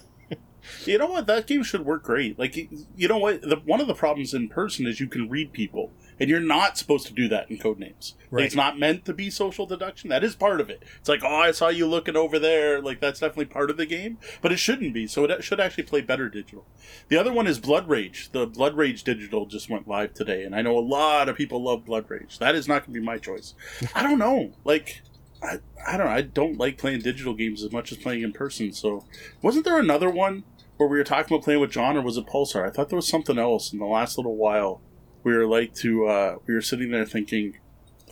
You 0.86 0.98
know 0.98 1.08
what? 1.08 1.28
That 1.28 1.48
game 1.48 1.64
should 1.64 1.86
work 1.86 2.04
great. 2.04 2.38
Like, 2.38 2.56
you 2.96 3.08
know 3.08 3.18
what? 3.18 3.42
The, 3.42 3.58
one 3.66 3.82
of 3.82 3.88
the 3.88 3.94
problems 3.94 4.34
in 4.34 4.50
person 4.50 4.86
is 4.86 5.00
you 5.00 5.08
can 5.08 5.30
read 5.30 5.54
people, 5.54 5.92
and 6.20 6.30
you're 6.30 6.40
not 6.40 6.78
supposed 6.78 7.08
to 7.08 7.14
do 7.14 7.28
that 7.30 7.50
in 7.50 7.58
Codenames. 7.58 8.14
Right. 8.30 8.46
It's 8.46 8.56
not 8.56 8.80
meant 8.80 9.06
to 9.06 9.14
be 9.14 9.30
social 9.30 9.66
deduction. 9.66 10.10
That 10.10 10.24
is 10.24 10.36
part 10.36 10.60
of 10.60 10.70
it. 10.70 10.84
It's 11.00 11.10
like, 11.10 11.24
oh, 11.24 11.36
I 11.36 11.52
saw 11.52 11.70
you 11.70 11.88
looking 11.88 12.16
over 12.16 12.40
there. 12.40 12.82
Like, 12.82 13.00
that's 13.00 13.20
definitely 13.20 13.46
part 13.46 13.70
of 13.70 13.78
the 13.78 13.86
game, 13.86 14.18
but 14.42 14.52
it 14.52 14.58
shouldn't 14.58 14.94
be. 14.94 15.08
So 15.08 15.24
it 15.26 15.44
should 15.44 15.60
actually 15.60 15.84
play 15.84 16.02
better 16.02 16.30
digital. 16.30 16.66
The 17.10 17.18
other 17.18 17.32
one 17.32 17.48
is 17.48 17.60
Blood 17.60 17.88
Rage. 17.88 18.30
The 18.32 18.46
Blood 18.46 18.76
Rage 18.76 19.04
digital 19.04 19.46
just 19.46 19.70
went 19.70 19.88
live 19.88 20.14
today, 20.14 20.44
and 20.44 20.56
I 20.56 20.62
know 20.62 20.78
a 20.78 20.80
lot 20.80 21.30
of 21.30 21.36
people 21.36 21.64
love 21.64 21.86
Blood 21.86 22.06
Rage. 22.10 22.40
That 22.40 22.56
is 22.56 22.68
not 22.68 22.86
going 22.86 22.94
to 22.94 23.00
be 23.00 23.06
my 23.06 23.18
choice. 23.18 23.54
I 23.96 24.04
don't 24.04 24.20
know. 24.20 24.54
Like, 24.64 25.02
I, 25.42 25.60
I 25.86 25.98
don't 25.98 26.08
know. 26.08 26.14
I 26.14 26.22
don't 26.22 26.58
like 26.58 26.78
playing 26.78 27.02
digital 27.02 27.34
games 27.34 27.64
as 27.64 27.72
much 27.72 27.92
as 27.92 27.98
playing 27.98 28.24
in 28.24 28.34
person. 28.34 28.74
So, 28.74 29.06
wasn't 29.42 29.66
there 29.66 29.80
another 29.80 30.10
one 30.10 30.44
where 30.78 30.90
we 30.90 30.98
were 30.98 31.04
talking 31.04 31.36
about 31.36 31.44
playing 31.44 31.60
with 31.60 31.72
John, 31.72 31.98
or 31.98 32.02
was 32.02 32.18
it 32.18 32.28
Pulsar? 32.28 32.66
I 32.66 32.72
thought 32.72 32.90
there 32.90 32.98
was 32.98 33.08
something 33.08 33.38
else 33.38 33.72
in 33.72 33.80
the 33.80 33.86
last 33.86 34.18
little 34.18 34.36
while. 34.36 34.82
We 35.24 35.34
were 35.36 35.46
like 35.46 35.74
to, 35.76 36.08
uh, 36.08 36.36
we 36.48 36.54
were 36.54 36.62
sitting 36.62 36.92
there 36.92 37.06
thinking, 37.06 37.58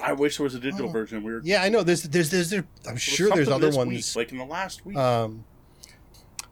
I 0.01 0.11
wish 0.13 0.37
there 0.37 0.43
was 0.43 0.55
a 0.55 0.59
digital 0.59 0.89
Oh. 0.89 0.91
version. 0.91 1.23
We 1.23 1.31
were 1.33 1.41
yeah, 1.43 1.61
I 1.63 1.69
know. 1.69 1.81
There's 1.83 2.03
there's 2.03 2.29
there's 2.29 2.49
there, 2.49 2.65
I'm 2.87 2.97
sure 2.97 3.29
there's 3.29 3.47
other 3.47 3.69
ones. 3.71 3.89
week, 3.89 4.15
like 4.15 4.31
in 4.31 4.37
the 4.37 4.45
last 4.45 4.85
week. 4.85 4.97
Um, 4.97 5.45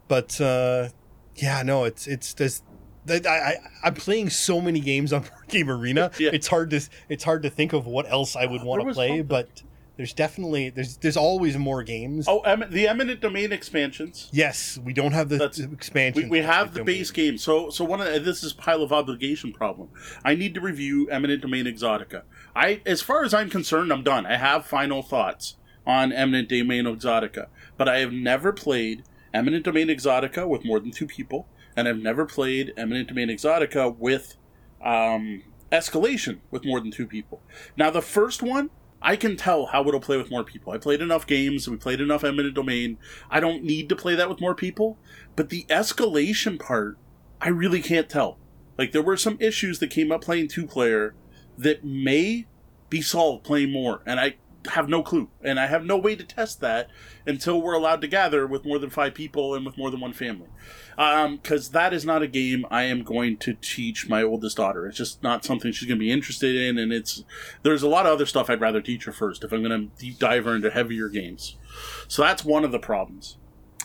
but 0.07 0.39
uh, 0.39 0.89
yeah, 1.35 1.61
no, 1.63 1.83
it's 1.83 2.07
it's 2.07 2.33
there's. 2.33 2.61
I, 3.09 3.15
I, 3.27 3.55
I'm 3.83 3.95
playing 3.95 4.29
so 4.29 4.61
many 4.61 4.79
games 4.79 5.11
on 5.11 5.21
Board 5.29 5.47
Game 5.49 5.69
Arena. 5.69 6.09
Yeah. 6.19 6.29
It's 6.31 6.47
hard 6.47 6.69
to 6.69 6.81
it's 7.09 7.23
hard 7.25 7.43
to 7.43 7.49
think 7.49 7.73
of 7.73 7.85
what 7.85 8.09
else 8.09 8.35
I 8.37 8.45
would 8.45 8.61
Uh, 8.61 8.65
want 8.65 8.87
to 8.87 8.93
play, 8.93 9.09
something. 9.09 9.25
but 9.27 9.61
there's 9.95 10.13
definitely 10.13 10.69
there's 10.69 10.97
there's 10.97 11.17
always 11.17 11.57
more 11.57 11.83
games. 11.83 12.25
oh, 12.27 12.39
em- 12.41 12.65
the 12.69 12.87
eminent 12.87 13.21
domain 13.21 13.51
expansions. 13.51 14.29
Yes, 14.31 14.79
we 14.83 14.93
don't 14.93 15.11
have 15.11 15.29
the 15.29 15.37
That's- 15.37 15.59
expansion. 15.59 16.23
We, 16.29 16.39
we 16.39 16.45
have 16.45 16.73
the 16.73 16.83
base 16.83 17.11
game. 17.11 17.37
So 17.37 17.69
so 17.69 17.85
one 17.85 18.01
of 18.01 18.25
this 18.25 18.43
is 18.43 18.53
pile 18.53 18.81
of 18.81 18.91
obligation 18.91 19.53
problem. 19.53 19.89
I 20.25 20.35
need 20.35 20.53
to 20.55 20.61
review 20.61 21.09
Eminent 21.09 21.41
Domain 21.41 21.65
Exotica. 21.65 22.23
I 22.55 22.81
as 22.85 23.01
far 23.01 23.23
as 23.23 23.33
I'm 23.33 23.49
concerned, 23.49 23.91
I'm 23.93 24.03
done. 24.03 24.25
I 24.25 24.37
have 24.37 24.65
final 24.65 25.03
thoughts 25.03 25.57
on 25.85 26.11
Eminent 26.11 26.49
Domain 26.49 26.85
Exotica, 26.85 27.47
but 27.77 27.87
I 27.87 27.99
have 27.99 28.11
never 28.13 28.51
played 28.53 29.03
Eminent 29.33 29.65
Domain 29.65 29.87
Exotica 29.89 30.47
with 30.47 30.63
more 30.65 30.79
than 30.79 30.91
two 30.91 31.05
people, 31.07 31.47
and 31.75 31.87
I've 31.87 31.97
never 31.97 32.25
played 32.25 32.73
Eminent 32.77 33.09
Domain 33.09 33.27
Exotica 33.29 33.95
with 33.97 34.37
um, 34.83 35.43
Escalation 35.71 36.39
with 36.51 36.65
more 36.65 36.79
than 36.79 36.91
two 36.91 37.05
people. 37.07 37.41
Now 37.77 37.89
the 37.91 38.01
first 38.01 38.41
one. 38.41 38.69
I 39.03 39.17
can 39.17 39.35
tell 39.35 39.65
how 39.67 39.85
it'll 39.85 39.99
play 39.99 40.17
with 40.17 40.31
more 40.31 40.45
people. 40.45 40.71
I 40.71 40.77
played 40.77 41.01
enough 41.01 41.27
games, 41.27 41.67
we 41.67 41.75
played 41.75 41.99
enough 41.99 42.23
Eminent 42.23 42.55
Domain. 42.55 42.97
I 43.29 43.41
don't 43.41 43.63
need 43.63 43.89
to 43.89 43.95
play 43.95 44.15
that 44.15 44.29
with 44.29 44.39
more 44.39 44.55
people. 44.55 44.97
But 45.35 45.49
the 45.49 45.65
escalation 45.69 46.57
part, 46.57 46.97
I 47.41 47.49
really 47.49 47.81
can't 47.81 48.09
tell. 48.09 48.37
Like 48.77 48.93
there 48.93 49.01
were 49.01 49.17
some 49.17 49.37
issues 49.41 49.79
that 49.79 49.89
came 49.89 50.11
up 50.11 50.21
playing 50.21 50.47
two 50.47 50.65
player 50.65 51.13
that 51.57 51.83
may 51.83 52.47
be 52.89 53.01
solved 53.01 53.43
playing 53.43 53.71
more, 53.71 54.01
and 54.05 54.19
I 54.19 54.35
have 54.67 54.89
no 54.89 55.03
clue, 55.03 55.29
and 55.41 55.59
I 55.59 55.67
have 55.67 55.85
no 55.85 55.97
way 55.97 56.15
to 56.15 56.23
test 56.23 56.61
that 56.61 56.89
until 57.25 57.61
we're 57.61 57.73
allowed 57.73 58.01
to 58.01 58.07
gather 58.07 58.47
with 58.47 58.65
more 58.65 58.79
than 58.79 58.89
five 58.89 59.13
people 59.13 59.55
and 59.55 59.65
with 59.65 59.77
more 59.77 59.91
than 59.91 59.99
one 59.99 60.13
family. 60.13 60.47
Because 60.91 61.67
um, 61.67 61.73
that 61.73 61.93
is 61.93 62.05
not 62.05 62.21
a 62.21 62.27
game 62.27 62.65
I 62.71 62.83
am 62.83 63.03
going 63.03 63.37
to 63.37 63.53
teach 63.53 64.07
my 64.07 64.23
oldest 64.23 64.57
daughter. 64.57 64.87
It's 64.87 64.97
just 64.97 65.21
not 65.23 65.43
something 65.43 65.71
she's 65.71 65.87
going 65.87 65.99
to 65.99 66.03
be 66.03 66.11
interested 66.11 66.55
in, 66.55 66.77
and 66.77 66.93
it's 66.93 67.23
there's 67.63 67.83
a 67.83 67.87
lot 67.87 68.05
of 68.05 68.13
other 68.13 68.25
stuff 68.25 68.49
I'd 68.49 68.61
rather 68.61 68.81
teach 68.81 69.05
her 69.05 69.11
first 69.11 69.43
if 69.43 69.51
I'm 69.51 69.63
going 69.63 69.89
to 69.89 69.95
deep 69.97 70.19
dive 70.19 70.45
her 70.45 70.55
into 70.55 70.69
heavier 70.69 71.09
games. 71.09 71.57
So 72.07 72.21
that's 72.21 72.45
one 72.45 72.63
of 72.63 72.71
the 72.71 72.79
problems. 72.79 73.37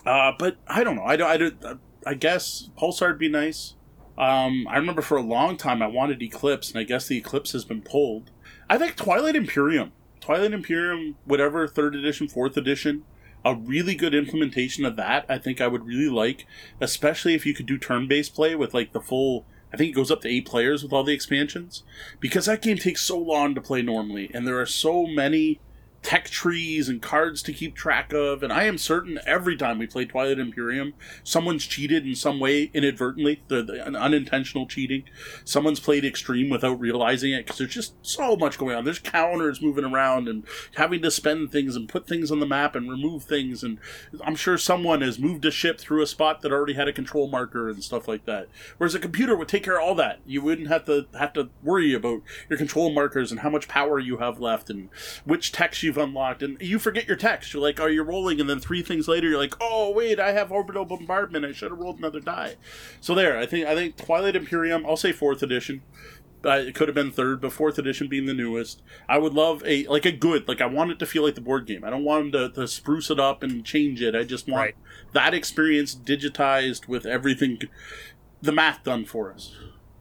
Uh, 0.06 0.32
but 0.38 0.56
I 0.66 0.84
don't 0.84 0.96
know. 0.96 1.04
I 1.04 1.16
don't. 1.16 1.28
I, 1.28 1.36
don't, 1.36 1.80
I 2.06 2.14
guess 2.14 2.70
Pulsar 2.78 3.08
would 3.08 3.18
be 3.18 3.28
nice. 3.28 3.74
Um, 4.16 4.66
I 4.68 4.76
remember 4.76 5.02
for 5.02 5.16
a 5.16 5.22
long 5.22 5.56
time 5.56 5.80
I 5.82 5.86
wanted 5.86 6.22
Eclipse, 6.22 6.70
and 6.70 6.78
I 6.78 6.82
guess 6.82 7.06
the 7.06 7.18
Eclipse 7.18 7.52
has 7.52 7.64
been 7.64 7.82
pulled. 7.82 8.30
I 8.68 8.76
think 8.76 8.96
Twilight 8.96 9.36
Imperium 9.36 9.92
Twilight 10.20 10.52
Imperium, 10.52 11.16
whatever, 11.24 11.66
third 11.66 11.94
edition, 11.94 12.28
fourth 12.28 12.56
edition, 12.56 13.04
a 13.44 13.54
really 13.54 13.94
good 13.94 14.14
implementation 14.14 14.84
of 14.84 14.96
that, 14.96 15.24
I 15.28 15.38
think 15.38 15.60
I 15.60 15.68
would 15.68 15.86
really 15.86 16.08
like, 16.08 16.46
especially 16.80 17.34
if 17.34 17.46
you 17.46 17.54
could 17.54 17.66
do 17.66 17.78
turn 17.78 18.08
based 18.08 18.34
play 18.34 18.54
with 18.54 18.74
like 18.74 18.92
the 18.92 19.00
full. 19.00 19.46
I 19.72 19.76
think 19.76 19.90
it 19.90 19.94
goes 19.94 20.10
up 20.10 20.22
to 20.22 20.28
eight 20.28 20.46
players 20.46 20.82
with 20.82 20.92
all 20.92 21.04
the 21.04 21.12
expansions 21.12 21.82
because 22.20 22.46
that 22.46 22.62
game 22.62 22.78
takes 22.78 23.02
so 23.02 23.18
long 23.18 23.54
to 23.54 23.60
play 23.60 23.82
normally, 23.82 24.30
and 24.32 24.46
there 24.46 24.60
are 24.60 24.66
so 24.66 25.06
many 25.06 25.60
tech 26.08 26.30
trees 26.30 26.88
and 26.88 27.02
cards 27.02 27.42
to 27.42 27.52
keep 27.52 27.74
track 27.74 28.14
of. 28.14 28.42
And 28.42 28.50
I 28.50 28.64
am 28.64 28.78
certain 28.78 29.18
every 29.26 29.58
time 29.58 29.78
we 29.78 29.86
play 29.86 30.06
Twilight 30.06 30.38
Imperium, 30.38 30.94
someone's 31.22 31.66
cheated 31.66 32.06
in 32.06 32.14
some 32.14 32.40
way 32.40 32.70
inadvertently, 32.72 33.42
the, 33.48 33.62
the 33.62 33.86
an 33.86 33.94
unintentional 33.94 34.66
cheating. 34.66 35.02
Someone's 35.44 35.80
played 35.80 36.06
extreme 36.06 36.48
without 36.48 36.80
realizing 36.80 37.34
it 37.34 37.44
because 37.44 37.58
there's 37.58 37.74
just 37.74 37.94
so 38.00 38.36
much 38.36 38.56
going 38.56 38.74
on. 38.74 38.86
There's 38.86 38.98
counters 38.98 39.60
moving 39.60 39.84
around 39.84 40.28
and 40.28 40.44
having 40.76 41.02
to 41.02 41.10
spend 41.10 41.52
things 41.52 41.76
and 41.76 41.86
put 41.86 42.06
things 42.06 42.30
on 42.30 42.40
the 42.40 42.46
map 42.46 42.74
and 42.74 42.90
remove 42.90 43.24
things. 43.24 43.62
And 43.62 43.78
I'm 44.24 44.34
sure 44.34 44.56
someone 44.56 45.02
has 45.02 45.18
moved 45.18 45.44
a 45.44 45.50
ship 45.50 45.78
through 45.78 46.00
a 46.00 46.06
spot 46.06 46.40
that 46.40 46.52
already 46.52 46.72
had 46.72 46.88
a 46.88 46.92
control 46.94 47.28
marker 47.28 47.68
and 47.68 47.84
stuff 47.84 48.08
like 48.08 48.24
that. 48.24 48.48
Whereas 48.78 48.94
a 48.94 48.98
computer 48.98 49.36
would 49.36 49.48
take 49.48 49.64
care 49.64 49.78
of 49.78 49.86
all 49.86 49.94
that. 49.96 50.20
You 50.24 50.40
wouldn't 50.40 50.68
have 50.68 50.86
to 50.86 51.06
have 51.18 51.34
to 51.34 51.50
worry 51.62 51.92
about 51.92 52.22
your 52.48 52.56
control 52.56 52.88
markers 52.88 53.30
and 53.30 53.40
how 53.40 53.50
much 53.50 53.68
power 53.68 53.98
you 53.98 54.16
have 54.16 54.40
left 54.40 54.70
and 54.70 54.88
which 55.26 55.52
techs 55.52 55.82
you've 55.82 55.97
unlocked, 55.98 56.42
and 56.42 56.60
you 56.60 56.78
forget 56.78 57.06
your 57.06 57.16
techs. 57.16 57.52
You're 57.52 57.62
like, 57.62 57.80
"Are 57.80 57.90
you 57.90 58.02
rolling?" 58.02 58.40
And 58.40 58.48
then 58.48 58.60
three 58.60 58.82
things 58.82 59.08
later, 59.08 59.28
you're 59.28 59.38
like, 59.38 59.54
"Oh 59.60 59.90
wait, 59.90 60.18
I 60.20 60.32
have 60.32 60.52
orbital 60.52 60.84
bombardment. 60.84 61.44
I 61.44 61.52
should 61.52 61.70
have 61.70 61.78
rolled 61.78 61.98
another 61.98 62.20
die." 62.20 62.56
So 63.00 63.14
there, 63.14 63.38
I 63.38 63.46
think 63.46 63.66
I 63.66 63.74
think 63.74 63.96
Twilight 63.96 64.36
Imperium. 64.36 64.86
I'll 64.86 64.96
say 64.96 65.12
fourth 65.12 65.42
edition. 65.42 65.82
Uh, 66.44 66.50
it 66.50 66.74
could 66.74 66.86
have 66.86 66.94
been 66.94 67.10
third, 67.10 67.40
but 67.40 67.52
fourth 67.52 67.78
edition 67.78 68.06
being 68.06 68.26
the 68.26 68.34
newest. 68.34 68.80
I 69.08 69.18
would 69.18 69.34
love 69.34 69.62
a 69.66 69.86
like 69.88 70.06
a 70.06 70.12
good 70.12 70.46
like 70.46 70.60
I 70.60 70.66
want 70.66 70.92
it 70.92 70.98
to 71.00 71.06
feel 71.06 71.24
like 71.24 71.34
the 71.34 71.40
board 71.40 71.66
game. 71.66 71.84
I 71.84 71.90
don't 71.90 72.04
want 72.04 72.32
them 72.32 72.50
to, 72.50 72.60
to 72.60 72.68
spruce 72.68 73.10
it 73.10 73.18
up 73.18 73.42
and 73.42 73.64
change 73.64 74.00
it. 74.00 74.14
I 74.14 74.22
just 74.22 74.46
want 74.46 74.60
right. 74.60 74.76
that 75.14 75.34
experience 75.34 75.96
digitized 75.96 76.86
with 76.86 77.06
everything, 77.06 77.58
the 78.40 78.52
math 78.52 78.84
done 78.84 79.04
for 79.04 79.32
us. 79.32 79.56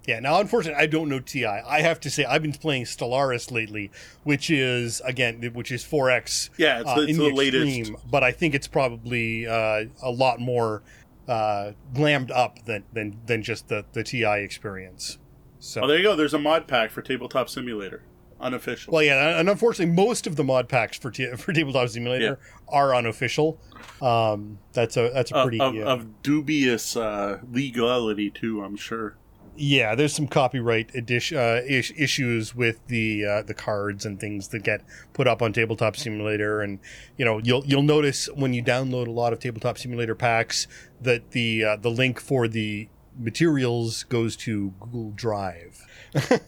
Yeah, 0.07 0.21
now 0.21 0.39
unfortunately 0.39 0.81
I 0.81 0.87
don't 0.87 1.09
know 1.09 1.19
TI. 1.19 1.45
I 1.45 1.81
have 1.81 1.99
to 1.99 2.09
say 2.09 2.23
I've 2.23 2.41
been 2.41 2.53
playing 2.53 2.85
Stellaris 2.85 3.51
lately, 3.51 3.91
which 4.23 4.49
is 4.49 5.01
again 5.01 5.41
which 5.53 5.69
is 5.69 5.83
4X. 5.83 6.49
Yeah, 6.57 6.79
it's, 6.79 6.89
uh, 6.89 6.95
it's 7.01 7.17
the, 7.17 7.29
the 7.29 7.35
latest. 7.35 7.91
But 8.09 8.23
I 8.23 8.31
think 8.31 8.55
it's 8.55 8.67
probably 8.67 9.45
uh, 9.45 9.83
a 10.01 10.09
lot 10.09 10.39
more 10.39 10.81
uh, 11.27 11.73
glammed 11.93 12.31
up 12.31 12.63
than, 12.63 12.85
than 12.93 13.19
than 13.25 13.43
just 13.43 13.67
the 13.67 13.85
the 13.91 14.03
TI 14.03 14.41
experience. 14.43 15.17
So 15.59 15.81
oh, 15.81 15.87
there 15.87 15.97
you 15.97 16.03
go. 16.03 16.15
There's 16.15 16.33
a 16.33 16.39
mod 16.39 16.67
pack 16.67 16.89
for 16.91 17.01
Tabletop 17.01 17.49
Simulator, 17.49 18.03
unofficial. 18.39 18.93
Well, 18.93 19.03
yeah, 19.03 19.39
and 19.39 19.49
unfortunately, 19.49 19.93
most 19.93 20.25
of 20.25 20.37
the 20.37 20.43
mod 20.45 20.69
packs 20.69 20.97
for 20.97 21.11
t- 21.11 21.29
for 21.37 21.51
Tabletop 21.51 21.89
Simulator 21.89 22.39
yeah. 22.41 22.63
are 22.69 22.95
unofficial. 22.95 23.59
Um, 24.01 24.59
that's 24.71 24.95
a 24.95 25.11
that's 25.13 25.31
a 25.31 25.43
pretty 25.43 25.59
of, 25.59 25.75
yeah. 25.75 25.83
of 25.83 26.21
dubious 26.23 26.95
uh, 26.95 27.39
legality 27.51 28.29
too. 28.29 28.63
I'm 28.63 28.77
sure. 28.77 29.17
Yeah, 29.59 29.95
there's 29.95 30.13
some 30.13 30.27
copyright 30.27 30.91
uh, 30.95 31.61
is- 31.65 31.93
issues 31.97 32.53
with 32.53 32.85
the 32.87 33.25
uh, 33.25 33.41
the 33.41 33.55
cards 33.55 34.05
and 34.05 34.19
things 34.19 34.49
that 34.49 34.63
get 34.63 34.81
put 35.13 35.27
up 35.27 35.41
on 35.41 35.51
Tabletop 35.51 35.97
Simulator, 35.97 36.61
and 36.61 36.79
you 37.17 37.25
know 37.25 37.39
you'll 37.39 37.65
you'll 37.65 37.81
notice 37.81 38.29
when 38.35 38.53
you 38.53 38.63
download 38.63 39.07
a 39.07 39.11
lot 39.11 39.33
of 39.33 39.39
Tabletop 39.39 39.79
Simulator 39.79 40.13
packs 40.13 40.67
that 41.01 41.31
the 41.31 41.63
uh, 41.63 41.75
the 41.75 41.89
link 41.89 42.19
for 42.19 42.47
the 42.47 42.87
materials 43.17 44.03
goes 44.03 44.35
to 44.37 44.73
Google 44.79 45.11
Drive. 45.11 45.83
a 46.13 46.39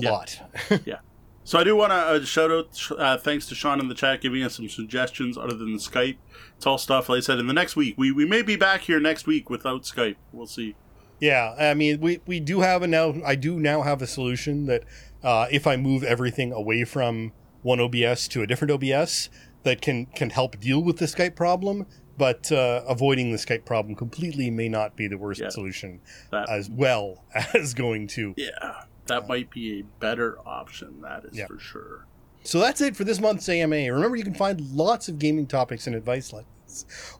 yeah. 0.00 0.10
lot. 0.10 0.40
yeah. 0.86 1.00
So 1.44 1.58
I 1.58 1.64
do 1.64 1.74
want 1.74 1.90
to 1.90 1.96
uh, 1.96 2.24
shout 2.24 2.50
out 2.50 2.80
uh, 2.98 3.18
thanks 3.18 3.46
to 3.48 3.54
Sean 3.54 3.80
in 3.80 3.88
the 3.88 3.94
chat 3.94 4.20
giving 4.20 4.42
us 4.42 4.56
some 4.56 4.68
suggestions 4.68 5.36
other 5.36 5.54
than 5.54 5.74
Skype. 5.76 6.16
It's 6.56 6.66
all 6.66 6.78
stuff, 6.78 7.08
like 7.08 7.18
I 7.18 7.20
said, 7.20 7.38
in 7.40 7.48
the 7.48 7.52
next 7.52 7.74
week. 7.74 7.94
We, 7.98 8.12
we 8.12 8.24
may 8.24 8.42
be 8.42 8.54
back 8.54 8.82
here 8.82 9.00
next 9.00 9.26
week 9.26 9.50
without 9.50 9.82
Skype. 9.82 10.16
We'll 10.32 10.46
see. 10.46 10.76
Yeah, 11.22 11.54
I 11.56 11.74
mean, 11.74 12.00
we, 12.00 12.20
we 12.26 12.40
do 12.40 12.62
have 12.62 12.82
a 12.82 12.88
now. 12.88 13.14
I 13.24 13.36
do 13.36 13.60
now 13.60 13.82
have 13.82 14.02
a 14.02 14.08
solution 14.08 14.66
that 14.66 14.82
uh, 15.22 15.46
if 15.52 15.68
I 15.68 15.76
move 15.76 16.02
everything 16.02 16.52
away 16.52 16.82
from 16.82 17.30
one 17.62 17.78
OBS 17.78 18.26
to 18.26 18.42
a 18.42 18.46
different 18.46 18.72
OBS, 18.72 19.30
that 19.62 19.80
can 19.80 20.06
can 20.06 20.30
help 20.30 20.58
deal 20.58 20.82
with 20.82 20.98
the 20.98 21.04
Skype 21.04 21.36
problem. 21.36 21.86
But 22.18 22.50
uh, 22.50 22.82
avoiding 22.88 23.30
the 23.30 23.38
Skype 23.38 23.64
problem 23.64 23.94
completely 23.94 24.50
may 24.50 24.68
not 24.68 24.96
be 24.96 25.06
the 25.06 25.16
worst 25.16 25.40
yeah, 25.40 25.50
solution, 25.50 26.00
that, 26.32 26.50
as 26.50 26.68
well 26.68 27.24
as 27.54 27.72
going 27.72 28.08
to. 28.08 28.34
Yeah, 28.36 28.82
that 29.06 29.22
uh, 29.22 29.26
might 29.28 29.48
be 29.48 29.78
a 29.78 29.82
better 30.00 30.40
option. 30.44 31.02
That 31.02 31.24
is 31.26 31.38
yeah. 31.38 31.46
for 31.46 31.60
sure. 31.60 32.06
So 32.42 32.58
that's 32.58 32.80
it 32.80 32.96
for 32.96 33.04
this 33.04 33.20
month's 33.20 33.48
AMA. 33.48 33.76
Remember, 33.76 34.16
you 34.16 34.24
can 34.24 34.34
find 34.34 34.60
lots 34.72 35.08
of 35.08 35.20
gaming 35.20 35.46
topics 35.46 35.86
and 35.86 35.94
advice 35.94 36.32
like 36.32 36.46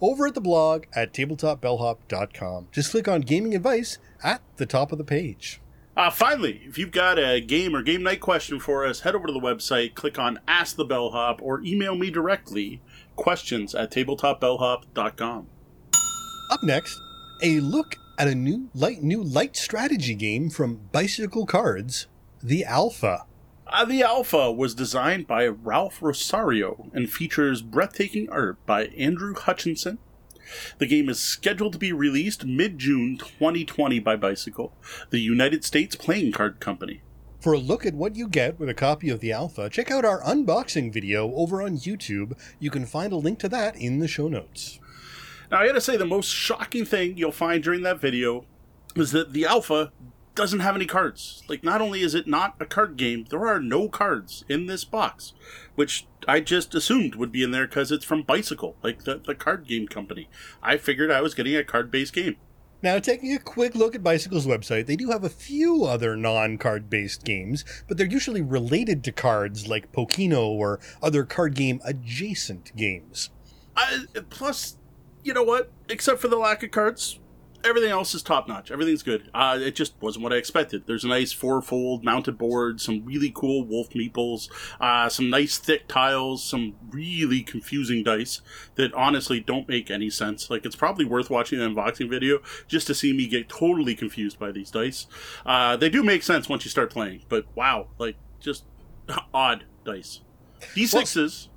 over 0.00 0.26
at 0.26 0.34
the 0.34 0.40
blog 0.40 0.84
at 0.94 1.12
tabletopbellhop.com. 1.12 2.68
Just 2.72 2.90
click 2.90 3.08
on 3.08 3.20
gaming 3.22 3.54
advice 3.54 3.98
at 4.22 4.42
the 4.56 4.66
top 4.66 4.92
of 4.92 4.98
the 4.98 5.04
page. 5.04 5.60
Uh, 5.94 6.10
finally, 6.10 6.62
if 6.64 6.78
you've 6.78 6.90
got 6.90 7.18
a 7.18 7.40
game 7.40 7.76
or 7.76 7.82
game 7.82 8.02
night 8.02 8.20
question 8.20 8.58
for 8.58 8.86
us, 8.86 9.00
head 9.00 9.14
over 9.14 9.26
to 9.26 9.32
the 9.32 9.40
website, 9.40 9.94
click 9.94 10.18
on 10.18 10.40
Ask 10.48 10.76
the 10.76 10.86
Bellhop, 10.86 11.40
or 11.42 11.60
email 11.60 11.94
me 11.94 12.10
directly 12.10 12.80
questions 13.14 13.74
at 13.74 13.90
tabletopbellhop.com. 13.90 15.46
Up 16.50 16.62
next, 16.62 16.98
a 17.42 17.60
look 17.60 17.96
at 18.18 18.28
a 18.28 18.34
new 18.34 18.70
light 18.74 19.02
new 19.02 19.22
light 19.22 19.56
strategy 19.56 20.14
game 20.14 20.48
from 20.48 20.80
Bicycle 20.92 21.44
Cards, 21.44 22.06
the 22.42 22.64
Alpha. 22.64 23.26
Uh, 23.72 23.86
the 23.86 24.02
Alpha 24.02 24.52
was 24.52 24.74
designed 24.74 25.26
by 25.26 25.46
Ralph 25.46 26.02
Rosario 26.02 26.90
and 26.92 27.10
features 27.10 27.62
breathtaking 27.62 28.28
art 28.28 28.58
by 28.66 28.88
Andrew 28.88 29.34
Hutchinson. 29.34 29.96
The 30.76 30.86
game 30.86 31.08
is 31.08 31.18
scheduled 31.18 31.72
to 31.72 31.78
be 31.78 31.90
released 31.90 32.44
mid 32.44 32.78
June 32.78 33.16
2020 33.16 33.98
by 34.00 34.14
Bicycle, 34.16 34.74
the 35.08 35.20
United 35.20 35.64
States 35.64 35.96
playing 35.96 36.32
card 36.32 36.60
company. 36.60 37.00
For 37.40 37.54
a 37.54 37.58
look 37.58 37.86
at 37.86 37.94
what 37.94 38.14
you 38.14 38.28
get 38.28 38.60
with 38.60 38.68
a 38.68 38.74
copy 38.74 39.08
of 39.08 39.20
the 39.20 39.32
Alpha, 39.32 39.70
check 39.70 39.90
out 39.90 40.04
our 40.04 40.20
unboxing 40.20 40.92
video 40.92 41.32
over 41.32 41.62
on 41.62 41.78
YouTube. 41.78 42.38
You 42.58 42.70
can 42.70 42.84
find 42.84 43.10
a 43.10 43.16
link 43.16 43.38
to 43.38 43.48
that 43.48 43.74
in 43.76 44.00
the 44.00 44.06
show 44.06 44.28
notes. 44.28 44.80
Now, 45.50 45.60
I 45.60 45.66
gotta 45.66 45.80
say, 45.80 45.96
the 45.96 46.04
most 46.04 46.28
shocking 46.28 46.84
thing 46.84 47.16
you'll 47.16 47.32
find 47.32 47.62
during 47.62 47.82
that 47.84 48.00
video 48.00 48.44
is 48.96 49.12
that 49.12 49.32
the 49.32 49.46
Alpha 49.46 49.92
doesn't 50.34 50.60
have 50.60 50.76
any 50.76 50.86
cards. 50.86 51.42
Like, 51.48 51.62
not 51.62 51.80
only 51.80 52.00
is 52.00 52.14
it 52.14 52.26
not 52.26 52.56
a 52.60 52.66
card 52.66 52.96
game, 52.96 53.26
there 53.28 53.46
are 53.46 53.60
no 53.60 53.88
cards 53.88 54.44
in 54.48 54.66
this 54.66 54.84
box, 54.84 55.32
which 55.74 56.06
I 56.26 56.40
just 56.40 56.74
assumed 56.74 57.14
would 57.16 57.32
be 57.32 57.42
in 57.42 57.50
there 57.50 57.66
because 57.66 57.92
it's 57.92 58.04
from 58.04 58.22
Bicycle, 58.22 58.76
like 58.82 59.04
the, 59.04 59.20
the 59.24 59.34
card 59.34 59.66
game 59.66 59.88
company. 59.88 60.28
I 60.62 60.76
figured 60.76 61.10
I 61.10 61.20
was 61.20 61.34
getting 61.34 61.56
a 61.56 61.64
card 61.64 61.90
based 61.90 62.14
game. 62.14 62.36
Now, 62.82 62.98
taking 62.98 63.32
a 63.32 63.38
quick 63.38 63.76
look 63.76 63.94
at 63.94 64.02
Bicycle's 64.02 64.46
website, 64.46 64.86
they 64.86 64.96
do 64.96 65.10
have 65.10 65.22
a 65.22 65.28
few 65.28 65.84
other 65.84 66.16
non 66.16 66.58
card 66.58 66.90
based 66.90 67.24
games, 67.24 67.64
but 67.86 67.96
they're 67.96 68.06
usually 68.06 68.42
related 68.42 69.04
to 69.04 69.12
cards 69.12 69.68
like 69.68 69.92
Pokeno 69.92 70.48
or 70.48 70.80
other 71.00 71.24
card 71.24 71.54
game 71.54 71.80
adjacent 71.84 72.74
games. 72.74 73.30
Uh, 73.76 74.00
plus, 74.30 74.78
you 75.22 75.32
know 75.32 75.44
what? 75.44 75.70
Except 75.88 76.20
for 76.20 76.26
the 76.26 76.36
lack 76.36 76.64
of 76.64 76.72
cards, 76.72 77.20
everything 77.64 77.90
else 77.90 78.14
is 78.14 78.22
top 78.22 78.48
notch. 78.48 78.70
Everything's 78.70 79.02
good. 79.02 79.30
Uh, 79.34 79.58
it 79.60 79.74
just 79.74 79.94
wasn't 80.00 80.22
what 80.22 80.32
I 80.32 80.36
expected. 80.36 80.84
There's 80.86 81.04
a 81.04 81.08
nice 81.08 81.32
four-fold 81.32 82.04
mounted 82.04 82.38
board, 82.38 82.80
some 82.80 83.04
really 83.04 83.32
cool 83.34 83.64
wolf 83.64 83.90
meeples, 83.90 84.48
uh, 84.80 85.08
some 85.08 85.30
nice 85.30 85.58
thick 85.58 85.88
tiles, 85.88 86.42
some 86.42 86.74
really 86.90 87.42
confusing 87.42 88.02
dice 88.02 88.40
that 88.76 88.92
honestly 88.94 89.40
don't 89.40 89.68
make 89.68 89.90
any 89.90 90.10
sense. 90.10 90.50
Like 90.50 90.64
it's 90.64 90.76
probably 90.76 91.04
worth 91.04 91.30
watching 91.30 91.60
an 91.60 91.74
unboxing 91.74 92.08
video 92.08 92.40
just 92.68 92.86
to 92.88 92.94
see 92.94 93.12
me 93.12 93.26
get 93.26 93.48
totally 93.48 93.94
confused 93.94 94.38
by 94.38 94.52
these 94.52 94.70
dice. 94.70 95.06
Uh, 95.44 95.76
they 95.76 95.88
do 95.88 96.02
make 96.02 96.22
sense 96.22 96.48
once 96.48 96.64
you 96.64 96.70
start 96.70 96.90
playing, 96.90 97.22
but 97.28 97.46
wow, 97.54 97.88
like 97.98 98.16
just 98.40 98.64
odd 99.34 99.64
dice. 99.84 100.20
D6s. 100.74 101.48
Well, 101.48 101.52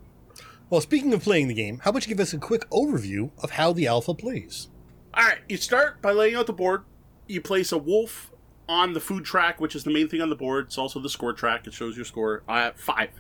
well, 0.68 0.82
speaking 0.82 1.14
of 1.14 1.22
playing 1.22 1.48
the 1.48 1.54
game, 1.54 1.80
how 1.84 1.92
about 1.92 2.08
you 2.08 2.10
give 2.10 2.20
us 2.20 2.34
a 2.34 2.40
quick 2.40 2.68
overview 2.72 3.30
of 3.44 3.52
how 3.52 3.72
the 3.72 3.86
alpha 3.86 4.16
plays? 4.16 4.68
All 5.18 5.24
right, 5.24 5.40
you 5.48 5.56
start 5.56 6.02
by 6.02 6.12
laying 6.12 6.36
out 6.36 6.46
the 6.46 6.52
board. 6.52 6.84
You 7.26 7.40
place 7.40 7.72
a 7.72 7.78
wolf 7.78 8.34
on 8.68 8.92
the 8.92 9.00
food 9.00 9.24
track, 9.24 9.62
which 9.62 9.74
is 9.74 9.86
the 9.86 9.92
main 9.92 10.10
thing 10.10 10.22
on 10.22 10.30
the 10.30 10.36
board. 10.36 10.66
It's 10.66 10.78
also 10.78 11.00
the 11.00 11.08
score 11.08 11.32
track. 11.32 11.66
It 11.66 11.74
shows 11.74 11.96
your 11.96 12.04
score. 12.04 12.44
Uh, 12.50 12.72
five. 12.76 13.12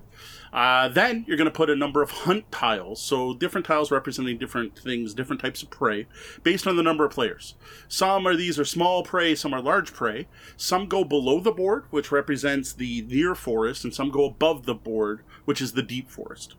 Uh, 0.52 0.90
then 0.90 1.24
you're 1.26 1.38
going 1.38 1.46
to 1.46 1.56
put 1.56 1.70
a 1.70 1.76
number 1.76 2.02
of 2.02 2.12
hunt 2.12 2.52
tiles. 2.52 3.00
So 3.00 3.34
different 3.34 3.66
tiles 3.66 3.92
representing 3.92 4.38
different 4.38 4.78
things, 4.78 5.14
different 5.14 5.42
types 5.42 5.64
of 5.64 5.70
prey, 5.70 6.06
based 6.44 6.68
on 6.68 6.76
the 6.76 6.84
number 6.84 7.06
of 7.06 7.14
players. 7.14 7.56
Some 7.88 8.28
are 8.28 8.36
these 8.36 8.60
are 8.60 8.66
small 8.66 9.02
prey, 9.02 9.34
some 9.34 9.54
are 9.54 9.62
large 9.62 9.94
prey. 9.94 10.28
Some 10.58 10.88
go 10.88 11.06
below 11.06 11.40
the 11.40 11.54
board, 11.54 11.86
which 11.92 12.12
represents 12.12 12.74
the 12.74 13.04
near 13.04 13.36
forest, 13.36 13.86
and 13.86 13.94
some 13.94 14.12
go 14.12 14.26
above 14.26 14.66
the 14.66 14.76
board, 14.76 15.22
which 15.46 15.62
is 15.62 15.72
the 15.72 15.82
deep 15.82 16.12
forest. 16.12 16.56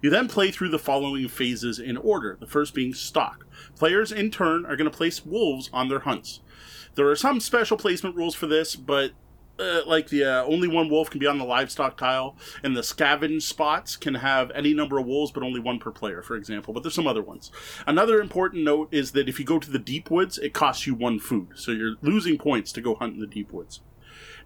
You 0.00 0.10
then 0.10 0.28
play 0.28 0.50
through 0.50 0.70
the 0.70 0.78
following 0.78 1.28
phases 1.28 1.78
in 1.78 1.96
order, 1.96 2.36
the 2.40 2.46
first 2.46 2.74
being 2.74 2.94
stock. 2.94 3.46
Players 3.82 4.12
in 4.12 4.30
turn 4.30 4.64
are 4.64 4.76
going 4.76 4.88
to 4.88 4.96
place 4.96 5.26
wolves 5.26 5.68
on 5.72 5.88
their 5.88 5.98
hunts. 5.98 6.38
There 6.94 7.08
are 7.08 7.16
some 7.16 7.40
special 7.40 7.76
placement 7.76 8.14
rules 8.14 8.32
for 8.32 8.46
this, 8.46 8.76
but 8.76 9.10
uh, 9.58 9.80
like 9.84 10.08
the 10.08 10.22
uh, 10.22 10.44
only 10.44 10.68
one 10.68 10.88
wolf 10.88 11.10
can 11.10 11.18
be 11.18 11.26
on 11.26 11.38
the 11.38 11.44
livestock 11.44 11.96
tile, 11.96 12.36
and 12.62 12.76
the 12.76 12.82
scavenge 12.82 13.42
spots 13.42 13.96
can 13.96 14.14
have 14.14 14.52
any 14.52 14.72
number 14.72 14.98
of 14.98 15.06
wolves, 15.06 15.32
but 15.32 15.42
only 15.42 15.58
one 15.58 15.80
per 15.80 15.90
player, 15.90 16.22
for 16.22 16.36
example. 16.36 16.72
But 16.72 16.84
there's 16.84 16.94
some 16.94 17.08
other 17.08 17.24
ones. 17.24 17.50
Another 17.84 18.20
important 18.20 18.62
note 18.62 18.88
is 18.92 19.10
that 19.12 19.28
if 19.28 19.40
you 19.40 19.44
go 19.44 19.58
to 19.58 19.68
the 19.68 19.80
deep 19.80 20.12
woods, 20.12 20.38
it 20.38 20.54
costs 20.54 20.86
you 20.86 20.94
one 20.94 21.18
food, 21.18 21.48
so 21.56 21.72
you're 21.72 21.96
losing 22.02 22.38
points 22.38 22.70
to 22.74 22.80
go 22.80 22.94
hunt 22.94 23.14
in 23.14 23.20
the 23.20 23.26
deep 23.26 23.52
woods. 23.52 23.80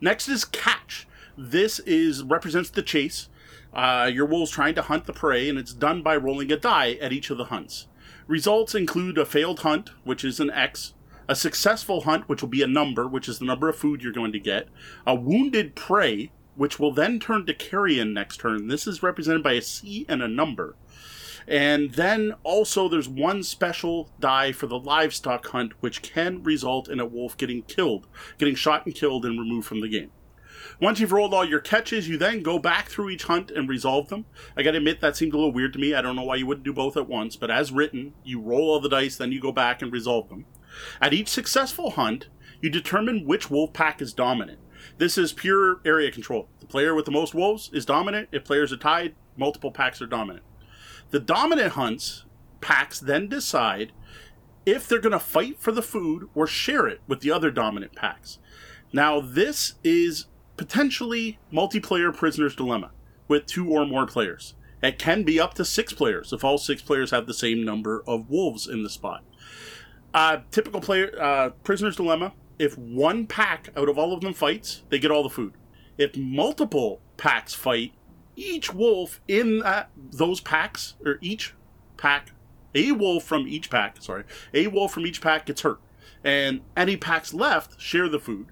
Next 0.00 0.28
is 0.28 0.46
catch. 0.46 1.06
This 1.36 1.78
is 1.80 2.22
represents 2.22 2.70
the 2.70 2.80
chase. 2.80 3.28
Uh, 3.74 4.10
your 4.10 4.24
wolves 4.24 4.50
trying 4.50 4.74
to 4.76 4.80
hunt 4.80 5.04
the 5.04 5.12
prey, 5.12 5.50
and 5.50 5.58
it's 5.58 5.74
done 5.74 6.00
by 6.00 6.16
rolling 6.16 6.50
a 6.50 6.56
die 6.56 6.92
at 7.02 7.12
each 7.12 7.28
of 7.28 7.36
the 7.36 7.44
hunts. 7.44 7.86
Results 8.26 8.74
include 8.74 9.18
a 9.18 9.24
failed 9.24 9.60
hunt, 9.60 9.90
which 10.02 10.24
is 10.24 10.40
an 10.40 10.50
X, 10.50 10.94
a 11.28 11.36
successful 11.36 12.02
hunt, 12.02 12.28
which 12.28 12.42
will 12.42 12.48
be 12.48 12.62
a 12.62 12.66
number, 12.66 13.06
which 13.06 13.28
is 13.28 13.38
the 13.38 13.44
number 13.44 13.68
of 13.68 13.76
food 13.76 14.02
you're 14.02 14.12
going 14.12 14.32
to 14.32 14.40
get, 14.40 14.68
a 15.06 15.14
wounded 15.14 15.76
prey, 15.76 16.32
which 16.56 16.80
will 16.80 16.92
then 16.92 17.20
turn 17.20 17.46
to 17.46 17.54
carrion 17.54 18.12
next 18.12 18.38
turn. 18.38 18.66
This 18.66 18.88
is 18.88 19.02
represented 19.02 19.44
by 19.44 19.52
a 19.52 19.62
C 19.62 20.06
and 20.08 20.22
a 20.22 20.28
number. 20.28 20.74
And 21.46 21.92
then 21.92 22.34
also 22.42 22.88
there's 22.88 23.08
one 23.08 23.44
special 23.44 24.10
die 24.18 24.50
for 24.50 24.66
the 24.66 24.78
livestock 24.78 25.46
hunt, 25.46 25.74
which 25.80 26.02
can 26.02 26.42
result 26.42 26.88
in 26.88 26.98
a 26.98 27.06
wolf 27.06 27.36
getting 27.36 27.62
killed, 27.62 28.08
getting 28.38 28.56
shot 28.56 28.86
and 28.86 28.94
killed 28.94 29.24
and 29.24 29.38
removed 29.38 29.68
from 29.68 29.80
the 29.80 29.88
game. 29.88 30.10
Once 30.80 31.00
you've 31.00 31.12
rolled 31.12 31.34
all 31.34 31.44
your 31.44 31.60
catches, 31.60 32.08
you 32.08 32.16
then 32.16 32.42
go 32.42 32.58
back 32.58 32.88
through 32.88 33.10
each 33.10 33.24
hunt 33.24 33.50
and 33.50 33.68
resolve 33.68 34.08
them. 34.08 34.24
I 34.56 34.62
gotta 34.62 34.78
admit, 34.78 35.00
that 35.00 35.16
seemed 35.16 35.32
a 35.32 35.36
little 35.36 35.52
weird 35.52 35.72
to 35.74 35.78
me. 35.78 35.94
I 35.94 36.02
don't 36.02 36.16
know 36.16 36.24
why 36.24 36.36
you 36.36 36.46
wouldn't 36.46 36.64
do 36.64 36.72
both 36.72 36.96
at 36.96 37.08
once, 37.08 37.36
but 37.36 37.50
as 37.50 37.72
written, 37.72 38.14
you 38.24 38.40
roll 38.40 38.70
all 38.70 38.80
the 38.80 38.88
dice, 38.88 39.16
then 39.16 39.32
you 39.32 39.40
go 39.40 39.52
back 39.52 39.82
and 39.82 39.92
resolve 39.92 40.28
them. 40.28 40.46
At 41.00 41.14
each 41.14 41.28
successful 41.28 41.90
hunt, 41.90 42.28
you 42.60 42.70
determine 42.70 43.26
which 43.26 43.50
wolf 43.50 43.72
pack 43.72 44.00
is 44.00 44.12
dominant. 44.12 44.58
This 44.98 45.18
is 45.18 45.32
pure 45.32 45.80
area 45.84 46.10
control. 46.10 46.48
The 46.60 46.66
player 46.66 46.94
with 46.94 47.04
the 47.04 47.10
most 47.10 47.34
wolves 47.34 47.70
is 47.72 47.84
dominant. 47.84 48.28
If 48.32 48.44
players 48.44 48.72
are 48.72 48.78
tied, 48.78 49.14
multiple 49.36 49.70
packs 49.70 50.00
are 50.00 50.06
dominant. 50.06 50.44
The 51.10 51.20
dominant 51.20 51.72
hunts 51.72 52.24
packs 52.60 52.98
then 52.98 53.28
decide 53.28 53.92
if 54.64 54.88
they're 54.88 54.98
going 55.00 55.12
to 55.12 55.18
fight 55.18 55.60
for 55.60 55.70
the 55.70 55.82
food 55.82 56.28
or 56.34 56.46
share 56.46 56.86
it 56.86 57.00
with 57.06 57.20
the 57.20 57.30
other 57.30 57.50
dominant 57.50 57.94
packs. 57.94 58.38
Now, 58.92 59.20
this 59.20 59.74
is 59.84 60.26
potentially 60.56 61.38
multiplayer 61.52 62.14
prisoner's 62.14 62.56
dilemma 62.56 62.90
with 63.28 63.46
two 63.46 63.68
or 63.68 63.86
more 63.86 64.06
players. 64.06 64.54
It 64.82 64.98
can 64.98 65.22
be 65.22 65.40
up 65.40 65.54
to 65.54 65.64
six 65.64 65.92
players 65.92 66.32
if 66.32 66.44
all 66.44 66.58
six 66.58 66.82
players 66.82 67.10
have 67.10 67.26
the 67.26 67.34
same 67.34 67.64
number 67.64 68.04
of 68.06 68.30
wolves 68.30 68.66
in 68.66 68.82
the 68.82 68.90
spot. 68.90 69.24
Uh, 70.14 70.38
typical 70.50 70.80
player 70.80 71.10
uh, 71.20 71.50
prisoner's 71.64 71.96
dilemma. 71.96 72.32
If 72.58 72.78
one 72.78 73.26
pack 73.26 73.68
out 73.76 73.88
of 73.88 73.98
all 73.98 74.12
of 74.12 74.20
them 74.22 74.32
fights, 74.32 74.82
they 74.88 74.98
get 74.98 75.10
all 75.10 75.22
the 75.22 75.28
food. 75.28 75.52
If 75.98 76.16
multiple 76.16 77.00
packs 77.16 77.52
fight, 77.52 77.92
each 78.34 78.72
wolf 78.72 79.20
in 79.28 79.60
that, 79.60 79.90
those 79.96 80.40
packs 80.40 80.94
or 81.04 81.18
each 81.20 81.54
pack, 81.96 82.32
a 82.74 82.92
wolf 82.92 83.24
from 83.24 83.46
each 83.46 83.70
pack, 83.70 84.02
sorry, 84.02 84.24
a 84.54 84.68
wolf 84.68 84.92
from 84.92 85.06
each 85.06 85.20
pack 85.20 85.46
gets 85.46 85.62
hurt, 85.62 85.80
and 86.22 86.60
any 86.76 86.96
packs 86.96 87.34
left 87.34 87.80
share 87.80 88.08
the 88.08 88.20
food. 88.20 88.46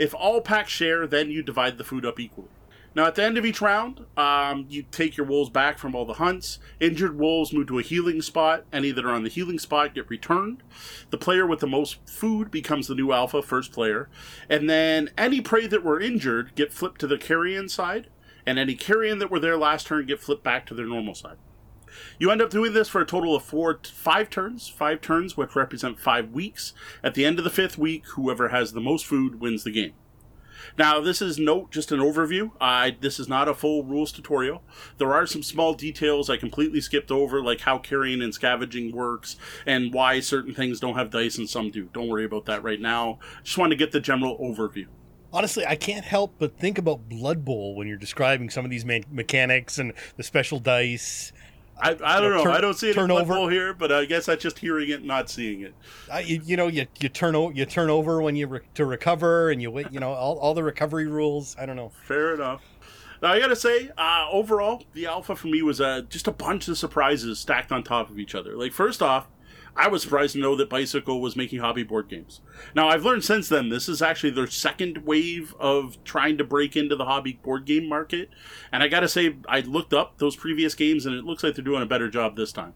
If 0.00 0.14
all 0.14 0.40
packs 0.40 0.72
share, 0.72 1.06
then 1.06 1.30
you 1.30 1.42
divide 1.42 1.76
the 1.76 1.84
food 1.84 2.06
up 2.06 2.18
equally. 2.18 2.48
Now, 2.94 3.04
at 3.04 3.16
the 3.16 3.22
end 3.22 3.36
of 3.36 3.44
each 3.44 3.60
round, 3.60 4.06
um, 4.16 4.64
you 4.70 4.82
take 4.90 5.18
your 5.18 5.26
wolves 5.26 5.50
back 5.50 5.78
from 5.78 5.94
all 5.94 6.06
the 6.06 6.14
hunts. 6.14 6.58
Injured 6.80 7.18
wolves 7.18 7.52
move 7.52 7.66
to 7.66 7.78
a 7.78 7.82
healing 7.82 8.22
spot. 8.22 8.64
Any 8.72 8.92
that 8.92 9.04
are 9.04 9.12
on 9.12 9.24
the 9.24 9.28
healing 9.28 9.58
spot 9.58 9.94
get 9.94 10.08
returned. 10.08 10.62
The 11.10 11.18
player 11.18 11.46
with 11.46 11.60
the 11.60 11.66
most 11.66 11.98
food 12.08 12.50
becomes 12.50 12.88
the 12.88 12.94
new 12.94 13.12
alpha, 13.12 13.42
first 13.42 13.72
player. 13.72 14.08
And 14.48 14.70
then 14.70 15.10
any 15.18 15.42
prey 15.42 15.66
that 15.66 15.84
were 15.84 16.00
injured 16.00 16.54
get 16.54 16.72
flipped 16.72 17.00
to 17.02 17.06
the 17.06 17.18
carrion 17.18 17.68
side. 17.68 18.08
And 18.46 18.58
any 18.58 18.76
carrion 18.76 19.18
that 19.18 19.30
were 19.30 19.38
there 19.38 19.58
last 19.58 19.86
turn 19.86 20.06
get 20.06 20.20
flipped 20.22 20.42
back 20.42 20.64
to 20.66 20.74
their 20.74 20.86
normal 20.86 21.14
side. 21.14 21.36
You 22.18 22.30
end 22.30 22.42
up 22.42 22.50
doing 22.50 22.72
this 22.72 22.88
for 22.88 23.00
a 23.00 23.06
total 23.06 23.34
of 23.34 23.42
four, 23.42 23.80
five 23.84 24.30
turns, 24.30 24.68
five 24.68 25.00
turns, 25.00 25.36
which 25.36 25.56
represent 25.56 25.98
five 25.98 26.30
weeks. 26.30 26.72
At 27.02 27.14
the 27.14 27.24
end 27.24 27.38
of 27.38 27.44
the 27.44 27.50
fifth 27.50 27.78
week, 27.78 28.06
whoever 28.14 28.48
has 28.48 28.72
the 28.72 28.80
most 28.80 29.06
food 29.06 29.40
wins 29.40 29.64
the 29.64 29.70
game. 29.70 29.92
Now, 30.78 31.00
this 31.00 31.22
is 31.22 31.38
note 31.38 31.70
just 31.70 31.92
an 31.92 32.00
overview. 32.00 32.50
I 32.60 32.96
this 33.00 33.18
is 33.18 33.28
not 33.28 33.48
a 33.48 33.54
full 33.54 33.82
rules 33.84 34.12
tutorial. 34.12 34.62
There 34.98 35.12
are 35.12 35.26
some 35.26 35.42
small 35.42 35.74
details 35.74 36.30
I 36.30 36.36
completely 36.36 36.80
skipped 36.80 37.10
over, 37.10 37.42
like 37.42 37.60
how 37.60 37.78
carrion 37.78 38.22
and 38.22 38.34
scavenging 38.34 38.94
works 38.94 39.36
and 39.66 39.92
why 39.92 40.20
certain 40.20 40.54
things 40.54 40.80
don't 40.80 40.96
have 40.96 41.10
dice 41.10 41.38
and 41.38 41.48
some 41.48 41.70
do. 41.70 41.88
Don't 41.92 42.08
worry 42.08 42.24
about 42.24 42.46
that 42.46 42.62
right 42.62 42.80
now. 42.80 43.18
Just 43.42 43.58
want 43.58 43.70
to 43.70 43.76
get 43.76 43.92
the 43.92 44.00
general 44.00 44.38
overview. 44.38 44.86
Honestly, 45.32 45.64
I 45.64 45.76
can't 45.76 46.04
help 46.04 46.34
but 46.38 46.58
think 46.58 46.76
about 46.76 47.08
Blood 47.08 47.44
Bowl 47.44 47.76
when 47.76 47.86
you're 47.86 47.96
describing 47.96 48.50
some 48.50 48.64
of 48.64 48.70
these 48.70 48.84
me- 48.84 49.04
mechanics 49.10 49.78
and 49.78 49.92
the 50.16 50.24
special 50.24 50.58
dice. 50.58 51.32
I, 51.82 51.96
I 52.04 52.20
don't 52.20 52.32
know. 52.32 52.44
Turn- 52.44 52.52
I 52.52 52.60
don't 52.60 52.74
see 52.74 52.90
it. 52.90 52.94
Blood 52.96 53.26
Bowl 53.28 53.48
here, 53.48 53.72
but 53.74 53.90
I 53.90 54.04
guess 54.04 54.26
that's 54.26 54.42
just 54.42 54.58
hearing 54.58 54.90
it, 54.90 55.04
not 55.04 55.30
seeing 55.30 55.62
it. 55.62 55.74
Uh, 56.12 56.18
you, 56.18 56.40
you 56.44 56.56
know, 56.56 56.66
you, 56.68 56.86
you 57.00 57.08
turn 57.08 57.34
o- 57.34 57.50
you 57.50 57.64
turn 57.64 57.88
over 57.90 58.20
when 58.20 58.36
you 58.36 58.46
re- 58.46 58.60
to 58.74 58.84
recover, 58.84 59.50
and 59.50 59.60
you 59.62 59.70
wait. 59.70 59.86
You 59.90 60.00
know, 60.00 60.10
all, 60.12 60.38
all 60.38 60.54
the 60.54 60.62
recovery 60.62 61.06
rules. 61.06 61.56
I 61.58 61.66
don't 61.66 61.76
know. 61.76 61.90
Fair 62.04 62.34
enough. 62.34 62.62
Now 63.22 63.32
I 63.32 63.38
gotta 63.40 63.56
say, 63.56 63.90
uh, 63.98 64.26
overall, 64.30 64.82
the 64.94 65.06
alpha 65.06 65.36
for 65.36 65.48
me 65.48 65.60
was 65.62 65.80
uh, 65.80 66.02
just 66.08 66.26
a 66.26 66.32
bunch 66.32 66.68
of 66.68 66.78
surprises 66.78 67.38
stacked 67.38 67.70
on 67.72 67.82
top 67.82 68.08
of 68.10 68.18
each 68.18 68.34
other. 68.34 68.56
Like 68.56 68.72
first 68.72 69.02
off, 69.02 69.26
I 69.76 69.88
was 69.88 70.02
surprised 70.02 70.34
to 70.34 70.40
know 70.40 70.56
that 70.56 70.68
Bicycle 70.68 71.20
was 71.20 71.36
making 71.36 71.60
hobby 71.60 71.82
board 71.82 72.08
games. 72.08 72.40
Now 72.74 72.88
I've 72.88 73.04
learned 73.04 73.24
since 73.24 73.48
then 73.48 73.68
this 73.68 73.88
is 73.88 74.02
actually 74.02 74.30
their 74.30 74.46
second 74.46 74.98
wave 75.04 75.54
of 75.58 76.02
trying 76.04 76.38
to 76.38 76.44
break 76.44 76.76
into 76.76 76.96
the 76.96 77.04
hobby 77.04 77.40
board 77.42 77.64
game 77.64 77.88
market, 77.88 78.30
and 78.72 78.82
I 78.82 78.88
gotta 78.88 79.08
say, 79.08 79.36
I 79.48 79.60
looked 79.60 79.94
up 79.94 80.18
those 80.18 80.36
previous 80.36 80.74
games, 80.74 81.06
and 81.06 81.14
it 81.14 81.24
looks 81.24 81.42
like 81.42 81.54
they're 81.54 81.64
doing 81.64 81.82
a 81.82 81.86
better 81.86 82.08
job 82.08 82.36
this 82.36 82.52
time. 82.52 82.74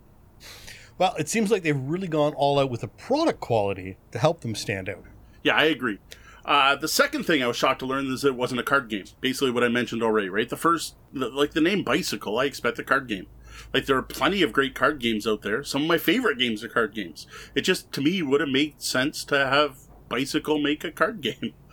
Well, 0.97 1.15
it 1.19 1.29
seems 1.29 1.51
like 1.51 1.63
they've 1.63 1.77
really 1.77 2.09
gone 2.09 2.35
all 2.35 2.59
out 2.59 2.71
with 2.71 2.83
the 2.83 2.89
product 2.89 3.41
quality 3.41 3.97
to 4.13 4.19
help 4.19 4.41
them 4.41 4.55
stand 4.55 4.89
out. 4.89 5.05
Yeah, 5.43 5.57
I 5.57 5.65
agree. 5.65 5.99
Uh, 6.45 6.77
the 6.77 6.89
second 6.89 7.25
thing 7.25 7.43
I 7.43 7.47
was 7.47 7.57
shocked 7.57 7.81
to 7.81 7.87
learn 7.87 8.07
is 8.07 8.25
it 8.25 8.35
wasn't 8.35 8.61
a 8.61 8.65
card 8.65 8.89
game. 8.89 9.07
Basically, 9.21 9.51
what 9.51 9.65
I 9.65 9.69
mentioned 9.69 10.03
already, 10.03 10.29
right? 10.29 10.49
The 10.49 10.57
first, 10.57 10.95
the, 11.13 11.29
like 11.29 11.53
the 11.53 11.61
name 11.61 11.83
Bicycle, 11.83 12.39
I 12.39 12.45
expect 12.45 12.79
a 12.79 12.85
card 12.85 13.09
game. 13.09 13.27
Like 13.73 13.87
there 13.87 13.97
are 13.97 14.03
plenty 14.03 14.43
of 14.43 14.53
great 14.53 14.75
card 14.75 14.99
games 15.01 15.27
out 15.27 15.43
there. 15.43 15.65
Some 15.65 15.83
of 15.83 15.89
my 15.89 15.99
favorite 15.99 16.39
games 16.39 16.63
are 16.65 16.69
card 16.69 16.95
games. 16.95 17.27
It 17.55 17.63
just 17.63 17.93
to 17.93 18.01
me 18.01 18.23
would 18.23 18.41
have 18.41 18.51
made 18.51 18.81
sense 18.81 19.25
to 19.25 19.39
have 19.39 19.79
Bicycle 20.09 20.59
make 20.59 20.85
a 20.85 20.93
card 20.93 21.21
game. 21.21 21.55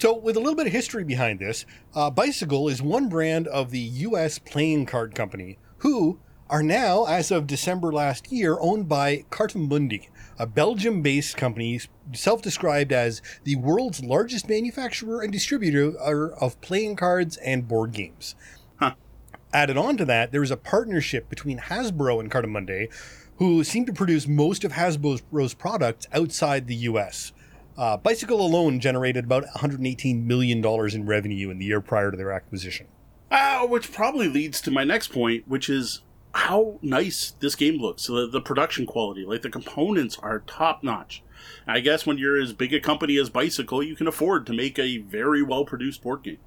So, 0.00 0.16
with 0.16 0.36
a 0.36 0.38
little 0.38 0.54
bit 0.54 0.68
of 0.68 0.72
history 0.72 1.02
behind 1.02 1.40
this, 1.40 1.66
uh, 1.92 2.08
Bicycle 2.08 2.68
is 2.68 2.80
one 2.80 3.08
brand 3.08 3.48
of 3.48 3.72
the 3.72 3.80
U.S. 3.80 4.38
playing 4.38 4.86
card 4.86 5.12
company, 5.12 5.58
who 5.78 6.20
are 6.48 6.62
now, 6.62 7.04
as 7.04 7.32
of 7.32 7.48
December 7.48 7.92
last 7.92 8.30
year, 8.30 8.56
owned 8.60 8.88
by 8.88 9.24
Cartamundi, 9.30 10.08
a 10.38 10.46
Belgium-based 10.46 11.36
company 11.36 11.80
self-described 12.12 12.92
as 12.92 13.20
the 13.42 13.56
world's 13.56 14.04
largest 14.04 14.48
manufacturer 14.48 15.20
and 15.20 15.32
distributor 15.32 15.96
of 15.98 16.60
playing 16.60 16.94
cards 16.94 17.36
and 17.38 17.66
board 17.66 17.90
games. 17.92 18.36
Added 19.52 19.78
on 19.78 19.96
to 19.96 20.04
that, 20.04 20.30
there 20.30 20.42
is 20.42 20.50
a 20.50 20.56
partnership 20.56 21.28
between 21.30 21.58
Hasbro 21.58 22.20
and 22.20 22.30
Cartamundi, 22.30 22.92
who 23.36 23.64
seem 23.64 23.86
to 23.86 23.92
produce 23.92 24.26
most 24.26 24.64
of 24.64 24.72
Hasbro's 24.72 25.54
products 25.54 26.06
outside 26.12 26.66
the 26.66 26.74
U.S. 26.74 27.32
Uh, 27.76 27.96
Bicycle 27.96 28.40
alone 28.40 28.80
generated 28.80 29.24
about 29.24 29.44
$118 29.56 30.24
million 30.24 30.64
in 30.64 31.06
revenue 31.06 31.50
in 31.50 31.58
the 31.58 31.64
year 31.64 31.80
prior 31.80 32.10
to 32.10 32.16
their 32.16 32.32
acquisition. 32.32 32.88
Uh, 33.30 33.66
which 33.66 33.92
probably 33.92 34.28
leads 34.28 34.60
to 34.60 34.70
my 34.70 34.84
next 34.84 35.12
point, 35.12 35.46
which 35.46 35.70
is 35.70 36.02
how 36.32 36.78
nice 36.82 37.34
this 37.40 37.54
game 37.54 37.78
looks. 37.80 38.06
The, 38.06 38.28
the 38.30 38.40
production 38.40 38.84
quality, 38.84 39.24
like 39.24 39.42
the 39.42 39.50
components 39.50 40.18
are 40.18 40.40
top 40.40 40.82
notch. 40.82 41.22
I 41.66 41.80
guess 41.80 42.04
when 42.04 42.18
you're 42.18 42.40
as 42.40 42.52
big 42.52 42.74
a 42.74 42.80
company 42.80 43.16
as 43.18 43.30
Bicycle, 43.30 43.82
you 43.82 43.94
can 43.94 44.08
afford 44.08 44.46
to 44.46 44.52
make 44.52 44.78
a 44.78 44.98
very 44.98 45.42
well 45.42 45.64
produced 45.64 46.02
board 46.02 46.22
game. 46.22 46.38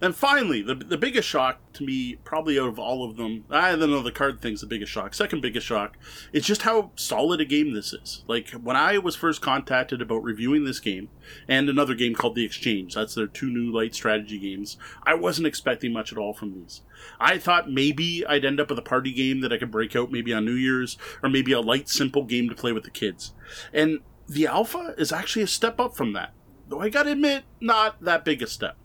Then 0.00 0.12
finally, 0.12 0.60
the, 0.60 0.74
the 0.74 0.98
biggest 0.98 1.28
shock 1.28 1.60
to 1.74 1.84
me, 1.84 2.16
probably 2.24 2.58
out 2.58 2.68
of 2.68 2.78
all 2.78 3.08
of 3.08 3.16
them, 3.16 3.44
I 3.48 3.76
don't 3.76 3.90
know, 3.90 4.02
the 4.02 4.12
card 4.12 4.40
thing's 4.40 4.60
the 4.60 4.66
biggest 4.66 4.92
shock. 4.92 5.14
Second 5.14 5.40
biggest 5.40 5.66
shock 5.66 5.96
is 6.32 6.44
just 6.44 6.62
how 6.62 6.90
solid 6.96 7.40
a 7.40 7.44
game 7.44 7.72
this 7.72 7.92
is. 7.92 8.24
Like, 8.26 8.50
when 8.50 8.76
I 8.76 8.98
was 8.98 9.16
first 9.16 9.40
contacted 9.40 10.02
about 10.02 10.22
reviewing 10.22 10.64
this 10.64 10.80
game, 10.80 11.08
and 11.48 11.68
another 11.68 11.94
game 11.94 12.14
called 12.14 12.34
The 12.34 12.44
Exchange, 12.44 12.94
that's 12.94 13.14
their 13.14 13.26
two 13.26 13.48
new 13.48 13.72
light 13.72 13.94
strategy 13.94 14.38
games, 14.38 14.76
I 15.04 15.14
wasn't 15.14 15.46
expecting 15.46 15.92
much 15.92 16.12
at 16.12 16.18
all 16.18 16.34
from 16.34 16.54
these. 16.54 16.82
I 17.18 17.38
thought 17.38 17.70
maybe 17.70 18.24
I'd 18.26 18.44
end 18.44 18.60
up 18.60 18.70
with 18.70 18.78
a 18.78 18.82
party 18.82 19.12
game 19.12 19.40
that 19.40 19.52
I 19.52 19.58
could 19.58 19.70
break 19.70 19.94
out 19.96 20.12
maybe 20.12 20.32
on 20.32 20.44
New 20.44 20.52
Year's, 20.52 20.98
or 21.22 21.28
maybe 21.28 21.52
a 21.52 21.60
light, 21.60 21.88
simple 21.88 22.24
game 22.24 22.48
to 22.48 22.54
play 22.54 22.72
with 22.72 22.84
the 22.84 22.90
kids. 22.90 23.32
And 23.72 24.00
the 24.28 24.46
alpha 24.46 24.94
is 24.98 25.12
actually 25.12 25.42
a 25.42 25.48
step 25.48 25.78
up 25.78 25.96
from 25.96 26.12
that. 26.14 26.32
Though 26.68 26.80
I 26.80 26.88
gotta 26.88 27.12
admit, 27.12 27.44
not 27.60 28.02
that 28.02 28.24
big 28.24 28.42
a 28.42 28.46
step. 28.46 28.76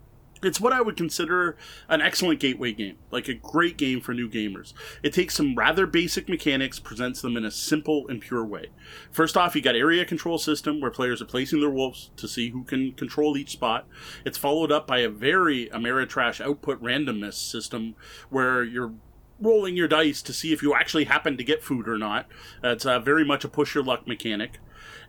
It's 0.42 0.62
what 0.62 0.72
I 0.72 0.82
would 0.82 0.96
consider 0.96 1.58
an 1.90 2.02
excellent 2.02 2.40
gateway 2.40 2.72
game, 2.72 2.98
like 3.12 3.28
a 3.28 3.34
great 3.34 3.78
game 3.78 4.00
for 4.00 4.14
new 4.14 4.30
gamers. 4.30 4.74
It 5.04 5.14
takes 5.14 5.36
some 5.36 5.56
rather 5.56 5.86
basic 5.86 6.30
mechanics, 6.30 6.80
presents 6.80 7.22
them 7.22 7.36
in 7.36 7.44
a 7.44 7.52
simple 7.52 8.08
and 8.08 8.22
pure 8.22 8.46
way. 8.46 8.68
First 9.12 9.36
off, 9.36 9.56
you 9.56 9.62
got 9.62 9.76
area 9.76 10.06
control 10.06 10.38
system 10.38 10.80
where 10.80 10.92
players 10.92 11.22
are 11.22 11.26
placing 11.26 11.60
their 11.60 11.70
wolves 11.70 12.12
to 12.16 12.28
see 12.28 12.50
who 12.52 12.64
can 12.64 12.94
control 12.94 13.36
each 13.36 13.52
spot. 13.52 13.86
It's 14.24 14.38
followed 14.38 14.72
up 14.72 14.88
by 14.88 15.00
a 15.00 15.10
very 15.10 15.68
Ameritrash 15.74 16.40
output 16.40 16.82
randomness 16.82 17.34
system 17.34 17.96
where 18.30 18.64
you're 18.64 18.94
rolling 19.42 19.76
your 19.76 19.88
dice 19.88 20.22
to 20.22 20.34
see 20.34 20.54
if 20.54 20.62
you 20.62 20.74
actually 20.74 21.06
happen 21.06 21.38
to 21.38 21.44
get 21.44 21.64
food 21.64 21.88
or 21.88 21.98
not. 21.98 22.28
It's 22.64 22.86
uh, 22.86 23.00
very 23.00 23.26
much 23.26 23.44
a 23.44 23.50
push 23.50 23.76
your 23.76 23.84
luck 23.84 24.08
mechanic. 24.08 24.60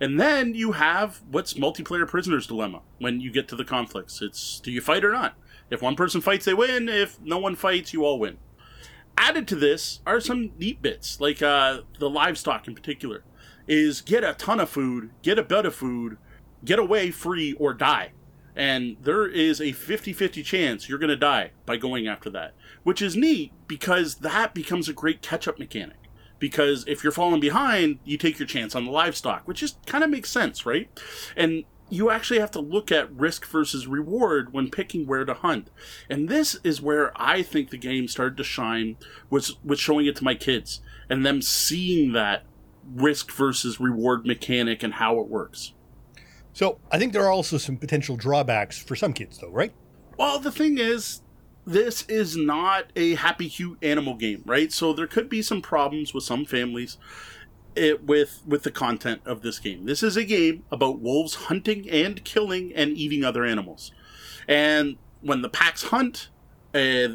And 0.00 0.18
then 0.18 0.54
you 0.54 0.72
have 0.72 1.20
what's 1.30 1.54
multiplayer 1.54 2.08
prisoner's 2.08 2.46
dilemma 2.46 2.80
when 2.98 3.20
you 3.20 3.30
get 3.30 3.48
to 3.48 3.56
the 3.56 3.66
conflicts. 3.66 4.22
It's 4.22 4.58
do 4.60 4.70
you 4.70 4.80
fight 4.80 5.04
or 5.04 5.12
not? 5.12 5.34
If 5.68 5.82
one 5.82 5.94
person 5.94 6.22
fights, 6.22 6.46
they 6.46 6.54
win. 6.54 6.88
If 6.88 7.20
no 7.20 7.38
one 7.38 7.54
fights, 7.54 7.92
you 7.92 8.04
all 8.04 8.18
win. 8.18 8.38
Added 9.18 9.46
to 9.48 9.56
this 9.56 10.00
are 10.06 10.20
some 10.20 10.52
neat 10.58 10.80
bits, 10.80 11.20
like 11.20 11.42
uh, 11.42 11.82
the 11.98 12.08
livestock 12.08 12.66
in 12.66 12.74
particular. 12.74 13.24
Is 13.66 14.00
get 14.00 14.24
a 14.24 14.32
ton 14.34 14.58
of 14.58 14.70
food, 14.70 15.10
get 15.22 15.38
a 15.38 15.44
bit 15.44 15.66
of 15.66 15.74
food, 15.74 16.16
get 16.64 16.78
away 16.78 17.10
free 17.10 17.52
or 17.52 17.74
die. 17.74 18.12
And 18.56 18.96
there 19.02 19.26
is 19.26 19.60
a 19.60 19.72
50 19.72 20.12
50 20.12 20.42
chance 20.42 20.88
you're 20.88 20.98
going 20.98 21.10
to 21.10 21.16
die 21.16 21.52
by 21.66 21.76
going 21.76 22.08
after 22.08 22.30
that, 22.30 22.54
which 22.82 23.02
is 23.02 23.14
neat 23.14 23.52
because 23.68 24.16
that 24.16 24.54
becomes 24.54 24.88
a 24.88 24.94
great 24.94 25.20
catch 25.22 25.46
up 25.46 25.58
mechanic 25.58 25.99
because 26.40 26.84
if 26.88 27.04
you're 27.04 27.12
falling 27.12 27.40
behind, 27.40 28.00
you 28.04 28.18
take 28.18 28.40
your 28.40 28.48
chance 28.48 28.74
on 28.74 28.84
the 28.84 28.90
livestock, 28.90 29.46
which 29.46 29.60
just 29.60 29.86
kind 29.86 30.02
of 30.02 30.10
makes 30.10 30.30
sense, 30.30 30.66
right? 30.66 30.88
And 31.36 31.64
you 31.90 32.10
actually 32.10 32.40
have 32.40 32.52
to 32.52 32.60
look 32.60 32.90
at 32.90 33.12
risk 33.12 33.46
versus 33.46 33.86
reward 33.86 34.52
when 34.52 34.70
picking 34.70 35.06
where 35.06 35.24
to 35.24 35.34
hunt. 35.34 35.70
And 36.08 36.28
this 36.28 36.56
is 36.64 36.80
where 36.80 37.12
I 37.20 37.42
think 37.42 37.70
the 37.70 37.76
game 37.76 38.08
started 38.08 38.36
to 38.38 38.44
shine 38.44 38.96
was 39.28 39.56
was 39.62 39.78
showing 39.78 40.06
it 40.06 40.16
to 40.16 40.24
my 40.24 40.34
kids 40.34 40.80
and 41.08 41.26
them 41.26 41.42
seeing 41.42 42.12
that 42.12 42.44
risk 42.94 43.30
versus 43.32 43.78
reward 43.78 44.24
mechanic 44.24 44.82
and 44.82 44.94
how 44.94 45.20
it 45.20 45.28
works. 45.28 45.74
So, 46.52 46.78
I 46.90 46.98
think 46.98 47.12
there 47.12 47.22
are 47.22 47.30
also 47.30 47.58
some 47.58 47.76
potential 47.76 48.16
drawbacks 48.16 48.78
for 48.78 48.96
some 48.96 49.12
kids 49.12 49.38
though, 49.38 49.50
right? 49.50 49.72
Well, 50.16 50.38
the 50.38 50.52
thing 50.52 50.78
is, 50.78 51.22
this 51.66 52.02
is 52.08 52.36
not 52.36 52.86
a 52.96 53.14
happy 53.14 53.48
cute 53.48 53.78
animal 53.82 54.14
game 54.14 54.42
right? 54.46 54.72
So 54.72 54.92
there 54.92 55.06
could 55.06 55.28
be 55.28 55.42
some 55.42 55.62
problems 55.62 56.14
with 56.14 56.24
some 56.24 56.44
families 56.44 56.96
it, 57.76 58.04
with 58.04 58.42
with 58.46 58.62
the 58.62 58.70
content 58.70 59.22
of 59.24 59.42
this 59.42 59.58
game. 59.58 59.86
This 59.86 60.02
is 60.02 60.16
a 60.16 60.24
game 60.24 60.64
about 60.70 61.00
wolves 61.00 61.34
hunting 61.34 61.88
and 61.88 62.24
killing 62.24 62.72
and 62.74 62.96
eating 62.96 63.24
other 63.24 63.44
animals. 63.44 63.92
And 64.48 64.96
when 65.20 65.42
the 65.42 65.48
packs 65.48 65.84
hunt 65.84 66.28
uh, 66.72 67.08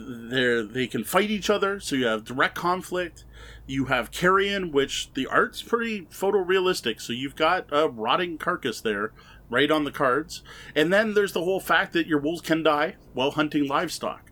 they 0.70 0.88
can 0.90 1.06
fight 1.06 1.32
each 1.32 1.50
other. 1.50 1.80
So 1.80 1.96
you 1.96 2.08
have 2.08 2.26
direct 2.26 2.56
conflict. 2.56 3.24
You 3.66 3.86
have 3.86 4.12
carrion 4.12 4.72
which 4.72 5.14
the 5.14 5.28
art's 5.28 5.62
pretty 5.62 6.02
photorealistic. 6.12 7.00
So 7.00 7.14
you've 7.14 7.38
got 7.38 7.68
a 7.72 7.88
rotting 7.88 8.38
carcass 8.38 8.82
there 8.82 9.14
right 9.50 9.72
on 9.72 9.86
the 9.86 9.92
cards. 9.92 10.44
And 10.76 10.92
then 10.92 11.14
there's 11.14 11.32
the 11.32 11.44
whole 11.44 11.62
fact 11.62 11.94
that 11.94 12.08
your 12.08 12.20
wolves 12.20 12.42
can 12.42 12.64
die 12.64 12.96
while 13.14 13.32
hunting 13.32 13.68
livestock 13.68 14.25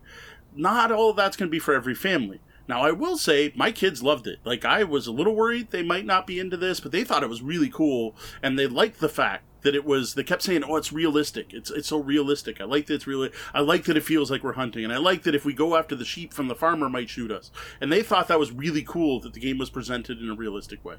not 0.54 0.92
all 0.92 1.10
of 1.10 1.16
that's 1.16 1.36
going 1.36 1.48
to 1.48 1.52
be 1.52 1.58
for 1.58 1.74
every 1.74 1.94
family. 1.94 2.40
Now, 2.66 2.82
I 2.82 2.92
will 2.92 3.18
say 3.18 3.52
my 3.54 3.72
kids 3.72 4.02
loved 4.02 4.26
it. 4.26 4.38
Like, 4.44 4.64
I 4.64 4.84
was 4.84 5.06
a 5.06 5.12
little 5.12 5.34
worried 5.34 5.70
they 5.70 5.82
might 5.82 6.06
not 6.06 6.26
be 6.26 6.38
into 6.38 6.56
this, 6.56 6.80
but 6.80 6.92
they 6.92 7.04
thought 7.04 7.22
it 7.22 7.28
was 7.28 7.42
really 7.42 7.68
cool, 7.68 8.16
and 8.42 8.58
they 8.58 8.66
liked 8.66 9.00
the 9.00 9.08
fact 9.08 9.44
that 9.62 9.74
it 9.74 9.84
was. 9.84 10.14
They 10.14 10.22
kept 10.22 10.42
saying, 10.42 10.64
"Oh, 10.64 10.76
it's 10.76 10.92
realistic. 10.92 11.52
It's 11.52 11.70
it's 11.70 11.88
so 11.88 11.98
realistic. 11.98 12.60
I 12.60 12.64
like 12.64 12.86
that 12.86 12.94
it's 12.94 13.06
really. 13.06 13.30
I 13.52 13.60
like 13.60 13.84
that 13.84 13.96
it 13.96 14.04
feels 14.04 14.30
like 14.30 14.44
we're 14.44 14.52
hunting, 14.52 14.84
and 14.84 14.92
I 14.92 14.98
like 14.98 15.24
that 15.24 15.34
if 15.34 15.44
we 15.44 15.52
go 15.52 15.76
after 15.76 15.94
the 15.94 16.04
sheep 16.04 16.32
from 16.32 16.48
the 16.48 16.54
farmer 16.54 16.88
might 16.88 17.10
shoot 17.10 17.30
us." 17.30 17.50
And 17.80 17.90
they 17.90 18.02
thought 18.02 18.28
that 18.28 18.38
was 18.38 18.52
really 18.52 18.82
cool 18.82 19.20
that 19.20 19.32
the 19.32 19.40
game 19.40 19.58
was 19.58 19.70
presented 19.70 20.20
in 20.20 20.30
a 20.30 20.34
realistic 20.34 20.84
way. 20.84 20.96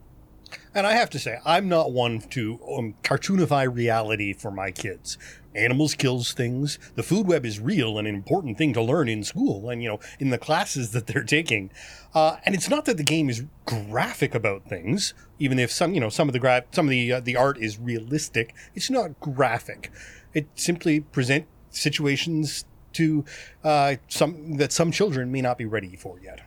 And 0.74 0.86
I 0.86 0.94
have 0.94 1.10
to 1.12 1.20
say, 1.20 1.40
I'm 1.46 1.70
not 1.70 1.92
one 1.92 2.20
to 2.32 2.60
um, 2.78 2.96
cartoonify 3.04 3.74
reality 3.74 4.34
for 4.34 4.52
my 4.52 4.72
kids 4.72 5.18
animals 5.56 5.96
kills 5.96 6.34
things. 6.34 6.78
The 6.96 7.04
food 7.04 7.28
web 7.28 7.46
is 7.46 7.60
real 7.60 7.98
and 7.98 8.08
an 8.08 8.16
important 8.16 8.58
thing 8.58 8.74
to 8.74 8.82
learn 8.82 9.10
in 9.10 9.24
school 9.24 9.70
and 9.70 9.82
you 9.82 9.90
know 9.90 10.00
in 10.20 10.30
the 10.30 10.38
classes 10.38 10.92
that 10.92 11.08
they're 11.08 11.24
taking. 11.24 11.72
Uh, 12.14 12.38
and 12.46 12.54
it's 12.56 12.70
not 12.70 12.86
that 12.86 12.98
the 12.98 13.04
game 13.04 13.30
is 13.30 13.44
graphic 13.66 14.36
about 14.36 14.68
things, 14.68 15.14
even 15.40 15.60
if 15.60 15.72
some 15.72 15.94
you 15.94 16.00
know 16.00 16.10
some 16.10 16.30
of 16.30 16.34
the 16.34 16.40
gra- 16.40 16.66
some 16.72 16.86
of 16.86 16.92
the 16.92 17.14
uh, 17.14 17.20
the 17.20 17.36
art 17.36 17.58
is 17.58 17.80
realistic. 17.80 18.54
It's 18.74 18.90
not 18.90 19.20
graphic. 19.20 19.92
It 20.34 20.48
simply 20.56 21.00
present 21.00 21.46
situations 21.70 22.66
to 22.94 23.26
uh, 23.64 23.96
some 24.08 24.58
that 24.58 24.72
some 24.72 24.92
children 24.92 25.32
may 25.32 25.42
not 25.42 25.58
be 25.58 25.66
ready 25.66 25.96
for 25.96 26.20
yet 26.20 26.42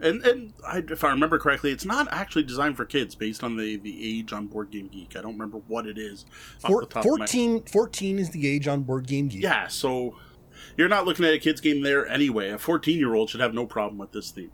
and 0.00 0.24
and 0.24 0.52
I, 0.66 0.78
if 0.88 1.02
I 1.02 1.10
remember 1.10 1.38
correctly, 1.38 1.72
it's 1.72 1.84
not 1.84 2.08
actually 2.12 2.44
designed 2.44 2.76
for 2.76 2.84
kids 2.84 3.14
based 3.14 3.42
on 3.42 3.56
the 3.56 3.76
the 3.76 4.18
age 4.18 4.32
on 4.32 4.46
Board 4.46 4.70
Game 4.70 4.88
Geek. 4.88 5.16
I 5.16 5.22
don't 5.22 5.32
remember 5.32 5.58
what 5.66 5.86
it 5.86 5.98
is. 5.98 6.24
Four, 6.60 6.86
14, 6.86 7.64
14 7.64 8.18
is 8.18 8.30
the 8.30 8.46
age 8.46 8.68
on 8.68 8.82
Board 8.82 9.06
Game 9.06 9.28
Geek. 9.28 9.42
Yeah, 9.42 9.68
so 9.68 10.16
you're 10.76 10.88
not 10.88 11.04
looking 11.04 11.24
at 11.24 11.34
a 11.34 11.38
kids 11.38 11.60
game 11.60 11.82
there 11.82 12.06
anyway. 12.06 12.50
A 12.50 12.58
14 12.58 12.98
year 12.98 13.14
old 13.14 13.30
should 13.30 13.40
have 13.40 13.54
no 13.54 13.66
problem 13.66 13.98
with 13.98 14.12
this 14.12 14.30
theme. 14.30 14.52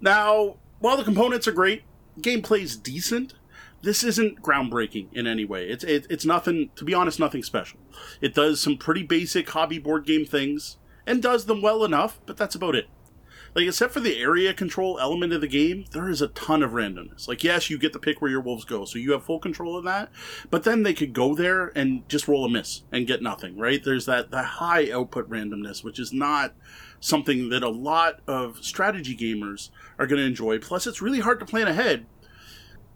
Now, 0.00 0.56
while 0.80 0.96
the 0.96 1.04
components 1.04 1.48
are 1.48 1.52
great, 1.52 1.82
gameplay's 2.20 2.76
decent. 2.76 3.34
This 3.82 4.02
isn't 4.02 4.42
groundbreaking 4.42 5.08
in 5.12 5.26
any 5.26 5.44
way. 5.44 5.68
It's 5.68 5.84
it, 5.84 6.06
it's 6.10 6.24
nothing. 6.26 6.70
To 6.76 6.84
be 6.84 6.92
honest, 6.92 7.18
nothing 7.18 7.42
special. 7.42 7.78
It 8.20 8.34
does 8.34 8.60
some 8.60 8.76
pretty 8.76 9.02
basic 9.02 9.48
hobby 9.48 9.78
board 9.78 10.04
game 10.04 10.26
things 10.26 10.76
and 11.06 11.22
does 11.22 11.46
them 11.46 11.62
well 11.62 11.84
enough, 11.84 12.20
but 12.26 12.36
that's 12.36 12.54
about 12.54 12.74
it 12.74 12.88
like 13.56 13.66
except 13.66 13.94
for 13.94 14.00
the 14.00 14.20
area 14.20 14.52
control 14.52 14.98
element 15.00 15.32
of 15.32 15.40
the 15.40 15.48
game, 15.48 15.86
there 15.92 16.10
is 16.10 16.20
a 16.20 16.28
ton 16.28 16.62
of 16.62 16.72
randomness. 16.72 17.26
Like 17.26 17.42
yes, 17.42 17.70
you 17.70 17.78
get 17.78 17.94
to 17.94 17.98
pick 17.98 18.20
where 18.20 18.30
your 18.30 18.42
wolves 18.42 18.66
go, 18.66 18.84
so 18.84 18.98
you 18.98 19.12
have 19.12 19.24
full 19.24 19.38
control 19.40 19.78
of 19.78 19.84
that. 19.84 20.10
But 20.50 20.64
then 20.64 20.82
they 20.82 20.92
could 20.92 21.14
go 21.14 21.34
there 21.34 21.72
and 21.74 22.06
just 22.06 22.28
roll 22.28 22.44
a 22.44 22.50
miss 22.50 22.82
and 22.92 23.06
get 23.06 23.22
nothing, 23.22 23.58
right? 23.58 23.82
There's 23.82 24.04
that 24.04 24.30
that 24.30 24.44
high 24.44 24.92
output 24.92 25.30
randomness, 25.30 25.82
which 25.82 25.98
is 25.98 26.12
not 26.12 26.52
something 27.00 27.48
that 27.48 27.62
a 27.62 27.70
lot 27.70 28.20
of 28.26 28.62
strategy 28.62 29.16
gamers 29.16 29.70
are 29.98 30.06
going 30.06 30.20
to 30.20 30.26
enjoy. 30.26 30.58
Plus, 30.58 30.86
it's 30.86 31.00
really 31.00 31.20
hard 31.20 31.40
to 31.40 31.46
plan 31.46 31.66
ahead 31.66 32.04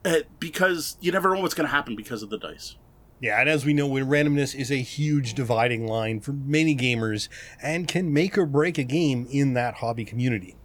eh, 0.05 0.23
because 0.39 0.99
you 1.01 1.11
never 1.11 1.35
know 1.35 1.41
what's 1.41 1.55
going 1.55 1.66
to 1.66 1.74
happen 1.74 1.97
because 1.97 2.23
of 2.23 2.28
the 2.28 2.39
dice. 2.39 2.77
Yeah, 3.20 3.38
and 3.38 3.51
as 3.51 3.66
we 3.66 3.74
know, 3.74 3.88
randomness 3.88 4.55
is 4.55 4.70
a 4.70 4.76
huge 4.76 5.34
dividing 5.34 5.86
line 5.86 6.20
for 6.20 6.32
many 6.32 6.74
gamers 6.74 7.28
and 7.62 7.86
can 7.86 8.12
make 8.12 8.38
or 8.38 8.47
break 8.47 8.78
a 8.78 8.84
game 8.84 9.26
in 9.30 9.52
that 9.55 9.74
hobby 9.74 10.06
community. 10.06 10.56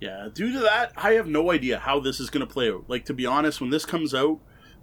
Yeah, 0.00 0.28
due 0.32 0.52
to 0.52 0.60
that, 0.60 0.92
I 0.96 1.14
have 1.14 1.26
no 1.26 1.50
idea 1.50 1.80
how 1.80 1.98
this 1.98 2.20
is 2.20 2.30
going 2.30 2.46
to 2.46 2.52
play 2.52 2.70
out. 2.70 2.84
Like, 2.86 3.04
to 3.06 3.14
be 3.14 3.26
honest, 3.26 3.60
when 3.60 3.70
this 3.70 3.84
comes 3.84 4.14
out, 4.14 4.38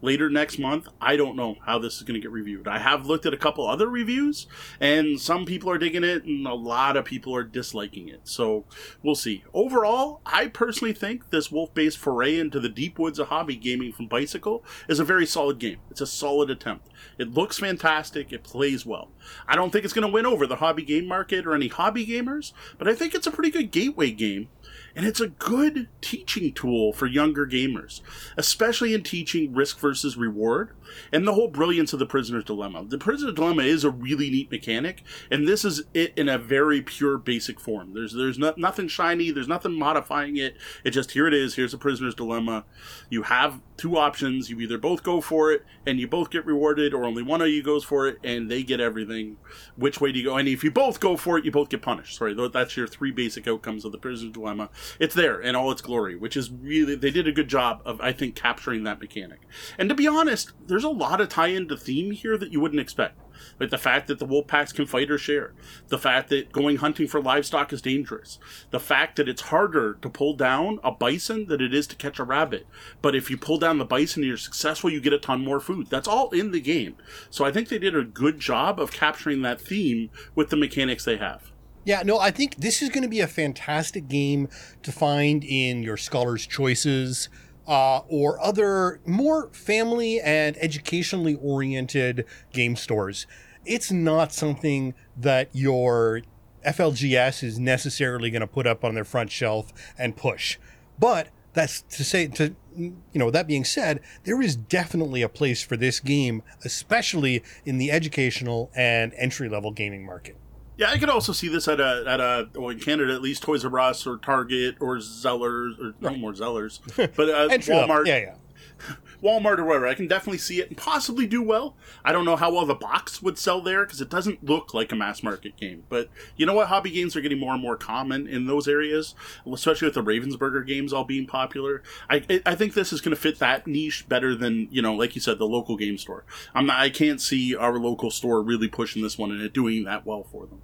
later 0.06 0.30
next 0.30 0.60
month. 0.60 0.88
I 1.02 1.16
don't 1.16 1.36
know 1.36 1.58
how 1.66 1.80
this 1.80 1.98
is 1.98 2.04
going 2.04 2.14
to 2.14 2.22
get 2.22 2.32
reviewed. 2.32 2.68
I 2.68 2.80
have 2.80 3.08
looked 3.08 3.26
at 3.26 3.34
a 3.34 3.38
couple 3.38 3.68
other 3.68 3.90
reviews, 3.90 4.48
and 4.80 5.20
some 5.20 5.46
people 5.46 5.70
are 5.70 5.78
digging 5.78 6.04
it, 6.04 6.24
and 6.24 6.48
a 6.48 6.54
lot 6.54 6.96
of 6.96 7.06
people 7.06 7.36
are 7.36 7.44
disliking 7.44 8.08
it. 8.08 8.22
So 8.24 8.66
we'll 9.04 9.16
see. 9.16 9.44
Overall, 9.54 10.22
I 10.26 10.48
personally 10.48 10.94
think 10.94 11.32
this 11.32 11.52
wolf 11.52 11.74
based 11.74 11.98
foray 11.98 12.40
into 12.40 12.60
the 12.60 12.70
deep 12.70 13.00
woods 13.00 13.20
of 13.20 13.28
hobby 13.28 13.56
gaming 13.56 13.92
from 13.92 14.08
Bicycle 14.08 14.64
is 14.88 15.00
a 15.00 15.04
very 15.04 15.26
solid 15.26 15.60
game. 15.60 15.80
It's 15.90 16.02
a 16.02 16.08
solid 16.08 16.50
attempt. 16.50 16.90
It 17.18 17.34
looks 17.34 17.60
fantastic, 17.60 18.32
it 18.32 18.44
plays 18.44 18.86
well. 18.86 19.10
I 19.48 19.56
don't 19.56 19.72
think 19.72 19.86
it's 19.86 19.94
going 19.94 20.08
to 20.08 20.14
win 20.14 20.26
over 20.26 20.46
the 20.46 20.58
hobby 20.58 20.84
game 20.84 21.08
market 21.08 21.46
or 21.46 21.56
any 21.56 21.68
hobby 21.68 22.06
gamers, 22.06 22.54
but 22.78 22.88
I 22.88 22.94
think 22.94 23.16
it's 23.16 23.28
a 23.28 23.32
pretty 23.32 23.52
good 23.52 23.72
gateway 23.72 24.12
game 24.12 24.50
and 24.96 25.06
it's 25.06 25.20
a 25.20 25.28
good 25.28 25.88
teaching 26.02 26.54
tool 26.54 26.94
for 26.94 27.06
younger 27.06 27.46
gamers, 27.46 28.02
especially 28.38 28.94
in 28.94 29.04
teaching 29.04 29.54
risk 29.54 29.80
versus 29.80 30.16
reward 30.18 30.70
and 31.12 31.28
the 31.28 31.34
whole 31.34 31.48
brilliance 31.48 31.94
of 31.94 32.00
the 32.00 32.06
prisoner's 32.06 32.44
dilemma. 32.44 32.86
The 32.86 32.98
prisoner's 32.98 33.36
dilemma 33.36 33.64
is 33.64 33.84
a 33.84 33.90
really 33.90 34.30
neat 34.30 34.52
mechanic, 34.52 35.04
and 35.32 35.48
this 35.48 35.66
is 35.66 35.84
it 35.94 36.14
in 36.18 36.30
a 36.30 36.38
very 36.38 36.82
pure 36.82 37.18
basic 37.18 37.60
form. 37.60 37.94
There's 37.94 38.14
there's 38.14 38.38
no, 38.38 38.54
nothing 38.58 38.88
shiny, 38.88 39.32
there's 39.32 39.48
nothing 39.48 39.78
modifying 39.78 40.38
it. 40.38 40.56
It 40.84 40.92
just 40.92 41.12
here 41.12 41.28
it 41.28 41.34
is. 41.34 41.56
Here's 41.56 41.74
a 41.74 41.78
prisoner's 41.78 42.16
dilemma. 42.16 42.66
You 43.10 43.24
have 43.24 43.62
two 43.78 43.98
options. 43.98 44.50
You 44.50 44.60
either 44.62 44.78
both 44.78 45.04
go 45.04 45.22
for 45.22 45.52
it 45.52 45.64
and 45.86 46.00
you 46.00 46.08
both 46.08 46.30
get 46.30 46.46
rewarded, 46.46 46.94
or 46.94 47.06
only 47.06 47.24
one 47.24 47.42
of 47.42 47.50
you 47.50 47.62
goes 47.64 47.84
for 47.84 48.08
it 48.08 48.18
and 48.24 48.50
they 48.50 48.64
get 48.64 48.80
everything. 48.80 49.38
Which 49.76 50.00
way 50.00 50.12
do 50.12 50.20
you 50.20 50.26
go? 50.26 50.38
And 50.38 50.48
if 50.48 50.64
you 50.64 50.72
both 50.72 51.00
go 51.00 51.18
for 51.18 51.38
it, 51.38 51.46
you 51.46 51.52
both 51.52 51.70
get 51.70 51.82
punished. 51.82 52.18
Sorry, 52.18 52.36
that's 52.52 52.78
your 52.78 52.88
three 52.88 53.12
basic 53.12 53.48
outcomes 53.48 53.86
of 53.86 53.92
the 53.92 53.98
prisoner's 53.98 54.34
dilemma. 54.34 54.70
It's 55.00 55.16
there 55.16 55.40
in 55.40 55.56
all 55.56 55.72
its 55.72 55.82
glory, 55.82 56.16
which 56.16 56.38
is 56.38 56.52
really 56.52 56.96
they 56.96 57.12
did 57.12 57.28
a 57.28 57.32
good 57.32 57.48
job 57.48 57.82
of 57.86 58.00
I 58.02 58.12
think 58.12 58.36
capturing 58.36 58.84
that 58.84 59.00
mechanic. 59.00 59.42
And 59.78 59.90
to 59.90 59.96
be 59.96 60.08
honest, 60.08 60.54
there's 60.76 60.84
a 60.84 60.90
lot 60.90 61.22
of 61.22 61.30
tie 61.30 61.48
into 61.48 61.78
theme 61.78 62.12
here 62.12 62.38
that 62.38 62.52
you 62.52 62.60
wouldn't 62.60 62.82
expect. 62.82 63.18
Like 63.62 63.70
the 63.70 63.78
fact 63.78 64.08
that 64.08 64.20
the 64.20 64.26
wolf 64.26 64.48
packs 64.48 64.74
can 64.74 64.86
fight 64.86 65.10
or 65.10 65.18
share, 65.18 65.54
the 65.88 65.98
fact 65.98 66.28
that 66.32 66.52
going 66.52 66.76
hunting 66.76 67.08
for 67.08 67.22
livestock 67.22 67.72
is 67.72 67.82
dangerous, 67.82 68.40
the 68.72 68.80
fact 68.82 69.16
that 69.16 69.30
it's 69.30 69.44
harder 69.44 69.94
to 70.02 70.10
pull 70.10 70.36
down 70.36 70.80
a 70.84 70.92
bison 70.92 71.48
than 71.48 71.62
it 71.62 71.74
is 71.74 71.88
to 71.88 71.96
catch 71.96 72.20
a 72.20 72.26
rabbit. 72.26 72.68
But 73.02 73.16
if 73.16 73.30
you 73.30 73.38
pull 73.38 73.58
down 73.58 73.78
the 73.78 73.86
bison 73.86 74.22
and 74.22 74.28
you're 74.28 74.36
successful, 74.36 74.90
you 74.90 75.00
get 75.00 75.14
a 75.14 75.18
ton 75.18 75.46
more 75.46 75.62
food. 75.62 75.88
That's 75.90 76.10
all 76.10 76.30
in 76.32 76.52
the 76.52 76.60
game. 76.60 76.98
So 77.30 77.46
I 77.46 77.54
think 77.54 77.70
they 77.70 77.80
did 77.80 77.96
a 77.96 78.04
good 78.04 78.42
job 78.42 78.78
of 78.78 78.92
capturing 78.92 79.44
that 79.44 79.62
theme 79.62 80.10
with 80.36 80.50
the 80.50 80.58
mechanics 80.58 81.06
they 81.06 81.16
have. 81.16 81.54
Yeah, 81.86 82.02
no, 82.04 82.20
I 82.20 82.32
think 82.32 82.56
this 82.56 82.82
is 82.82 82.90
going 82.90 83.04
to 83.04 83.10
be 83.10 83.22
a 83.22 83.28
fantastic 83.28 84.10
game 84.10 84.50
to 84.84 84.92
find 84.92 85.42
in 85.42 85.84
your 85.84 85.96
Scholar's 85.96 86.46
Choices 86.46 87.30
uh, 87.68 88.00
or 88.08 88.40
other 88.42 89.00
more 89.06 89.50
family 89.50 90.20
and 90.22 90.58
educationally 90.58 91.36
oriented 91.42 92.26
game 92.54 92.76
stores. 92.76 93.26
It's 93.66 93.92
not 93.92 94.32
something 94.32 94.94
that 95.18 95.50
your 95.54 96.22
FLGS 96.66 97.44
is 97.44 97.60
necessarily 97.60 98.30
going 98.30 98.42
to 98.42 98.48
put 98.48 98.68
up 98.68 98.84
on 98.84 98.96
their 98.96 99.04
front 99.04 99.32
shelf 99.32 99.74
and 99.98 100.16
push. 100.16 100.58
But 101.00 101.30
that's 101.54 101.82
to 101.82 102.04
say 102.04 102.28
to 102.28 102.56
you 102.76 102.94
know 103.16 103.32
that 103.32 103.48
being 103.48 103.64
said 103.64 104.02
there 104.26 104.42
is 104.42 104.56
definitely 104.56 105.22
a 105.22 105.30
place 105.30 105.64
for 105.64 105.78
this 105.78 106.02
game 106.02 106.44
especially 106.66 107.42
in 107.66 107.78
the 107.78 107.90
educational 107.90 108.70
and 108.76 109.14
entry 109.16 109.48
level 109.48 109.72
gaming 109.72 110.06
market 110.06 110.36
yeah, 110.78 110.92
I 110.92 110.98
could 110.98 111.10
also 111.10 111.32
see 111.32 111.48
this 111.48 111.68
at 111.68 111.80
a 111.80 112.04
at 112.08 112.20
a 112.20 112.50
well 112.56 112.70
in 112.70 112.80
Canada 112.80 113.14
at 113.14 113.22
least 113.22 113.44
Toys 113.44 113.64
R 113.64 113.80
Us 113.80 114.06
or 114.06 114.18
Target 114.18 114.76
or 114.80 114.98
Zellers 114.98 115.80
or 115.80 115.94
right. 116.02 116.14
no 116.14 116.16
more 116.16 116.34
Zellers, 116.34 116.80
but 117.16 117.30
uh, 117.30 117.48
Walmart. 117.50 118.08
Yeah, 118.08 118.18
yeah. 118.18 118.36
Walmart 119.24 119.58
or 119.58 119.66
whatever. 119.66 119.88
I 119.88 119.94
can 119.94 120.08
definitely 120.08 120.38
see 120.38 120.60
it 120.60 120.70
and 120.70 120.78
possibly 120.78 121.26
do 121.26 121.42
well. 121.42 121.76
I 122.04 122.12
don't 122.12 122.26
know 122.26 122.36
how 122.36 122.54
well 122.54 122.66
the 122.66 122.76
box 122.76 123.22
would 123.22 123.38
sell 123.38 123.62
there 123.62 123.86
because 123.86 124.02
it 124.02 124.10
doesn't 124.10 124.44
look 124.44 124.74
like 124.74 124.92
a 124.92 124.96
mass 124.96 125.24
market 125.24 125.58
game. 125.58 125.84
But 125.90 126.10
you 126.36 126.46
know 126.46 126.54
what? 126.54 126.68
Hobby 126.68 126.92
games 126.92 127.16
are 127.16 127.22
getting 127.22 127.40
more 127.40 127.54
and 127.54 127.62
more 127.62 127.78
common 127.78 128.28
in 128.28 128.46
those 128.46 128.68
areas, 128.68 129.16
especially 129.52 129.88
with 129.88 129.96
the 129.96 130.04
Ravensburger 130.04 130.66
games 130.66 130.94
all 130.94 131.06
being 131.06 131.26
popular. 131.26 131.82
I 132.10 132.42
I 132.46 132.56
think 132.56 132.74
this 132.74 132.94
is 132.94 133.02
going 133.02 133.16
to 133.16 133.22
fit 133.22 133.40
that 133.40 133.66
niche 133.68 134.08
better 134.08 134.36
than 134.36 134.68
you 134.72 134.82
know, 134.82 134.94
like 134.94 135.16
you 135.16 135.22
said, 135.22 135.40
the 135.40 135.48
local 135.48 135.78
game 135.78 135.98
store. 135.98 136.26
I'm 136.54 136.66
not. 136.66 136.80
I 136.80 136.90
can't 136.90 137.22
see 137.22 137.56
our 137.56 137.78
local 137.78 138.12
store 138.12 138.42
really 138.44 138.68
pushing 138.68 139.02
this 139.02 139.18
one 139.18 139.32
and 139.32 139.42
it 139.42 139.54
doing 139.54 139.86
that 139.86 140.06
well 140.06 140.24
for 140.24 140.46
them. 140.46 140.62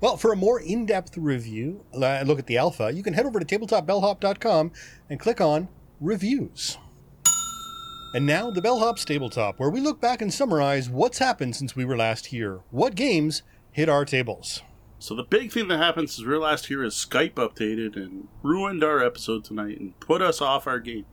Well, 0.00 0.16
for 0.16 0.32
a 0.32 0.36
more 0.36 0.60
in 0.60 0.86
depth 0.86 1.16
review, 1.16 1.84
uh, 1.94 2.22
look 2.26 2.38
at 2.38 2.46
the 2.46 2.58
alpha, 2.58 2.92
you 2.92 3.02
can 3.02 3.14
head 3.14 3.26
over 3.26 3.40
to 3.40 3.58
tabletopbellhop.com 3.58 4.72
and 5.08 5.20
click 5.20 5.40
on 5.40 5.68
Reviews. 6.00 6.78
And 8.14 8.24
now, 8.24 8.50
the 8.50 8.62
Bellhop 8.62 8.98
Tabletop, 8.98 9.58
where 9.58 9.68
we 9.68 9.80
look 9.80 10.00
back 10.00 10.22
and 10.22 10.32
summarize 10.32 10.88
what's 10.88 11.18
happened 11.18 11.56
since 11.56 11.76
we 11.76 11.84
were 11.84 11.96
last 11.96 12.26
here. 12.26 12.60
What 12.70 12.94
games 12.94 13.42
hit 13.70 13.88
our 13.88 14.06
tables? 14.06 14.62
So, 14.98 15.14
the 15.14 15.24
big 15.24 15.52
thing 15.52 15.68
that 15.68 15.76
happened 15.76 16.08
since 16.08 16.26
we 16.26 16.32
were 16.32 16.40
last 16.40 16.66
here 16.66 16.82
is 16.82 16.94
Skype 16.94 17.34
updated 17.34 17.96
and 17.96 18.28
ruined 18.42 18.82
our 18.82 19.04
episode 19.04 19.44
tonight 19.44 19.78
and 19.78 19.98
put 20.00 20.22
us 20.22 20.40
off 20.40 20.66
our 20.66 20.80
game. 20.80 21.04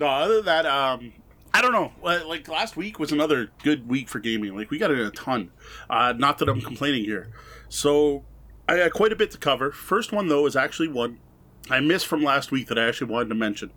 No, 0.00 0.06
other 0.06 0.36
than 0.36 0.46
that, 0.46 0.66
um, 0.66 1.12
I 1.52 1.60
don't 1.62 1.72
know. 1.72 1.92
Like 2.02 2.46
last 2.48 2.76
week 2.76 2.98
was 2.98 3.12
another 3.12 3.50
good 3.62 3.88
week 3.88 4.08
for 4.08 4.20
gaming. 4.20 4.54
Like 4.54 4.70
we 4.70 4.78
got 4.78 4.90
in 4.90 4.98
a 4.98 5.10
ton. 5.10 5.50
Uh, 5.88 6.14
not 6.16 6.38
that 6.38 6.48
I'm 6.48 6.60
complaining 6.60 7.04
here, 7.04 7.30
so 7.68 8.24
I 8.68 8.76
got 8.76 8.92
quite 8.92 9.12
a 9.12 9.16
bit 9.16 9.30
to 9.32 9.38
cover. 9.38 9.72
First 9.72 10.12
one, 10.12 10.28
though, 10.28 10.46
is 10.46 10.56
actually 10.56 10.88
one 10.88 11.18
I 11.70 11.80
missed 11.80 12.06
from 12.06 12.22
last 12.22 12.50
week 12.50 12.68
that 12.68 12.78
I 12.78 12.86
actually 12.86 13.10
wanted 13.10 13.28
to 13.30 13.34
mention. 13.34 13.70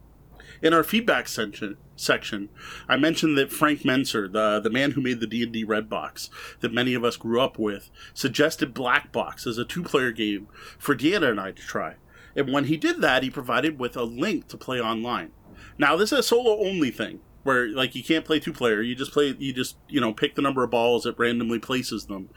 In 0.61 0.73
our 0.73 0.84
feedback 0.84 1.27
section, 1.27 1.77
section, 1.95 2.49
I 2.88 2.95
mentioned 2.98 3.35
that 3.38 3.52
Frank 3.52 3.80
Mentzer, 3.81 4.31
the 4.31 4.60
the 4.60 4.69
man 4.69 4.91
who 4.91 5.02
made 5.02 5.19
the 5.19 5.27
D 5.27 5.43
and 5.43 5.52
D 5.52 5.64
Red 5.64 5.89
Box 5.89 6.30
that 6.60 6.73
many 6.73 6.93
of 6.93 7.03
us 7.03 7.18
grew 7.18 7.41
up 7.41 7.57
with, 7.57 7.89
suggested 8.14 8.73
Black 8.73 9.11
Box 9.11 9.48
as 9.48 9.57
a 9.57 9.65
two 9.65 9.81
player 9.81 10.11
game 10.11 10.48
for 10.77 10.95
Deanna 10.95 11.31
and 11.31 11.39
I 11.39 11.52
to 11.52 11.61
try. 11.61 11.95
And 12.35 12.53
when 12.53 12.65
he 12.65 12.77
did 12.77 13.02
that, 13.02 13.23
he 13.23 13.30
provided 13.30 13.80
with 13.80 13.98
a 13.98 14.03
link 14.03 14.48
to 14.49 14.57
play 14.57 14.80
online. 14.80 15.31
Now, 15.77 15.95
this 15.95 16.11
is 16.11 16.19
a 16.19 16.23
solo 16.23 16.60
only 16.60 16.91
thing, 16.91 17.22
where 17.43 17.68
like 17.69 17.95
you 17.95 18.03
can't 18.03 18.26
play 18.26 18.39
two 18.39 18.53
player. 18.53 18.81
You 18.81 18.95
just 18.95 19.11
play. 19.11 19.35
You 19.38 19.53
just 19.53 19.77
you 19.88 20.01
know 20.01 20.13
pick 20.13 20.35
the 20.35 20.41
number 20.41 20.63
of 20.63 20.72
balls 20.72 21.05
it 21.05 21.18
randomly 21.18 21.59
places 21.59 22.05
them. 22.05 22.30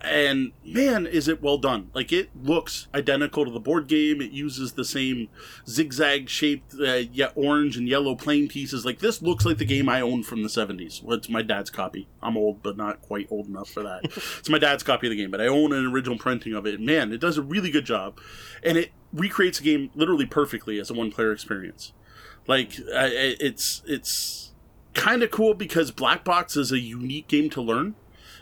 And 0.00 0.52
man 0.64 1.06
is 1.06 1.26
it 1.26 1.42
well 1.42 1.58
done. 1.58 1.90
Like 1.92 2.12
it 2.12 2.30
looks 2.40 2.86
identical 2.94 3.44
to 3.44 3.50
the 3.50 3.58
board 3.58 3.88
game. 3.88 4.20
It 4.20 4.30
uses 4.30 4.72
the 4.72 4.84
same 4.84 5.28
zigzag 5.68 6.28
shaped 6.28 6.74
uh, 6.74 7.02
yeah, 7.12 7.30
orange 7.34 7.76
and 7.76 7.88
yellow 7.88 8.14
playing 8.14 8.48
pieces. 8.48 8.84
Like 8.84 9.00
this 9.00 9.22
looks 9.22 9.44
like 9.44 9.58
the 9.58 9.64
game 9.64 9.88
i 9.88 10.00
own 10.00 10.22
from 10.22 10.42
the 10.42 10.48
70s 10.48 11.02
well, 11.02 11.16
it's 11.16 11.28
my 11.28 11.42
dad's 11.42 11.70
copy. 11.70 12.06
I'm 12.22 12.36
old 12.36 12.62
but 12.62 12.76
not 12.76 13.02
quite 13.02 13.26
old 13.30 13.48
enough 13.48 13.70
for 13.70 13.82
that. 13.82 14.04
It's 14.38 14.48
my 14.48 14.58
dad's 14.58 14.82
copy 14.82 15.08
of 15.08 15.10
the 15.10 15.16
game 15.16 15.30
but 15.30 15.40
i 15.40 15.46
own 15.46 15.72
an 15.72 15.86
original 15.86 16.18
printing 16.18 16.54
of 16.54 16.66
it. 16.66 16.80
Man 16.80 17.12
it 17.12 17.20
does 17.20 17.36
a 17.36 17.42
really 17.42 17.70
good 17.70 17.84
job. 17.84 18.20
And 18.62 18.78
it 18.78 18.92
recreates 19.12 19.58
a 19.58 19.62
game 19.64 19.90
literally 19.94 20.26
perfectly 20.26 20.78
as 20.78 20.90
a 20.90 20.94
one 20.94 21.10
player 21.10 21.32
experience 21.32 21.92
like 22.48 22.72
it's 22.78 23.82
it's 23.86 24.52
kind 24.94 25.22
of 25.22 25.30
cool 25.30 25.54
because 25.54 25.92
black 25.92 26.24
box 26.24 26.56
is 26.56 26.72
a 26.72 26.80
unique 26.80 27.28
game 27.28 27.48
to 27.50 27.62
learn 27.62 27.94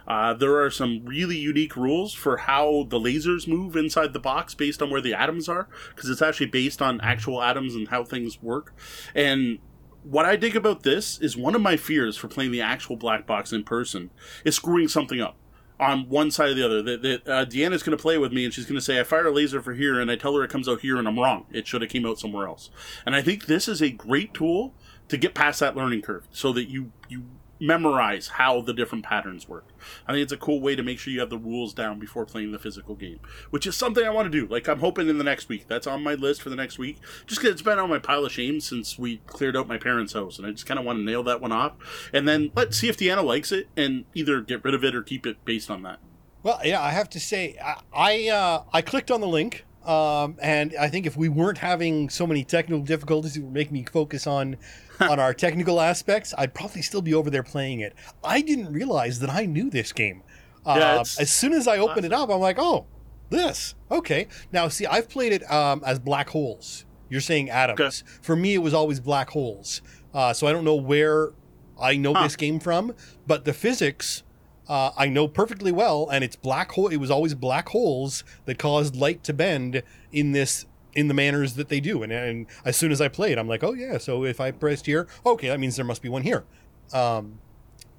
uh, 0.06 0.34
there 0.34 0.62
are 0.62 0.70
some 0.70 1.02
really 1.04 1.36
unique 1.36 1.76
rules 1.76 2.14
for 2.14 2.36
how 2.36 2.86
the 2.88 2.98
lasers 2.98 3.48
move 3.48 3.76
inside 3.76 4.12
the 4.12 4.20
box 4.20 4.54
based 4.54 4.80
on 4.80 4.90
where 4.90 5.00
the 5.00 5.14
atoms 5.14 5.48
are, 5.48 5.68
because 5.94 6.08
it's 6.08 6.22
actually 6.22 6.46
based 6.46 6.80
on 6.80 7.00
actual 7.00 7.42
atoms 7.42 7.74
and 7.74 7.88
how 7.88 8.04
things 8.04 8.40
work. 8.42 8.72
And 9.14 9.58
what 10.04 10.24
I 10.24 10.36
dig 10.36 10.54
about 10.54 10.84
this 10.84 11.18
is 11.20 11.36
one 11.36 11.56
of 11.56 11.60
my 11.60 11.76
fears 11.76 12.16
for 12.16 12.28
playing 12.28 12.52
the 12.52 12.60
actual 12.60 12.96
black 12.96 13.26
box 13.26 13.52
in 13.52 13.64
person 13.64 14.10
is 14.44 14.54
screwing 14.54 14.86
something 14.86 15.20
up 15.20 15.36
on 15.78 16.08
one 16.08 16.30
side 16.30 16.50
or 16.50 16.54
the 16.54 16.64
other. 16.64 16.82
That, 16.82 17.02
that 17.02 17.28
uh, 17.28 17.44
Deanna's 17.44 17.82
going 17.82 17.96
to 17.96 18.02
play 18.02 18.18
with 18.18 18.32
me, 18.32 18.44
and 18.44 18.52
she's 18.52 18.66
going 18.66 18.76
to 18.78 18.84
say, 18.84 18.98
"I 19.00 19.04
fire 19.04 19.26
a 19.26 19.30
laser 19.30 19.60
for 19.60 19.74
here," 19.74 20.00
and 20.00 20.10
I 20.10 20.16
tell 20.16 20.34
her 20.34 20.44
it 20.44 20.50
comes 20.50 20.68
out 20.68 20.80
here, 20.80 20.96
and 20.96 21.06
I'm 21.06 21.18
wrong. 21.18 21.46
It 21.52 21.66
should 21.66 21.82
have 21.82 21.90
came 21.90 22.06
out 22.06 22.18
somewhere 22.18 22.46
else. 22.46 22.70
And 23.04 23.14
I 23.14 23.22
think 23.22 23.46
this 23.46 23.68
is 23.68 23.82
a 23.82 23.90
great 23.90 24.34
tool 24.34 24.74
to 25.08 25.16
get 25.16 25.34
past 25.34 25.60
that 25.60 25.76
learning 25.76 26.02
curve, 26.02 26.26
so 26.32 26.52
that 26.52 26.68
you 26.68 26.92
you 27.08 27.24
memorize 27.60 28.28
how 28.28 28.60
the 28.60 28.72
different 28.72 29.04
patterns 29.04 29.48
work. 29.48 29.68
I 30.06 30.12
think 30.12 30.22
it's 30.22 30.32
a 30.32 30.36
cool 30.36 30.60
way 30.60 30.76
to 30.76 30.82
make 30.82 30.98
sure 30.98 31.12
you 31.12 31.20
have 31.20 31.30
the 31.30 31.38
rules 31.38 31.72
down 31.72 31.98
before 31.98 32.26
playing 32.26 32.52
the 32.52 32.58
physical 32.58 32.94
game, 32.94 33.20
which 33.50 33.66
is 33.66 33.76
something 33.76 34.04
I 34.04 34.10
want 34.10 34.30
to 34.30 34.40
do. 34.40 34.46
Like 34.46 34.68
I'm 34.68 34.80
hoping 34.80 35.08
in 35.08 35.18
the 35.18 35.24
next 35.24 35.48
week. 35.48 35.66
That's 35.68 35.86
on 35.86 36.02
my 36.02 36.14
list 36.14 36.42
for 36.42 36.50
the 36.50 36.56
next 36.56 36.78
week. 36.78 36.98
Just 37.26 37.40
because 37.40 37.52
it's 37.52 37.62
been 37.62 37.78
on 37.78 37.90
my 37.90 37.98
pile 37.98 38.24
of 38.24 38.32
shame 38.32 38.60
since 38.60 38.98
we 38.98 39.18
cleared 39.26 39.56
out 39.56 39.68
my 39.68 39.78
parents' 39.78 40.12
house, 40.12 40.38
and 40.38 40.46
I 40.46 40.50
just 40.50 40.66
kind 40.66 40.78
of 40.78 40.86
want 40.86 40.98
to 40.98 41.04
nail 41.04 41.22
that 41.24 41.40
one 41.40 41.52
off, 41.52 41.72
and 42.12 42.26
then 42.26 42.50
let's 42.54 42.76
see 42.76 42.88
if 42.88 42.96
Deanna 42.96 43.24
likes 43.24 43.52
it, 43.52 43.68
and 43.76 44.04
either 44.14 44.40
get 44.40 44.64
rid 44.64 44.74
of 44.74 44.84
it 44.84 44.94
or 44.94 45.02
keep 45.02 45.26
it 45.26 45.44
based 45.44 45.70
on 45.70 45.82
that. 45.82 45.98
Well, 46.42 46.60
yeah, 46.64 46.80
I 46.80 46.90
have 46.90 47.10
to 47.10 47.20
say, 47.20 47.56
I 47.62 47.80
I, 47.92 48.28
uh, 48.28 48.62
I 48.72 48.80
clicked 48.80 49.10
on 49.10 49.20
the 49.20 49.26
link. 49.26 49.65
Um, 49.86 50.36
and 50.42 50.74
I 50.78 50.88
think 50.88 51.06
if 51.06 51.16
we 51.16 51.28
weren't 51.28 51.58
having 51.58 52.10
so 52.10 52.26
many 52.26 52.42
technical 52.44 52.84
difficulties, 52.84 53.36
it 53.36 53.40
would 53.40 53.52
make 53.52 53.70
me 53.70 53.84
focus 53.84 54.26
on 54.26 54.56
on 55.00 55.20
our 55.20 55.34
technical 55.34 55.80
aspects, 55.80 56.34
I'd 56.36 56.54
probably 56.54 56.82
still 56.82 57.02
be 57.02 57.14
over 57.14 57.30
there 57.30 57.42
playing 57.42 57.80
it. 57.80 57.94
I 58.24 58.40
didn't 58.40 58.72
realize 58.72 59.20
that 59.20 59.30
I 59.30 59.46
knew 59.46 59.70
this 59.70 59.92
game. 59.92 60.22
Yeah, 60.66 60.96
uh, 60.96 61.00
as 61.00 61.30
soon 61.30 61.52
as 61.52 61.68
I 61.68 61.78
opened 61.78 62.06
it 62.06 62.12
up, 62.12 62.28
I'm 62.28 62.40
like, 62.40 62.56
oh, 62.58 62.86
this. 63.30 63.74
Okay. 63.90 64.26
Now, 64.52 64.68
see, 64.68 64.86
I've 64.86 65.08
played 65.08 65.32
it 65.32 65.48
um, 65.50 65.82
as 65.86 65.98
black 65.98 66.30
holes. 66.30 66.84
You're 67.08 67.20
saying 67.20 67.50
atoms. 67.50 67.80
Okay. 67.80 68.18
For 68.22 68.34
me, 68.34 68.54
it 68.54 68.58
was 68.58 68.74
always 68.74 68.98
black 68.98 69.30
holes. 69.30 69.80
Uh, 70.12 70.32
so 70.32 70.46
I 70.46 70.52
don't 70.52 70.64
know 70.64 70.74
where 70.74 71.32
I 71.80 71.96
know 71.96 72.14
huh. 72.14 72.24
this 72.24 72.36
game 72.36 72.58
from, 72.58 72.94
but 73.26 73.44
the 73.44 73.52
physics 73.52 74.22
uh, 74.68 74.90
I 74.96 75.08
know 75.08 75.28
perfectly 75.28 75.72
well, 75.72 76.08
and 76.10 76.24
it's 76.24 76.36
black 76.36 76.72
hole. 76.72 76.88
It 76.88 76.96
was 76.96 77.10
always 77.10 77.34
black 77.34 77.68
holes 77.68 78.24
that 78.46 78.58
caused 78.58 78.96
light 78.96 79.22
to 79.24 79.32
bend 79.32 79.82
in 80.12 80.32
this 80.32 80.66
in 80.94 81.08
the 81.08 81.14
manners 81.14 81.54
that 81.54 81.68
they 81.68 81.78
do. 81.78 82.02
And, 82.02 82.10
and 82.10 82.46
as 82.64 82.76
soon 82.76 82.90
as 82.90 83.00
I 83.00 83.08
played, 83.08 83.38
I'm 83.38 83.46
like, 83.46 83.62
oh 83.62 83.74
yeah. 83.74 83.98
So 83.98 84.24
if 84.24 84.40
I 84.40 84.50
pressed 84.50 84.86
here, 84.86 85.06
okay, 85.24 85.48
that 85.48 85.60
means 85.60 85.76
there 85.76 85.84
must 85.84 86.02
be 86.02 86.08
one 86.08 86.22
here. 86.22 86.44
Um, 86.92 87.38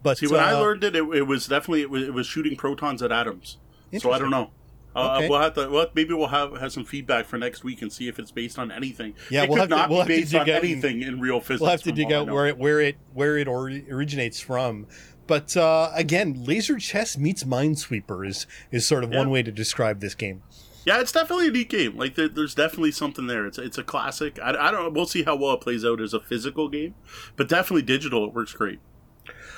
but 0.03 0.17
see, 0.17 0.27
when 0.27 0.39
uh, 0.39 0.43
I 0.43 0.53
learned 0.53 0.83
it, 0.83 0.95
it, 0.95 1.03
it 1.03 1.23
was 1.23 1.47
definitely 1.47 1.81
it 1.81 1.89
was, 1.89 2.03
it 2.03 2.13
was, 2.13 2.25
shooting 2.25 2.55
protons 2.57 3.01
at 3.01 3.11
atoms. 3.11 3.57
So 3.99 4.11
I 4.11 4.19
don't 4.19 4.31
know. 4.31 4.51
Uh, 4.95 5.17
Okay. 5.17 5.29
We'll 5.29 5.39
have 5.39 5.53
to. 5.53 5.69
Well, 5.69 5.87
maybe 5.93 6.15
we'll 6.15 6.27
have 6.27 6.57
have 6.57 6.71
some 6.71 6.83
feedback 6.83 7.27
for 7.27 7.37
next 7.37 7.63
week 7.63 7.83
and 7.83 7.93
see 7.93 8.07
if 8.07 8.17
it's 8.17 8.31
based 8.31 8.57
on 8.57 8.71
anything. 8.71 9.13
Yeah, 9.29 9.43
it 9.43 9.49
we'll 9.49 9.61
could 9.61 9.71
have 9.71 9.89
to- 9.89 9.93
we'll 9.93 10.05
be 10.05 10.21
based 10.21 10.31
dig 10.31 10.41
on 10.41 10.49
out 10.49 10.63
anything 10.63 11.03
in 11.03 11.19
real 11.19 11.39
physics. 11.39 11.61
We'll 11.61 11.69
have 11.69 11.83
to 11.83 11.91
dig 11.91 12.11
out 12.11 12.27
where 12.31 12.47
it 12.47 12.57
where 12.57 12.81
it 12.81 12.97
where 13.13 13.37
it 13.37 13.47
or, 13.47 13.69
originates 13.91 14.39
from. 14.39 14.87
But 15.27 15.55
uh, 15.57 15.91
again, 15.93 16.43
laser 16.45 16.77
chess 16.77 17.17
meets 17.17 17.43
Minesweeper 17.43 18.25
is 18.27 18.47
is 18.71 18.87
sort 18.87 19.03
of 19.03 19.11
Yeah. 19.11 19.19
one 19.19 19.29
way 19.29 19.43
to 19.43 19.51
describe 19.51 19.99
this 19.99 20.15
game. 20.15 20.41
Yeah, 20.85 21.01
it's 21.01 21.11
definitely 21.11 21.49
a 21.49 21.51
neat 21.51 21.69
game. 21.69 21.97
Like 21.97 22.15
there, 22.15 22.29
there's 22.29 22.55
definitely 22.55 22.91
something 22.91 23.27
there. 23.27 23.45
It's 23.45 23.57
it's 23.57 23.77
a 23.77 23.83
classic. 23.83 24.39
I, 24.41 24.51
I 24.67 24.71
don't. 24.71 24.93
We'll 24.93 25.05
see 25.05 25.23
how 25.23 25.35
well 25.35 25.53
it 25.53 25.61
plays 25.61 25.83
out 25.83 25.99
as 25.99 26.13
a 26.13 26.19
physical 26.19 26.69
game, 26.69 26.95
but 27.35 27.49
definitely 27.49 27.81
digital. 27.81 28.23
It 28.25 28.33
works 28.33 28.53
great. 28.53 28.79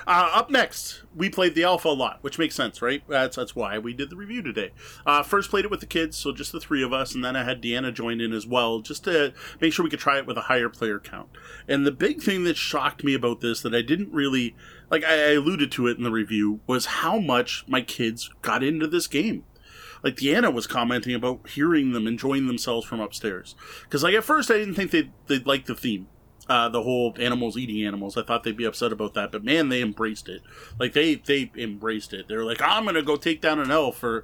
Uh, 0.07 0.31
up 0.33 0.49
next, 0.49 1.03
we 1.15 1.29
played 1.29 1.53
the 1.53 1.63
alpha 1.63 1.87
a 1.87 1.89
lot, 1.89 2.17
which 2.21 2.39
makes 2.39 2.55
sense, 2.55 2.81
right? 2.81 3.03
That's 3.07 3.35
that's 3.35 3.55
why 3.55 3.77
we 3.77 3.93
did 3.93 4.09
the 4.09 4.15
review 4.15 4.41
today. 4.41 4.71
Uh, 5.05 5.21
first 5.21 5.51
played 5.51 5.65
it 5.65 5.71
with 5.71 5.81
the 5.81 5.85
kids, 5.85 6.17
so 6.17 6.31
just 6.31 6.51
the 6.51 6.59
three 6.59 6.81
of 6.81 6.91
us, 6.91 7.13
and 7.13 7.23
then 7.23 7.35
I 7.35 7.43
had 7.43 7.61
Deanna 7.61 7.93
join 7.93 8.19
in 8.19 8.33
as 8.33 8.47
well, 8.47 8.79
just 8.79 9.03
to 9.03 9.33
make 9.61 9.71
sure 9.71 9.83
we 9.83 9.91
could 9.91 9.99
try 9.99 10.17
it 10.17 10.25
with 10.25 10.37
a 10.37 10.43
higher 10.43 10.69
player 10.69 10.99
count. 10.99 11.29
And 11.67 11.85
the 11.85 11.91
big 11.91 12.23
thing 12.23 12.43
that 12.45 12.57
shocked 12.57 13.03
me 13.03 13.13
about 13.13 13.41
this 13.41 13.61
that 13.61 13.75
I 13.75 13.83
didn't 13.83 14.11
really 14.11 14.55
like, 14.89 15.03
I 15.03 15.33
alluded 15.33 15.71
to 15.73 15.87
it 15.87 15.97
in 15.97 16.03
the 16.03 16.11
review, 16.11 16.59
was 16.67 16.85
how 16.85 17.19
much 17.19 17.63
my 17.67 17.81
kids 17.81 18.29
got 18.41 18.63
into 18.63 18.87
this 18.87 19.07
game 19.07 19.43
like 20.03 20.15
Deanna 20.15 20.53
was 20.53 20.67
commenting 20.67 21.13
about 21.13 21.47
hearing 21.49 21.91
them 21.91 22.07
enjoying 22.07 22.47
themselves 22.47 22.85
from 22.85 22.99
upstairs. 22.99 23.55
Because 23.83 24.03
like 24.03 24.15
at 24.15 24.23
first 24.23 24.49
I 24.49 24.55
didn't 24.55 24.75
think 24.75 24.91
they'd, 24.91 25.11
they'd 25.27 25.45
like 25.45 25.65
the 25.65 25.75
theme, 25.75 26.07
uh, 26.49 26.67
the 26.67 26.81
whole 26.81 27.15
animals 27.19 27.55
eating 27.57 27.85
animals. 27.85 28.17
I 28.17 28.23
thought 28.23 28.43
they'd 28.43 28.57
be 28.57 28.65
upset 28.65 28.91
about 28.91 29.13
that, 29.13 29.31
but 29.31 29.43
man, 29.43 29.69
they 29.69 29.81
embraced 29.81 30.27
it. 30.27 30.41
Like 30.79 30.93
they 30.93 31.15
they 31.15 31.51
embraced 31.55 32.11
it. 32.11 32.27
They're 32.27 32.43
like, 32.43 32.59
I'm 32.61 32.85
gonna 32.85 33.03
go 33.03 33.15
take 33.15 33.39
down 33.39 33.59
an 33.59 33.69
elf. 33.69 34.03
Or 34.03 34.23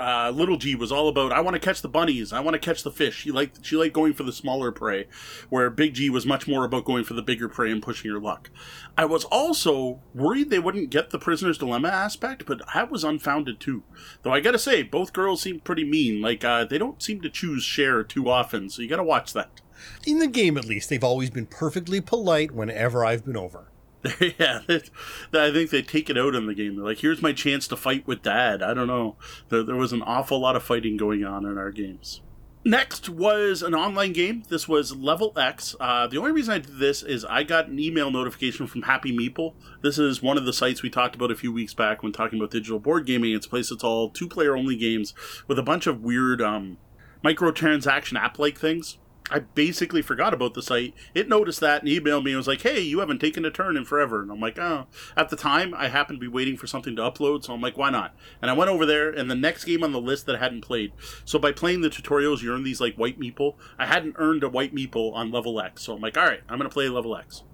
uh, 0.00 0.30
little 0.34 0.56
G 0.56 0.74
was 0.74 0.90
all 0.90 1.08
about 1.08 1.32
I 1.32 1.40
want 1.40 1.54
to 1.54 1.60
catch 1.60 1.80
the 1.80 1.88
bunnies. 1.88 2.32
I 2.32 2.40
want 2.40 2.54
to 2.54 2.58
catch 2.58 2.82
the 2.82 2.90
fish. 2.90 3.16
She 3.20 3.30
liked 3.30 3.64
she 3.64 3.76
liked 3.76 3.94
going 3.94 4.14
for 4.14 4.24
the 4.24 4.32
smaller 4.32 4.72
prey, 4.72 5.06
where 5.48 5.70
Big 5.70 5.94
G 5.94 6.10
was 6.10 6.26
much 6.26 6.48
more 6.48 6.64
about 6.64 6.84
going 6.84 7.04
for 7.04 7.14
the 7.14 7.22
bigger 7.22 7.48
prey 7.48 7.70
and 7.70 7.82
pushing 7.82 8.10
your 8.10 8.20
luck. 8.20 8.50
I 8.98 9.04
was 9.04 9.24
also 9.24 10.00
worried 10.12 10.50
they 10.50 10.58
wouldn't 10.58 10.90
get 10.90 11.10
the 11.10 11.18
prisoner's 11.20 11.58
dilemma 11.58 11.88
aspect, 11.88 12.46
but 12.46 12.62
I 12.74 12.82
was 12.82 13.04
unfounded 13.04 13.60
too. 13.60 13.84
Though 14.22 14.32
I 14.32 14.40
gotta 14.40 14.58
say, 14.58 14.82
both 14.82 15.12
girls 15.12 15.42
seem 15.42 15.60
pretty 15.60 15.84
mean. 15.84 16.20
Like 16.20 16.44
uh, 16.44 16.64
they 16.64 16.78
don't 16.78 17.00
seem 17.00 17.20
to 17.20 17.30
choose 17.30 17.62
share 17.62 18.02
too 18.02 18.28
often, 18.28 18.68
so 18.68 18.82
you 18.82 18.88
gotta 18.88 19.04
watch 19.04 19.32
that. 19.34 19.60
In 20.06 20.18
the 20.18 20.26
game, 20.26 20.56
at 20.56 20.64
least, 20.64 20.88
they've 20.88 21.04
always 21.04 21.30
been 21.30 21.46
perfectly 21.46 22.00
polite 22.00 22.52
whenever 22.52 23.04
I've 23.04 23.24
been 23.24 23.36
over. 23.36 23.70
yeah, 24.20 24.60
I 24.68 25.50
think 25.50 25.70
they 25.70 25.80
take 25.80 26.10
it 26.10 26.18
out 26.18 26.34
in 26.34 26.46
the 26.46 26.54
game. 26.54 26.76
They're 26.76 26.84
like, 26.84 26.98
"Here's 26.98 27.22
my 27.22 27.32
chance 27.32 27.66
to 27.68 27.76
fight 27.76 28.06
with 28.06 28.22
Dad." 28.22 28.62
I 28.62 28.74
don't 28.74 28.86
know. 28.86 29.16
There, 29.48 29.62
there 29.62 29.76
was 29.76 29.94
an 29.94 30.02
awful 30.02 30.38
lot 30.38 30.56
of 30.56 30.62
fighting 30.62 30.98
going 30.98 31.24
on 31.24 31.46
in 31.46 31.56
our 31.56 31.70
games. 31.70 32.20
Next 32.66 33.10
was 33.10 33.62
an 33.62 33.74
online 33.74 34.14
game. 34.14 34.42
This 34.48 34.66
was 34.66 34.96
Level 34.96 35.32
X. 35.36 35.76
Uh, 35.78 36.06
the 36.06 36.16
only 36.16 36.32
reason 36.32 36.54
I 36.54 36.58
did 36.58 36.78
this 36.78 37.02
is 37.02 37.22
I 37.26 37.42
got 37.42 37.68
an 37.68 37.78
email 37.78 38.10
notification 38.10 38.66
from 38.66 38.82
Happy 38.82 39.14
Meeple. 39.14 39.52
This 39.82 39.98
is 39.98 40.22
one 40.22 40.38
of 40.38 40.46
the 40.46 40.52
sites 40.52 40.82
we 40.82 40.88
talked 40.88 41.14
about 41.14 41.30
a 41.30 41.36
few 41.36 41.52
weeks 41.52 41.74
back 41.74 42.02
when 42.02 42.12
talking 42.12 42.38
about 42.38 42.50
digital 42.50 42.78
board 42.78 43.04
gaming. 43.04 43.34
It's 43.34 43.44
a 43.44 43.50
place 43.50 43.68
that's 43.68 43.84
all 43.84 44.08
two 44.08 44.28
player 44.28 44.56
only 44.56 44.76
games 44.76 45.12
with 45.46 45.58
a 45.58 45.62
bunch 45.62 45.86
of 45.86 46.00
weird 46.00 46.40
um, 46.40 46.78
microtransaction 47.22 48.18
app 48.18 48.38
like 48.38 48.58
things. 48.58 48.96
I 49.30 49.38
basically 49.38 50.02
forgot 50.02 50.34
about 50.34 50.52
the 50.52 50.62
site. 50.62 50.94
It 51.14 51.30
noticed 51.30 51.60
that 51.60 51.82
and 51.82 51.90
emailed 51.90 52.24
me 52.24 52.32
and 52.32 52.36
was 52.36 52.46
like, 52.46 52.60
hey, 52.60 52.80
you 52.80 52.98
haven't 52.98 53.20
taken 53.20 53.46
a 53.46 53.50
turn 53.50 53.74
in 53.74 53.86
forever. 53.86 54.20
And 54.20 54.30
I'm 54.30 54.38
like, 54.38 54.58
oh. 54.58 54.86
At 55.16 55.30
the 55.30 55.36
time, 55.36 55.72
I 55.74 55.88
happened 55.88 56.18
to 56.18 56.20
be 56.20 56.28
waiting 56.28 56.58
for 56.58 56.66
something 56.66 56.94
to 56.96 57.02
upload, 57.02 57.42
so 57.42 57.54
I'm 57.54 57.62
like, 57.62 57.78
why 57.78 57.88
not? 57.88 58.14
And 58.42 58.50
I 58.50 58.54
went 58.54 58.70
over 58.70 58.84
there, 58.84 59.08
and 59.08 59.30
the 59.30 59.34
next 59.34 59.64
game 59.64 59.82
on 59.82 59.92
the 59.92 60.00
list 60.00 60.26
that 60.26 60.36
I 60.36 60.40
hadn't 60.40 60.60
played. 60.60 60.92
So 61.24 61.38
by 61.38 61.52
playing 61.52 61.80
the 61.80 61.88
tutorials, 61.88 62.42
you 62.42 62.52
earn 62.52 62.64
these 62.64 62.82
like 62.82 62.96
white 62.96 63.18
meeple. 63.18 63.54
I 63.78 63.86
hadn't 63.86 64.16
earned 64.18 64.44
a 64.44 64.48
white 64.50 64.74
meeple 64.74 65.14
on 65.14 65.30
level 65.30 65.58
X. 65.58 65.82
So 65.84 65.94
I'm 65.94 66.02
like, 66.02 66.18
all 66.18 66.26
right, 66.26 66.42
I'm 66.48 66.58
going 66.58 66.68
to 66.68 66.74
play 66.74 66.90
level 66.90 67.16
X. 67.16 67.44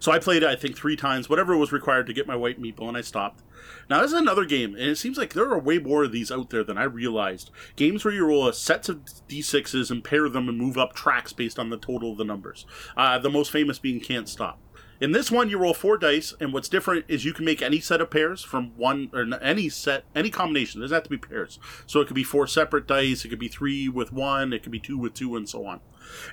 So 0.00 0.10
I 0.10 0.18
played 0.18 0.42
I 0.42 0.56
think, 0.56 0.76
three 0.76 0.96
times, 0.96 1.28
whatever 1.28 1.56
was 1.56 1.72
required 1.72 2.06
to 2.08 2.12
get 2.12 2.26
my 2.26 2.36
white 2.36 2.60
meeple, 2.60 2.88
and 2.88 2.96
I 2.96 3.02
stopped. 3.02 3.42
Now, 3.88 4.02
this 4.02 4.12
is 4.12 4.18
another 4.18 4.44
game, 4.44 4.74
and 4.74 4.84
it 4.84 4.98
seems 4.98 5.18
like 5.18 5.32
there 5.32 5.50
are 5.50 5.58
way 5.58 5.78
more 5.78 6.04
of 6.04 6.12
these 6.12 6.30
out 6.30 6.50
there 6.50 6.64
than 6.64 6.78
I 6.78 6.84
realized. 6.84 7.50
Games 7.76 8.04
where 8.04 8.14
you 8.14 8.26
roll 8.26 8.52
sets 8.52 8.88
of 8.88 9.04
d6s 9.28 9.90
and 9.90 10.04
pair 10.04 10.28
them 10.28 10.48
and 10.48 10.58
move 10.58 10.78
up 10.78 10.94
tracks 10.94 11.32
based 11.32 11.58
on 11.58 11.70
the 11.70 11.78
total 11.78 12.12
of 12.12 12.18
the 12.18 12.24
numbers. 12.24 12.66
Uh, 12.96 13.18
the 13.18 13.30
most 13.30 13.50
famous 13.50 13.78
being 13.78 14.00
Can't 14.00 14.28
Stop. 14.28 14.60
In 15.00 15.12
this 15.12 15.30
one, 15.30 15.48
you 15.48 15.58
roll 15.58 15.74
four 15.74 15.96
dice, 15.96 16.34
and 16.40 16.52
what's 16.52 16.68
different 16.68 17.04
is 17.06 17.24
you 17.24 17.32
can 17.32 17.44
make 17.44 17.62
any 17.62 17.78
set 17.78 18.00
of 18.00 18.10
pairs 18.10 18.42
from 18.42 18.72
one 18.76 19.10
or 19.12 19.26
any 19.40 19.68
set, 19.68 20.04
any 20.12 20.28
combination. 20.28 20.80
It 20.80 20.84
doesn't 20.84 20.94
have 20.96 21.04
to 21.04 21.10
be 21.10 21.18
pairs. 21.18 21.60
So 21.86 22.00
it 22.00 22.06
could 22.06 22.16
be 22.16 22.24
four 22.24 22.48
separate 22.48 22.88
dice, 22.88 23.24
it 23.24 23.28
could 23.28 23.38
be 23.38 23.46
three 23.46 23.88
with 23.88 24.12
one, 24.12 24.52
it 24.52 24.64
could 24.64 24.72
be 24.72 24.80
two 24.80 24.98
with 24.98 25.14
two, 25.14 25.36
and 25.36 25.48
so 25.48 25.66
on. 25.66 25.80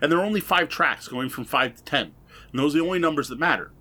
And 0.02 0.12
there 0.12 0.18
are 0.18 0.26
only 0.26 0.40
five 0.40 0.68
tracks, 0.68 1.08
going 1.08 1.30
from 1.30 1.46
five 1.46 1.76
to 1.76 1.84
ten. 1.84 2.14
And 2.52 2.60
those 2.60 2.74
are 2.74 2.80
the 2.80 2.86
only 2.86 3.00
numbers 3.00 3.28
that 3.28 3.40
matter. 3.40 3.72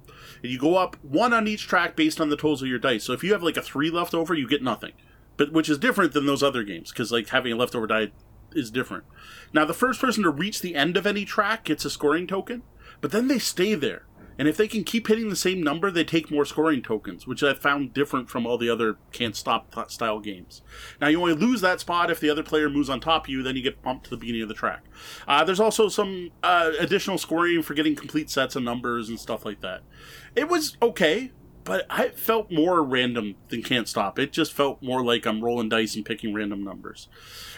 And 0.45 0.53
you 0.53 0.59
go 0.59 0.77
up 0.77 0.99
one 1.03 1.33
on 1.33 1.49
each 1.49 1.67
track 1.67 1.97
based 1.97 2.21
on 2.21 2.29
the 2.29 2.37
totals 2.37 2.61
of 2.61 2.69
your 2.69 2.79
dice. 2.79 3.03
So 3.03 3.15
if 3.15 3.25
you 3.25 3.33
have 3.33 3.43
like 3.43 3.57
a 3.57 3.63
three 3.63 3.89
left 3.89 4.13
over, 4.13 4.35
you 4.35 4.47
get 4.47 4.63
nothing. 4.63 4.93
But 5.39 5.53
which 5.53 5.71
is 5.71 5.79
different 5.79 6.13
than 6.13 6.27
those 6.27 6.43
other 6.43 6.63
games, 6.63 6.93
because 6.93 7.11
like 7.11 7.31
having 7.31 7.55
a 7.55 7.57
leftover 7.57 7.87
die 7.87 8.13
is 8.53 8.71
different. 8.71 9.05
Now 9.55 9.65
the 9.65 9.73
first 9.73 10.03
person 10.03 10.23
to 10.23 10.29
reach 10.29 10.61
the 10.61 10.75
end 10.75 10.99
of 10.99 11.07
any 11.07 11.25
track 11.25 11.65
gets 11.65 11.87
a 11.87 11.91
scoring 11.91 12.27
token, 12.27 12.63
but 13.01 13.11
then 13.11 13.29
they 13.29 13.39
stay 13.39 13.75
there. 13.75 14.05
And 14.39 14.49
if 14.49 14.57
they 14.57 14.69
can 14.69 14.85
keep 14.85 15.07
hitting 15.07 15.29
the 15.29 15.37
same 15.37 15.63
number, 15.63 15.91
they 15.91 16.05
take 16.05 16.31
more 16.31 16.45
scoring 16.45 16.83
tokens, 16.83 17.27
which 17.27 17.43
I 17.43 17.55
found 17.55 17.95
different 17.95 18.29
from 18.29 18.47
all 18.47 18.59
the 18.59 18.71
other 18.71 18.97
can't 19.13 19.37
stop 19.37 19.75
style 19.91 20.21
games. 20.21 20.63
Now 21.01 21.09
you 21.09 21.21
only 21.21 21.35
lose 21.35 21.61
that 21.61 21.81
spot 21.81 22.11
if 22.11 22.21
the 22.21 22.31
other 22.31 22.43
player 22.43 22.69
moves 22.69 22.89
on 22.89 23.01
top 23.01 23.25
of 23.25 23.29
you, 23.29 23.43
then 23.43 23.57
you 23.57 23.63
get 23.63 23.83
bumped 23.83 24.05
to 24.05 24.11
the 24.11 24.17
beginning 24.17 24.43
of 24.43 24.49
the 24.49 24.55
track. 24.55 24.85
Uh, 25.27 25.45
there's 25.45 25.61
also 25.61 25.89
some 25.89 26.31
uh, 26.43 26.73
additional 26.79 27.19
scoring 27.19 27.63
for 27.63 27.75
getting 27.75 27.95
complete 27.95 28.31
sets 28.31 28.57
of 28.57 28.63
numbers 28.63 29.09
and 29.09 29.21
stuff 29.21 29.45
like 29.45 29.61
that. 29.61 29.83
It 30.35 30.49
was 30.49 30.77
okay, 30.83 31.31
but 31.65 31.87
I 31.89 32.09
felt 32.11 32.51
more 32.51 32.83
random 32.83 33.37
than 33.49 33.63
Can't 33.63 33.89
Stop. 33.89 34.19
It 34.19 34.33
just 34.33 34.53
felt 34.53 34.83
more 34.83 35.03
like 35.03 35.27
I'm 35.27 35.43
rolling 35.43 35.71
dice 35.71 35.97
and 35.97 36.05
picking 36.05 36.35
random 36.35 36.63
numbers. 36.63 37.09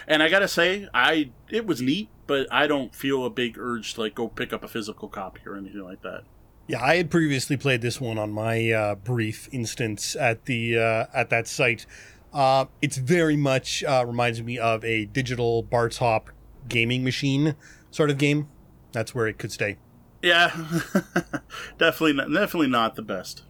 And 0.07 0.23
I 0.23 0.29
gotta 0.29 0.47
say, 0.47 0.87
I 0.93 1.31
it 1.49 1.65
was 1.67 1.81
neat, 1.81 2.09
but 2.25 2.47
I 2.51 2.67
don't 2.67 2.95
feel 2.95 3.25
a 3.25 3.29
big 3.29 3.57
urge 3.57 3.95
to 3.95 4.01
like 4.01 4.15
go 4.15 4.27
pick 4.29 4.53
up 4.53 4.63
a 4.63 4.67
physical 4.67 5.09
copy 5.09 5.41
or 5.45 5.57
anything 5.57 5.81
like 5.81 6.01
that. 6.03 6.23
Yeah, 6.67 6.83
I 6.83 6.97
had 6.97 7.09
previously 7.09 7.55
played 7.55 7.81
this 7.81 8.01
one 8.01 8.17
on 8.17 8.33
my 8.33 8.71
uh, 8.71 8.95
brief 8.95 9.47
instance 9.53 10.17
at 10.17 10.45
the 10.45 10.77
uh, 10.77 11.05
at 11.13 11.29
that 11.29 11.47
site. 11.47 11.85
Uh, 12.33 12.65
it's 12.81 12.97
very 12.97 13.37
much 13.37 13.85
uh, 13.85 14.03
reminds 14.05 14.43
me 14.43 14.59
of 14.59 14.83
a 14.83 15.05
digital 15.05 15.63
bar 15.63 15.87
top 15.87 16.29
gaming 16.67 17.05
machine 17.05 17.55
sort 17.89 18.09
of 18.09 18.17
game. 18.17 18.49
That's 18.91 19.15
where 19.15 19.27
it 19.27 19.37
could 19.37 19.53
stay. 19.53 19.77
Yeah, 20.21 20.49
definitely, 21.77 22.13
not, 22.13 22.33
definitely 22.33 22.67
not 22.67 22.95
the 22.95 23.01
best. 23.01 23.43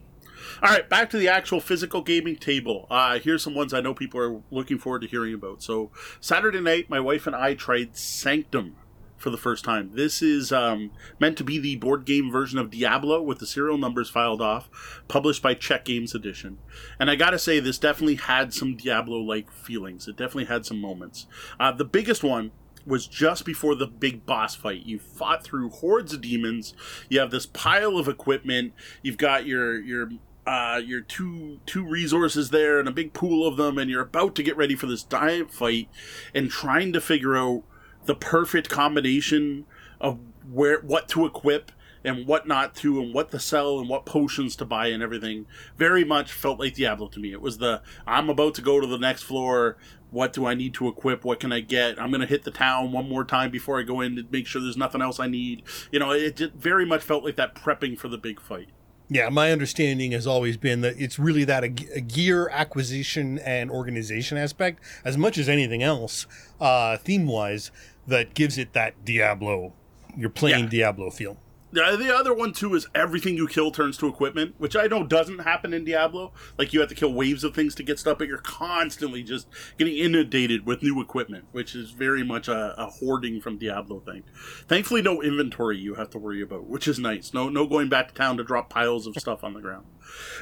All 0.62 0.70
right, 0.70 0.88
back 0.88 1.10
to 1.10 1.18
the 1.18 1.28
actual 1.28 1.60
physical 1.60 2.02
gaming 2.02 2.36
table. 2.36 2.86
Uh, 2.90 3.18
here's 3.18 3.44
some 3.44 3.56
ones 3.56 3.74
I 3.74 3.82
know 3.82 3.96
people 3.96 4.20
are 4.20 4.42
looking 4.52 4.78
forward 4.78 5.02
to 5.02 5.08
hearing 5.08 5.34
about. 5.34 5.64
So 5.64 5.92
Saturday 6.20 6.62
night, 6.62 6.90
my 6.90 7.00
wife 7.00 7.26
and 7.26 7.36
I 7.36 7.56
tried 7.56 7.98
Sanctum 7.98 8.76
for 9.18 9.30
the 9.30 9.38
first 9.38 9.66
time. 9.66 9.92
This 9.94 10.22
is 10.22 10.52
um, 10.52 10.92
meant 11.20 11.38
to 11.38 11.44
be 11.44 11.60
the 11.60 11.76
board 11.76 12.06
game 12.06 12.32
version 12.32 12.60
of 12.60 12.70
Diablo 12.70 13.22
with 13.22 13.40
the 13.40 13.48
serial 13.48 13.78
numbers 13.78 14.10
filed 14.10 14.42
off, 14.42 14.70
published 15.08 15.42
by 15.42 15.54
Czech 15.54 15.86
Games 15.86 16.14
Edition. 16.16 16.60
And 17.00 17.10
I 17.10 17.16
gotta 17.16 17.40
say, 17.40 17.60
this 17.60 17.78
definitely 17.78 18.16
had 18.16 18.54
some 18.54 18.78
Diablo-like 18.78 19.52
feelings. 19.52 20.08
It 20.08 20.18
definitely 20.18 20.46
had 20.46 20.66
some 20.66 20.80
moments. 20.80 21.26
Uh, 21.60 21.72
the 21.72 21.86
biggest 21.86 22.24
one 22.24 22.52
was 22.86 23.06
just 23.06 23.44
before 23.44 23.76
the 23.76 23.88
big 23.88 24.26
boss 24.26 24.56
fight. 24.56 24.86
You 24.86 24.98
fought 24.98 25.44
through 25.44 25.70
hordes 25.70 26.14
of 26.14 26.22
demons. 26.22 26.74
You 27.10 27.20
have 27.20 27.32
this 27.32 27.46
pile 27.46 27.98
of 27.98 28.08
equipment. 28.08 28.74
You've 29.02 29.18
got 29.18 29.46
your 29.46 29.80
your 29.80 30.10
uh, 30.46 30.82
your 30.84 31.02
two 31.02 31.60
two 31.66 31.84
resources 31.86 32.52
there 32.52 32.80
and 32.80 32.88
a 32.88 32.92
big 32.92 33.12
pool 33.12 33.46
of 33.46 33.58
them, 33.58 33.78
and 33.78 33.92
you're 33.92 34.02
about 34.02 34.36
to 34.36 34.44
get 34.44 34.56
ready 34.56 34.76
for 34.76 34.86
this 34.86 35.04
giant 35.04 35.54
fight 35.54 35.90
and 36.34 36.50
trying 36.50 36.94
to 36.94 37.02
figure 37.02 37.36
out 37.36 37.64
the 38.08 38.16
perfect 38.16 38.70
combination 38.70 39.66
of 40.02 40.20
where 40.52 40.80
what 40.80 41.08
to 41.10 41.26
equip 41.26 41.72
and 42.04 42.26
what 42.26 42.48
not 42.48 42.74
to 42.76 43.02
and 43.02 43.14
what 43.14 43.32
to 43.32 43.40
sell 43.40 43.80
and 43.80 43.90
what 43.90 44.06
potions 44.06 44.56
to 44.56 44.66
buy 44.66 44.88
and 44.88 45.04
everything 45.04 45.46
very 45.78 46.04
much 46.04 46.32
felt 46.32 46.60
like 46.60 46.74
Diablo 46.74 47.08
to 47.10 47.20
me. 47.20 47.32
It 47.32 47.42
was 47.42 47.58
the 47.58 47.82
I'm 48.06 48.30
about 48.30 48.56
to 48.56 48.62
go 48.62 48.80
to 48.80 48.88
the 48.88 48.98
next 48.98 49.24
floor. 49.24 49.78
What 50.10 50.32
do 50.32 50.46
I 50.46 50.54
need 50.54 50.74
to 50.76 50.88
equip? 50.88 51.26
What 51.26 51.42
can 51.42 51.52
I 51.52 51.60
get? 51.60 52.02
I'm 52.02 52.10
going 52.10 52.22
to 52.22 52.28
hit 52.28 52.44
the 52.44 52.52
town 52.52 52.94
one 52.94 53.10
more 53.10 53.26
time 53.26 53.52
before 53.52 53.78
I 53.78 53.84
go 53.84 54.00
in 54.00 54.16
to 54.16 54.26
make 54.32 54.48
sure 54.48 54.62
there's 54.62 54.78
nothing 54.78 55.02
else 55.02 55.20
I 55.20 55.28
need. 55.28 55.64
You 55.92 56.00
know, 56.00 56.12
it 56.12 56.40
very 56.56 56.86
much 56.86 57.04
felt 57.04 57.26
like 57.26 57.36
that 57.36 57.56
prepping 57.56 58.00
for 58.00 58.08
the 58.08 58.18
big 58.18 58.40
fight. 58.40 58.70
Yeah, 59.10 59.30
my 59.30 59.52
understanding 59.52 60.12
has 60.12 60.28
always 60.28 60.58
been 60.58 60.82
that 60.82 60.96
it's 60.98 61.18
really 61.18 61.46
that 61.46 61.64
a 61.64 61.70
gear 61.70 62.50
acquisition 62.50 63.40
and 63.40 63.72
organization 63.72 64.38
aspect, 64.38 64.84
as 65.06 65.18
much 65.18 65.38
as 65.38 65.48
anything 65.48 65.82
else, 65.82 66.26
uh, 66.60 66.98
theme 66.98 67.26
wise, 67.26 67.72
that 68.08 68.34
gives 68.34 68.58
it 68.58 68.74
that 68.74 69.06
Diablo, 69.06 69.74
you're 70.16 70.30
playing 70.30 70.66
Yeah. 70.66 70.70
Diablo 70.70 71.10
feel. 71.12 71.38
Yeah, 71.74 71.98
the 71.98 72.16
other 72.16 72.34
one 72.34 72.54
too 72.54 72.76
is 72.76 72.88
everything 72.96 73.36
you 73.36 73.46
kill 73.46 73.72
turns 73.72 73.98
to 73.98 74.08
equipment, 74.08 74.56
which 74.58 74.76
I 74.78 74.88
know 74.88 75.04
doesn't 75.04 75.40
happen 75.40 75.74
in 75.74 75.84
Diablo. 75.84 76.32
Like 76.58 76.72
you 76.72 76.80
have 76.80 76.88
to 76.90 76.96
kill 76.96 77.12
waves 77.14 77.44
of 77.44 77.54
things 77.54 77.76
to 77.76 77.84
get 77.84 78.00
stuff, 78.00 78.18
but 78.20 78.30
you're 78.30 78.38
constantly 78.38 79.22
just 79.22 79.48
getting 79.78 79.98
inundated 79.98 80.66
with 80.66 80.82
new 80.82 81.02
equipment, 81.02 81.44
which 81.52 81.76
is 81.76 81.92
very 81.92 82.24
much 82.24 82.48
a, 82.48 82.74
a 82.82 82.86
hoarding 82.86 83.42
from 83.42 83.58
Diablo 83.58 84.00
thing. 84.00 84.24
Thankfully, 84.70 85.02
no 85.02 85.22
inventory 85.22 85.78
you 85.78 85.96
have 85.96 86.10
to 86.12 86.18
worry 86.18 86.42
about, 86.42 86.68
which 86.68 86.88
is 86.88 87.00
nice. 87.00 87.34
No, 87.34 87.50
no 87.50 87.68
going 87.68 87.90
back 87.90 88.08
to 88.08 88.14
town 88.14 88.38
to 88.38 88.46
drop 88.46 88.70
piles 88.70 89.06
of 89.06 89.16
stuff 89.18 89.44
on 89.44 89.54
the 89.54 89.62
ground. 89.62 89.86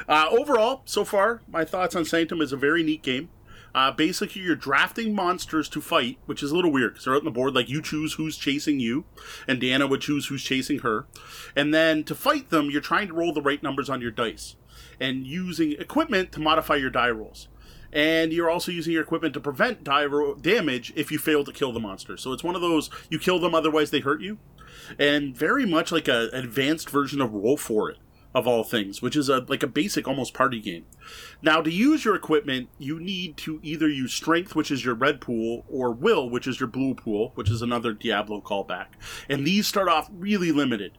Uh, 0.07 0.27
overall, 0.29 0.83
so 0.85 1.03
far, 1.03 1.41
my 1.47 1.65
thoughts 1.65 1.95
on 1.95 2.05
Sanctum 2.05 2.39
is 2.39 2.53
a 2.53 2.57
very 2.57 2.83
neat 2.83 3.01
game. 3.01 3.29
Uh, 3.75 3.91
basically, 3.91 4.41
you're 4.41 4.55
drafting 4.55 5.13
monsters 5.13 5.67
to 5.67 5.81
fight, 5.81 6.17
which 6.27 6.41
is 6.41 6.49
a 6.49 6.55
little 6.55 6.71
weird 6.71 6.93
because 6.93 7.03
they're 7.03 7.13
out 7.13 7.19
on 7.19 7.25
the 7.25 7.31
board. 7.31 7.53
Like 7.53 7.67
you 7.67 7.81
choose 7.81 8.13
who's 8.13 8.37
chasing 8.37 8.79
you, 8.79 9.03
and 9.49 9.61
Deanna 9.61 9.89
would 9.89 9.99
choose 9.99 10.27
who's 10.27 10.43
chasing 10.43 10.79
her. 10.79 11.07
And 11.57 11.73
then 11.73 12.05
to 12.05 12.15
fight 12.15 12.51
them, 12.51 12.71
you're 12.71 12.79
trying 12.79 13.09
to 13.09 13.13
roll 13.13 13.33
the 13.33 13.41
right 13.41 13.61
numbers 13.61 13.89
on 13.89 13.99
your 13.99 14.11
dice, 14.11 14.55
and 14.97 15.27
using 15.27 15.73
equipment 15.73 16.31
to 16.31 16.39
modify 16.39 16.75
your 16.75 16.89
die 16.89 17.09
rolls. 17.09 17.49
And 17.91 18.31
you're 18.31 18.49
also 18.49 18.71
using 18.71 18.93
your 18.93 19.03
equipment 19.03 19.33
to 19.33 19.41
prevent 19.41 19.83
die 19.83 20.05
ro- 20.05 20.35
damage 20.35 20.93
if 20.95 21.11
you 21.11 21.19
fail 21.19 21.43
to 21.43 21.51
kill 21.51 21.73
the 21.73 21.79
monster. 21.81 22.15
So 22.15 22.31
it's 22.31 22.45
one 22.45 22.55
of 22.55 22.61
those 22.61 22.89
you 23.09 23.19
kill 23.19 23.39
them, 23.39 23.53
otherwise 23.53 23.91
they 23.91 23.99
hurt 23.99 24.21
you, 24.21 24.37
and 24.97 25.35
very 25.35 25.65
much 25.65 25.91
like 25.91 26.07
an 26.07 26.29
advanced 26.31 26.89
version 26.89 27.19
of 27.19 27.33
Roll 27.33 27.57
for 27.57 27.89
It 27.89 27.97
of 28.35 28.45
all 28.45 28.65
things, 28.65 29.01
which 29.01 29.15
is 29.15 29.29
a 29.29 29.39
like 29.47 29.63
a 29.63 29.67
basic 29.67 30.07
almost 30.07 30.33
party 30.33 30.59
game. 30.59 30.85
Now, 31.41 31.61
to 31.61 31.71
use 31.71 32.03
your 32.03 32.15
equipment, 32.15 32.67
you 32.77 32.99
need 32.99 33.37
to 33.37 33.61
either 33.63 33.87
use 33.87 34.13
strength, 34.13 34.55
which 34.55 34.69
is 34.69 34.83
your 34.83 34.93
red 34.93 35.21
pool, 35.21 35.63
or 35.69 35.91
will, 35.91 36.29
which 36.29 36.45
is 36.45 36.59
your 36.59 36.67
blue 36.67 36.93
pool, 36.93 37.31
which 37.35 37.49
is 37.49 37.61
another 37.61 37.93
Diablo 37.93 38.41
callback. 38.41 38.87
And 39.29 39.47
these 39.47 39.67
start 39.67 39.87
off 39.87 40.09
really 40.11 40.51
limited. 40.51 40.97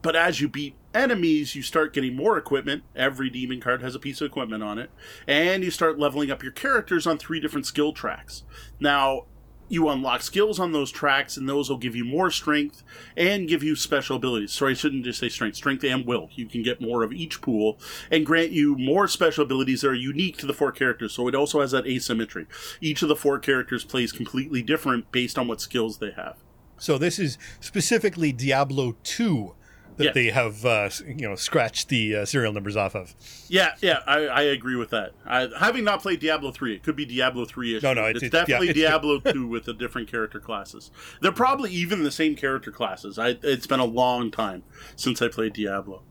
But 0.00 0.16
as 0.16 0.40
you 0.40 0.48
beat 0.48 0.74
enemies, 0.94 1.54
you 1.54 1.62
start 1.62 1.92
getting 1.92 2.16
more 2.16 2.36
equipment. 2.36 2.82
Every 2.96 3.30
demon 3.30 3.60
card 3.60 3.82
has 3.82 3.94
a 3.94 4.00
piece 4.00 4.20
of 4.20 4.26
equipment 4.26 4.62
on 4.62 4.78
it. 4.78 4.90
And 5.28 5.62
you 5.62 5.70
start 5.70 5.98
leveling 5.98 6.30
up 6.30 6.42
your 6.42 6.52
characters 6.52 7.06
on 7.06 7.18
three 7.18 7.38
different 7.38 7.66
skill 7.66 7.92
tracks. 7.92 8.42
Now, 8.80 9.26
you 9.68 9.88
unlock 9.88 10.22
skills 10.22 10.58
on 10.58 10.72
those 10.72 10.90
tracks, 10.90 11.36
and 11.36 11.48
those 11.48 11.70
will 11.70 11.78
give 11.78 11.96
you 11.96 12.04
more 12.04 12.30
strength 12.30 12.82
and 13.16 13.48
give 13.48 13.62
you 13.62 13.74
special 13.74 14.16
abilities. 14.16 14.52
Sorry, 14.52 14.72
I 14.72 14.74
shouldn't 14.74 15.04
just 15.04 15.20
say 15.20 15.28
strength, 15.28 15.56
strength 15.56 15.84
and 15.84 16.06
will. 16.06 16.28
You 16.32 16.46
can 16.46 16.62
get 16.62 16.80
more 16.80 17.02
of 17.02 17.12
each 17.12 17.40
pool 17.40 17.78
and 18.10 18.26
grant 18.26 18.50
you 18.50 18.76
more 18.76 19.08
special 19.08 19.44
abilities 19.44 19.80
that 19.80 19.88
are 19.88 19.94
unique 19.94 20.36
to 20.38 20.46
the 20.46 20.54
four 20.54 20.72
characters. 20.72 21.12
So 21.14 21.26
it 21.28 21.34
also 21.34 21.60
has 21.60 21.70
that 21.70 21.86
asymmetry. 21.86 22.46
Each 22.80 23.02
of 23.02 23.08
the 23.08 23.16
four 23.16 23.38
characters 23.38 23.84
plays 23.84 24.12
completely 24.12 24.62
different 24.62 25.10
based 25.10 25.38
on 25.38 25.48
what 25.48 25.60
skills 25.60 25.98
they 25.98 26.10
have. 26.10 26.36
So 26.78 26.98
this 26.98 27.18
is 27.18 27.38
specifically 27.60 28.32
Diablo 28.32 28.96
2 29.04 29.54
that 29.96 30.04
Yeah. 30.04 30.12
they 30.12 30.26
have, 30.30 30.64
uh, 30.64 30.88
you 31.06 31.28
know, 31.28 31.34
scratched 31.34 31.88
the 31.88 32.16
uh, 32.16 32.24
serial 32.24 32.52
numbers 32.52 32.76
off 32.76 32.94
of. 32.94 33.14
Yeah, 33.48 33.74
yeah, 33.80 33.98
I, 34.06 34.26
I 34.26 34.42
agree 34.42 34.76
with 34.76 34.90
that. 34.90 35.12
I, 35.26 35.48
having 35.58 35.84
not 35.84 36.00
played 36.02 36.20
Diablo 36.20 36.50
three, 36.52 36.74
it 36.74 36.82
could 36.82 36.96
be 36.96 37.04
Diablo 37.04 37.44
three 37.44 37.76
ish. 37.76 37.82
No, 37.82 37.92
no, 37.94 38.04
it's, 38.06 38.22
it's- 38.22 38.28
it's- 38.28 38.32
yeah, 38.48 38.58
definitely 38.58 38.68
it's- 38.70 38.90
Diablo 38.90 39.20
two 39.20 39.46
with 39.46 39.64
the 39.64 39.74
different 39.74 40.10
character 40.10 40.40
classes. 40.40 40.90
They're 41.20 41.32
probably 41.32 41.70
even 41.72 42.02
the 42.04 42.10
same 42.12 42.34
character 42.36 42.70
classes. 42.70 43.18
I, 43.18 43.36
it's 43.42 43.66
been 43.66 43.80
a 43.80 43.84
long 43.84 44.30
time 44.30 44.62
since 44.96 45.20
I 45.22 45.28
played 45.28 45.52
Diablo. 45.52 46.02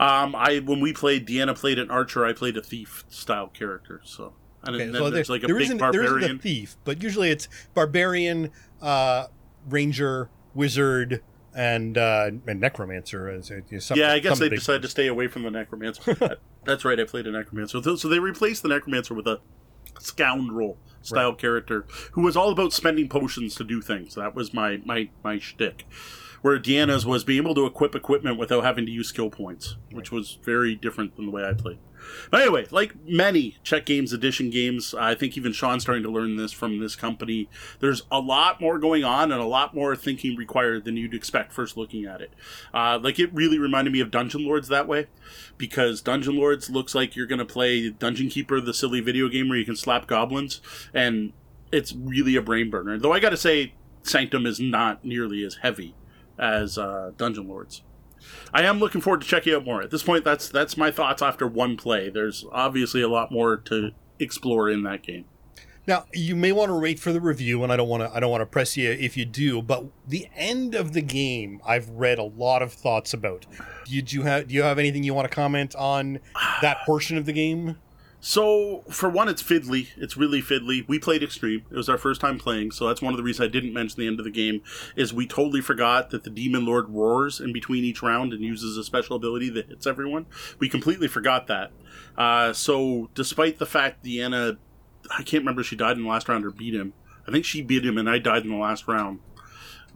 Um, 0.00 0.34
I 0.34 0.58
when 0.64 0.80
we 0.80 0.92
played, 0.92 1.26
Deanna 1.26 1.56
played 1.56 1.78
an 1.78 1.90
archer. 1.90 2.24
I 2.26 2.32
played 2.32 2.56
a 2.56 2.62
thief 2.62 3.04
style 3.08 3.46
character. 3.48 4.00
So 4.04 4.34
and 4.64 4.74
Okay, 4.76 4.86
then 4.86 4.94
so 4.94 5.10
there's 5.10 5.28
there, 5.28 5.34
like 5.36 5.44
a 5.44 5.46
there 5.46 5.56
big 5.56 5.64
isn't, 5.66 5.78
there 5.78 5.90
isn't 6.02 6.04
barbarian. 6.06 6.36
a 6.36 6.40
thief, 6.40 6.76
but 6.84 7.02
usually 7.02 7.30
it's 7.30 7.48
barbarian, 7.74 8.50
uh, 8.82 9.26
ranger, 9.68 10.30
wizard, 10.54 11.22
and 11.54 11.96
uh, 11.96 12.30
and 12.46 12.60
necromancer. 12.60 13.28
As 13.28 13.52
some- 13.78 13.96
yeah, 13.98 14.12
I 14.12 14.18
guess 14.18 14.38
they 14.38 14.48
decided 14.48 14.82
to 14.82 14.88
stay 14.88 15.06
away 15.06 15.28
from 15.28 15.42
the 15.42 15.50
necromancer. 15.50 16.14
That's 16.64 16.84
right. 16.84 16.98
I 16.98 17.04
played 17.04 17.26
a 17.26 17.30
necromancer. 17.32 17.80
So- 17.96 18.08
they 18.08 18.18
replaced 18.18 18.62
the 18.62 18.68
necromancer 18.68 19.14
with 19.14 19.26
a 19.26 19.40
scoundrel 20.00 20.76
style 21.02 21.34
character 21.34 21.86
who 22.12 22.22
was 22.22 22.36
all 22.36 22.50
about 22.50 22.72
spending 22.72 23.08
potions 23.08 23.54
to 23.56 23.64
do 23.64 23.80
things. 23.80 24.14
That 24.14 24.34
was 24.34 24.52
my 24.52 24.80
my 24.84 25.10
my 25.22 25.38
shtick. 25.38 25.86
Where 26.42 26.58
Deanna's 26.58 27.06
was 27.06 27.24
being 27.24 27.42
able 27.42 27.54
to 27.54 27.64
equip 27.64 27.94
equipment 27.94 28.38
without 28.38 28.64
having 28.64 28.84
to 28.84 28.92
use 28.92 29.08
skill 29.08 29.30
points, 29.30 29.76
which 29.90 30.12
was 30.12 30.38
very 30.42 30.74
different 30.74 31.16
than 31.16 31.24
the 31.24 31.30
way 31.32 31.42
I 31.42 31.54
played. 31.54 31.78
But 32.30 32.42
anyway, 32.42 32.66
like 32.70 32.94
many 33.06 33.56
Czech 33.62 33.86
Games 33.86 34.12
Edition 34.12 34.50
games, 34.50 34.94
I 34.94 35.14
think 35.14 35.36
even 35.36 35.52
Sean's 35.52 35.82
starting 35.82 36.02
to 36.04 36.10
learn 36.10 36.36
this 36.36 36.52
from 36.52 36.78
this 36.78 36.96
company. 36.96 37.48
There's 37.80 38.02
a 38.10 38.20
lot 38.20 38.60
more 38.60 38.78
going 38.78 39.04
on 39.04 39.30
and 39.30 39.40
a 39.40 39.46
lot 39.46 39.74
more 39.74 39.94
thinking 39.96 40.36
required 40.36 40.84
than 40.84 40.96
you'd 40.96 41.14
expect 41.14 41.52
first 41.52 41.76
looking 41.76 42.04
at 42.04 42.20
it. 42.20 42.32
Uh, 42.72 42.98
like 43.02 43.18
it 43.18 43.32
really 43.34 43.58
reminded 43.58 43.92
me 43.92 44.00
of 44.00 44.10
Dungeon 44.10 44.44
Lords 44.44 44.68
that 44.68 44.88
way, 44.88 45.06
because 45.58 46.00
Dungeon 46.00 46.36
Lords 46.36 46.70
looks 46.70 46.94
like 46.94 47.14
you're 47.14 47.26
going 47.26 47.38
to 47.38 47.44
play 47.44 47.90
Dungeon 47.90 48.28
Keeper, 48.28 48.60
the 48.60 48.74
silly 48.74 49.00
video 49.00 49.28
game 49.28 49.48
where 49.48 49.58
you 49.58 49.64
can 49.64 49.76
slap 49.76 50.06
goblins, 50.06 50.60
and 50.92 51.32
it's 51.72 51.92
really 51.92 52.36
a 52.36 52.42
brain 52.42 52.70
burner. 52.70 52.98
Though 52.98 53.12
I 53.12 53.20
got 53.20 53.30
to 53.30 53.36
say, 53.36 53.74
Sanctum 54.02 54.46
is 54.46 54.60
not 54.60 55.04
nearly 55.04 55.44
as 55.44 55.56
heavy 55.56 55.94
as 56.38 56.76
uh, 56.76 57.12
Dungeon 57.16 57.48
Lords. 57.48 57.82
I 58.52 58.62
am 58.62 58.78
looking 58.78 59.00
forward 59.00 59.20
to 59.22 59.26
checking 59.26 59.54
out 59.54 59.64
more. 59.64 59.82
At 59.82 59.90
this 59.90 60.02
point, 60.02 60.24
that's 60.24 60.48
that's 60.48 60.76
my 60.76 60.90
thoughts 60.90 61.22
after 61.22 61.46
one 61.46 61.76
play. 61.76 62.08
There's 62.08 62.44
obviously 62.52 63.02
a 63.02 63.08
lot 63.08 63.32
more 63.32 63.56
to 63.56 63.90
explore 64.18 64.70
in 64.70 64.82
that 64.84 65.02
game. 65.02 65.24
Now 65.86 66.06
you 66.14 66.34
may 66.34 66.50
want 66.50 66.70
to 66.70 66.78
wait 66.78 66.98
for 66.98 67.12
the 67.12 67.20
review, 67.20 67.62
and 67.62 67.72
I 67.72 67.76
don't 67.76 67.88
want 67.88 68.02
to. 68.02 68.14
I 68.14 68.20
don't 68.20 68.30
want 68.30 68.40
to 68.40 68.46
press 68.46 68.76
you 68.76 68.90
if 68.90 69.16
you 69.16 69.24
do. 69.24 69.60
But 69.60 69.84
the 70.08 70.28
end 70.34 70.74
of 70.74 70.92
the 70.92 71.02
game, 71.02 71.60
I've 71.66 71.90
read 71.90 72.18
a 72.18 72.24
lot 72.24 72.62
of 72.62 72.72
thoughts 72.72 73.12
about. 73.12 73.46
Did 73.84 74.12
you 74.12 74.22
have? 74.22 74.48
Do 74.48 74.54
you 74.54 74.62
have 74.62 74.78
anything 74.78 75.02
you 75.04 75.12
want 75.14 75.28
to 75.28 75.34
comment 75.34 75.74
on 75.74 76.20
that 76.62 76.78
portion 76.86 77.18
of 77.18 77.26
the 77.26 77.32
game? 77.32 77.76
So, 78.26 78.84
for 78.88 79.10
one, 79.10 79.28
it's 79.28 79.42
fiddly. 79.42 79.88
It's 79.98 80.16
really 80.16 80.40
fiddly. 80.40 80.88
We 80.88 80.98
played 80.98 81.22
Extreme. 81.22 81.66
It 81.70 81.76
was 81.76 81.90
our 81.90 81.98
first 81.98 82.22
time 82.22 82.38
playing, 82.38 82.70
so 82.70 82.88
that's 82.88 83.02
one 83.02 83.12
of 83.12 83.18
the 83.18 83.22
reasons 83.22 83.46
I 83.46 83.50
didn't 83.50 83.74
mention 83.74 84.00
the 84.00 84.06
end 84.06 84.18
of 84.18 84.24
the 84.24 84.30
game, 84.30 84.62
is 84.96 85.12
we 85.12 85.26
totally 85.26 85.60
forgot 85.60 86.08
that 86.08 86.24
the 86.24 86.30
Demon 86.30 86.64
Lord 86.64 86.88
roars 86.88 87.38
in 87.38 87.52
between 87.52 87.84
each 87.84 88.02
round 88.02 88.32
and 88.32 88.42
uses 88.42 88.78
a 88.78 88.82
special 88.82 89.16
ability 89.16 89.50
that 89.50 89.68
hits 89.68 89.86
everyone. 89.86 90.24
We 90.58 90.70
completely 90.70 91.06
forgot 91.06 91.48
that. 91.48 91.70
Uh, 92.16 92.54
so, 92.54 93.10
despite 93.14 93.58
the 93.58 93.66
fact 93.66 94.02
Deanna, 94.02 94.56
I 95.10 95.22
can't 95.22 95.42
remember 95.42 95.62
she 95.62 95.76
died 95.76 95.98
in 95.98 96.04
the 96.04 96.08
last 96.08 96.26
round 96.26 96.46
or 96.46 96.50
beat 96.50 96.74
him. 96.74 96.94
I 97.28 97.30
think 97.30 97.44
she 97.44 97.60
beat 97.60 97.84
him 97.84 97.98
and 97.98 98.08
I 98.08 98.20
died 98.20 98.44
in 98.44 98.50
the 98.50 98.56
last 98.56 98.88
round. 98.88 99.20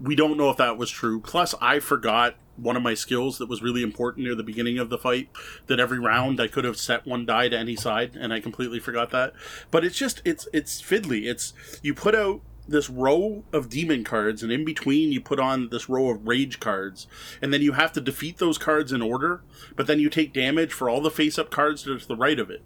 We 0.00 0.14
don't 0.14 0.36
know 0.36 0.50
if 0.50 0.56
that 0.58 0.78
was 0.78 0.90
true. 0.90 1.20
Plus, 1.20 1.54
I 1.60 1.80
forgot 1.80 2.36
one 2.56 2.76
of 2.76 2.82
my 2.82 2.94
skills 2.94 3.38
that 3.38 3.48
was 3.48 3.62
really 3.62 3.82
important 3.82 4.24
near 4.24 4.34
the 4.34 4.42
beginning 4.42 4.78
of 4.78 4.90
the 4.90 4.98
fight. 4.98 5.28
That 5.66 5.80
every 5.80 5.98
round 5.98 6.40
I 6.40 6.48
could 6.48 6.64
have 6.64 6.76
set 6.76 7.06
one 7.06 7.26
die 7.26 7.48
to 7.48 7.58
any 7.58 7.76
side, 7.76 8.16
and 8.16 8.32
I 8.32 8.40
completely 8.40 8.80
forgot 8.80 9.10
that. 9.10 9.32
But 9.70 9.84
it's 9.84 9.96
just 9.96 10.22
it's 10.24 10.48
it's 10.52 10.80
fiddly. 10.80 11.24
It's 11.28 11.52
you 11.82 11.94
put 11.94 12.14
out 12.14 12.40
this 12.68 12.90
row 12.90 13.44
of 13.52 13.70
demon 13.70 14.04
cards, 14.04 14.42
and 14.42 14.52
in 14.52 14.64
between 14.64 15.10
you 15.10 15.20
put 15.20 15.40
on 15.40 15.70
this 15.70 15.88
row 15.88 16.10
of 16.10 16.26
rage 16.26 16.60
cards, 16.60 17.06
and 17.40 17.52
then 17.52 17.62
you 17.62 17.72
have 17.72 17.92
to 17.92 18.00
defeat 18.00 18.38
those 18.38 18.58
cards 18.58 18.92
in 18.92 19.00
order. 19.00 19.42
But 19.74 19.86
then 19.86 19.98
you 19.98 20.10
take 20.10 20.32
damage 20.32 20.72
for 20.72 20.90
all 20.90 21.00
the 21.00 21.10
face-up 21.10 21.50
cards 21.50 21.84
to 21.84 21.98
the 21.98 22.16
right 22.16 22.38
of 22.38 22.50
it 22.50 22.62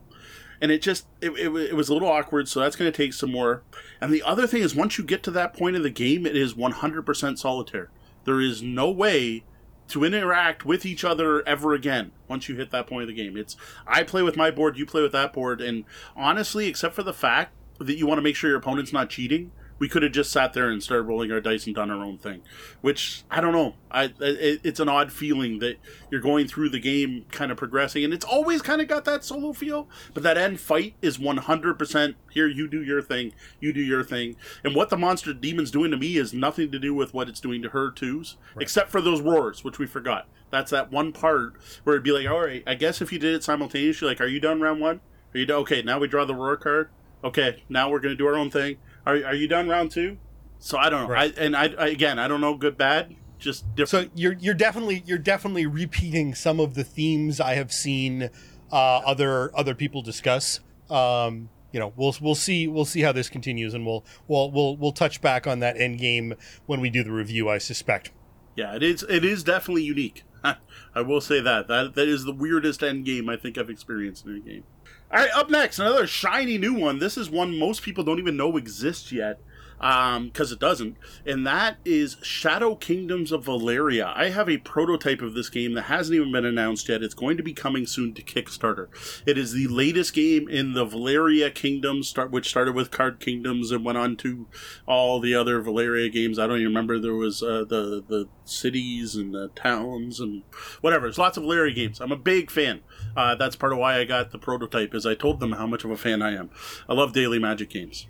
and 0.62 0.70
it 0.70 0.80
just 0.80 1.06
it, 1.20 1.32
it, 1.32 1.54
it 1.54 1.76
was 1.76 1.88
a 1.88 1.92
little 1.92 2.08
awkward 2.08 2.48
so 2.48 2.60
that's 2.60 2.76
going 2.76 2.90
to 2.90 2.96
take 2.96 3.12
some 3.12 3.32
more. 3.32 3.64
And 4.00 4.12
the 4.12 4.22
other 4.22 4.46
thing 4.46 4.62
is 4.62 4.74
once 4.74 4.96
you 4.96 5.04
get 5.04 5.22
to 5.24 5.30
that 5.32 5.52
point 5.52 5.76
of 5.76 5.82
the 5.82 5.90
game 5.90 6.24
it 6.24 6.36
is 6.36 6.54
100% 6.54 7.38
solitaire. 7.38 7.90
There 8.24 8.40
is 8.40 8.62
no 8.62 8.88
way 8.88 9.44
to 9.88 10.04
interact 10.04 10.64
with 10.64 10.86
each 10.86 11.04
other 11.04 11.46
ever 11.46 11.74
again 11.74 12.12
once 12.28 12.48
you 12.48 12.54
hit 12.54 12.70
that 12.70 12.86
point 12.86 13.02
of 13.02 13.08
the 13.08 13.14
game. 13.14 13.36
It's 13.36 13.56
i 13.86 14.04
play 14.04 14.22
with 14.22 14.36
my 14.36 14.52
board 14.52 14.78
you 14.78 14.86
play 14.86 15.02
with 15.02 15.12
that 15.12 15.32
board 15.32 15.60
and 15.60 15.84
honestly 16.16 16.68
except 16.68 16.94
for 16.94 17.02
the 17.02 17.12
fact 17.12 17.52
that 17.80 17.98
you 17.98 18.06
want 18.06 18.18
to 18.18 18.22
make 18.22 18.36
sure 18.36 18.48
your 18.48 18.58
opponent's 18.60 18.92
not 18.92 19.10
cheating 19.10 19.50
we 19.82 19.88
could 19.88 20.04
have 20.04 20.12
just 20.12 20.30
sat 20.30 20.52
there 20.52 20.70
and 20.70 20.80
started 20.80 21.02
rolling 21.02 21.32
our 21.32 21.40
dice 21.40 21.66
and 21.66 21.74
done 21.74 21.90
our 21.90 22.04
own 22.04 22.16
thing. 22.16 22.40
Which 22.82 23.24
i 23.32 23.40
don't 23.40 23.50
know. 23.50 23.74
I 23.90 24.04
it, 24.20 24.60
it's 24.62 24.78
an 24.78 24.88
odd 24.88 25.10
feeling 25.10 25.58
that 25.58 25.78
you're 26.08 26.20
going 26.20 26.46
through 26.46 26.68
the 26.68 26.78
game 26.78 27.26
kind 27.32 27.50
of 27.50 27.58
progressing 27.58 28.04
and 28.04 28.14
it's 28.14 28.24
always 28.24 28.62
kind 28.62 28.80
of 28.80 28.86
got 28.86 29.04
that 29.06 29.24
solo 29.24 29.52
feel. 29.52 29.88
But 30.14 30.22
that 30.22 30.38
end 30.38 30.60
fight 30.60 30.94
is 31.02 31.18
100% 31.18 32.14
here 32.30 32.46
you 32.46 32.68
do 32.68 32.80
your 32.80 33.02
thing. 33.02 33.32
You 33.58 33.72
do 33.72 33.80
your 33.80 34.04
thing. 34.04 34.36
And 34.62 34.76
what 34.76 34.88
the 34.88 34.96
monster 34.96 35.34
demon's 35.34 35.72
doing 35.72 35.90
to 35.90 35.96
me 35.96 36.16
is 36.16 36.32
nothing 36.32 36.70
to 36.70 36.78
do 36.78 36.94
with 36.94 37.12
what 37.12 37.28
it's 37.28 37.40
doing 37.40 37.60
to 37.62 37.70
her 37.70 37.90
twos 37.90 38.36
except 38.60 38.88
for 38.88 39.00
those 39.00 39.20
roars 39.20 39.64
which 39.64 39.80
we 39.80 39.86
forgot. 39.88 40.28
That's 40.50 40.70
that 40.70 40.92
one 40.92 41.10
part 41.10 41.54
where 41.82 41.96
it'd 41.96 42.04
be 42.04 42.12
like 42.12 42.28
all 42.28 42.46
right 42.46 42.62
i 42.68 42.76
guess 42.76 43.02
if 43.02 43.12
you 43.12 43.18
did 43.18 43.34
it 43.34 43.42
simultaneously 43.42 44.06
like 44.06 44.20
are 44.20 44.28
you 44.28 44.38
done 44.38 44.60
round 44.60 44.80
one? 44.80 45.00
Are 45.34 45.38
you 45.38 45.46
done? 45.46 45.58
Okay 45.62 45.82
now 45.82 45.98
we 45.98 46.06
draw 46.06 46.24
the 46.24 46.36
roar 46.36 46.56
card. 46.56 46.90
Okay 47.24 47.64
now 47.68 47.90
we're 47.90 47.98
going 47.98 48.14
to 48.14 48.16
do 48.16 48.28
our 48.28 48.36
own 48.36 48.48
thing 48.48 48.76
are, 49.06 49.24
are 49.24 49.34
you 49.34 49.48
done 49.48 49.68
round 49.68 49.90
two 49.90 50.18
so 50.58 50.78
i 50.78 50.88
don't 50.88 51.02
know 51.02 51.08
Right. 51.08 51.36
I, 51.38 51.42
and 51.42 51.56
I, 51.56 51.74
I 51.78 51.86
again 51.88 52.18
i 52.18 52.28
don't 52.28 52.40
know 52.40 52.54
good 52.56 52.76
bad 52.78 53.14
just 53.42 53.74
different 53.74 54.10
So 54.10 54.12
you're 54.14 54.34
you're 54.34 54.54
definitely 54.54 55.02
you're 55.04 55.18
definitely 55.18 55.66
repeating 55.66 56.34
some 56.34 56.60
of 56.60 56.74
the 56.74 56.84
themes 56.84 57.40
I 57.40 57.54
have 57.54 57.72
seen 57.72 58.30
uh, 58.70 58.98
other 59.04 59.50
other 59.58 59.74
people 59.74 60.00
discuss. 60.00 60.60
Um, 60.88 61.50
you 61.72 61.80
know, 61.80 61.92
we'll 61.96 62.14
we'll 62.20 62.34
see 62.36 62.68
we'll 62.68 62.84
see 62.84 63.00
how 63.00 63.12
this 63.12 63.28
continues, 63.28 63.74
and 63.74 63.84
we'll 63.84 64.04
we'll 64.28 64.50
we'll 64.50 64.76
we'll 64.76 64.92
touch 64.92 65.20
back 65.20 65.46
on 65.46 65.58
that 65.58 65.78
end 65.80 65.98
game 65.98 66.34
when 66.66 66.80
we 66.80 66.88
do 66.88 67.02
the 67.02 67.10
review. 67.10 67.48
I 67.48 67.58
suspect. 67.58 68.12
Yeah, 68.54 68.76
it 68.76 68.82
is. 68.82 69.02
It 69.08 69.24
is 69.24 69.42
definitely 69.42 69.82
unique. 69.82 70.22
I 70.94 71.00
will 71.00 71.20
say 71.20 71.40
that 71.40 71.66
that 71.68 71.94
that 71.94 72.08
is 72.08 72.24
the 72.24 72.32
weirdest 72.32 72.82
end 72.82 73.04
game 73.04 73.28
I 73.28 73.36
think 73.36 73.58
I've 73.58 73.70
experienced 73.70 74.24
in 74.26 74.36
a 74.36 74.40
game. 74.40 74.64
All 75.12 75.18
right, 75.18 75.30
up 75.34 75.50
next, 75.50 75.78
another 75.78 76.06
shiny 76.06 76.56
new 76.56 76.72
one. 76.72 76.98
This 76.98 77.18
is 77.18 77.28
one 77.28 77.58
most 77.58 77.82
people 77.82 78.02
don't 78.02 78.18
even 78.18 78.34
know 78.34 78.56
exists 78.56 79.12
yet 79.12 79.40
because 79.76 80.52
um, 80.52 80.54
it 80.54 80.58
doesn't, 80.58 80.96
and 81.26 81.46
that 81.46 81.76
is 81.84 82.16
Shadow 82.22 82.76
Kingdoms 82.76 83.30
of 83.30 83.44
Valeria. 83.44 84.12
I 84.16 84.30
have 84.30 84.48
a 84.48 84.58
prototype 84.58 85.20
of 85.20 85.34
this 85.34 85.50
game 85.50 85.74
that 85.74 85.82
hasn't 85.82 86.16
even 86.16 86.32
been 86.32 86.46
announced 86.46 86.88
yet. 86.88 87.02
It's 87.02 87.12
going 87.14 87.36
to 87.36 87.42
be 87.42 87.52
coming 87.52 87.84
soon 87.84 88.14
to 88.14 88.22
Kickstarter. 88.22 88.86
It 89.26 89.36
is 89.36 89.52
the 89.52 89.66
latest 89.66 90.14
game 90.14 90.48
in 90.48 90.72
the 90.72 90.84
Valeria 90.84 91.50
Kingdoms, 91.50 92.08
start, 92.08 92.30
which 92.30 92.48
started 92.48 92.74
with 92.74 92.92
Card 92.92 93.18
Kingdoms 93.20 93.70
and 93.70 93.84
went 93.84 93.98
on 93.98 94.16
to 94.18 94.46
all 94.86 95.20
the 95.20 95.34
other 95.34 95.60
Valeria 95.60 96.08
games. 96.08 96.38
I 96.38 96.46
don't 96.46 96.58
even 96.58 96.68
remember 96.68 96.98
there 96.98 97.12
was 97.12 97.42
uh, 97.42 97.64
the 97.68 98.02
the 98.06 98.28
cities 98.44 99.16
and 99.16 99.34
the 99.34 99.48
towns 99.48 100.20
and 100.20 100.44
whatever. 100.80 101.06
There's 101.06 101.18
lots 101.18 101.36
of 101.36 101.42
Valeria 101.42 101.74
games. 101.74 102.00
I'm 102.00 102.12
a 102.12 102.16
big 102.16 102.50
fan. 102.50 102.82
Uh, 103.16 103.34
that's 103.34 103.56
part 103.56 103.72
of 103.72 103.78
why 103.78 103.98
I 103.98 104.04
got 104.04 104.30
the 104.30 104.38
prototype. 104.38 104.94
Is 104.94 105.06
I 105.06 105.14
told 105.14 105.40
them 105.40 105.52
how 105.52 105.66
much 105.66 105.84
of 105.84 105.90
a 105.90 105.96
fan 105.96 106.22
I 106.22 106.34
am. 106.34 106.50
I 106.88 106.94
love 106.94 107.12
Daily 107.12 107.38
Magic 107.38 107.70
games 107.70 108.06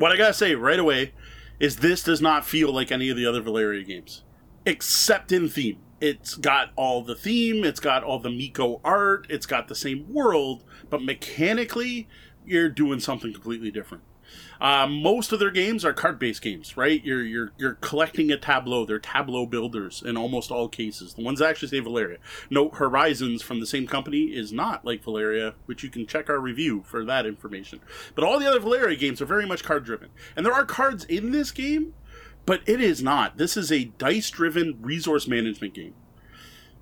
what 0.00 0.12
I 0.12 0.16
gotta 0.16 0.32
say 0.32 0.54
right 0.54 0.78
away 0.78 1.12
is 1.58 1.76
this 1.76 2.02
does 2.02 2.22
not 2.22 2.46
feel 2.46 2.72
like 2.72 2.90
any 2.90 3.10
of 3.10 3.18
the 3.18 3.26
other 3.26 3.42
Valeria 3.42 3.84
games, 3.84 4.22
except 4.64 5.30
in 5.30 5.48
theme. 5.48 5.78
It's 6.00 6.34
got 6.34 6.70
all 6.74 7.04
the 7.04 7.14
theme, 7.14 7.64
it's 7.64 7.80
got 7.80 8.02
all 8.02 8.18
the 8.18 8.30
Mico 8.30 8.80
art, 8.82 9.26
it's 9.28 9.44
got 9.44 9.68
the 9.68 9.74
same 9.74 10.10
world, 10.10 10.64
but 10.88 11.02
mechanically, 11.02 12.08
you're 12.46 12.70
doing 12.70 12.98
something 12.98 13.34
completely 13.34 13.70
different. 13.70 14.02
Uh, 14.60 14.86
most 14.86 15.32
of 15.32 15.38
their 15.38 15.50
games 15.50 15.84
are 15.84 15.92
card-based 15.94 16.42
games, 16.42 16.76
right? 16.76 17.02
You're 17.02 17.22
you're 17.22 17.52
you're 17.56 17.74
collecting 17.74 18.30
a 18.30 18.36
tableau. 18.36 18.84
They're 18.84 18.98
tableau 18.98 19.46
builders 19.46 20.02
in 20.04 20.18
almost 20.18 20.50
all 20.50 20.68
cases. 20.68 21.14
The 21.14 21.22
ones 21.22 21.38
that 21.38 21.48
actually 21.48 21.68
say 21.68 21.80
Valeria. 21.80 22.18
Note 22.50 22.74
Horizons 22.74 23.42
from 23.42 23.60
the 23.60 23.66
same 23.66 23.86
company 23.86 24.24
is 24.24 24.52
not 24.52 24.84
like 24.84 25.02
Valeria, 25.02 25.54
which 25.64 25.82
you 25.82 25.88
can 25.88 26.06
check 26.06 26.28
our 26.28 26.38
review 26.38 26.82
for 26.86 27.04
that 27.06 27.24
information. 27.24 27.80
But 28.14 28.24
all 28.24 28.38
the 28.38 28.48
other 28.48 28.60
Valeria 28.60 28.96
games 28.96 29.22
are 29.22 29.26
very 29.26 29.46
much 29.46 29.64
card-driven, 29.64 30.10
and 30.36 30.44
there 30.44 30.52
are 30.52 30.66
cards 30.66 31.04
in 31.04 31.32
this 31.32 31.50
game, 31.50 31.94
but 32.44 32.60
it 32.66 32.82
is 32.82 33.02
not. 33.02 33.38
This 33.38 33.56
is 33.56 33.72
a 33.72 33.84
dice-driven 33.84 34.78
resource 34.82 35.26
management 35.26 35.72
game. 35.72 35.94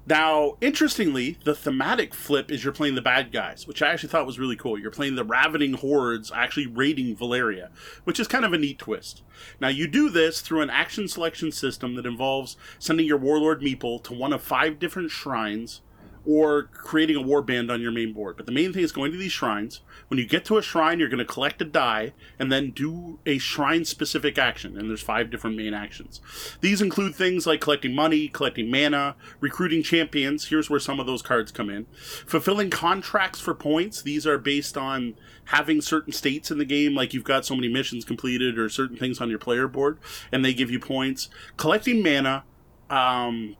Now, 0.08 0.56
interestingly, 0.62 1.36
the 1.44 1.54
thematic 1.54 2.14
flip 2.14 2.50
is 2.50 2.64
you're 2.64 2.72
playing 2.72 2.94
the 2.94 3.02
bad 3.02 3.30
guys, 3.30 3.66
which 3.66 3.82
I 3.82 3.88
actually 3.88 4.08
thought 4.08 4.24
was 4.24 4.38
really 4.38 4.56
cool. 4.56 4.78
You're 4.78 4.90
playing 4.90 5.16
the 5.16 5.24
ravening 5.24 5.74
hordes 5.74 6.32
actually 6.34 6.66
raiding 6.66 7.14
Valeria, 7.14 7.70
which 8.04 8.18
is 8.18 8.26
kind 8.26 8.46
of 8.46 8.54
a 8.54 8.58
neat 8.58 8.78
twist. 8.78 9.22
Now, 9.60 9.68
you 9.68 9.86
do 9.86 10.08
this 10.08 10.40
through 10.40 10.62
an 10.62 10.70
action 10.70 11.08
selection 11.08 11.52
system 11.52 11.94
that 11.96 12.06
involves 12.06 12.56
sending 12.78 13.04
your 13.04 13.18
warlord 13.18 13.60
Meeple 13.60 14.02
to 14.04 14.14
one 14.14 14.32
of 14.32 14.40
five 14.40 14.78
different 14.78 15.10
shrines 15.10 15.82
or 16.28 16.64
creating 16.64 17.16
a 17.16 17.22
war 17.22 17.40
band 17.40 17.70
on 17.70 17.80
your 17.80 17.90
main 17.90 18.12
board. 18.12 18.36
But 18.36 18.44
the 18.44 18.52
main 18.52 18.74
thing 18.74 18.82
is 18.82 18.92
going 18.92 19.12
to 19.12 19.16
these 19.16 19.32
shrines. 19.32 19.80
When 20.08 20.18
you 20.18 20.26
get 20.26 20.44
to 20.44 20.58
a 20.58 20.62
shrine, 20.62 20.98
you're 20.98 21.08
going 21.08 21.18
to 21.18 21.24
collect 21.24 21.62
a 21.62 21.64
die 21.64 22.12
and 22.38 22.52
then 22.52 22.70
do 22.70 23.18
a 23.24 23.38
shrine 23.38 23.86
specific 23.86 24.36
action. 24.36 24.76
And 24.76 24.90
there's 24.90 25.00
five 25.00 25.30
different 25.30 25.56
main 25.56 25.72
actions. 25.72 26.20
These 26.60 26.82
include 26.82 27.14
things 27.14 27.46
like 27.46 27.62
collecting 27.62 27.94
money, 27.94 28.28
collecting 28.28 28.70
mana, 28.70 29.16
recruiting 29.40 29.82
champions. 29.82 30.48
Here's 30.48 30.68
where 30.68 30.78
some 30.78 31.00
of 31.00 31.06
those 31.06 31.22
cards 31.22 31.50
come 31.50 31.70
in. 31.70 31.86
Fulfilling 32.26 32.68
contracts 32.68 33.40
for 33.40 33.54
points. 33.54 34.02
These 34.02 34.26
are 34.26 34.36
based 34.36 34.76
on 34.76 35.14
having 35.46 35.80
certain 35.80 36.12
states 36.12 36.50
in 36.50 36.58
the 36.58 36.66
game, 36.66 36.94
like 36.94 37.14
you've 37.14 37.24
got 37.24 37.46
so 37.46 37.54
many 37.54 37.68
missions 37.68 38.04
completed 38.04 38.58
or 38.58 38.68
certain 38.68 38.98
things 38.98 39.18
on 39.18 39.30
your 39.30 39.38
player 39.38 39.66
board, 39.66 39.98
and 40.30 40.44
they 40.44 40.52
give 40.52 40.70
you 40.70 40.78
points. 40.78 41.30
Collecting 41.56 42.02
mana. 42.02 42.44
Um, 42.90 43.56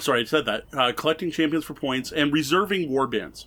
sorry, 0.00 0.22
I 0.22 0.24
said 0.24 0.46
that. 0.46 0.64
Uh, 0.72 0.92
collecting 0.92 1.30
champions 1.30 1.64
for 1.64 1.74
points 1.74 2.12
and 2.12 2.32
reserving 2.32 2.90
warbands. 2.90 3.46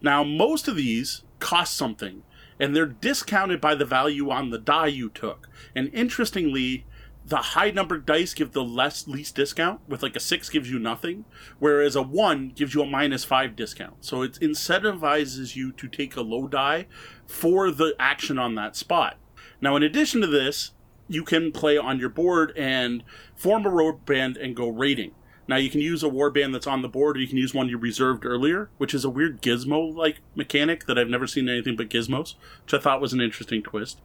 Now, 0.00 0.22
most 0.24 0.68
of 0.68 0.76
these 0.76 1.22
cost 1.38 1.76
something, 1.76 2.22
and 2.60 2.74
they're 2.74 2.86
discounted 2.86 3.60
by 3.60 3.74
the 3.74 3.84
value 3.84 4.30
on 4.30 4.50
the 4.50 4.58
die 4.58 4.86
you 4.88 5.08
took. 5.08 5.48
And 5.74 5.92
interestingly, 5.92 6.86
the 7.24 7.36
high 7.36 7.70
numbered 7.70 8.06
dice 8.06 8.32
give 8.32 8.52
the 8.52 8.64
less 8.64 9.06
least 9.06 9.34
discount, 9.34 9.80
with 9.86 10.02
like 10.02 10.16
a 10.16 10.20
six 10.20 10.48
gives 10.48 10.70
you 10.70 10.78
nothing, 10.78 11.26
whereas 11.58 11.94
a 11.94 12.02
one 12.02 12.48
gives 12.54 12.74
you 12.74 12.82
a 12.82 12.86
minus 12.86 13.24
five 13.24 13.54
discount. 13.54 14.04
So 14.04 14.22
it 14.22 14.40
incentivizes 14.40 15.54
you 15.54 15.72
to 15.72 15.88
take 15.88 16.16
a 16.16 16.22
low 16.22 16.48
die 16.48 16.86
for 17.26 17.70
the 17.70 17.94
action 17.98 18.38
on 18.38 18.54
that 18.54 18.76
spot. 18.76 19.16
Now, 19.60 19.76
in 19.76 19.82
addition 19.82 20.20
to 20.22 20.26
this, 20.26 20.72
you 21.08 21.24
can 21.24 21.52
play 21.52 21.76
on 21.76 21.98
your 21.98 22.10
board 22.10 22.52
and 22.56 23.02
form 23.34 23.66
a 23.66 23.70
warband 23.70 24.42
and 24.42 24.56
go 24.56 24.68
raiding. 24.68 25.12
Now 25.48 25.56
you 25.56 25.70
can 25.70 25.80
use 25.80 26.04
a 26.04 26.08
warband 26.08 26.52
that's 26.52 26.66
on 26.66 26.82
the 26.82 26.88
board, 26.88 27.16
or 27.16 27.20
you 27.20 27.26
can 27.26 27.38
use 27.38 27.54
one 27.54 27.70
you 27.70 27.78
reserved 27.78 28.26
earlier, 28.26 28.68
which 28.76 28.92
is 28.92 29.04
a 29.04 29.10
weird 29.10 29.40
gizmo-like 29.40 30.20
mechanic 30.34 30.84
that 30.84 30.98
I've 30.98 31.08
never 31.08 31.26
seen 31.26 31.48
anything 31.48 31.74
but 31.74 31.88
gizmos, 31.88 32.34
which 32.62 32.74
I 32.74 32.78
thought 32.78 33.00
was 33.00 33.14
an 33.14 33.22
interesting 33.22 33.62
twist. 33.62 34.00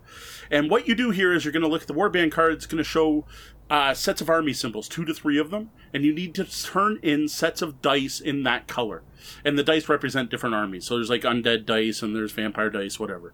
And 0.50 0.72
what 0.72 0.88
you 0.88 0.96
do 0.96 1.12
here 1.12 1.34
is 1.34 1.44
you're 1.44 1.52
going 1.52 1.62
to 1.64 1.70
look 1.70 1.82
at 1.82 1.88
the 1.88 1.94
warband 1.94 2.32
card. 2.32 2.54
It's 2.54 2.66
going 2.66 2.78
to 2.78 2.84
show 2.84 3.26
uh, 3.70 3.94
sets 3.94 4.22
of 4.22 4.30
army 4.30 4.54
symbols, 4.54 4.88
two 4.88 5.04
to 5.04 5.14
three 5.14 5.38
of 5.38 5.52
them, 5.52 5.70
and 5.94 6.06
you 6.06 6.14
need 6.14 6.34
to 6.36 6.46
turn 6.46 6.98
in 7.04 7.28
sets 7.28 7.62
of 7.62 7.82
dice 7.82 8.22
in 8.22 8.44
that 8.44 8.68
color. 8.68 9.04
And 9.44 9.60
the 9.60 9.64
dice 9.64 9.90
represent 9.90 10.30
different 10.30 10.56
armies. 10.56 10.86
So 10.86 10.96
there's 10.96 11.10
like 11.10 11.24
undead 11.24 11.66
dice, 11.66 12.02
and 12.02 12.16
there's 12.16 12.32
vampire 12.32 12.70
dice, 12.70 13.00
whatever, 13.00 13.34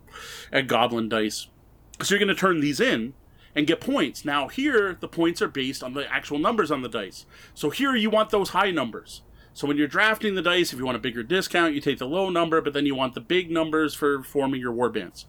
and 0.51 0.67
goblin 0.67 1.09
dice. 1.09 1.47
So 2.01 2.15
you're 2.15 2.25
going 2.25 2.35
to 2.35 2.39
turn 2.39 2.61
these 2.61 2.79
in, 2.79 3.13
and 3.55 3.67
get 3.67 3.81
points. 3.81 4.23
Now, 4.25 4.47
here, 4.47 4.97
the 4.99 5.07
points 5.07 5.41
are 5.41 5.47
based 5.47 5.83
on 5.83 5.93
the 5.93 6.11
actual 6.11 6.39
numbers 6.39 6.71
on 6.71 6.81
the 6.81 6.89
dice. 6.89 7.25
So 7.53 7.69
here, 7.69 7.95
you 7.95 8.09
want 8.09 8.29
those 8.29 8.49
high 8.49 8.71
numbers. 8.71 9.21
So 9.53 9.67
when 9.67 9.77
you're 9.77 9.87
drafting 9.87 10.35
the 10.35 10.41
dice, 10.41 10.71
if 10.71 10.79
you 10.79 10.85
want 10.85 10.97
a 10.97 11.01
bigger 11.01 11.23
discount, 11.23 11.73
you 11.73 11.81
take 11.81 11.97
the 11.97 12.07
low 12.07 12.29
number, 12.29 12.61
but 12.61 12.73
then 12.73 12.85
you 12.85 12.95
want 12.95 13.13
the 13.13 13.21
big 13.21 13.51
numbers 13.51 13.93
for 13.93 14.23
forming 14.23 14.61
your 14.61 14.73
warbands. 14.73 15.25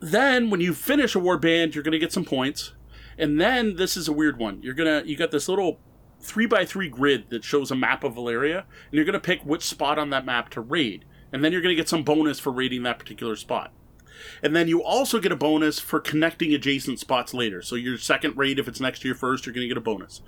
Then, 0.00 0.48
when 0.50 0.60
you 0.60 0.74
finish 0.74 1.14
a 1.16 1.18
warband, 1.18 1.74
you're 1.74 1.84
going 1.84 1.92
to 1.92 1.98
get 1.98 2.12
some 2.12 2.24
points. 2.24 2.72
And 3.18 3.40
then, 3.40 3.76
this 3.76 3.96
is 3.96 4.06
a 4.06 4.12
weird 4.12 4.38
one. 4.38 4.62
You're 4.62 4.74
going 4.74 5.02
to, 5.02 5.08
you 5.08 5.16
got 5.16 5.32
this 5.32 5.48
little 5.48 5.80
three 6.20 6.46
by 6.46 6.64
three 6.64 6.88
grid 6.88 7.30
that 7.30 7.44
shows 7.44 7.70
a 7.70 7.76
map 7.76 8.04
of 8.04 8.14
Valeria, 8.14 8.58
and 8.58 8.92
you're 8.92 9.04
going 9.04 9.12
to 9.12 9.20
pick 9.20 9.42
which 9.42 9.62
spot 9.62 9.98
on 9.98 10.10
that 10.10 10.24
map 10.24 10.50
to 10.50 10.60
raid. 10.60 11.04
And 11.32 11.44
then 11.44 11.52
you're 11.52 11.60
going 11.60 11.74
to 11.74 11.80
get 11.80 11.88
some 11.88 12.04
bonus 12.04 12.38
for 12.38 12.52
raiding 12.52 12.84
that 12.84 12.98
particular 12.98 13.36
spot. 13.36 13.72
And 14.42 14.54
then 14.54 14.68
you 14.68 14.82
also 14.82 15.20
get 15.20 15.32
a 15.32 15.36
bonus 15.36 15.78
for 15.78 16.00
connecting 16.00 16.52
adjacent 16.54 17.00
spots 17.00 17.34
later. 17.34 17.62
So 17.62 17.74
your 17.76 17.98
second 17.98 18.36
raid, 18.36 18.58
if 18.58 18.68
it's 18.68 18.80
next 18.80 19.00
to 19.00 19.08
your 19.08 19.14
first, 19.14 19.46
you're 19.46 19.54
going 19.54 19.64
to 19.64 19.68
get 19.68 19.76
a 19.76 19.80
bonus. 19.80 20.22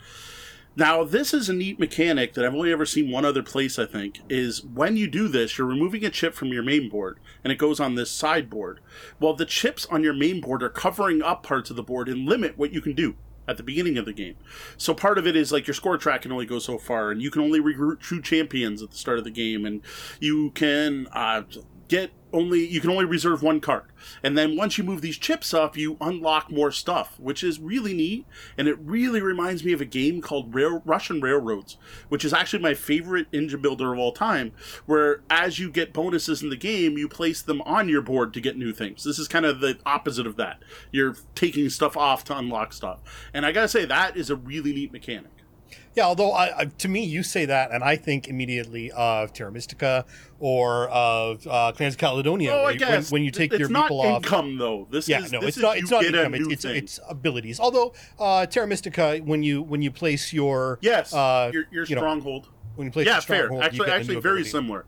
Now, 0.77 1.03
this 1.03 1.35
is 1.35 1.49
a 1.49 1.53
neat 1.53 1.81
mechanic 1.81 2.35
that 2.35 2.45
I've 2.45 2.55
only 2.55 2.71
ever 2.71 2.87
seen 2.87 3.11
one 3.11 3.25
other 3.25 3.43
place, 3.43 3.77
I 3.77 3.87
think, 3.87 4.21
is 4.29 4.65
when 4.65 4.97
you 4.97 5.09
do 5.09 5.27
this, 5.27 5.59
you're 5.59 5.67
removing 5.67 6.05
a 6.05 6.11
chip 6.11 6.33
from 6.33 6.53
your 6.53 6.63
main 6.63 6.89
board, 6.89 7.19
and 7.43 7.53
it 7.53 7.59
goes 7.59 7.81
on 7.81 7.97
this 7.97 8.11
sideboard. 8.11 8.79
Well, 9.19 9.35
the 9.35 9.45
chips 9.45 9.85
on 9.87 10.05
your 10.05 10.13
main 10.15 10.41
board 10.41 10.63
are 10.63 10.69
covering 10.69 11.23
up 11.23 11.43
parts 11.43 11.71
of 11.71 11.77
the 11.77 11.83
board 11.83 12.09
and 12.09 12.29
limit 12.29 12.57
what 12.57 12.73
you 12.73 12.81
can 12.81 12.95
do 12.95 13.17
at 13.49 13.57
the 13.57 13.65
beginning 13.65 13.99
of 13.99 14.05
the 14.05 14.13
game. 14.13 14.37
So 14.77 14.95
part 14.95 15.19
of 15.19 15.27
it 15.27 15.35
is 15.35 15.51
like 15.51 15.67
your 15.67 15.75
score 15.75 15.99
track 15.99 16.23
can 16.23 16.31
only 16.31 16.47
go 16.47 16.61
so 16.61 16.79
far, 16.79 17.11
and 17.11 17.21
you 17.21 17.33
can 17.33 17.43
only 17.43 17.59
recruit 17.59 17.99
true 17.99 18.23
champions 18.23 18.81
at 18.81 18.93
the 18.93 18.97
start 18.97 19.19
of 19.19 19.25
the 19.25 19.31
game, 19.31 19.67
and 19.67 19.83
you 20.21 20.53
can 20.53 21.09
uh, 21.11 21.43
get 21.91 22.13
only 22.33 22.65
you 22.65 22.81
can 22.81 22.91
only 22.91 23.05
reserve 23.05 23.43
one 23.43 23.61
card. 23.61 23.87
And 24.23 24.39
then 24.39 24.57
once 24.57 24.79
you 24.79 24.85
move 24.85 25.01
these 25.01 25.19
chips 25.19 25.53
up 25.53 25.77
you 25.77 25.97
unlock 26.01 26.49
more 26.49 26.71
stuff 26.71 27.19
which 27.19 27.43
is 27.43 27.59
really 27.59 27.93
neat. 27.93 28.25
And 28.57 28.69
it 28.69 28.79
really 28.79 29.21
reminds 29.21 29.65
me 29.65 29.73
of 29.73 29.81
a 29.81 29.85
game 29.85 30.23
called 30.23 30.55
Rail- 30.55 30.83
russian 30.85 31.21
railroads 31.21 31.77
which 32.09 32.25
is 32.25 32.33
actually 32.33 32.63
my 32.63 32.75
favorite 32.75 33.27
engine 33.33 33.61
builder 33.61 33.93
of 33.93 33.99
all 33.99 34.13
time 34.13 34.53
where 34.87 35.23
as 35.29 35.59
you 35.59 35.69
get 35.71 35.93
bonuses 35.93 36.43
in 36.43 36.51
the 36.51 36.57
game 36.57 36.97
you 36.97 37.09
place 37.09 37.43
them 37.43 37.61
on 37.63 37.89
your 37.89 38.03
board 38.03 38.33
to 38.35 38.41
get 38.41 38.57
new 38.57 38.73
things. 38.73 39.03
This 39.03 39.19
is 39.19 39.27
kind 39.27 39.45
of 39.45 39.59
the 39.59 39.79
opposite 39.85 40.29
of 40.29 40.37
that. 40.37 40.63
You're 40.93 41.17
taking 41.35 41.69
stuff 41.69 41.97
off 41.97 42.23
to 42.25 42.39
unlock 42.39 42.73
stuff. 42.73 43.01
And 43.35 43.45
i 43.45 43.51
gotta 43.51 43.69
say 43.69 43.85
that 43.85 44.17
is 44.17 44.31
a 44.31 44.37
really 44.37 44.73
neat 44.73 44.93
mechanic 44.93 45.40
yeah, 45.95 46.05
although 46.05 46.33
I, 46.33 46.61
I, 46.61 46.65
to 46.67 46.89
me, 46.89 47.05
you 47.05 47.23
say 47.23 47.45
that, 47.47 47.73
and 47.73 47.83
I 47.83 47.97
think 47.97 48.29
immediately 48.29 48.91
of 48.93 49.33
Terra 49.33 49.51
Mystica 49.51 50.05
or 50.39 50.89
of 50.89 51.47
uh, 51.47 51.73
Clans 51.73 51.95
of 51.95 51.99
Caledonia. 51.99 52.53
Oh, 52.53 52.65
I 52.65 52.77
guess 52.77 53.11
when, 53.11 53.21
when 53.21 53.25
you 53.25 53.31
take 53.31 53.53
it's 53.53 53.61
your 53.61 53.69
not 53.69 53.85
people 53.85 54.01
off. 54.01 54.23
income 54.23 54.59
though. 54.59 54.87
This 54.91 55.09
yeah, 55.09 55.23
is 55.23 55.33
no, 55.33 55.41
this 55.41 55.57
it's 55.57 55.59
not. 55.59 55.77
It's 55.79 55.91
not 55.91 56.05
income. 56.05 56.35
It's 56.35 56.49
it's, 56.49 56.65
it's 56.65 57.01
abilities. 57.09 57.61
Although 57.61 57.93
uh, 58.19 58.47
Terra 58.47 58.67
Mystica, 58.67 59.19
when 59.19 59.43
you 59.43 59.63
when 59.63 59.83
you 59.83 59.91
place 59.91 60.33
your 60.33 60.79
yes, 60.81 61.13
uh, 61.13 61.51
your, 61.53 61.65
your 61.71 61.85
you 61.85 61.95
know, 61.97 62.01
stronghold. 62.01 62.49
when 62.77 62.87
you 62.87 62.93
place 62.93 63.07
yeah, 63.07 63.15
your 63.15 63.23
fair. 63.23 63.45
stronghold, 63.45 63.63
you 63.63 63.67
Actually, 63.67 63.91
actually, 63.91 64.21
very 64.21 64.45
similar. 64.45 64.85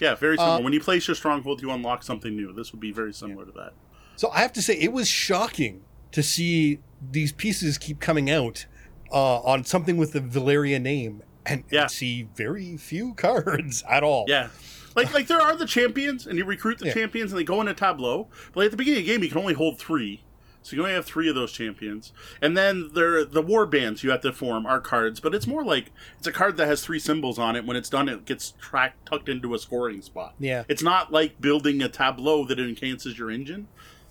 Yeah, 0.00 0.14
very 0.14 0.36
similar. 0.36 0.58
Uh, 0.58 0.60
when 0.60 0.72
you 0.72 0.80
place 0.80 1.06
your 1.08 1.14
stronghold, 1.14 1.62
you 1.62 1.70
unlock 1.70 2.02
something 2.02 2.34
new. 2.34 2.52
This 2.52 2.72
would 2.72 2.80
be 2.80 2.92
very 2.92 3.12
similar 3.12 3.44
to 3.44 3.52
that. 3.52 3.72
So 4.16 4.30
I 4.30 4.40
have 4.40 4.52
to 4.54 4.62
say, 4.62 4.74
it 4.74 4.92
was 4.92 5.08
shocking 5.08 5.82
to 6.12 6.22
see 6.22 6.80
these 7.10 7.32
pieces 7.32 7.78
keep 7.78 8.00
coming 8.00 8.30
out 8.30 8.66
uh, 9.12 9.40
on 9.40 9.64
something 9.64 9.96
with 9.96 10.12
the 10.12 10.20
Valeria 10.20 10.78
name, 10.78 11.22
and, 11.46 11.64
Yeah. 11.70 11.82
and 11.82 11.90
see 11.90 12.28
very 12.34 12.76
few 12.76 13.14
cards 13.16 13.82
at 13.88 14.02
all. 14.02 14.24
Yeah. 14.28 14.48
Like, 14.96 15.14
like 15.14 15.26
there 15.28 15.40
are 15.40 15.56
the 15.56 15.66
champions, 15.66 16.26
and 16.26 16.36
you 16.36 16.44
recruit 16.44 16.78
the 16.78 16.86
Yeah. 16.86 16.94
champions, 16.94 17.32
and 17.32 17.38
they 17.38 17.44
go 17.44 17.60
in 17.60 17.68
a 17.68 17.74
tableau. 17.74 18.28
But 18.52 18.64
at 18.66 18.70
the 18.72 18.76
beginning 18.76 19.00
of 19.00 19.06
the 19.06 19.12
game, 19.12 19.22
you 19.22 19.28
can 19.28 19.38
only 19.38 19.54
hold 19.54 19.78
three. 19.78 20.22
So 20.62 20.76
you 20.76 20.82
only 20.82 20.92
have 20.94 21.06
three 21.06 21.26
of 21.26 21.34
those 21.34 21.52
champions, 21.52 22.12
and 22.42 22.54
then 22.54 22.90
there 22.92 23.24
the 23.24 23.40
war 23.40 23.64
bands 23.64 24.04
you 24.04 24.10
have 24.10 24.20
to 24.20 24.30
form 24.32 24.66
are 24.66 24.78
cards, 24.78 25.18
but 25.18 25.34
it's 25.34 25.46
more 25.46 25.64
like 25.64 25.90
it's 26.18 26.26
a 26.26 26.32
card 26.32 26.58
that 26.58 26.66
has 26.66 26.84
three 26.84 26.98
symbols 26.98 27.38
on 27.38 27.56
it. 27.56 27.64
When 27.64 27.78
it's 27.78 27.88
done, 27.88 28.10
it 28.10 28.26
gets 28.26 28.52
tracked 28.60 29.06
tucked 29.08 29.30
into 29.30 29.54
a 29.54 29.58
scoring 29.58 30.02
spot. 30.02 30.34
Yeah. 30.38 30.64
it's 30.68 30.82
not 30.82 31.10
like 31.10 31.40
building 31.40 31.80
a 31.80 31.88
tableau 31.88 32.44
that 32.44 32.60
enhances 32.60 33.16
your 33.18 33.30
engine. 33.30 33.68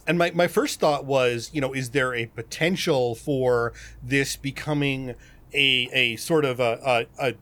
And 0.07 0.17
my, 0.17 0.31
my 0.31 0.47
first 0.47 0.79
thought 0.79 1.05
was, 1.05 1.51
you 1.53 1.61
know, 1.61 1.73
is 1.73 1.91
there 1.91 2.13
a 2.15 2.25
potential 2.27 3.13
for 3.15 3.73
this 4.03 4.35
becoming 4.35 5.15
a 5.53 5.89
a 5.93 6.15
sort 6.15 6.45
of 6.45 6.59
a, 6.59 7.07
a, 7.19 7.29
a 7.29 7.33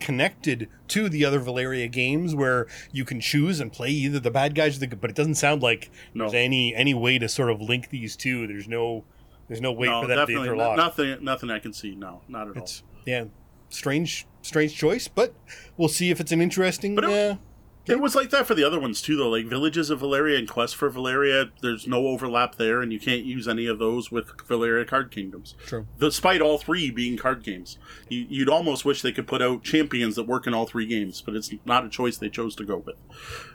connected 0.00 0.68
to 0.88 1.08
the 1.08 1.24
other 1.24 1.38
Valeria 1.38 1.86
games 1.88 2.34
where 2.34 2.66
you 2.90 3.04
can 3.04 3.20
choose 3.20 3.60
and 3.60 3.72
play 3.72 3.88
either 3.90 4.18
the 4.18 4.32
bad 4.32 4.52
guys 4.54 4.76
or 4.76 4.80
the 4.80 4.86
good 4.88 5.00
but 5.00 5.10
it 5.10 5.14
doesn't 5.14 5.36
sound 5.36 5.62
like 5.62 5.90
No. 6.12 6.24
there's 6.24 6.34
any 6.34 6.74
any 6.74 6.92
way 6.92 7.18
to 7.20 7.28
sort 7.28 7.50
of 7.50 7.60
link 7.60 7.90
these 7.90 8.16
two. 8.16 8.46
There's 8.48 8.66
no 8.68 9.04
there's 9.48 9.60
no 9.60 9.72
way 9.72 9.86
no, 9.88 10.02
for 10.02 10.08
that 10.08 10.14
to 10.16 10.26
be 10.26 10.32
definitely 10.34 10.48
interlocked. 10.48 10.76
no- 10.76 10.84
nothing. 10.84 11.24
Nothing 11.24 11.50
I 11.50 11.58
can 11.60 11.72
see. 11.72 11.94
No, 11.94 12.22
not 12.28 12.48
at 12.48 12.56
all. 12.56 12.62
It's 12.62 12.82
yeah, 13.06 13.24
strange 13.70 14.26
strange 14.42 14.74
choice, 14.76 15.06
but 15.08 15.34
we'll 15.76 15.88
see 15.88 16.10
if 16.10 16.20
it's 16.20 16.32
an 16.32 16.40
interesting 16.42 16.94
But 16.96 17.04
it- 17.04 17.10
uh, 17.32 17.36
It 17.84 18.00
was 18.00 18.14
like 18.14 18.30
that 18.30 18.46
for 18.46 18.54
the 18.54 18.62
other 18.62 18.78
ones 18.78 19.02
too, 19.02 19.16
though. 19.16 19.30
Like 19.30 19.46
Villages 19.46 19.90
of 19.90 19.98
Valeria 19.98 20.38
and 20.38 20.48
Quest 20.48 20.76
for 20.76 20.88
Valeria, 20.88 21.50
there's 21.62 21.86
no 21.86 22.06
overlap 22.06 22.54
there, 22.54 22.80
and 22.80 22.92
you 22.92 23.00
can't 23.00 23.24
use 23.24 23.48
any 23.48 23.66
of 23.66 23.80
those 23.80 24.12
with 24.12 24.30
Valeria 24.46 24.84
Card 24.84 25.10
Kingdoms. 25.10 25.56
True. 25.66 25.86
Despite 25.98 26.40
all 26.40 26.58
three 26.58 26.90
being 26.92 27.16
card 27.16 27.42
games, 27.42 27.78
you, 28.08 28.24
you'd 28.28 28.48
almost 28.48 28.84
wish 28.84 29.02
they 29.02 29.10
could 29.10 29.26
put 29.26 29.42
out 29.42 29.64
champions 29.64 30.14
that 30.14 30.28
work 30.28 30.46
in 30.46 30.54
all 30.54 30.64
three 30.66 30.86
games, 30.86 31.20
but 31.20 31.34
it's 31.34 31.52
not 31.64 31.84
a 31.84 31.88
choice 31.88 32.16
they 32.16 32.28
chose 32.28 32.54
to 32.56 32.64
go 32.64 32.76
with. 32.76 32.96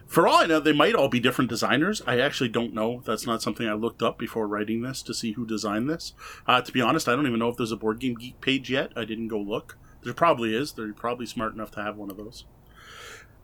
For 0.05 0.27
all 0.27 0.37
I 0.37 0.45
know, 0.45 0.59
they 0.59 0.73
might 0.73 0.95
all 0.95 1.09
be 1.09 1.21
different 1.21 1.49
designers. 1.49 2.01
I 2.05 2.19
actually 2.19 2.49
don't 2.49 2.73
know. 2.73 3.01
That's 3.05 3.25
not 3.25 3.41
something 3.41 3.67
I 3.67 3.73
looked 3.73 4.03
up 4.03 4.17
before 4.17 4.47
writing 4.47 4.81
this 4.81 5.01
to 5.03 5.13
see 5.13 5.33
who 5.33 5.45
designed 5.45 5.89
this. 5.89 6.13
Uh, 6.45 6.61
to 6.61 6.71
be 6.73 6.81
honest, 6.81 7.07
I 7.07 7.15
don't 7.15 7.27
even 7.27 7.39
know 7.39 7.49
if 7.49 7.55
there's 7.55 7.71
a 7.71 7.77
Board 7.77 7.99
Game 7.99 8.15
Geek 8.15 8.41
page 8.41 8.69
yet. 8.69 8.91
I 8.95 9.05
didn't 9.05 9.29
go 9.29 9.39
look. 9.39 9.77
There 10.03 10.13
probably 10.13 10.53
is. 10.53 10.73
They're 10.73 10.93
probably 10.93 11.25
smart 11.25 11.53
enough 11.53 11.71
to 11.71 11.83
have 11.83 11.95
one 11.95 12.09
of 12.09 12.17
those. 12.17 12.45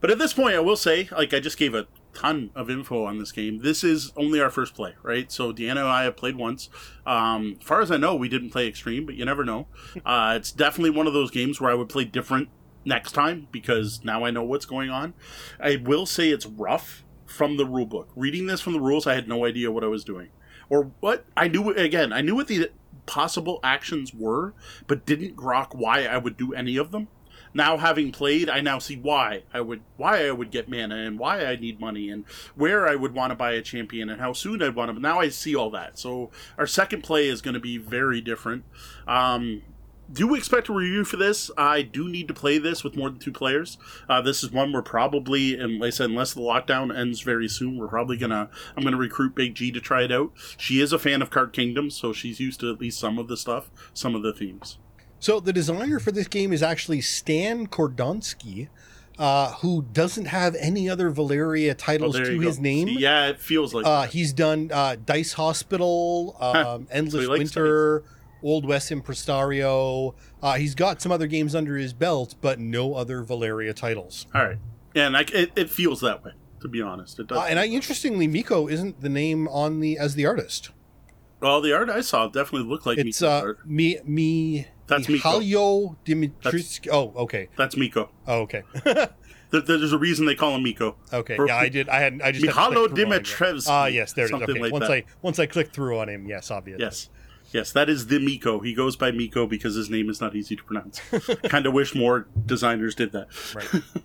But 0.03 0.11
at 0.11 0.19
this 0.19 0.33
point, 0.33 0.53
I 0.53 0.59
will 0.59 0.75
say, 0.75 1.07
like, 1.13 1.33
I 1.33 1.39
just 1.39 1.57
gave 1.57 1.73
a 1.73 1.87
ton 2.13 2.49
of 2.55 2.69
info 2.69 3.05
on 3.05 3.19
this 3.19 3.31
game. 3.31 3.59
This 3.59 3.85
is 3.85 4.11
only 4.17 4.41
our 4.41 4.49
first 4.49 4.75
play, 4.75 4.95
right? 5.01 5.31
So 5.31 5.53
Deanna 5.53 5.77
and 5.77 5.79
I 5.79 6.03
have 6.03 6.17
played 6.17 6.35
once. 6.35 6.67
Um, 7.05 7.55
as 7.61 7.65
far 7.65 7.79
as 7.79 7.89
I 7.89 7.95
know, 7.95 8.13
we 8.13 8.27
didn't 8.27 8.49
play 8.49 8.67
Extreme, 8.67 9.05
but 9.05 9.15
you 9.15 9.23
never 9.23 9.45
know. 9.45 9.67
Uh, 10.05 10.33
it's 10.35 10.51
definitely 10.51 10.89
one 10.89 11.07
of 11.07 11.13
those 11.13 11.31
games 11.31 11.61
where 11.61 11.71
I 11.71 11.75
would 11.75 11.87
play 11.87 12.03
different 12.03 12.49
next 12.83 13.13
time 13.13 13.47
because 13.53 14.03
now 14.03 14.25
I 14.25 14.31
know 14.31 14.43
what's 14.43 14.65
going 14.65 14.89
on. 14.89 15.13
I 15.61 15.77
will 15.77 16.05
say 16.05 16.29
it's 16.29 16.45
rough 16.45 17.05
from 17.25 17.55
the 17.55 17.65
rule 17.65 17.85
book. 17.85 18.09
Reading 18.13 18.47
this 18.47 18.59
from 18.59 18.73
the 18.73 18.81
rules, 18.81 19.07
I 19.07 19.13
had 19.13 19.29
no 19.29 19.45
idea 19.45 19.71
what 19.71 19.85
I 19.85 19.87
was 19.87 20.03
doing. 20.03 20.27
Or 20.69 20.91
what 20.99 21.25
I 21.37 21.47
knew 21.47 21.69
again, 21.69 22.11
I 22.11 22.19
knew 22.19 22.35
what 22.35 22.49
the 22.49 22.69
possible 23.05 23.61
actions 23.63 24.13
were, 24.13 24.53
but 24.87 25.05
didn't 25.05 25.37
grok 25.37 25.73
why 25.73 26.03
I 26.03 26.17
would 26.17 26.35
do 26.35 26.53
any 26.53 26.75
of 26.75 26.91
them 26.91 27.07
now 27.53 27.77
having 27.77 28.11
played 28.11 28.49
i 28.49 28.59
now 28.59 28.79
see 28.79 28.95
why 28.95 29.43
i 29.53 29.61
would 29.61 29.81
why 29.97 30.25
i 30.25 30.31
would 30.31 30.51
get 30.51 30.69
mana 30.69 30.95
and 30.95 31.19
why 31.19 31.45
i 31.45 31.55
need 31.55 31.79
money 31.79 32.09
and 32.09 32.25
where 32.55 32.87
i 32.87 32.95
would 32.95 33.13
want 33.13 33.31
to 33.31 33.35
buy 33.35 33.51
a 33.51 33.61
champion 33.61 34.09
and 34.09 34.19
how 34.19 34.33
soon 34.33 34.61
i'd 34.61 34.75
want 34.75 34.93
to 34.93 34.99
now 34.99 35.19
i 35.19 35.29
see 35.29 35.55
all 35.55 35.69
that 35.69 35.97
so 35.97 36.29
our 36.57 36.67
second 36.67 37.03
play 37.03 37.27
is 37.27 37.41
going 37.41 37.53
to 37.53 37.59
be 37.59 37.77
very 37.77 38.21
different 38.21 38.63
um 39.07 39.61
do 40.11 40.35
expect 40.35 40.69
a 40.69 40.73
review 40.73 41.05
for 41.05 41.17
this. 41.17 41.49
I 41.57 41.81
do 41.81 42.07
need 42.09 42.27
to 42.27 42.33
play 42.33 42.57
this 42.57 42.83
with 42.83 42.95
more 42.95 43.09
than 43.09 43.19
two 43.19 43.31
players. 43.31 43.77
Uh, 44.07 44.21
this 44.21 44.43
is 44.43 44.51
one 44.51 44.71
we're 44.71 44.81
probably, 44.81 45.57
and 45.57 45.79
like 45.79 45.87
I 45.87 45.89
said, 45.91 46.09
unless 46.09 46.33
the 46.33 46.41
lockdown 46.41 46.95
ends 46.95 47.21
very 47.21 47.47
soon, 47.47 47.77
we're 47.77 47.87
probably 47.87 48.17
gonna. 48.17 48.49
I'm 48.75 48.83
gonna 48.83 48.97
recruit 48.97 49.35
Big 49.35 49.55
G 49.55 49.71
to 49.71 49.79
try 49.79 50.03
it 50.03 50.11
out. 50.11 50.31
She 50.57 50.79
is 50.81 50.93
a 50.93 50.99
fan 50.99 51.21
of 51.21 51.29
Card 51.29 51.53
Kingdom, 51.53 51.89
so 51.89 52.13
she's 52.13 52.39
used 52.39 52.59
to 52.59 52.71
at 52.71 52.79
least 52.79 52.99
some 52.99 53.17
of 53.17 53.27
the 53.27 53.37
stuff, 53.37 53.71
some 53.93 54.15
of 54.15 54.23
the 54.23 54.33
themes. 54.33 54.77
So 55.23 55.39
the 55.39 55.53
designer 55.53 55.99
for 55.99 56.11
this 56.11 56.27
game 56.27 56.51
is 56.51 56.61
actually 56.61 56.99
Stan 56.99 57.67
Kordonsky, 57.67 58.67
uh, 59.17 59.53
who 59.53 59.83
doesn't 59.93 60.25
have 60.25 60.53
any 60.59 60.89
other 60.89 61.09
Valeria 61.11 61.71
Oh, 61.71 61.75
titles 61.75 62.15
there 62.15 62.25
to 62.25 62.33
you 62.33 62.41
go. 62.41 62.47
his 62.47 62.59
name. 62.59 62.89
Yeah, 62.89 63.27
it 63.27 63.39
feels 63.39 63.73
like 63.73 63.85
Uh, 63.85 64.05
he's 64.05 64.33
done 64.33 64.69
uh, 64.73 64.97
Dice 65.05 65.31
Hospital, 65.31 66.35
um, 66.41 66.87
Endless 66.91 67.27
likes 67.29 67.39
Winter, 67.55 68.03
Old 68.43 68.65
West 68.65 68.91
Impresario. 68.91 70.13
Uh, 70.41 70.55
he's 70.55 70.75
got 70.75 71.01
some 71.01 71.13
other 71.13 71.27
games 71.27 71.55
under 71.55 71.77
his 71.77 71.93
belt, 71.93 72.35
but 72.41 72.59
no 72.59 72.95
other 72.95 73.23
Valeria 73.23 73.73
titles. 73.73 74.27
All 74.35 74.43
right, 74.43 74.57
Yeah, 74.93 75.07
and 75.07 75.15
I, 75.15 75.21
it, 75.33 75.53
it 75.55 75.69
feels 75.69 76.01
that 76.01 76.21
way. 76.25 76.31
To 76.63 76.67
be 76.67 76.81
honest, 76.81 77.17
it 77.19 77.27
does. 77.27 77.37
Uh, 77.37 77.45
and 77.49 77.59
I, 77.59 77.67
interestingly, 77.67 78.27
Mico 78.27 78.67
isn't 78.67 78.99
the 78.99 79.07
name 79.07 79.47
on 79.47 79.79
the 79.79 79.97
as 79.97 80.15
the 80.15 80.25
artist. 80.25 80.71
Well, 81.43 81.61
the 81.61 81.73
art 81.73 81.89
I 81.89 82.01
saw 82.01 82.27
definitely 82.27 82.69
looked 82.69 82.85
like 82.85 82.97
It's 82.97 83.21
Mico's 83.21 83.23
uh, 83.23 83.45
art. 83.47 83.67
me 83.69 83.99
me. 84.05 84.67
That's 84.87 85.07
Mico. 85.09 85.39
Mihailo 85.39 85.95
Dimitrievski. 86.05 86.87
Oh, 86.91 87.13
okay. 87.23 87.49
That's 87.57 87.75
Mico. 87.75 88.09
Oh, 88.27 88.41
okay. 88.41 88.63
There, 89.53 89.61
there's 89.61 89.93
a 89.93 89.99
reason 89.99 90.25
they 90.25 90.33
call 90.33 90.55
him 90.55 90.63
Mico. 90.63 90.95
Okay, 91.13 91.35
For- 91.35 91.47
yeah, 91.47 91.57
I 91.57 91.69
did. 91.69 91.87
I 91.87 91.99
had. 91.99 92.19
I 92.23 92.31
just 92.31 92.43
had 92.43 92.53
to 92.53 92.59
Mihailo 92.59 92.73
click 92.87 92.95
through 92.95 93.05
on 93.05 93.11
him, 93.11 93.13
yeah. 93.13 93.19
Dimitrievski. 93.19 93.67
Ah, 93.69 93.85
yes, 93.85 94.13
there 94.13 94.25
it 94.25 94.33
is. 94.33 94.41
Okay, 94.41 94.59
like 94.59 94.71
once 94.73 94.87
that. 94.87 94.91
I 94.91 95.03
once 95.21 95.37
I 95.37 95.45
clicked 95.45 95.75
through 95.75 95.99
on 95.99 96.09
him, 96.09 96.25
yes, 96.25 96.49
obvious. 96.49 96.79
Yes. 96.79 97.09
Yes, 97.51 97.71
that 97.73 97.87
is 97.87 98.07
the 98.07 98.17
Mico. 98.17 98.61
He 98.61 98.73
goes 98.73 98.95
by 98.95 99.11
Mico 99.11 99.45
because 99.45 99.75
his 99.75 99.91
name 99.91 100.09
is 100.09 100.19
not 100.19 100.35
easy 100.35 100.55
to 100.55 100.63
pronounce. 100.63 100.99
kind 101.49 101.67
of 101.67 101.73
wish 101.73 101.93
more 101.93 102.27
designers 102.47 102.95
did 102.95 103.11
that. 103.11 103.27
right. 103.53 103.83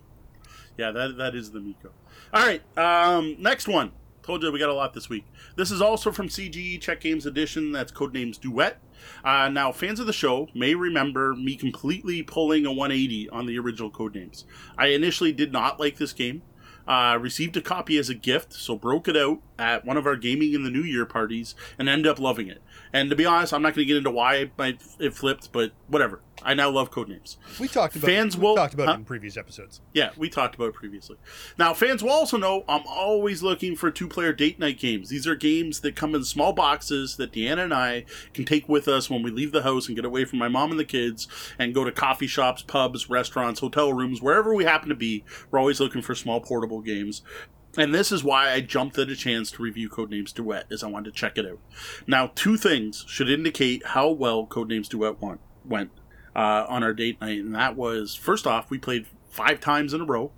Yeah, 0.77 0.93
that 0.93 1.17
that 1.17 1.35
is 1.35 1.51
the 1.51 1.59
Mico. 1.61 1.91
All 2.33 2.47
right, 2.47 2.63
um, 2.79 3.35
next 3.41 3.67
one. 3.67 3.91
Told 4.29 4.43
you 4.43 4.53
we 4.53 4.59
got 4.59 4.69
a 4.69 4.75
lot 4.75 4.93
this 4.93 5.09
week. 5.09 5.25
This 5.57 5.71
is 5.71 5.81
also 5.81 6.13
from 6.13 6.29
CGE 6.29 6.79
Czech 6.83 7.01
Games 7.01 7.25
Edition. 7.25 7.73
That's 7.73 7.91
Codenames 7.91 8.39
Duet. 8.39 8.79
Uh, 9.25 9.49
now, 9.49 9.73
fans 9.73 10.01
of 10.01 10.07
the 10.07 10.13
show 10.13 10.49
may 10.55 10.75
remember 10.75 11.35
me 11.35 11.57
completely 11.57 12.23
pulling 12.23 12.67
a 12.67 12.71
180 12.71 13.31
on 13.31 13.47
the 13.47 13.59
original 13.59 13.91
Codenames. 13.91 14.45
I 14.77 14.89
initially 14.89 15.33
did 15.33 15.51
not 15.51 15.81
like 15.81 15.97
this 15.97 16.13
game. 16.13 16.43
Uh, 16.87 17.17
received 17.19 17.57
a 17.57 17.63
copy 17.63 17.97
as 17.97 18.11
a 18.11 18.15
gift, 18.15 18.53
so 18.53 18.77
broke 18.77 19.09
it 19.09 19.17
out 19.17 19.41
at 19.59 19.87
one 19.87 19.97
of 19.97 20.07
our 20.07 20.17
gaming 20.17 20.53
in 20.53 20.63
the 20.63 20.71
New 20.71 20.83
Year 20.83 21.07
parties 21.07 21.55
and 21.79 21.89
ended 21.89 22.07
up 22.07 22.19
loving 22.19 22.49
it. 22.49 22.61
And 22.93 23.09
to 23.09 23.17
be 23.17 23.25
honest, 23.25 23.55
I'm 23.55 23.63
not 23.63 23.75
going 23.75 23.87
to 23.87 23.89
get 23.89 23.97
into 23.97 24.11
why 24.11 24.51
it 24.59 25.15
flipped, 25.15 25.53
but 25.53 25.73
whatever. 25.87 26.21
I 26.43 26.55
now 26.55 26.71
love 26.71 26.91
Codenames. 26.91 27.37
We 27.59 27.69
talked 27.69 27.97
about 27.97 28.07
Fans 28.07 28.37
we 28.37 28.43
will- 28.43 28.57
talked 28.57 28.75
about 28.75 28.87
huh? 28.87 28.93
it 28.93 28.97
in 28.99 29.05
previous 29.05 29.37
episodes. 29.37 29.81
Yeah, 29.93 30.11
we 30.17 30.29
talked 30.29 30.55
about 30.55 30.69
it 30.69 30.75
previously. 30.75 31.17
Now, 31.59 31.75
fans 31.75 32.03
will 32.03 32.11
also 32.11 32.37
know 32.37 32.65
I'm 32.69 32.87
always 32.87 33.43
looking 33.43 33.77
for 33.77 33.91
two 33.91 34.09
player 34.09 34.33
date 34.33 34.59
night 34.59 34.79
games. 34.79 35.09
These 35.09 35.27
are 35.27 35.35
games 35.35 35.81
that 35.81 35.97
come 35.97 36.15
in 36.15 36.25
small 36.25 36.53
boxes 36.53 37.17
that 37.17 37.33
Deanna 37.33 37.65
and 37.65 37.75
I 37.75 38.05
can 38.35 38.45
take 38.45 38.69
with 38.69 38.89
us 38.89 39.11
when 39.11 39.23
we 39.23 39.31
leave 39.31 39.53
the 39.53 39.63
house 39.63 39.89
and 39.89 39.97
get 39.97 40.05
away 40.05 40.25
from 40.25 40.39
my 40.39 40.49
mom 40.49 40.71
and 40.71 40.81
the 40.81 40.85
kids 40.85 41.29
and 41.59 41.75
go 41.75 41.85
to 41.85 41.93
coffee 41.93 42.27
shops, 42.27 42.63
pubs, 42.63 43.11
restaurants, 43.11 43.61
hotel 43.61 43.93
rooms, 43.93 44.23
wherever 44.23 44.55
we 44.55 44.65
happen 44.65 44.89
to 44.89 44.95
be. 44.95 45.25
We're 45.51 45.59
always 45.59 45.81
looking 45.81 46.03
for 46.03 46.15
small 46.15 46.41
portable 46.41 46.81
games. 46.81 47.23
And 47.77 47.95
this 47.95 48.11
is 48.11 48.25
why 48.25 48.51
I 48.51 48.61
jumped 48.61 48.99
at 48.99 49.11
a 49.11 49.15
chance 49.15 49.51
to 49.53 49.63
review 49.63 49.89
Codenames 49.91 50.33
Duet, 50.33 50.65
is 50.71 50.83
I 50.83 50.89
wanted 50.89 51.13
to 51.13 51.17
check 51.21 51.37
it 51.37 51.47
out. 51.47 51.59
Now, 52.07 52.33
two 52.35 52.57
things 52.57 53.05
should 53.07 53.29
indicate 53.29 53.87
how 53.89 54.09
well 54.11 54.47
Codenames 54.47 54.89
Duet 54.89 55.21
went 55.21 55.91
uh, 56.35 56.67
on 56.69 56.83
our 56.83 56.95
date 56.95 57.21
night, 57.21 57.41
and 57.41 57.55
that 57.55 57.77
was 57.77 58.15
first 58.15 58.47
off, 58.47 58.71
we 58.71 58.79
played 58.79 59.07
five 59.31 59.61
times 59.61 59.93
in 59.93 60.01
a 60.01 60.05
row. 60.05 60.33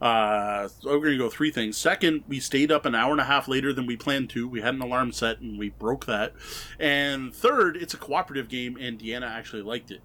Uh, 0.00 0.66
so 0.66 0.90
we're 0.90 0.98
going 0.98 1.12
to 1.12 1.18
go 1.18 1.30
three 1.30 1.52
things. 1.52 1.76
Second, 1.76 2.24
we 2.26 2.40
stayed 2.40 2.72
up 2.72 2.84
an 2.84 2.92
hour 2.92 3.12
and 3.12 3.20
a 3.20 3.24
half 3.24 3.46
later 3.46 3.72
than 3.72 3.86
we 3.86 3.96
planned 3.96 4.28
to. 4.30 4.48
We 4.48 4.60
had 4.60 4.74
an 4.74 4.82
alarm 4.82 5.12
set 5.12 5.38
and 5.40 5.56
we 5.60 5.70
broke 5.70 6.06
that. 6.06 6.32
And 6.80 7.32
third, 7.32 7.76
it's 7.76 7.94
a 7.94 7.96
cooperative 7.96 8.48
game, 8.48 8.76
and 8.80 8.98
Deanna 8.98 9.30
actually 9.30 9.62
liked 9.62 9.92
it. 9.92 10.00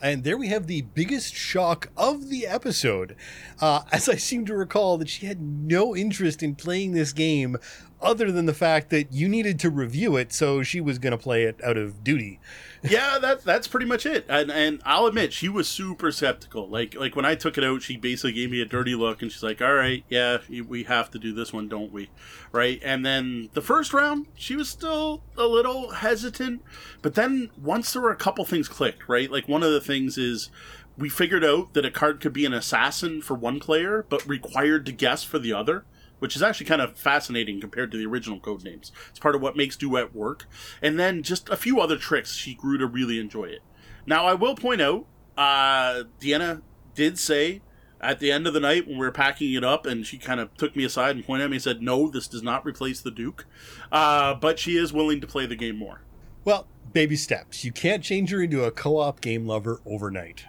And 0.00 0.22
there 0.22 0.38
we 0.38 0.48
have 0.48 0.68
the 0.68 0.82
biggest 0.82 1.34
shock 1.34 1.90
of 1.96 2.30
the 2.30 2.46
episode, 2.46 3.16
uh, 3.60 3.82
as 3.90 4.08
I 4.08 4.14
seem 4.14 4.46
to 4.46 4.54
recall 4.54 4.96
that 4.98 5.08
she 5.08 5.26
had 5.26 5.40
no 5.40 5.96
interest 5.96 6.42
in 6.44 6.54
playing 6.54 6.92
this 6.92 7.12
game, 7.12 7.56
other 8.00 8.32
than 8.32 8.46
the 8.46 8.54
fact 8.54 8.88
that 8.90 9.12
you 9.12 9.28
needed 9.28 9.58
to 9.60 9.68
review 9.68 10.16
it, 10.16 10.32
so 10.32 10.62
she 10.62 10.80
was 10.80 10.98
going 10.98 11.10
to 11.10 11.18
play 11.18 11.42
it 11.42 11.60
out 11.62 11.76
of 11.76 12.02
duty. 12.02 12.40
Yeah, 12.82 13.18
that 13.18 13.44
that's 13.44 13.68
pretty 13.68 13.86
much 13.86 14.06
it. 14.06 14.24
And 14.28 14.50
and 14.50 14.80
I'll 14.84 15.06
admit 15.06 15.32
she 15.32 15.48
was 15.48 15.68
super 15.68 16.10
skeptical. 16.10 16.68
Like 16.68 16.94
like 16.94 17.14
when 17.14 17.24
I 17.24 17.34
took 17.34 17.58
it 17.58 17.64
out, 17.64 17.82
she 17.82 17.96
basically 17.96 18.32
gave 18.32 18.50
me 18.50 18.60
a 18.60 18.64
dirty 18.64 18.94
look, 18.94 19.22
and 19.22 19.30
she's 19.30 19.42
like, 19.42 19.60
"All 19.60 19.74
right, 19.74 20.04
yeah, 20.08 20.38
we 20.66 20.84
have 20.84 21.10
to 21.10 21.18
do 21.18 21.32
this 21.32 21.52
one, 21.52 21.68
don't 21.68 21.92
we?" 21.92 22.08
Right? 22.52 22.80
And 22.82 23.04
then 23.04 23.50
the 23.52 23.60
first 23.60 23.92
round, 23.92 24.26
she 24.34 24.56
was 24.56 24.68
still 24.68 25.22
a 25.36 25.46
little 25.46 25.90
hesitant, 25.90 26.62
but 27.02 27.14
then 27.14 27.50
once 27.60 27.92
there 27.92 28.02
were 28.02 28.12
a 28.12 28.16
couple 28.16 28.44
things 28.44 28.68
clicked, 28.68 29.08
right? 29.08 29.30
Like 29.30 29.48
one 29.48 29.62
of 29.62 29.72
the 29.72 29.80
things 29.80 30.18
is. 30.18 30.50
We 30.98 31.08
figured 31.08 31.44
out 31.44 31.72
that 31.72 31.86
a 31.86 31.90
card 31.90 32.20
could 32.20 32.34
be 32.34 32.44
an 32.44 32.52
assassin 32.52 33.22
for 33.22 33.32
one 33.32 33.58
player, 33.58 34.04
but 34.10 34.26
required 34.26 34.84
to 34.84 34.92
guess 34.92 35.22
for 35.22 35.38
the 35.38 35.50
other 35.50 35.86
which 36.20 36.36
is 36.36 36.42
actually 36.42 36.66
kind 36.66 36.80
of 36.80 36.96
fascinating 36.96 37.60
compared 37.60 37.90
to 37.90 37.98
the 37.98 38.06
original 38.06 38.38
code 38.40 38.64
names. 38.64 38.92
It's 39.10 39.18
part 39.18 39.34
of 39.34 39.42
what 39.42 39.56
makes 39.56 39.76
Duet 39.76 40.14
work. 40.14 40.46
And 40.80 40.98
then 40.98 41.22
just 41.22 41.48
a 41.48 41.56
few 41.56 41.80
other 41.80 41.96
tricks, 41.96 42.34
she 42.34 42.54
grew 42.54 42.78
to 42.78 42.86
really 42.86 43.18
enjoy 43.18 43.44
it. 43.44 43.60
Now, 44.06 44.24
I 44.24 44.34
will 44.34 44.54
point 44.54 44.80
out, 44.80 45.06
uh, 45.36 46.04
Deanna 46.20 46.62
did 46.94 47.18
say 47.18 47.62
at 48.00 48.18
the 48.18 48.32
end 48.32 48.46
of 48.46 48.54
the 48.54 48.60
night 48.60 48.86
when 48.86 48.98
we 48.98 49.04
were 49.04 49.12
packing 49.12 49.52
it 49.52 49.64
up, 49.64 49.86
and 49.86 50.06
she 50.06 50.18
kind 50.18 50.40
of 50.40 50.54
took 50.56 50.74
me 50.74 50.84
aside 50.84 51.16
and 51.16 51.24
pointed 51.24 51.44
at 51.44 51.50
me 51.50 51.56
and 51.56 51.62
said, 51.62 51.82
"No, 51.82 52.08
this 52.08 52.26
does 52.26 52.42
not 52.42 52.64
replace 52.64 53.00
the 53.00 53.10
Duke," 53.10 53.46
uh, 53.92 54.34
but 54.34 54.58
she 54.58 54.76
is 54.76 54.92
willing 54.92 55.20
to 55.20 55.26
play 55.26 55.46
the 55.46 55.56
game 55.56 55.76
more. 55.76 56.02
Well, 56.44 56.66
baby 56.92 57.16
steps. 57.16 57.64
You 57.64 57.72
can't 57.72 58.02
change 58.02 58.30
her 58.30 58.42
into 58.42 58.64
a 58.64 58.70
co-op 58.70 59.20
game 59.20 59.46
lover 59.46 59.80
overnight. 59.84 60.44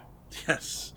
Yes, 0.48 0.94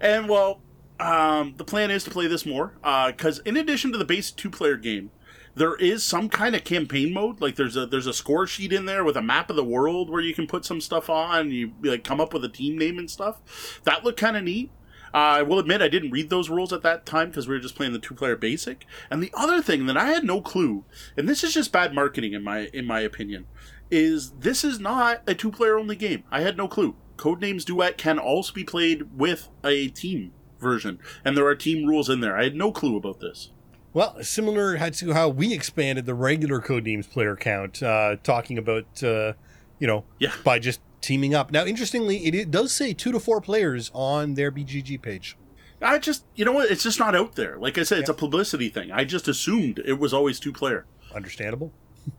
and 0.00 0.28
well, 0.28 0.62
um, 1.00 1.54
the 1.56 1.64
plan 1.64 1.90
is 1.90 2.04
to 2.04 2.10
play 2.10 2.26
this 2.26 2.44
more 2.44 2.74
because 3.06 3.38
in 3.40 3.56
addition 3.56 3.92
to 3.92 3.98
the 3.98 4.04
base 4.04 4.30
two-player 4.30 4.76
game, 4.76 5.10
there 5.54 5.74
is 5.76 6.04
some 6.04 6.28
kind 6.28 6.54
of 6.54 6.64
campaign 6.64 7.12
mode. 7.12 7.40
Like 7.40 7.56
there's 7.56 7.76
a 7.76 7.86
there's 7.86 8.06
a 8.06 8.12
score 8.12 8.46
sheet 8.46 8.72
in 8.72 8.86
there 8.86 9.04
with 9.04 9.16
a 9.16 9.22
map 9.22 9.50
of 9.50 9.56
the 9.56 9.64
world 9.64 10.08
where 10.08 10.20
you 10.20 10.34
can 10.34 10.46
put 10.46 10.64
some 10.64 10.80
stuff 10.80 11.10
on. 11.10 11.50
You 11.50 11.72
like 11.82 12.04
come 12.04 12.20
up 12.20 12.32
with 12.32 12.44
a 12.44 12.48
team 12.48 12.78
name 12.78 12.98
and 12.98 13.10
stuff. 13.10 13.80
That 13.84 14.04
looked 14.04 14.20
kind 14.20 14.36
of 14.36 14.44
neat. 14.44 14.70
Uh, 15.12 15.40
I 15.40 15.42
will 15.42 15.58
admit 15.58 15.80
I 15.80 15.88
didn't 15.88 16.10
read 16.10 16.28
those 16.28 16.50
rules 16.50 16.72
at 16.72 16.82
that 16.82 17.06
time 17.06 17.28
because 17.28 17.48
we 17.48 17.54
were 17.54 17.60
just 17.60 17.74
playing 17.74 17.94
the 17.94 17.98
two 17.98 18.14
player 18.14 18.36
basic. 18.36 18.84
And 19.10 19.22
the 19.22 19.32
other 19.34 19.62
thing 19.62 19.86
that 19.86 19.96
I 19.96 20.06
had 20.06 20.22
no 20.22 20.42
clue, 20.42 20.84
and 21.16 21.26
this 21.28 21.42
is 21.42 21.54
just 21.54 21.72
bad 21.72 21.94
marketing 21.94 22.34
in 22.34 22.44
my 22.44 22.68
in 22.72 22.86
my 22.86 23.00
opinion, 23.00 23.46
is 23.90 24.32
this 24.32 24.64
is 24.64 24.78
not 24.78 25.22
a 25.26 25.34
two 25.34 25.50
player 25.50 25.78
only 25.78 25.96
game. 25.96 26.24
I 26.30 26.42
had 26.42 26.56
no 26.56 26.68
clue. 26.68 26.96
Codenames 27.16 27.64
Duet 27.64 27.98
can 27.98 28.18
also 28.18 28.52
be 28.52 28.62
played 28.62 29.18
with 29.18 29.48
a 29.64 29.88
team 29.88 30.32
version, 30.60 30.98
and 31.24 31.36
there 31.36 31.46
are 31.46 31.54
team 31.54 31.86
rules 31.86 32.08
in 32.08 32.20
there. 32.20 32.36
I 32.36 32.44
had 32.44 32.54
no 32.56 32.70
clue 32.72 32.96
about 32.96 33.20
this. 33.20 33.50
Well, 33.94 34.16
similar 34.22 34.76
to 34.76 35.12
how 35.14 35.28
we 35.30 35.52
expanded 35.54 36.06
the 36.06 36.14
regular 36.14 36.60
Codenames 36.60 37.10
player 37.10 37.34
count, 37.36 37.82
uh, 37.82 38.16
talking 38.22 38.58
about, 38.58 39.02
uh, 39.02 39.32
you 39.78 39.86
know, 39.86 40.04
Yeah. 40.18 40.32
by 40.44 40.58
just 40.58 40.80
teaming 41.00 41.34
up. 41.34 41.50
Now, 41.50 41.64
interestingly, 41.64 42.18
it, 42.26 42.34
it 42.34 42.50
does 42.50 42.72
say 42.72 42.92
two 42.92 43.12
to 43.12 43.20
four 43.20 43.40
players 43.40 43.90
on 43.94 44.34
their 44.34 44.50
BGG 44.52 45.00
page. 45.00 45.36
I 45.80 45.98
just, 45.98 46.24
you 46.34 46.44
know 46.44 46.52
what? 46.52 46.70
It's 46.70 46.82
just 46.82 46.98
not 46.98 47.14
out 47.14 47.36
there. 47.36 47.56
Like 47.58 47.78
I 47.78 47.84
said, 47.84 48.00
it's 48.00 48.08
a 48.08 48.14
publicity 48.14 48.68
thing. 48.68 48.90
I 48.90 49.04
just 49.04 49.28
assumed 49.28 49.80
it 49.84 49.98
was 49.98 50.12
always 50.12 50.38
two 50.40 50.52
player. 50.52 50.86
Understandable. 51.14 51.72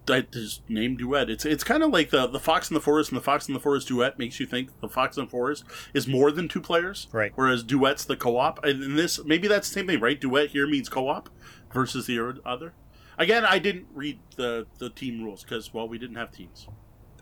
I 0.09 0.21
just 0.21 0.67
name 0.69 0.97
duet. 0.97 1.29
It's 1.29 1.45
it's 1.45 1.63
kind 1.63 1.83
of 1.83 1.91
like 1.91 2.09
the 2.09 2.27
the 2.27 2.39
Fox 2.39 2.69
in 2.69 2.73
the 2.73 2.81
Forest 2.81 3.11
and 3.11 3.17
the 3.17 3.23
Fox 3.23 3.47
in 3.47 3.53
the 3.53 3.59
Forest 3.59 3.87
duet 3.87 4.17
makes 4.19 4.39
you 4.39 4.45
think 4.45 4.79
the 4.81 4.89
Fox 4.89 5.17
in 5.17 5.25
the 5.25 5.29
Forest 5.29 5.63
is 5.93 6.07
more 6.07 6.31
than 6.31 6.47
two 6.47 6.61
players, 6.61 7.07
Right. 7.11 7.31
Whereas 7.35 7.63
duet's 7.63 8.05
the 8.05 8.15
co-op, 8.17 8.63
and 8.63 8.97
this 8.97 9.23
maybe 9.23 9.47
that's 9.47 9.69
the 9.69 9.73
same 9.73 9.87
thing, 9.87 9.99
right? 9.99 10.19
Duet 10.19 10.49
here 10.49 10.67
means 10.67 10.89
co-op 10.89 11.29
versus 11.73 12.07
the 12.07 12.39
other. 12.45 12.73
Again, 13.17 13.45
I 13.45 13.59
didn't 13.59 13.87
read 13.93 14.19
the 14.35 14.67
the 14.77 14.89
team 14.89 15.23
rules 15.23 15.43
because 15.43 15.73
well, 15.73 15.87
we 15.87 15.97
didn't 15.97 16.15
have 16.15 16.31
teams. 16.31 16.67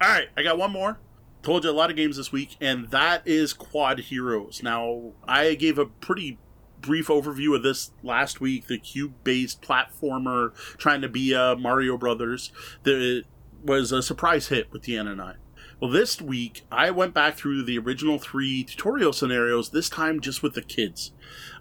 All 0.01 0.09
right, 0.09 0.29
I 0.37 0.43
got 0.43 0.57
one 0.57 0.71
more. 0.71 0.99
Told 1.43 1.63
you 1.63 1.69
a 1.69 1.71
lot 1.71 1.89
of 1.89 1.95
games 1.95 2.17
this 2.17 2.31
week, 2.31 2.57
and 2.59 2.89
that 2.89 3.21
is 3.25 3.53
Quodd 3.53 3.99
Heroes. 3.99 4.61
Now, 4.63 5.13
I 5.27 5.53
gave 5.53 5.77
a 5.77 5.85
pretty 5.85 6.39
brief 6.87 7.07
overview 7.07 7.55
of 7.55 7.63
this 7.63 7.91
last 8.01 8.41
week. 8.41 8.67
The 8.67 8.79
cube-based 8.79 9.61
platformer 9.61 10.55
trying 10.77 11.01
to 11.01 11.09
be 11.09 11.33
a 11.33 11.55
Mario 11.55 11.97
Brothers 11.97 12.51
that 12.83 13.25
was 13.63 13.91
a 13.91 14.01
surprise 14.01 14.47
hit 14.47 14.71
with 14.71 14.83
Deanna 14.83 15.11
and 15.11 15.21
I. 15.21 15.35
Well, 15.79 15.91
this 15.91 16.19
week 16.19 16.65
I 16.71 16.89
went 16.89 17.13
back 17.13 17.35
through 17.35 17.63
the 17.63 17.77
original 17.77 18.17
three 18.17 18.63
tutorial 18.63 19.13
scenarios. 19.13 19.69
This 19.69 19.89
time 19.89 20.21
just 20.21 20.41
with 20.41 20.55
the 20.55 20.63
kids, 20.63 21.11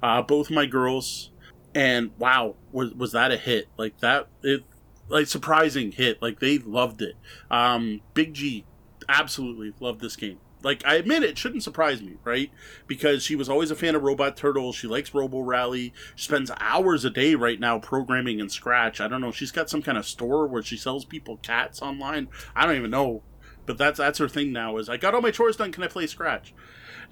uh, 0.03 0.23
both 0.23 0.51
my 0.51 0.65
girls, 0.65 1.31
and 1.75 2.13
wow, 2.19 2.55
was 2.73 2.95
was 2.95 3.13
that 3.13 3.31
a 3.31 3.37
hit? 3.37 3.69
Like 3.77 3.99
that, 4.01 4.29
it 4.43 4.65
like 5.09 5.27
surprising 5.27 5.93
hit. 5.93 6.23
Like 6.23 6.41
they 6.41 6.57
loved 6.59 7.03
it. 7.03 7.17
Um, 7.51 8.01
Big 8.15 8.33
G 8.33 8.65
absolutely 9.09 9.75
loved 9.81 10.01
this 10.01 10.17
game. 10.17 10.39
Like 10.67 10.85
I 10.85 10.97
admit 10.97 11.23
it 11.23 11.39
shouldn't 11.39 11.63
surprise 11.63 12.03
me, 12.03 12.17
right? 12.25 12.51
Because 12.89 13.23
she 13.23 13.37
was 13.37 13.49
always 13.49 13.71
a 13.71 13.77
fan 13.77 13.95
of 13.95 14.03
Robot 14.03 14.37
Turtles. 14.37 14.75
She 14.75 14.89
likes 14.89 15.15
Robo 15.15 15.39
Rally. 15.39 15.95
She 16.17 16.25
spends 16.25 16.51
hours 16.59 17.05
a 17.05 17.11
day 17.11 17.37
right 17.37 17.61
now 17.61 17.79
programming 17.79 18.41
in 18.41 18.49
Scratch. 18.49 19.01
I 19.01 19.07
don't 19.07 19.21
know. 19.21 19.31
She's 19.31 19.53
got 19.53 19.71
some 19.71 19.81
kind 19.81 19.97
of 19.97 20.05
store 20.05 20.49
where 20.49 20.65
she 20.65 20.77
sells 20.77 21.05
people 21.05 21.37
cats 21.37 21.81
online. 21.81 22.27
I 22.57 22.67
don't 22.67 22.75
even 22.75 22.91
know, 22.91 23.23
but 23.65 23.79
that's 23.79 23.99
that's 23.99 24.19
her 24.19 24.29
thing 24.29 24.53
now. 24.53 24.77
Is 24.79 24.89
I 24.89 24.97
got 24.97 25.15
all 25.15 25.21
my 25.21 25.31
chores 25.31 25.57
done. 25.57 25.71
Can 25.71 25.85
I 25.85 25.87
play 25.87 26.09
Scratch? 26.09 26.53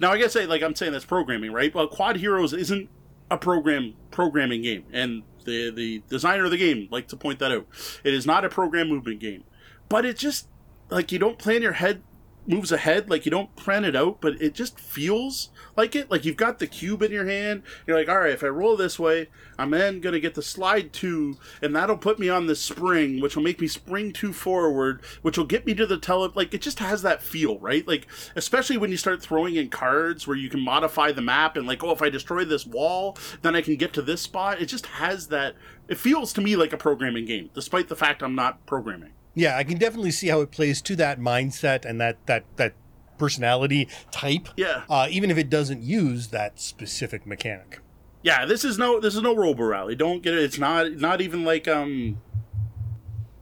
Now 0.01 0.11
I 0.11 0.17
guess 0.17 0.33
say 0.33 0.45
like 0.45 0.61
I'm 0.61 0.75
saying 0.75 0.91
that's 0.91 1.05
programming, 1.05 1.53
right? 1.53 1.73
Well, 1.73 1.87
Quodd 1.87 2.17
Heroes 2.17 2.51
isn't 2.51 2.89
a 3.31 3.37
program 3.37 3.93
programming 4.11 4.63
game, 4.63 4.83
and 4.91 5.23
the 5.45 5.71
the 5.71 6.03
designer 6.09 6.43
of 6.43 6.51
the 6.51 6.57
game 6.57 6.89
like 6.91 7.07
to 7.07 7.15
point 7.15 7.39
that 7.39 7.53
out. 7.53 7.67
It 8.03 8.13
is 8.13 8.25
not 8.25 8.43
a 8.43 8.49
program 8.49 8.89
movement 8.89 9.21
game, 9.21 9.45
but 9.87 10.05
it 10.05 10.17
just 10.17 10.49
like 10.89 11.13
you 11.13 11.19
don't 11.19 11.39
plan 11.39 11.61
your 11.61 11.71
head 11.71 12.03
moves 12.47 12.71
ahead 12.71 13.09
like 13.09 13.25
you 13.25 13.31
don't 13.31 13.55
plan 13.55 13.83
it 13.83 13.95
out 13.95 14.21
but 14.21 14.41
it 14.41 14.53
just 14.53 14.79
feels 14.79 15.49
like 15.75 15.95
it. 15.95 16.09
Like 16.09 16.25
you've 16.25 16.37
got 16.37 16.59
the 16.59 16.67
cube 16.67 17.01
in 17.01 17.11
your 17.11 17.25
hand. 17.25 17.63
You're 17.85 17.97
like 17.97 18.09
all 18.09 18.19
right 18.19 18.31
if 18.31 18.43
i 18.43 18.47
roll 18.47 18.77
this 18.77 18.99
way 18.99 19.27
i'm 19.57 19.71
then 19.71 20.01
to 20.01 20.19
get 20.19 20.35
the 20.35 20.41
slide 20.41 20.93
two 20.93 21.37
and 21.61 21.75
that'll 21.75 21.97
put 21.97 22.19
me 22.19 22.29
on 22.29 22.47
the 22.47 22.55
spring 22.55 23.21
which 23.21 23.35
will 23.35 23.43
make 23.43 23.59
me 23.59 23.67
spring 23.67 24.11
two 24.11 24.33
forward 24.33 25.01
which 25.21 25.37
will 25.37 25.45
get 25.45 25.65
me 25.65 25.73
to 25.73 25.85
the 25.85 25.97
tele 25.97 26.31
like 26.35 26.53
it 26.53 26.61
just 26.61 26.79
has 26.79 27.01
that 27.01 27.21
feel 27.21 27.59
right? 27.59 27.87
Like 27.87 28.07
especially 28.35 28.77
when 28.77 28.91
you 28.91 28.97
start 28.97 29.21
throwing 29.21 29.55
in 29.55 29.69
cards 29.69 30.27
where 30.27 30.37
you 30.37 30.49
can 30.49 30.61
modify 30.61 31.11
the 31.11 31.21
map 31.21 31.57
and 31.57 31.67
like 31.67 31.83
oh 31.83 31.91
if 31.91 32.01
i 32.01 32.09
destroy 32.09 32.45
this 32.45 32.65
wall 32.65 33.17
then 33.41 33.55
i 33.55 33.61
can 33.61 33.75
get 33.75 33.93
to 33.93 34.01
this 34.01 34.21
spot. 34.21 34.61
It 34.61 34.67
just 34.67 34.85
has 34.85 35.27
that 35.27 35.55
it 35.87 35.97
feels 35.97 36.33
to 36.33 36.41
me 36.41 36.55
like 36.55 36.73
a 36.73 36.77
programming 36.77 37.25
game 37.25 37.49
despite 37.53 37.87
the 37.87 37.95
fact 37.95 38.23
i'm 38.23 38.35
not 38.35 38.65
programming 38.65 39.11
Yeah, 39.35 39.57
I 39.57 39.63
can 39.63 39.77
definitely 39.77 40.11
see 40.11 40.27
how 40.29 40.41
it 40.41 40.49
plays 40.51 40.81
to 40.83 40.95
that 40.95 41.19
mindset 41.19 41.83
and 41.85 41.99
that 42.01 42.25
that 42.25 42.45
that 42.55 42.73
personality 43.17 43.87
type. 44.11 44.47
yeah 44.57 44.83
Uh, 44.89 45.07
even 45.09 45.29
if 45.31 45.37
it 45.37 45.49
doesn't 45.49 45.81
use 45.83 46.27
that 46.29 46.59
specific 46.59 47.25
mechanic. 47.27 47.79
Yeah, 48.23 48.45
this 48.45 48.63
is 48.65 48.77
no 48.77 48.99
this 48.99 49.15
is 49.15 49.21
no 49.21 49.35
Robo 49.35 49.63
Rally. 49.63 49.95
Don't 49.95 50.23
get 50.23 50.33
it. 50.33 50.43
It's 50.43 50.57
not 50.57 50.93
not 50.93 51.21
even 51.21 51.43
like 51.45 51.67
um 51.67 52.17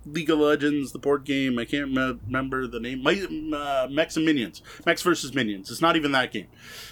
League 0.05 0.29
of 0.29 0.39
Legends, 0.39 0.91
the 0.91 0.99
board 0.99 1.23
game. 1.23 1.57
I 1.57 1.63
can't 1.65 1.91
me- 1.91 2.19
remember 2.25 2.67
the 2.67 2.79
name. 2.81 3.01
My, 3.01 3.13
uh, 3.55 3.87
Mechs 3.89 4.17
and 4.17 4.25
Minions, 4.25 4.61
Mechs 4.85 5.01
versus 5.01 5.33
Minions. 5.33 5.71
It's 5.71 5.81
not 5.81 5.95
even 5.95 6.11
that 6.11 6.31
game. 6.33 6.47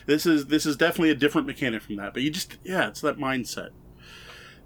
This 0.06 0.26
is 0.26 0.46
this 0.46 0.66
is 0.66 0.78
definitely 0.78 1.10
a 1.10 1.16
different 1.16 1.46
mechanic 1.46 1.82
from 1.82 1.98
that. 1.98 2.14
But 2.14 2.24
you 2.24 2.30
just 2.30 2.58
yeah, 2.64 2.88
it's 2.88 3.02
that 3.02 3.18
mindset. 3.18 3.72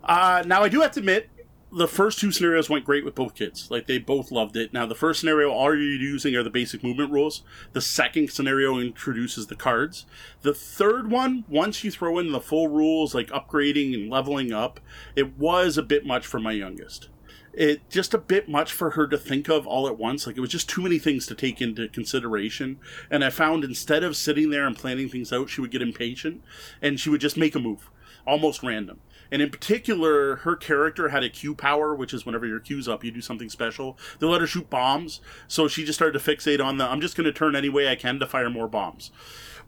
Uh, 0.03 0.43
now 0.45 0.61
I 0.61 0.69
do 0.69 0.81
have 0.81 0.91
to 0.91 0.99
admit, 0.99 1.29
the 1.75 1.87
first 1.89 2.19
two 2.19 2.31
scenarios 2.31 2.69
went 2.69 2.85
great 2.85 3.03
with 3.03 3.15
both 3.15 3.35
kids. 3.35 3.69
Like 3.69 3.85
they 3.85 3.97
both 3.97 4.31
loved 4.31 4.55
it. 4.55 4.71
Now 4.71 4.85
the 4.85 4.95
first 4.95 5.19
scenario, 5.19 5.51
all 5.51 5.75
you're 5.75 5.81
using 5.81 6.33
are 6.35 6.43
the 6.43 6.49
basic 6.49 6.81
movement 6.81 7.11
rules. 7.11 7.43
The 7.73 7.81
second 7.81 8.31
scenario 8.31 8.79
introduces 8.79 9.47
the 9.47 9.57
cards. 9.57 10.05
The 10.41 10.53
third 10.53 11.11
one, 11.11 11.43
once 11.49 11.83
you 11.83 11.91
throw 11.91 12.17
in 12.17 12.31
the 12.31 12.39
full 12.39 12.69
rules 12.69 13.13
like 13.13 13.27
upgrading 13.27 13.93
and 13.93 14.09
leveling 14.09 14.53
up, 14.53 14.79
it 15.17 15.37
was 15.37 15.77
a 15.77 15.83
bit 15.83 16.05
much 16.05 16.25
for 16.25 16.39
my 16.39 16.53
youngest. 16.53 17.09
It 17.51 17.89
just 17.89 18.13
a 18.13 18.19
bit 18.19 18.47
much 18.47 18.71
for 18.71 18.91
her 18.91 19.05
to 19.07 19.17
think 19.17 19.49
of 19.49 19.67
all 19.67 19.85
at 19.87 19.97
once. 19.97 20.25
Like 20.25 20.37
it 20.37 20.41
was 20.41 20.51
just 20.51 20.69
too 20.69 20.81
many 20.81 20.97
things 20.97 21.25
to 21.27 21.35
take 21.35 21.61
into 21.61 21.89
consideration. 21.89 22.79
And 23.11 23.21
I 23.21 23.29
found 23.29 23.65
instead 23.65 24.03
of 24.03 24.15
sitting 24.15 24.49
there 24.49 24.65
and 24.65 24.77
planning 24.77 25.09
things 25.09 25.33
out, 25.33 25.49
she 25.49 25.59
would 25.59 25.71
get 25.71 25.81
impatient 25.81 26.41
and 26.81 27.01
she 27.01 27.09
would 27.09 27.21
just 27.21 27.37
make 27.37 27.53
a 27.53 27.59
move, 27.59 27.89
almost 28.25 28.63
random. 28.63 29.01
And 29.31 29.41
in 29.41 29.49
particular, 29.49 30.37
her 30.37 30.55
character 30.55 31.09
had 31.09 31.23
a 31.23 31.29
Q 31.29 31.55
power, 31.55 31.95
which 31.95 32.13
is 32.13 32.25
whenever 32.25 32.45
your 32.45 32.59
Q's 32.59 32.87
up, 32.87 33.03
you 33.03 33.11
do 33.11 33.21
something 33.21 33.49
special. 33.49 33.97
They 34.19 34.27
let 34.27 34.41
her 34.41 34.47
shoot 34.47 34.69
bombs, 34.69 35.21
so 35.47 35.67
she 35.67 35.85
just 35.85 35.97
started 35.97 36.17
to 36.19 36.35
fixate 36.35 36.63
on 36.63 36.77
the 36.77 36.85
I'm 36.85 37.01
just 37.01 37.15
going 37.15 37.25
to 37.25 37.33
turn 37.33 37.55
any 37.55 37.69
way 37.69 37.89
I 37.89 37.95
can 37.95 38.19
to 38.19 38.27
fire 38.27 38.49
more 38.49 38.67
bombs. 38.67 39.11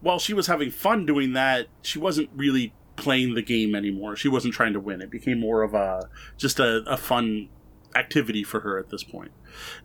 While 0.00 0.18
she 0.18 0.34
was 0.34 0.46
having 0.46 0.70
fun 0.70 1.06
doing 1.06 1.32
that, 1.32 1.66
she 1.82 1.98
wasn't 1.98 2.30
really 2.34 2.72
playing 2.96 3.34
the 3.34 3.42
game 3.42 3.74
anymore. 3.74 4.16
She 4.16 4.28
wasn't 4.28 4.54
trying 4.54 4.72
to 4.72 4.80
win. 4.80 5.00
It 5.00 5.10
became 5.10 5.40
more 5.40 5.62
of 5.62 5.74
a 5.74 6.08
just 6.36 6.60
a, 6.60 6.82
a 6.86 6.96
fun 6.96 7.48
activity 7.94 8.44
for 8.44 8.60
her 8.60 8.78
at 8.78 8.90
this 8.90 9.02
point. 9.02 9.32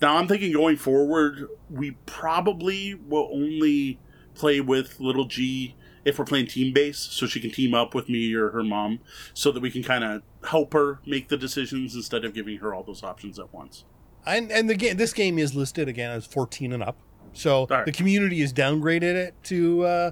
Now 0.01 0.17
I'm 0.17 0.27
thinking 0.27 0.51
going 0.51 0.77
forward, 0.77 1.47
we 1.69 1.91
probably 2.05 2.93
will 2.93 3.29
only 3.31 3.99
play 4.35 4.61
with 4.61 4.99
little 4.99 5.25
G 5.25 5.75
if 6.05 6.19
we're 6.19 6.25
playing 6.25 6.47
team 6.47 6.73
base, 6.73 6.97
so 6.99 7.25
she 7.25 7.39
can 7.39 7.51
team 7.51 7.73
up 7.73 7.93
with 7.95 8.09
me 8.09 8.33
or 8.33 8.49
her 8.49 8.63
mom, 8.63 8.99
so 9.33 9.51
that 9.51 9.61
we 9.61 9.71
can 9.71 9.83
kind 9.83 10.03
of 10.03 10.21
help 10.49 10.73
her 10.73 10.99
make 11.05 11.29
the 11.29 11.37
decisions 11.37 11.95
instead 11.95 12.25
of 12.25 12.33
giving 12.33 12.57
her 12.57 12.73
all 12.73 12.83
those 12.83 13.03
options 13.03 13.39
at 13.39 13.53
once. 13.53 13.85
And 14.25 14.51
and 14.51 14.69
the 14.69 14.75
game 14.75 14.97
this 14.97 15.13
game 15.13 15.37
is 15.37 15.53
listed 15.55 15.87
again 15.87 16.11
as 16.11 16.25
14 16.25 16.71
and 16.73 16.83
up. 16.83 16.97
So 17.33 17.67
Right. 17.69 17.85
the 17.85 17.91
community 17.91 18.39
has 18.41 18.53
downgraded 18.53 19.15
it 19.15 19.33
to 19.45 19.83
uh, 19.85 20.11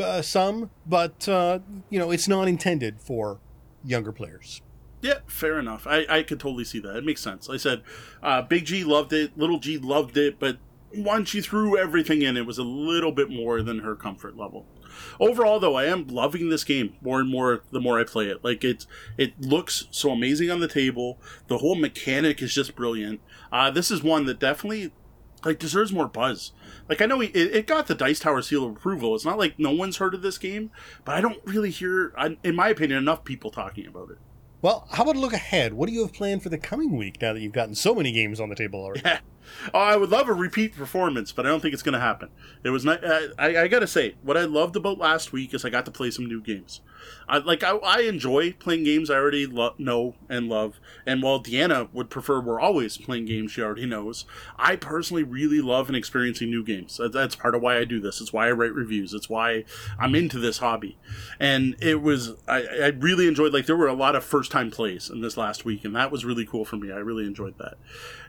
uh, 0.00 0.22
some, 0.22 0.70
but 0.86 1.28
uh, 1.28 1.58
you 1.90 1.98
know 1.98 2.10
it's 2.10 2.26
not 2.28 2.48
intended 2.48 3.00
for 3.00 3.38
younger 3.84 4.12
players. 4.12 4.60
Yeah, 5.02 5.18
fair 5.26 5.58
enough. 5.58 5.86
I, 5.86 6.06
I 6.08 6.22
could 6.22 6.40
totally 6.40 6.64
see 6.64 6.78
that. 6.80 6.96
It 6.96 7.04
makes 7.04 7.20
sense. 7.20 7.50
I 7.50 7.58
said, 7.58 7.82
uh, 8.22 8.40
Big 8.40 8.64
G 8.64 8.84
loved 8.84 9.12
it, 9.12 9.36
Little 9.36 9.58
G 9.58 9.76
loved 9.76 10.16
it, 10.16 10.38
but 10.38 10.56
once 10.96 11.28
she 11.28 11.42
threw 11.42 11.76
everything 11.76 12.22
in, 12.22 12.38
it 12.38 12.46
was 12.46 12.56
a 12.56 12.62
little 12.62 13.12
bit 13.12 13.28
more 13.28 13.60
than 13.62 13.80
her 13.80 13.94
comfort 13.94 14.34
level. 14.36 14.64
Overall, 15.20 15.60
though, 15.60 15.74
I 15.74 15.84
am 15.84 16.06
loving 16.08 16.48
this 16.48 16.64
game 16.64 16.96
more 17.00 17.20
and 17.20 17.30
more 17.30 17.62
the 17.70 17.80
more 17.80 17.98
I 17.98 18.04
play 18.04 18.26
it. 18.26 18.44
Like 18.44 18.64
it's 18.64 18.86
it 19.16 19.40
looks 19.40 19.86
so 19.90 20.10
amazing 20.10 20.50
on 20.50 20.60
the 20.60 20.68
table. 20.68 21.18
The 21.48 21.58
whole 21.58 21.74
mechanic 21.74 22.42
is 22.42 22.54
just 22.54 22.74
brilliant. 22.74 23.20
Uh, 23.52 23.70
this 23.70 23.90
is 23.90 24.02
one 24.02 24.26
that 24.26 24.38
definitely 24.38 24.92
like 25.44 25.58
deserves 25.58 25.92
more 25.92 26.08
buzz. 26.08 26.52
Like 26.88 27.02
I 27.02 27.06
know 27.06 27.20
it, 27.20 27.34
it 27.34 27.66
got 27.66 27.86
the 27.86 27.94
Dice 27.94 28.18
Tower 28.18 28.42
seal 28.42 28.64
of 28.64 28.76
approval. 28.76 29.14
It's 29.14 29.24
not 29.24 29.38
like 29.38 29.58
no 29.58 29.70
one's 29.70 29.98
heard 29.98 30.14
of 30.14 30.22
this 30.22 30.38
game, 30.38 30.70
but 31.04 31.14
I 31.14 31.20
don't 31.20 31.40
really 31.44 31.70
hear, 31.70 32.12
in 32.42 32.54
my 32.54 32.68
opinion, 32.68 32.98
enough 32.98 33.24
people 33.24 33.50
talking 33.50 33.86
about 33.86 34.10
it. 34.10 34.18
Well, 34.64 34.88
how 34.92 35.02
about 35.02 35.16
a 35.16 35.18
look 35.18 35.34
ahead? 35.34 35.74
What 35.74 35.90
do 35.90 35.92
you 35.92 36.00
have 36.00 36.14
planned 36.14 36.42
for 36.42 36.48
the 36.48 36.56
coming 36.56 36.96
week 36.96 37.20
now 37.20 37.34
that 37.34 37.40
you've 37.40 37.52
gotten 37.52 37.74
so 37.74 37.94
many 37.94 38.12
games 38.12 38.40
on 38.40 38.48
the 38.48 38.54
table 38.54 38.80
already? 38.82 39.02
Yeah. 39.04 39.18
Oh, 39.74 39.78
I 39.78 39.94
would 39.94 40.08
love 40.08 40.26
a 40.26 40.32
repeat 40.32 40.74
performance, 40.74 41.32
but 41.32 41.44
I 41.44 41.50
don't 41.50 41.60
think 41.60 41.74
it's 41.74 41.82
going 41.82 41.92
to 41.92 42.00
happen. 42.00 42.30
It 42.62 42.70
was 42.70 42.82
not. 42.82 43.00
I, 43.04 43.26
I, 43.38 43.62
I 43.64 43.68
got 43.68 43.80
to 43.80 43.86
say, 43.86 44.14
what 44.22 44.38
I 44.38 44.46
loved 44.46 44.74
about 44.74 44.96
last 44.96 45.32
week 45.32 45.52
is 45.52 45.66
I 45.66 45.68
got 45.68 45.84
to 45.84 45.90
play 45.90 46.10
some 46.10 46.24
new 46.24 46.40
games. 46.40 46.80
I 47.28 47.38
like. 47.38 47.62
I, 47.62 47.76
I 47.76 48.00
enjoy 48.00 48.52
playing 48.52 48.84
games 48.84 49.10
I 49.10 49.14
already 49.14 49.46
lo- 49.46 49.74
know 49.78 50.14
and 50.28 50.48
love. 50.48 50.80
And 51.06 51.22
while 51.22 51.42
Deanna 51.42 51.88
would 51.92 52.10
prefer 52.10 52.40
we're 52.40 52.60
always 52.60 52.96
playing 52.96 53.26
games 53.26 53.52
she 53.52 53.62
already 53.62 53.86
knows, 53.86 54.24
I 54.58 54.76
personally 54.76 55.22
really 55.22 55.60
love 55.60 55.88
and 55.88 55.96
experiencing 55.96 56.50
new 56.50 56.64
games. 56.64 57.00
That's 57.12 57.36
part 57.36 57.54
of 57.54 57.62
why 57.62 57.78
I 57.78 57.84
do 57.84 58.00
this. 58.00 58.20
It's 58.20 58.32
why 58.32 58.48
I 58.48 58.52
write 58.52 58.72
reviews. 58.72 59.14
It's 59.14 59.28
why 59.28 59.64
I'm 59.98 60.14
into 60.14 60.38
this 60.38 60.58
hobby. 60.58 60.98
And 61.40 61.76
it 61.80 62.02
was. 62.02 62.34
I, 62.46 62.66
I 62.66 62.86
really 62.88 63.26
enjoyed. 63.26 63.52
Like 63.52 63.66
there 63.66 63.76
were 63.76 63.88
a 63.88 63.94
lot 63.94 64.16
of 64.16 64.24
first 64.24 64.50
time 64.50 64.70
plays 64.70 65.10
in 65.10 65.20
this 65.20 65.36
last 65.36 65.64
week, 65.64 65.84
and 65.84 65.94
that 65.96 66.10
was 66.10 66.24
really 66.24 66.46
cool 66.46 66.64
for 66.64 66.76
me. 66.76 66.92
I 66.92 66.96
really 66.96 67.26
enjoyed 67.26 67.58
that. 67.58 67.74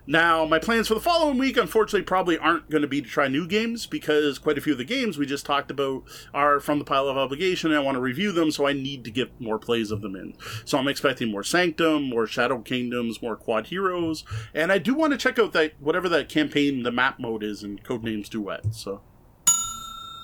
Now, 0.08 0.46
my 0.46 0.60
plans 0.60 0.88
for 0.88 0.94
the 0.94 1.00
following 1.00 1.40
week, 1.40 1.58
unfortunately, 1.58 2.04
probably 2.04 2.38
aren't 2.38 2.70
going 2.70 2.84
to 2.84 2.88
be 2.88 3.02
to 3.02 3.08
try 3.08 3.28
new 3.28 3.48
games 3.48 3.88
because 3.88 4.38
quite 4.38 4.58
a 4.58 4.62
few 4.62 4.74
of 4.74 4.78
the 4.78 4.86
games 4.86 5.18
we 5.18 5.26
just 5.26 5.48
talked 5.48 5.72
about 5.72 6.04
are 6.32 6.60
from 6.60 6.78
the 6.78 6.86
pile 6.86 7.08
of 7.08 7.18
obligation 7.18 7.72
and 7.72 7.80
I 7.80 7.84
want 7.84 7.96
to 7.96 8.02
review 8.02 8.32
them, 8.32 8.52
so 8.52 8.68
I 8.68 8.74
need 8.74 9.04
to 9.06 9.12
get 9.12 9.42
more 9.42 9.58
plays 9.58 9.90
of 9.90 10.02
them 10.02 10.16
in. 10.16 10.36
So 10.64 10.78
I'm 10.78 10.88
expecting 10.88 11.32
more 11.32 11.44
Sanctum, 11.44 12.04
more 12.08 12.28
Shadow 12.28 12.60
Kingdoms, 12.60 13.20
more 13.22 13.36
Quodd 13.36 13.68
Heroes, 13.68 14.24
and 14.54 14.72
I 14.72 14.78
do 14.78 14.94
want 14.94 15.14
to 15.14 15.18
check 15.18 15.40
out 15.40 15.54
that 15.54 15.74
whatever 15.80 16.08
that 16.10 16.30
campaign, 16.30 16.84
the 16.84 16.92
map 16.92 17.20
mode 17.20 17.42
is 17.42 17.64
in 17.64 17.80
Codenames 17.80 18.30
Duet. 18.30 18.76
So 18.76 19.02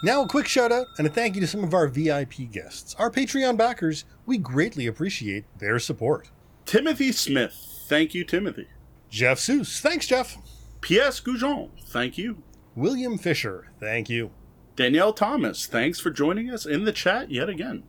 Now, 0.03 0.21
a 0.23 0.27
quick 0.27 0.47
shout 0.47 0.71
out 0.71 0.85
and 0.99 1.07
a 1.07 1.09
thank 1.09 1.33
you 1.33 1.41
to 1.41 1.47
some 1.47 1.63
of 1.63 1.73
our 1.73 1.87
VIP 1.87 2.51
guests, 2.51 2.95
our 2.99 3.09
Patreon 3.09 3.57
backers. 3.57 4.05
We 4.27 4.37
greatly 4.37 4.85
appreciate 4.85 5.45
their 5.57 5.79
support. 5.79 6.29
Timothy 6.65 7.11
Smith, 7.11 7.55
thank 7.87 8.13
you, 8.13 8.23
Timothy. 8.23 8.67
Jeff 9.11 9.39
Seuss, 9.39 9.81
thanks, 9.81 10.07
Jeff. 10.07 10.37
P.S. 10.79 11.19
Goujon, 11.19 11.69
thank 11.83 12.17
you. 12.17 12.41
William 12.75 13.17
Fisher, 13.17 13.67
thank 13.77 14.09
you. 14.09 14.31
Danielle 14.77 15.11
Thomas, 15.11 15.67
thanks 15.67 15.99
for 15.99 16.09
joining 16.09 16.49
us 16.49 16.65
in 16.65 16.85
the 16.85 16.93
chat 16.93 17.29
yet 17.29 17.49
again. 17.49 17.83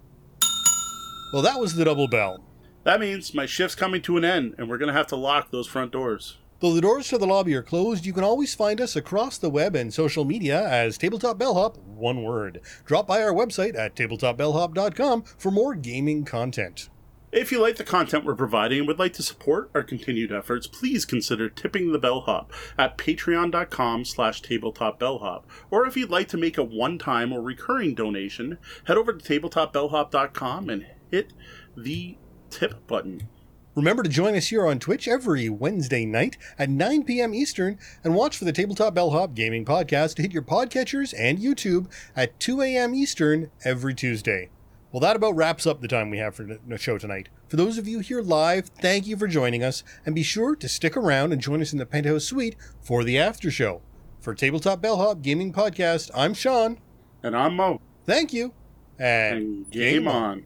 Well, 1.32 1.42
that 1.42 1.60
was 1.60 1.76
the 1.76 1.84
double 1.84 2.08
bell. 2.08 2.44
That 2.82 2.98
means 2.98 3.34
my 3.34 3.46
shift's 3.46 3.76
coming 3.76 4.02
to 4.02 4.16
an 4.16 4.24
end, 4.24 4.56
and 4.58 4.68
we're 4.68 4.78
going 4.78 4.88
to 4.88 4.98
have 4.98 5.06
to 5.06 5.16
lock 5.16 5.52
those 5.52 5.68
front 5.68 5.92
doors. 5.92 6.38
Though 6.58 6.74
the 6.74 6.80
doors 6.80 7.08
to 7.08 7.18
the 7.18 7.26
lobby 7.26 7.54
are 7.54 7.62
closed, 7.62 8.04
you 8.04 8.12
can 8.12 8.24
always 8.24 8.54
find 8.54 8.80
us 8.80 8.96
across 8.96 9.38
the 9.38 9.48
web 9.48 9.76
and 9.76 9.94
social 9.94 10.24
media 10.24 10.68
as 10.68 10.98
Tabletop 10.98 11.38
Bellhop, 11.38 11.78
one 11.78 12.24
word. 12.24 12.60
Drop 12.84 13.06
by 13.06 13.22
our 13.22 13.32
website 13.32 13.76
at 13.76 13.94
tabletopbellhop.com 13.94 15.22
for 15.22 15.50
more 15.52 15.76
gaming 15.76 16.24
content. 16.24 16.88
If 17.32 17.50
you 17.50 17.62
like 17.62 17.76
the 17.76 17.84
content 17.84 18.26
we're 18.26 18.34
providing 18.34 18.80
and 18.80 18.88
would 18.88 18.98
like 18.98 19.14
to 19.14 19.22
support 19.22 19.70
our 19.74 19.82
continued 19.82 20.30
efforts, 20.30 20.66
please 20.66 21.06
consider 21.06 21.48
tipping 21.48 21.90
the 21.90 21.98
bellhop 21.98 22.52
at 22.76 22.98
patreon.com 22.98 24.04
slash 24.04 24.42
tabletopbellhop. 24.42 25.44
Or 25.70 25.86
if 25.86 25.96
you'd 25.96 26.10
like 26.10 26.28
to 26.28 26.36
make 26.36 26.58
a 26.58 26.62
one-time 26.62 27.32
or 27.32 27.40
recurring 27.40 27.94
donation, 27.94 28.58
head 28.84 28.98
over 28.98 29.14
to 29.14 29.40
tabletopbellhop.com 29.40 30.68
and 30.68 30.86
hit 31.10 31.32
the 31.74 32.18
tip 32.50 32.86
button. 32.86 33.26
Remember 33.74 34.02
to 34.02 34.10
join 34.10 34.36
us 34.36 34.48
here 34.48 34.66
on 34.66 34.78
Twitch 34.78 35.08
every 35.08 35.48
Wednesday 35.48 36.04
night 36.04 36.36
at 36.58 36.68
9 36.68 37.04
p.m. 37.04 37.32
Eastern 37.32 37.78
and 38.04 38.14
watch 38.14 38.36
for 38.36 38.44
the 38.44 38.52
Tabletop 38.52 38.92
Bellhop 38.92 39.34
Gaming 39.34 39.64
Podcast 39.64 40.16
to 40.16 40.22
hit 40.22 40.32
your 40.32 40.42
podcatchers 40.42 41.14
and 41.18 41.38
YouTube 41.38 41.90
at 42.14 42.38
2 42.38 42.60
a.m. 42.60 42.94
Eastern 42.94 43.50
every 43.64 43.94
Tuesday. 43.94 44.50
Well, 44.92 45.00
that 45.00 45.16
about 45.16 45.36
wraps 45.36 45.66
up 45.66 45.80
the 45.80 45.88
time 45.88 46.10
we 46.10 46.18
have 46.18 46.34
for 46.34 46.44
the 46.44 46.76
show 46.76 46.98
tonight. 46.98 47.30
For 47.48 47.56
those 47.56 47.78
of 47.78 47.88
you 47.88 48.00
here 48.00 48.20
live, 48.20 48.66
thank 48.68 49.06
you 49.06 49.16
for 49.16 49.26
joining 49.26 49.64
us, 49.64 49.82
and 50.04 50.14
be 50.14 50.22
sure 50.22 50.54
to 50.54 50.68
stick 50.68 50.98
around 50.98 51.32
and 51.32 51.40
join 51.40 51.62
us 51.62 51.72
in 51.72 51.78
the 51.78 51.86
Penthouse 51.86 52.26
Suite 52.26 52.56
for 52.82 53.02
the 53.02 53.18
after 53.18 53.50
show. 53.50 53.80
For 54.20 54.34
Tabletop 54.34 54.82
Bellhop 54.82 55.22
Gaming 55.22 55.50
Podcast, 55.50 56.10
I'm 56.14 56.34
Sean. 56.34 56.78
And 57.22 57.34
I'm 57.34 57.56
Moe. 57.56 57.80
Thank 58.04 58.34
you, 58.34 58.52
and, 58.98 59.38
And 59.38 59.70
game 59.70 60.06
on. 60.06 60.44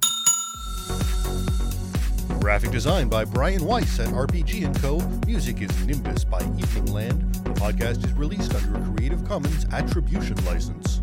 Graphic 2.39 2.71
design 2.71 3.09
by 3.09 3.25
Brian 3.25 3.65
Weiss 3.65 3.99
at 3.99 4.11
RPG 4.11 4.81
& 4.81 4.81
Co. 4.81 5.01
Music 5.27 5.61
is 5.61 5.87
Nimbus 5.87 6.25
by 6.25 6.39
Evening 6.57 6.87
Land. 6.93 7.35
The 7.35 7.51
podcast 7.51 8.05
is 8.05 8.13
released 8.13 8.55
under 8.55 8.79
a 8.79 8.95
Creative 8.95 9.25
Commons 9.27 9.67
Attribution 9.73 10.37
License. 10.45 11.01